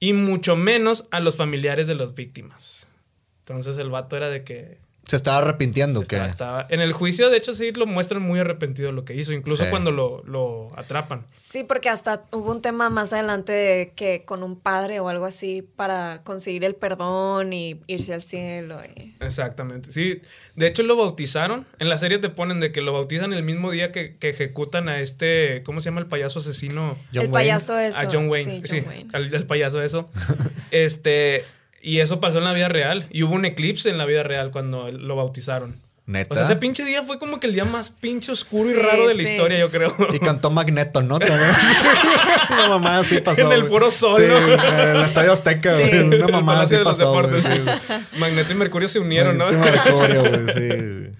y 0.00 0.14
mucho 0.14 0.56
menos 0.56 1.06
a 1.10 1.20
los 1.20 1.36
familiares 1.36 1.86
de 1.86 1.94
las 1.94 2.14
víctimas. 2.14 2.88
Entonces 3.40 3.76
el 3.76 3.90
vato 3.90 4.16
era 4.16 4.30
de 4.30 4.42
que 4.42 4.78
Se 5.06 5.16
estaba 5.16 5.38
arrepintiendo, 5.38 6.00
se 6.02 6.06
¿qué? 6.08 6.16
estaba- 6.16 6.60
estaba- 6.62 6.66
en 6.70 6.80
el 6.80 6.92
juicio, 6.92 7.28
de 7.30 7.36
hecho, 7.36 7.52
sí 7.52 7.72
lo 7.72 7.86
muestran 7.86 8.22
muy 8.22 8.40
arrepentido 8.40 8.88
de 8.88 8.94
lo 8.94 9.04
que 9.04 9.14
hizo, 9.14 9.32
incluso 9.32 9.64
Sí. 9.64 9.70
cuando 9.70 9.90
lo, 9.92 10.22
lo 10.24 10.70
atrapan. 10.76 11.26
Sí, 11.34 11.62
porque 11.62 11.88
hasta 11.90 12.24
hubo 12.32 12.50
un 12.50 12.62
tema 12.62 12.88
más 12.90 13.12
adelante 13.12 13.52
de 13.52 13.92
que 13.94 14.24
con 14.24 14.42
un 14.42 14.58
padre 14.58 15.00
o 15.00 15.08
algo 15.08 15.26
así 15.26 15.62
para 15.76 16.22
conseguir 16.24 16.64
el 16.64 16.74
perdón 16.74 17.52
y 17.52 17.80
irse 17.86 18.14
al 18.14 18.22
cielo. 18.22 18.78
y- 18.96 19.14
Exactamente. 19.20 19.92
Sí, 19.92 20.22
de 20.56 20.66
hecho 20.66 20.82
lo 20.82 20.96
bautizaron. 20.96 21.66
En 21.78 21.88
la 21.88 21.98
serie 21.98 22.18
te 22.18 22.28
ponen 22.30 22.60
de 22.60 22.72
que 22.72 22.80
lo 22.80 22.92
bautizan 22.92 23.32
el 23.32 23.42
mismo 23.42 23.70
día 23.70 23.92
que, 23.92 24.16
que 24.16 24.30
ejecutan 24.30 24.88
a 24.88 25.00
este, 25.00 25.62
¿cómo 25.64 25.80
se 25.80 25.86
llama 25.86 26.00
el 26.00 26.06
payaso 26.06 26.38
asesino? 26.38 26.96
el 27.12 27.28
payaso 27.30 27.78
eso. 27.78 27.98
A 27.98 28.08
John 28.10 28.28
Wayne. 28.28 28.62
Sí, 28.66 28.82
El, 29.12 29.46
payaso 29.46 29.82
eso. 29.82 30.08
este, 30.70 31.44
y 31.84 32.00
eso 32.00 32.18
pasó 32.18 32.38
en 32.38 32.44
la 32.44 32.54
vida 32.54 32.68
real. 32.68 33.06
Y 33.10 33.24
hubo 33.24 33.34
un 33.34 33.44
eclipse 33.44 33.90
en 33.90 33.98
la 33.98 34.06
vida 34.06 34.22
real 34.22 34.50
cuando 34.50 34.90
lo 34.90 35.16
bautizaron. 35.16 35.82
Neta. 36.06 36.32
O 36.32 36.34
sea, 36.34 36.44
ese 36.44 36.56
pinche 36.56 36.84
día 36.84 37.02
fue 37.02 37.18
como 37.18 37.40
que 37.40 37.46
el 37.46 37.54
día 37.54 37.64
más 37.66 37.90
pinche 37.90 38.32
oscuro 38.32 38.70
y 38.70 38.74
raro 38.74 39.06
de 39.06 39.14
la 39.14 39.22
historia, 39.22 39.58
yo 39.58 39.70
creo. 39.70 39.94
Y 40.12 40.18
cantó 40.18 40.50
Magneto, 40.50 41.02
¿no? 41.02 41.16
Una 42.50 42.68
mamá 42.68 42.98
así 42.98 43.20
pasó. 43.20 43.42
En 43.42 43.52
el 43.52 43.64
Foro 43.64 43.90
Sol, 43.90 44.16
sí, 44.16 44.24
En 44.24 44.96
el 44.96 45.02
Estadio 45.02 45.32
Azteca, 45.32 45.74
güey. 45.74 46.00
Una 46.00 46.28
mamá 46.28 46.62
así 46.62 46.76
pasó. 46.82 47.14
Magneto 48.18 48.52
y 48.52 48.54
Mercurio 48.54 48.88
se 48.88 48.98
unieron, 48.98 49.36
¿no? 49.36 49.46
Mercurio, 49.50 50.20
güey, 50.22 50.52
sí. 50.52 51.14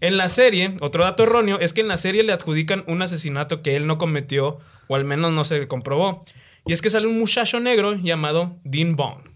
En 0.00 0.16
la 0.16 0.28
serie, 0.28 0.76
otro 0.80 1.04
dato 1.04 1.24
erróneo 1.24 1.58
es 1.58 1.72
que 1.72 1.80
en 1.80 1.88
la 1.88 1.96
serie 1.96 2.22
le 2.22 2.32
adjudican 2.32 2.84
un 2.86 3.02
asesinato 3.02 3.62
que 3.62 3.76
él 3.76 3.86
no 3.86 3.98
cometió, 3.98 4.58
o 4.88 4.94
al 4.94 5.04
menos 5.04 5.32
no 5.32 5.42
se 5.42 5.66
comprobó. 5.66 6.24
Y 6.66 6.72
es 6.72 6.82
que 6.82 6.90
sale 6.90 7.06
un 7.06 7.18
muchacho 7.18 7.60
negro 7.60 7.94
llamado 7.94 8.56
Dean 8.64 8.94
Bond. 8.94 9.35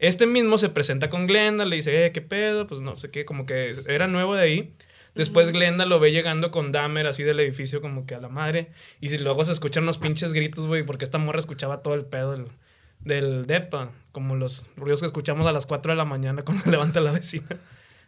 Este 0.00 0.26
mismo 0.26 0.56
se 0.56 0.70
presenta 0.70 1.10
con 1.10 1.26
Glenda, 1.26 1.66
le 1.66 1.76
dice, 1.76 2.06
eh, 2.06 2.12
¿qué 2.12 2.22
pedo? 2.22 2.66
Pues 2.66 2.80
no 2.80 2.96
sé 2.96 3.10
qué, 3.10 3.26
como 3.26 3.44
que 3.44 3.72
era 3.86 4.08
nuevo 4.08 4.34
de 4.34 4.42
ahí. 4.42 4.72
Después 5.14 5.52
Glenda 5.52 5.84
lo 5.84 6.00
ve 6.00 6.10
llegando 6.10 6.50
con 6.50 6.72
Dahmer 6.72 7.06
así 7.06 7.22
del 7.22 7.38
edificio 7.38 7.82
como 7.82 8.06
que 8.06 8.14
a 8.14 8.20
la 8.20 8.30
madre. 8.30 8.70
Y 9.00 9.10
si 9.10 9.18
luego 9.18 9.44
se 9.44 9.52
escuchan 9.52 9.82
unos 9.82 9.98
pinches 9.98 10.32
gritos, 10.32 10.66
güey, 10.66 10.84
porque 10.84 11.04
esta 11.04 11.18
morra 11.18 11.38
escuchaba 11.38 11.82
todo 11.82 11.92
el 11.92 12.06
pedo 12.06 12.32
del, 12.32 12.46
del 13.00 13.46
depa. 13.46 13.92
Como 14.10 14.36
los 14.36 14.66
ruidos 14.74 15.00
que 15.00 15.06
escuchamos 15.06 15.46
a 15.46 15.52
las 15.52 15.66
4 15.66 15.92
de 15.92 15.96
la 15.96 16.06
mañana 16.06 16.42
cuando 16.44 16.64
se 16.64 16.70
levanta 16.72 17.00
la 17.00 17.12
vecina. 17.12 17.60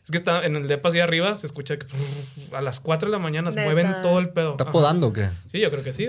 Es 0.04 0.10
que 0.10 0.18
está 0.18 0.44
en 0.44 0.56
el 0.56 0.66
depa 0.66 0.88
así 0.88 0.98
arriba, 0.98 1.34
se 1.36 1.46
escucha 1.46 1.78
que 1.78 1.86
a 2.52 2.60
las 2.60 2.80
4 2.80 3.08
de 3.08 3.12
la 3.12 3.18
mañana 3.20 3.52
se 3.52 3.62
mueven 3.62 3.86
todo 4.02 4.18
el 4.18 4.30
pedo. 4.30 4.52
¿Está 4.52 4.70
podando 4.72 5.08
o 5.08 5.12
qué? 5.12 5.30
Sí, 5.52 5.60
yo 5.60 5.70
creo 5.70 5.84
que 5.84 5.92
sí. 5.92 6.08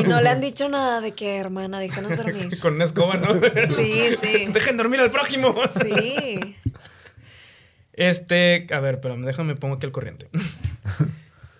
y 0.00 0.02
no 0.04 0.20
le 0.20 0.28
han 0.28 0.40
dicho 0.40 0.68
nada 0.68 1.00
de 1.00 1.12
que, 1.12 1.36
hermana, 1.36 1.80
déjanos 1.80 2.16
dormir. 2.16 2.58
Con 2.62 2.74
una 2.74 2.84
escoba, 2.84 3.14
¿no? 3.16 3.34
sí, 3.34 4.16
sí. 4.20 4.46
Dejen 4.52 4.76
dormir 4.76 5.00
al 5.00 5.10
prójimo. 5.10 5.54
sí. 5.82 6.56
Este, 7.94 8.66
a 8.70 8.78
ver, 8.78 9.00
pero 9.00 9.16
déjame 9.16 9.54
pongo 9.54 9.76
aquí 9.76 9.86
el 9.86 9.92
corriente. 9.92 10.28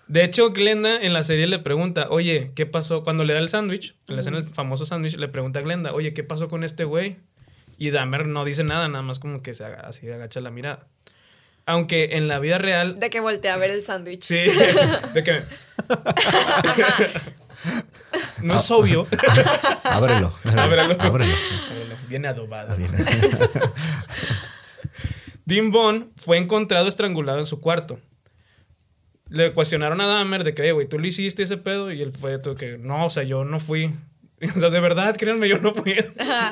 De 0.07 0.23
hecho, 0.23 0.51
Glenda 0.51 1.01
en 1.01 1.11
la 1.11 1.23
serie 1.23 1.47
le 1.47 1.59
pregunta, 1.59 2.07
oye, 2.09 2.51
¿qué 2.55 2.65
pasó? 2.65 3.03
Cuando 3.03 3.25
le 3.25 3.33
da 3.33 3.39
el 3.39 3.49
sándwich, 3.49 3.95
le 4.07 4.19
hacen 4.19 4.35
el 4.35 4.43
famoso 4.43 4.85
sándwich, 4.85 5.17
le 5.17 5.27
pregunta 5.27 5.59
a 5.59 5.63
Glenda, 5.63 5.93
oye, 5.93 6.13
¿qué 6.13 6.23
pasó 6.23 6.47
con 6.47 6.63
este 6.63 6.85
güey? 6.85 7.17
Y 7.77 7.89
Dahmer 7.89 8.25
no 8.25 8.45
dice 8.45 8.63
nada, 8.63 8.87
nada 8.87 9.01
más 9.01 9.19
como 9.19 9.41
que 9.41 9.53
se 9.53 9.65
haga, 9.65 9.81
así 9.81 10.09
agacha 10.09 10.39
la 10.39 10.49
mirada. 10.49 10.87
Aunque 11.67 12.15
en 12.15 12.29
la 12.29 12.39
vida 12.39 12.57
real. 12.57 12.97
De 12.97 13.09
que 13.09 13.19
voltea 13.19 13.53
a 13.53 13.57
ver 13.57 13.71
el 13.71 13.81
sándwich. 13.81 14.23
Sí, 14.23 14.35
de 15.13 15.23
que. 15.23 15.41
no 18.41 18.55
es 18.55 18.71
obvio. 18.71 19.05
Ábrelo. 19.83 20.33
Ábrelo. 20.45 20.95
Ábrelo. 20.97 21.35
Viene 22.07 22.29
adobado. 22.29 22.77
Dean 25.45 25.71
Bond 25.71 26.11
fue 26.15 26.37
encontrado 26.37 26.87
estrangulado 26.87 27.39
en 27.39 27.45
su 27.45 27.59
cuarto. 27.59 27.99
Le 29.27 29.51
cuestionaron 29.51 29.99
a 29.99 30.07
Dahmer 30.07 30.45
de 30.45 30.53
que, 30.53 30.61
oye, 30.61 30.71
güey, 30.71 30.87
tú 30.87 30.99
le 30.99 31.09
hiciste 31.09 31.43
ese 31.43 31.57
pedo. 31.57 31.91
Y 31.91 32.01
él 32.01 32.13
fue 32.13 32.39
todo 32.39 32.55
que, 32.55 32.77
no, 32.77 33.07
o 33.07 33.09
sea, 33.09 33.23
yo 33.23 33.43
no 33.43 33.59
fui. 33.59 33.93
O 34.55 34.59
sea, 34.59 34.69
de 34.69 34.79
verdad, 34.79 35.17
créanme, 35.17 35.49
yo 35.49 35.59
no 35.59 35.73
fui. 35.73 35.97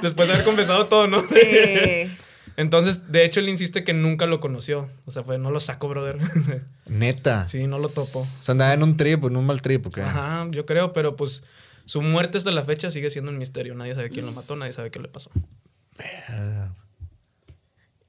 Después 0.02 0.28
de 0.28 0.34
haber 0.34 0.46
confesado 0.46 0.88
todo, 0.88 1.08
¿no? 1.08 1.22
Sí. 1.22 2.10
Entonces, 2.58 3.12
de 3.12 3.26
hecho, 3.26 3.42
él 3.42 3.50
insiste 3.50 3.84
que 3.84 3.94
nunca 3.94 4.26
lo 4.26 4.40
conoció. 4.40 4.90
O 5.06 5.12
sea, 5.12 5.24
fue, 5.24 5.38
no 5.38 5.52
lo 5.52 5.60
saco, 5.60 5.90
brother. 5.90 6.18
Neta. 6.88 7.48
Sí, 7.48 7.68
no 7.68 7.80
lo 7.80 7.90
topo. 7.90 8.22
O 8.22 8.44
sea, 8.44 8.54
andaba 8.54 8.74
en 8.74 8.84
un 8.84 8.96
trip, 8.96 9.26
en 9.26 9.36
un 9.36 9.46
mal 9.46 9.62
trip, 9.62 9.86
¿o 9.88 9.92
qué? 9.92 10.02
Ajá, 10.02 10.48
yo 10.52 10.66
creo, 10.66 10.94
pero 10.94 11.16
pues 11.16 11.44
su 11.86 12.02
muerte 12.02 12.38
hasta 12.38 12.52
la 12.52 12.64
fecha 12.64 12.90
sigue 12.90 13.10
siendo 13.10 13.32
un 13.32 13.38
misterio. 13.38 13.76
Nadie 13.76 13.96
sabe 13.96 14.10
quién 14.10 14.26
lo 14.26 14.32
mató, 14.32 14.56
nadie 14.56 14.74
sabe 14.74 14.90
qué 14.90 15.00
le 15.00 15.08
pasó. 15.08 15.32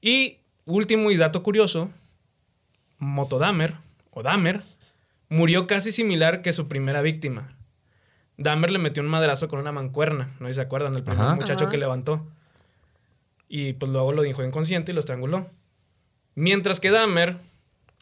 Y 0.01 0.39
último 0.65 1.11
y 1.11 1.17
dato 1.17 1.43
curioso, 1.43 1.89
Motodamer, 2.99 3.75
o 4.11 4.23
Dahmer, 4.23 4.63
murió 5.29 5.67
casi 5.67 5.91
similar 5.91 6.41
que 6.41 6.53
su 6.53 6.67
primera 6.67 7.01
víctima. 7.01 7.55
Dahmer 8.37 8.71
le 8.71 8.79
metió 8.79 9.03
un 9.03 9.09
madrazo 9.09 9.47
con 9.47 9.59
una 9.59 9.71
mancuerna, 9.71 10.35
no 10.39 10.47
sé 10.47 10.53
si 10.53 10.55
se 10.57 10.61
acuerdan, 10.61 10.95
el 10.95 11.03
primer 11.03 11.35
muchacho 11.35 11.69
que 11.69 11.77
levantó. 11.77 12.27
Y 13.47 13.73
pues 13.73 13.91
luego 13.91 14.11
lo 14.11 14.21
dijo 14.23 14.43
inconsciente 14.43 14.91
y 14.91 14.95
lo 14.95 14.99
estranguló. 14.99 15.49
Mientras 16.35 16.79
que 16.79 16.91
Dahmer 16.91 17.37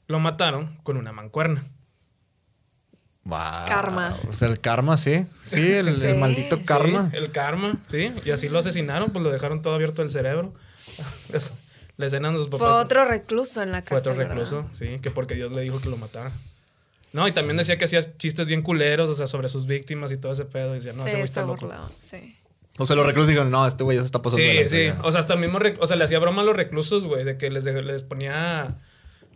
lo 0.07 0.19
mataron 0.19 0.77
con 0.83 0.97
una 0.97 1.11
mancuerna. 1.11 1.63
Wow. 3.23 3.39
Karma. 3.67 4.19
O 4.29 4.33
sea, 4.33 4.47
el 4.47 4.59
karma, 4.59 4.97
sí. 4.97 5.25
Sí, 5.41 5.71
el, 5.71 6.17
maldito 6.17 6.61
karma. 6.63 7.09
el 7.13 7.31
karma, 7.31 7.77
sí. 7.87 8.11
Y 8.23 8.31
así 8.31 8.49
lo 8.49 8.59
asesinaron, 8.59 9.11
pues 9.11 9.23
lo 9.23 9.31
dejaron 9.31 9.61
todo 9.61 9.73
abierto 9.73 10.03
el 10.03 10.11
cerebro. 10.11 10.53
La 11.97 12.07
escena 12.07 12.29
de 12.29 12.37
Fue 12.39 12.67
otro 12.67 13.05
recluso 13.05 13.63
en 13.63 13.71
la 13.71 13.81
cárcel. 13.81 14.13
Fue 14.13 14.23
otro 14.23 14.27
recluso, 14.27 14.69
sí, 14.73 14.99
que 15.01 15.11
porque 15.11 15.35
Dios 15.35 15.53
le 15.53 15.61
dijo 15.61 15.79
que 15.79 15.89
lo 15.89 15.95
matara. 15.95 16.29
No, 17.13 17.25
y 17.25 17.31
también 17.31 17.55
decía 17.55 17.77
que 17.77 17.85
hacía 17.85 18.01
chistes 18.17 18.47
bien 18.47 18.61
culeros, 18.61 19.09
o 19.09 19.13
sea, 19.13 19.27
sobre 19.27 19.47
sus 19.47 19.65
víctimas 19.65 20.11
y 20.11 20.17
todo 20.17 20.33
ese 20.33 20.43
pedo. 20.43 20.75
Y 20.75 20.79
decía, 20.79 20.91
no, 20.97 21.05
ese 21.05 21.15
güey 21.15 21.23
está 21.23 21.45
loco. 21.45 21.71
Sí. 22.01 22.37
O 22.77 22.85
sea, 22.85 22.95
los 22.95 23.05
reclusos 23.05 23.29
dijeron, 23.29 23.51
no, 23.51 23.65
este 23.65 23.83
güey 23.83 23.97
ya 23.97 24.01
se 24.01 24.07
está 24.07 24.21
pasando. 24.21 24.43
Sí, 24.43 24.67
sí. 24.67 24.89
O 25.01 25.11
sea, 25.11 25.19
hasta 25.19 25.33
el 25.33 25.39
mismo. 25.39 25.59
O 25.79 25.87
sea, 25.87 25.95
le 25.95 26.03
hacía 26.03 26.19
broma 26.19 26.41
a 26.41 26.45
los 26.45 26.55
reclusos, 26.55 27.05
güey, 27.05 27.23
de 27.23 27.37
que 27.37 27.49
les, 27.49 27.63
les 27.65 28.03
ponía. 28.03 28.75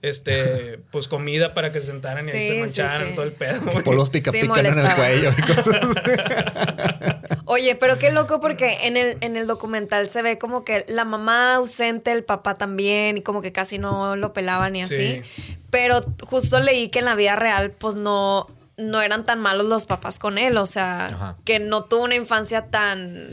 Este, 0.01 0.79
pues 0.91 1.09
comida 1.09 1.53
para 1.53 1.71
que 1.71 1.79
se 1.81 1.87
sentaran 1.87 2.27
y 2.27 2.31
se 2.31 2.59
mancharan 2.59 3.15
todo 3.15 3.25
el 3.25 3.31
pedo. 3.31 3.61
Por 3.83 3.95
los 3.95 4.09
pica 4.09 4.31
pican 4.31 4.65
en 4.65 4.79
el 4.79 4.93
cuello 4.93 5.31
y 5.37 5.41
cosas. 5.41 5.95
Oye, 7.45 7.75
pero 7.75 7.97
qué 7.97 8.11
loco 8.11 8.39
porque 8.39 8.77
en 8.83 8.95
el, 8.95 9.17
en 9.21 9.35
el 9.35 9.47
documental 9.47 10.07
se 10.07 10.21
ve 10.21 10.37
como 10.37 10.63
que 10.63 10.85
la 10.87 11.03
mamá 11.03 11.55
ausente, 11.55 12.11
el 12.11 12.23
papá 12.23 12.53
también, 12.53 13.17
y 13.17 13.21
como 13.21 13.41
que 13.41 13.51
casi 13.51 13.79
no 13.79 14.15
lo 14.15 14.33
pelaban 14.33 14.75
y 14.75 14.83
así. 14.83 15.23
Pero 15.71 16.01
justo 16.21 16.59
leí 16.59 16.89
que 16.89 16.99
en 16.99 17.05
la 17.05 17.15
vida 17.15 17.35
real, 17.35 17.71
pues 17.71 17.95
no, 17.95 18.47
no 18.79 19.01
eran 19.01 19.25
tan 19.25 19.39
malos 19.39 19.67
los 19.67 19.85
papás 19.85 20.19
con 20.19 20.37
él, 20.37 20.57
o 20.57 20.65
sea, 20.65 21.35
que 21.45 21.59
no 21.59 21.83
tuvo 21.83 22.03
una 22.03 22.15
infancia 22.15 22.67
tan, 22.67 23.29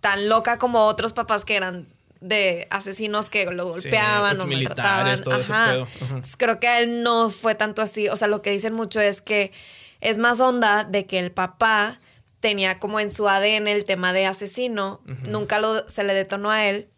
tan 0.00 0.28
loca 0.28 0.58
como 0.58 0.84
otros 0.86 1.12
papás 1.12 1.44
que 1.44 1.56
eran 1.56 1.86
de 2.20 2.66
asesinos 2.70 3.30
que 3.30 3.46
lo 3.46 3.68
golpeaban 3.68 4.40
o 4.40 4.46
maltrataban. 4.46 5.20
Todo 5.22 5.34
Ajá. 5.40 5.86
creo 6.36 6.58
que 6.58 6.68
a 6.68 6.80
él 6.80 7.02
no 7.02 7.30
fue 7.30 7.54
tanto 7.54 7.82
así, 7.82 8.08
o 8.08 8.16
sea, 8.16 8.28
lo 8.28 8.42
que 8.42 8.50
dicen 8.50 8.72
mucho 8.72 9.00
es 9.00 9.22
que 9.22 9.52
es 10.00 10.18
más 10.18 10.40
onda 10.40 10.84
de 10.84 11.06
que 11.06 11.18
el 11.18 11.30
papá 11.30 12.00
tenía 12.40 12.78
como 12.78 13.00
en 13.00 13.10
su 13.10 13.28
ADN 13.28 13.68
el 13.68 13.84
tema 13.84 14.12
de 14.12 14.26
asesino, 14.26 15.00
nunca 15.28 15.58
lo, 15.58 15.88
se 15.88 16.04
le 16.04 16.14
detonó 16.14 16.50
a 16.50 16.66
él, 16.66 16.88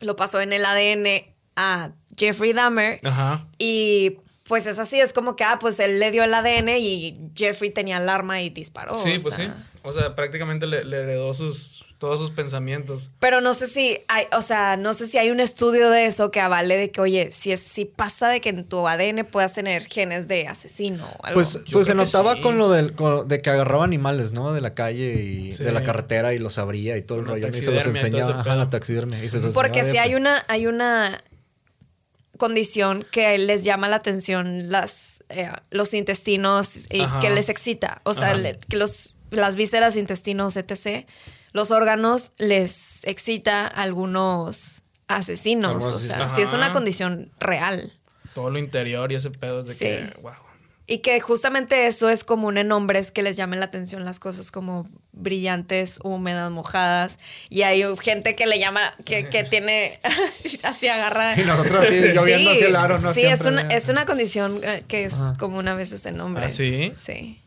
lo 0.00 0.16
pasó 0.16 0.40
en 0.40 0.52
el 0.52 0.64
ADN 0.64 1.32
a 1.56 1.90
Jeffrey 2.16 2.52
Dahmer 2.52 2.98
Ajá. 3.04 3.46
y 3.58 4.18
pues 4.52 4.66
es 4.66 4.78
así, 4.78 5.00
es 5.00 5.14
como 5.14 5.34
que, 5.34 5.44
ah, 5.44 5.58
pues 5.58 5.80
él 5.80 5.98
le 5.98 6.10
dio 6.10 6.24
el 6.24 6.34
ADN 6.34 6.68
y 6.78 7.30
Jeffrey 7.34 7.70
tenía 7.70 7.96
el 7.96 8.06
arma 8.06 8.42
y 8.42 8.50
disparó. 8.50 8.94
Sí, 8.94 9.16
pues 9.22 9.34
sí. 9.34 9.48
O 9.82 9.94
sea, 9.94 10.14
prácticamente 10.14 10.66
le, 10.66 10.80
heredó 10.80 11.32
sus, 11.32 11.86
todos 11.96 12.20
sus 12.20 12.32
pensamientos. 12.32 13.08
Pero 13.18 13.40
no 13.40 13.54
sé 13.54 13.66
si 13.66 14.00
hay, 14.08 14.26
o 14.30 14.42
sea, 14.42 14.76
no 14.76 14.92
sé 14.92 15.06
si 15.06 15.16
hay 15.16 15.30
un 15.30 15.40
estudio 15.40 15.88
de 15.88 16.04
eso 16.04 16.30
que 16.30 16.38
avale 16.38 16.76
de 16.76 16.90
que, 16.90 17.00
oye, 17.00 17.30
si, 17.30 17.50
es, 17.50 17.60
si 17.60 17.86
pasa 17.86 18.28
de 18.28 18.42
que 18.42 18.50
en 18.50 18.68
tu 18.68 18.86
ADN 18.86 19.24
puedas 19.24 19.54
tener 19.54 19.86
genes 19.86 20.28
de 20.28 20.46
asesino 20.46 21.06
o 21.06 21.24
algo. 21.24 21.36
Pues, 21.36 21.62
pues 21.72 21.86
se 21.86 21.94
notaba 21.94 22.42
con 22.42 22.58
lo 22.58 22.68
del, 22.68 22.94
de 23.24 23.40
que 23.40 23.48
agarraba 23.48 23.84
animales, 23.84 24.32
¿no? 24.32 24.52
De 24.52 24.60
la 24.60 24.74
calle 24.74 25.14
y 25.14 25.52
de 25.52 25.72
la 25.72 25.82
carretera 25.82 26.34
y 26.34 26.38
los 26.38 26.58
abría 26.58 26.98
y 26.98 27.02
todo 27.02 27.20
el 27.20 27.24
rollo. 27.24 27.48
Y 27.48 27.62
se 27.62 27.72
los 27.72 27.86
enseñaba. 27.86 28.40
Ajá, 28.40 28.54
la 28.54 28.68
taxidermia. 28.68 29.18
Porque 29.54 29.82
si 29.82 29.96
hay 29.96 30.14
una, 30.14 30.44
hay 30.46 30.66
una 30.66 31.22
condición 32.42 33.06
que 33.08 33.38
les 33.38 33.62
llama 33.62 33.88
la 33.88 33.94
atención 33.94 34.68
las, 34.68 35.22
eh, 35.28 35.48
los 35.70 35.94
intestinos 35.94 36.88
y 36.90 37.06
que 37.20 37.30
les 37.30 37.48
excita. 37.48 38.02
O 38.02 38.14
sea, 38.14 38.32
que 38.68 38.76
los, 38.76 39.16
las 39.30 39.54
vísceras, 39.54 39.96
intestinos, 39.96 40.56
etc., 40.56 41.06
los 41.52 41.70
órganos 41.70 42.32
les 42.38 43.04
excita 43.04 43.68
algunos 43.68 44.82
asesinos. 45.06 45.84
O 45.84 46.00
sea, 46.00 46.28
si 46.30 46.42
es 46.42 46.52
una 46.52 46.72
condición 46.72 47.30
real. 47.38 47.92
Todo 48.34 48.50
lo 48.50 48.58
interior 48.58 49.12
y 49.12 49.14
ese 49.14 49.30
pedo 49.30 49.62
de 49.62 49.76
que, 49.76 50.12
wow. 50.20 50.32
Y 50.86 50.98
que 50.98 51.20
justamente 51.20 51.86
eso 51.86 52.10
es 52.10 52.24
común 52.24 52.58
en 52.58 52.72
hombres 52.72 53.12
que 53.12 53.22
les 53.22 53.36
llamen 53.36 53.60
la 53.60 53.66
atención 53.66 54.04
las 54.04 54.18
cosas 54.18 54.50
como 54.50 54.88
brillantes, 55.12 56.00
húmedas, 56.02 56.50
mojadas. 56.50 57.18
Y 57.48 57.62
hay 57.62 57.84
gente 58.00 58.34
que 58.34 58.46
le 58.46 58.58
llama, 58.58 58.94
que, 59.04 59.28
que 59.28 59.44
tiene 59.50 60.00
así 60.62 60.88
agarrada. 60.88 61.40
Y 61.40 61.44
nosotros 61.44 61.82
así 61.82 62.00
lloviendo 62.00 62.50
hacia 62.50 62.66
el 62.66 62.76
aro, 62.76 62.98
¿no? 62.98 63.14
Sí, 63.14 63.24
es 63.24 63.42
una, 63.42 63.62
es 63.68 63.88
una 63.88 64.06
condición 64.06 64.60
eh, 64.62 64.84
que 64.88 65.04
es 65.04 65.32
común 65.38 65.68
a 65.68 65.74
veces 65.74 66.04
en 66.06 66.20
hombres. 66.20 66.52
¿Ah, 66.52 66.56
sí? 66.56 66.92
Sí. 66.96 67.41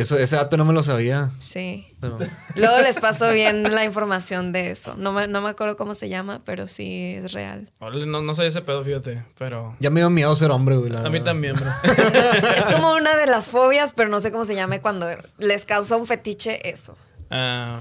Eso, 0.00 0.18
ese 0.18 0.36
dato 0.36 0.56
no 0.56 0.64
me 0.64 0.72
lo 0.72 0.82
sabía. 0.82 1.30
Sí. 1.40 1.86
Pero- 2.00 2.18
Luego 2.56 2.80
les 2.80 2.98
paso 2.98 3.30
bien 3.32 3.74
la 3.74 3.84
información 3.84 4.52
de 4.52 4.70
eso. 4.70 4.94
No 4.96 5.12
me, 5.12 5.28
no 5.28 5.40
me 5.40 5.50
acuerdo 5.50 5.76
cómo 5.76 5.94
se 5.94 6.08
llama, 6.08 6.40
pero 6.44 6.66
sí 6.66 7.14
es 7.16 7.32
real. 7.32 7.70
No, 7.80 8.22
no 8.22 8.34
sé 8.34 8.46
ese 8.46 8.62
pedo, 8.62 8.82
fíjate, 8.84 9.24
pero... 9.38 9.76
ya 9.80 9.90
me 9.90 10.00
dio 10.00 10.10
miedo 10.10 10.34
ser 10.36 10.50
hombre, 10.50 10.76
güey. 10.76 10.90
la 10.90 11.00
A 11.00 11.10
mí 11.10 11.20
también, 11.20 11.54
bro. 11.56 11.66
Es 12.56 12.64
como 12.66 12.92
una 12.94 13.16
de 13.16 13.26
las 13.26 13.48
fobias, 13.48 13.92
pero 13.92 14.08
no 14.08 14.20
sé 14.20 14.32
cómo 14.32 14.44
se 14.44 14.54
llame 14.54 14.80
cuando 14.80 15.06
les 15.38 15.66
causa 15.66 15.96
un 15.96 16.06
fetiche 16.06 16.68
eso. 16.68 16.96
Ah, 17.30 17.80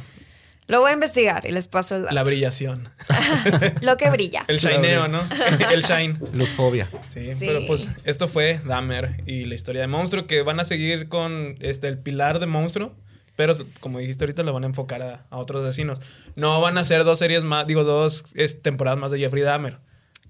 Lo 0.70 0.80
voy 0.82 0.92
a 0.92 0.94
investigar 0.94 1.46
y 1.46 1.52
les 1.52 1.68
paso 1.68 1.96
el 1.98 2.04
dato. 2.04 2.16
la 2.16 2.24
brillación. 2.24 2.88
Lo 3.82 3.98
que 3.98 4.10
brilla. 4.10 4.46
El 4.48 4.60
shineo, 4.60 5.08
¿no? 5.10 5.20
El 5.74 5.82
shine. 5.84 6.18
Luzfobia. 6.32 6.90
Sí, 7.10 7.26
Sí. 7.26 7.46
pero 7.48 7.66
pues 7.68 7.90
esto 8.06 8.28
fue 8.28 8.62
Dahmer 8.66 9.22
y 9.26 9.46
la 9.46 9.56
historia 9.56 9.82
de 9.82 9.88
monstruo 9.88 10.28
que 10.28 10.42
van 10.44 10.60
a 10.60 10.64
seguir 10.64 11.10
con 11.10 11.56
este 11.60 11.88
el 11.88 11.98
pilar 11.98 12.40
de 12.40 12.46
monstruo, 12.46 12.94
pero 13.36 13.54
como 13.80 14.00
dijiste 14.00 14.24
ahorita 14.26 14.44
lo 14.44 14.54
van 14.54 14.64
a 14.64 14.68
enfocar 14.68 15.02
a, 15.02 15.26
a 15.30 15.38
otros 15.38 15.66
asesinos. 15.66 16.00
No 16.36 16.62
van 16.62 16.78
a 16.78 16.84
ser 16.84 17.04
dos 17.04 17.20
series 17.20 17.44
más, 17.44 17.66
digo 17.68 17.84
dos 17.84 18.26
es, 18.36 18.62
temporadas 18.62 19.00
más 19.00 19.12
de 19.12 19.18
Jeffrey 19.20 19.42
Dahmer. 19.44 19.80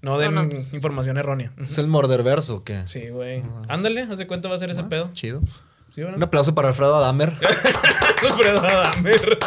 No 0.02 0.16
den 0.16 0.48
información 0.72 1.18
errónea. 1.18 1.52
¿Es 1.62 1.76
el 1.76 1.86
morderverso 1.86 2.64
qué? 2.64 2.80
Sí, 2.86 3.10
güey. 3.10 3.42
Ándale, 3.68 4.00
haz 4.10 4.16
de 4.16 4.26
cuenta 4.26 4.48
va 4.48 4.54
a 4.54 4.58
ser 4.58 4.70
ese 4.70 4.84
pedo. 4.84 5.10
Chido. 5.12 5.42
¿Sí, 5.94 6.02
Un 6.02 6.22
aplauso 6.22 6.54
para 6.54 6.68
Alfredo 6.68 6.96
Adamer. 6.96 7.32
Alfredo 8.22 8.60
Dahmer. 8.60 9.38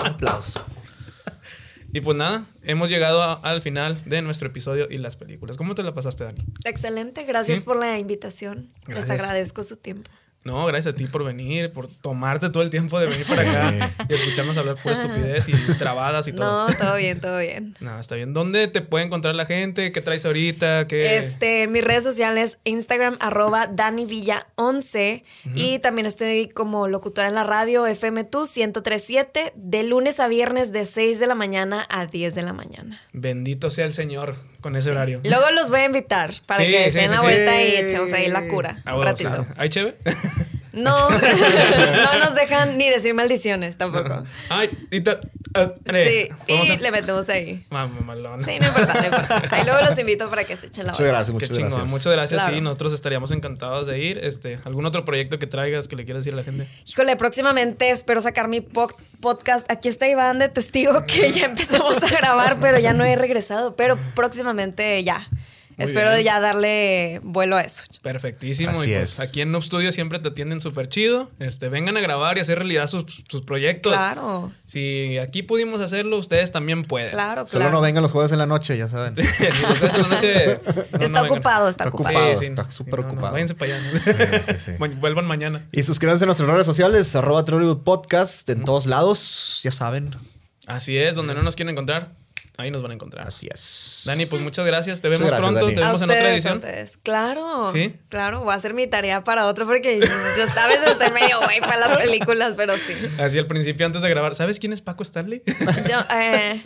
Un 0.00 0.06
aplauso. 0.06 0.64
Y 1.92 2.02
pues 2.02 2.16
nada, 2.18 2.44
hemos 2.62 2.90
llegado 2.90 3.22
a- 3.22 3.34
al 3.34 3.62
final 3.62 3.98
de 4.04 4.20
nuestro 4.20 4.48
episodio 4.48 4.86
y 4.90 4.98
las 4.98 5.16
películas. 5.16 5.56
¿Cómo 5.56 5.74
te 5.74 5.82
la 5.82 5.94
pasaste, 5.94 6.24
Dani? 6.24 6.44
Excelente, 6.64 7.24
gracias 7.24 7.60
Sí. 7.60 7.64
por 7.64 7.76
la 7.76 7.98
invitación. 7.98 8.68
Gracias. 8.86 9.08
Les 9.08 9.20
agradezco 9.20 9.62
su 9.62 9.76
tiempo. 9.78 10.10
No, 10.44 10.64
gracias 10.66 10.94
a 10.94 10.96
ti 10.96 11.06
por 11.06 11.24
venir, 11.24 11.72
por 11.72 11.88
tomarte 11.88 12.48
todo 12.48 12.62
el 12.62 12.70
tiempo 12.70 12.98
de 12.98 13.06
venir 13.06 13.26
para 13.26 13.42
acá 13.42 13.90
y 14.08 14.14
escucharnos 14.14 14.56
hablar 14.56 14.76
pura 14.76 14.94
estupidez 14.94 15.48
y 15.48 15.52
trabadas 15.74 16.26
y 16.28 16.32
todo. 16.32 16.68
No, 16.68 16.74
todo 16.74 16.96
bien, 16.96 17.20
todo 17.20 17.38
bien. 17.38 17.74
No, 17.80 17.98
está 17.98 18.14
bien. 18.14 18.34
¿Dónde 18.34 18.68
te 18.68 18.80
puede 18.80 19.04
encontrar 19.04 19.34
la 19.34 19.46
gente? 19.46 19.92
¿Qué 19.92 20.00
traes 20.00 20.24
ahorita? 20.24 20.86
¿Qué... 20.86 21.16
Este, 21.16 21.64
en 21.64 21.72
mis 21.72 21.84
redes 21.84 22.04
sociales, 22.04 22.58
Instagram, 22.64 23.16
arroba 23.20 23.68
DaniVilla11. 23.68 25.22
Y 25.54 25.78
también 25.80 26.06
estoy 26.06 26.48
como 26.48 26.88
locutora 26.88 27.28
en 27.28 27.34
la 27.34 27.44
radio 27.44 27.86
FMTU 27.86 28.46
1037, 28.56 29.52
de 29.54 29.82
lunes 29.82 30.20
a 30.20 30.28
viernes 30.28 30.72
de 30.72 30.84
6 30.84 31.20
de 31.20 31.26
la 31.26 31.34
mañana 31.34 31.86
a 31.88 32.06
10 32.06 32.34
de 32.34 32.42
la 32.42 32.52
mañana. 32.52 33.00
Bendito 33.12 33.70
sea 33.70 33.84
el 33.86 33.92
Señor 33.92 34.36
con 34.60 34.74
ese 34.76 34.90
horario. 34.90 35.20
Luego 35.24 35.50
los 35.52 35.70
voy 35.70 35.80
a 35.80 35.84
invitar 35.84 36.32
para 36.46 36.64
Sí, 36.64 36.70
que 36.70 36.84
sí, 36.84 36.90
se 36.90 36.98
den 37.00 37.08
sí, 37.10 37.14
la 37.14 37.20
sí. 37.20 37.26
vuelta 37.26 37.62
y 37.62 37.76
echemos 37.76 38.12
ahí 38.12 38.28
la 38.28 38.48
cura 38.48 38.78
Ah, 38.84 38.96
un 38.96 39.04
ratito. 39.04 39.28
claro. 39.30 39.46
¿Hay 39.56 39.68
cheve? 39.68 39.96
No, 40.72 40.94
no 41.10 42.18
nos 42.18 42.34
dejan 42.34 42.76
ni 42.78 42.88
decir 42.88 43.14
maldiciones 43.14 43.76
tampoco. 43.76 44.24
Ay, 44.48 44.70
y 44.90 45.00
ta- 45.00 45.20
ah, 45.54 45.72
Sí, 45.90 46.28
y 46.46 46.70
a- 46.70 46.76
le 46.76 46.90
metemos 46.90 47.28
ahí. 47.28 47.64
Mamá, 47.70 48.00
malona. 48.04 48.44
Sí, 48.44 48.58
no 48.60 48.66
importa, 48.68 48.94
no 48.94 49.04
importa. 49.06 49.42
Ahí 49.56 49.64
luego 49.64 49.80
los 49.84 49.98
invito 49.98 50.28
para 50.28 50.44
que 50.44 50.56
se 50.56 50.66
echen 50.66 50.84
la 50.86 50.92
Muchas 50.92 51.06
gracias, 51.06 51.32
muchas 51.32 51.58
gracias. 51.58 51.90
Muchas 51.90 52.12
gracias. 52.12 52.40
Claro. 52.42 52.54
Sí, 52.56 52.60
nosotros 52.60 52.92
estaríamos 52.92 53.30
encantados 53.32 53.86
de 53.86 53.98
ir. 53.98 54.18
Este, 54.18 54.58
¿Algún 54.64 54.84
otro 54.86 55.04
proyecto 55.04 55.38
que 55.38 55.46
traigas 55.46 55.88
que 55.88 55.96
le 55.96 56.04
quieras 56.04 56.24
decir 56.24 56.34
a 56.34 56.36
la 56.36 56.44
gente? 56.44 56.66
Híjole, 56.86 57.16
próximamente 57.16 57.90
espero 57.90 58.20
sacar 58.20 58.48
mi 58.48 58.60
po- 58.60 58.92
podcast. 59.20 59.70
Aquí 59.70 59.88
está 59.88 60.06
Iván 60.08 60.38
de 60.38 60.48
testigo 60.48 61.04
que 61.06 61.30
ya 61.32 61.46
empezamos 61.46 62.02
a 62.02 62.06
grabar, 62.08 62.58
pero 62.60 62.78
ya 62.78 62.92
no 62.92 63.04
he 63.04 63.16
regresado. 63.16 63.74
Pero 63.76 63.98
próximamente 64.14 65.02
ya. 65.02 65.28
Muy 65.78 65.84
espero 65.86 66.10
bien. 66.12 66.24
ya 66.24 66.40
darle 66.40 67.20
vuelo 67.22 67.56
a 67.56 67.62
eso. 67.62 67.84
Perfectísimo. 68.02 68.70
Así 68.70 68.90
y 68.90 68.94
pues 68.94 69.18
es. 69.18 69.20
aquí 69.20 69.40
en 69.40 69.52
Noob 69.52 69.62
Studio 69.62 69.92
siempre 69.92 70.18
te 70.18 70.28
atienden 70.28 70.60
súper 70.60 70.88
chido. 70.88 71.30
Este, 71.38 71.68
vengan 71.68 71.96
a 71.96 72.00
grabar 72.00 72.36
y 72.36 72.40
hacer 72.40 72.58
realidad 72.58 72.88
sus, 72.88 73.04
sus 73.28 73.42
proyectos. 73.42 73.92
Claro, 73.94 74.50
Si 74.66 75.18
aquí 75.18 75.42
pudimos 75.44 75.80
hacerlo, 75.80 76.18
ustedes 76.18 76.50
también 76.50 76.82
pueden. 76.82 77.12
claro, 77.12 77.46
Solo 77.46 77.62
claro. 77.66 77.76
no 77.76 77.80
vengan 77.80 78.02
los 78.02 78.10
jueves 78.12 78.32
en 78.32 78.38
la 78.38 78.46
noche, 78.46 78.76
ya 78.76 78.88
saben. 78.88 79.14
si 79.24 79.44
los 79.62 79.80
ves 79.80 79.94
en 79.94 80.02
la 80.02 80.08
noche. 80.08 80.44
no- 80.92 80.98
está 81.04 81.22
no 81.22 81.26
ocupado, 81.32 81.68
está, 81.68 81.84
Está 81.84 81.94
ocupado. 81.96 82.18
ocupado. 82.18 82.42
está 82.42 82.70
súper 82.72 83.00
ocupado. 83.00 83.32
váyanse 83.32 83.54
para 83.54 83.76
allá. 83.76 84.42
Sí, 84.42 84.52
sí. 84.58 84.72
Bueno, 84.78 84.96
Vuelvan 84.96 85.26
mañana. 85.26 85.64
Y 85.70 85.84
suscríbanse 85.84 86.24
a 86.24 86.26
nuestras 86.26 86.48
redes 86.50 86.66
sociales, 86.66 87.14
arroba 87.14 87.44
Trollywood 87.44 87.84
Podcast, 87.84 88.48
en 88.50 88.64
todos 88.64 88.86
lados, 88.86 89.60
ya 89.62 89.70
saben. 89.70 90.10
Así 90.66 90.98
es, 90.98 91.14
donde 91.14 91.34
no 91.34 91.42
nos 91.42 91.54
quieren 91.56 91.72
encontrar, 91.72 92.10
ahí 92.58 92.70
nos 92.72 92.82
van 92.82 92.90
a 92.90 92.94
encontrar. 92.94 93.26
Así 93.26 93.48
es. 93.52 94.02
Dani, 94.04 94.26
pues 94.26 94.42
muchas 94.42 94.66
gracias. 94.66 95.00
Te 95.00 95.08
vemos 95.08 95.20
gracias, 95.26 95.40
pronto. 95.40 95.64
Dani. 95.64 95.74
Te 95.76 95.82
A 95.82 95.86
vemos 95.86 96.02
en 96.02 96.10
otra 96.10 96.32
edición. 96.32 96.62
Claro. 97.04 97.70
¿Sí? 97.72 97.94
Claro, 98.08 98.40
voy 98.40 98.52
a 98.52 98.56
hacer 98.56 98.74
mi 98.74 98.86
tarea 98.88 99.22
para 99.24 99.46
otro 99.46 99.64
porque 99.66 100.00
yo 100.00 100.06
a 100.06 100.66
veces 100.66 100.88
estoy 100.90 101.10
medio 101.12 101.40
güey 101.40 101.60
para 101.60 101.78
las 101.78 101.96
películas, 101.96 102.54
pero 102.56 102.76
sí. 102.76 102.94
Así 103.18 103.38
al 103.38 103.46
principio, 103.46 103.86
antes 103.86 104.02
de 104.02 104.10
grabar. 104.10 104.34
¿Sabes 104.34 104.58
quién 104.58 104.72
es 104.72 104.82
Paco 104.82 105.02
Stanley? 105.04 105.42
Yo 105.88 105.98
eh, 106.14 106.60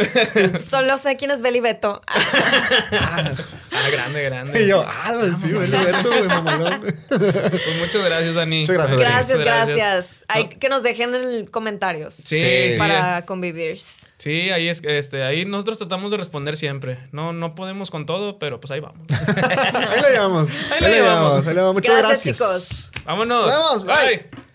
solo 0.61 0.97
sé 0.97 1.17
quién 1.17 1.31
es 1.31 1.43
Beli 1.43 1.61
Beto. 1.61 2.01
ah, 2.11 3.89
grande, 3.91 4.23
grande. 4.25 4.63
Y 4.65 4.69
yo, 4.69 4.85
ah, 4.87 5.13
sí, 5.39 5.53
vele, 5.53 5.77
Beto, 5.77 6.09
güey, 6.09 6.25
mamalón. 6.29 6.81
Pues 7.09 7.77
muchas 7.79 8.03
gracias, 8.05 8.35
Dani. 8.35 8.61
Muchas 8.61 8.77
gracias, 8.77 8.99
Dani. 8.99 9.11
Gracias, 9.11 9.39
Muchas 9.39 9.45
gracias. 9.45 9.77
gracias. 9.77 10.25
Hay 10.29 10.49
que 10.49 10.69
nos 10.69 10.83
dejen 10.83 11.15
en 11.15 11.47
comentarios. 11.47 12.15
Sí, 12.15 12.41
Sí. 12.41 12.71
sí. 12.73 12.79
Para 12.79 13.25
convivir. 13.27 13.79
Sí, 14.19 14.51
ahí 14.51 14.69
es 14.69 14.83
este, 14.85 15.25
ahí 15.25 15.45
nosotros 15.45 15.79
tratamos 15.83 16.11
de 16.11 16.17
responder 16.17 16.57
siempre. 16.57 16.99
No, 17.13 17.33
no 17.33 17.55
podemos 17.55 17.91
con 17.91 18.07
todo, 18.07 18.39
pero 18.39 18.61
pues 18.61 18.71
ahí 18.71 18.81
vamos. 18.81 19.07
Ahí 19.11 20.01
la 20.01 20.11
llevamos. 20.11 20.49
Ahí 20.71 20.81
la 20.81 20.89
llevamos. 20.89 21.39
Ahí 21.41 21.47
la 21.47 21.53
llevamos. 21.53 21.75
Muchas 21.75 21.99
Gracias, 21.99 22.39
gracias. 22.39 22.93
chicos. 22.93 23.05
Vámonos. 23.05 23.47
Nos 23.47 23.87
vemos. 23.87 23.87
Bye. 23.87 24.17
Bye. 24.31 24.52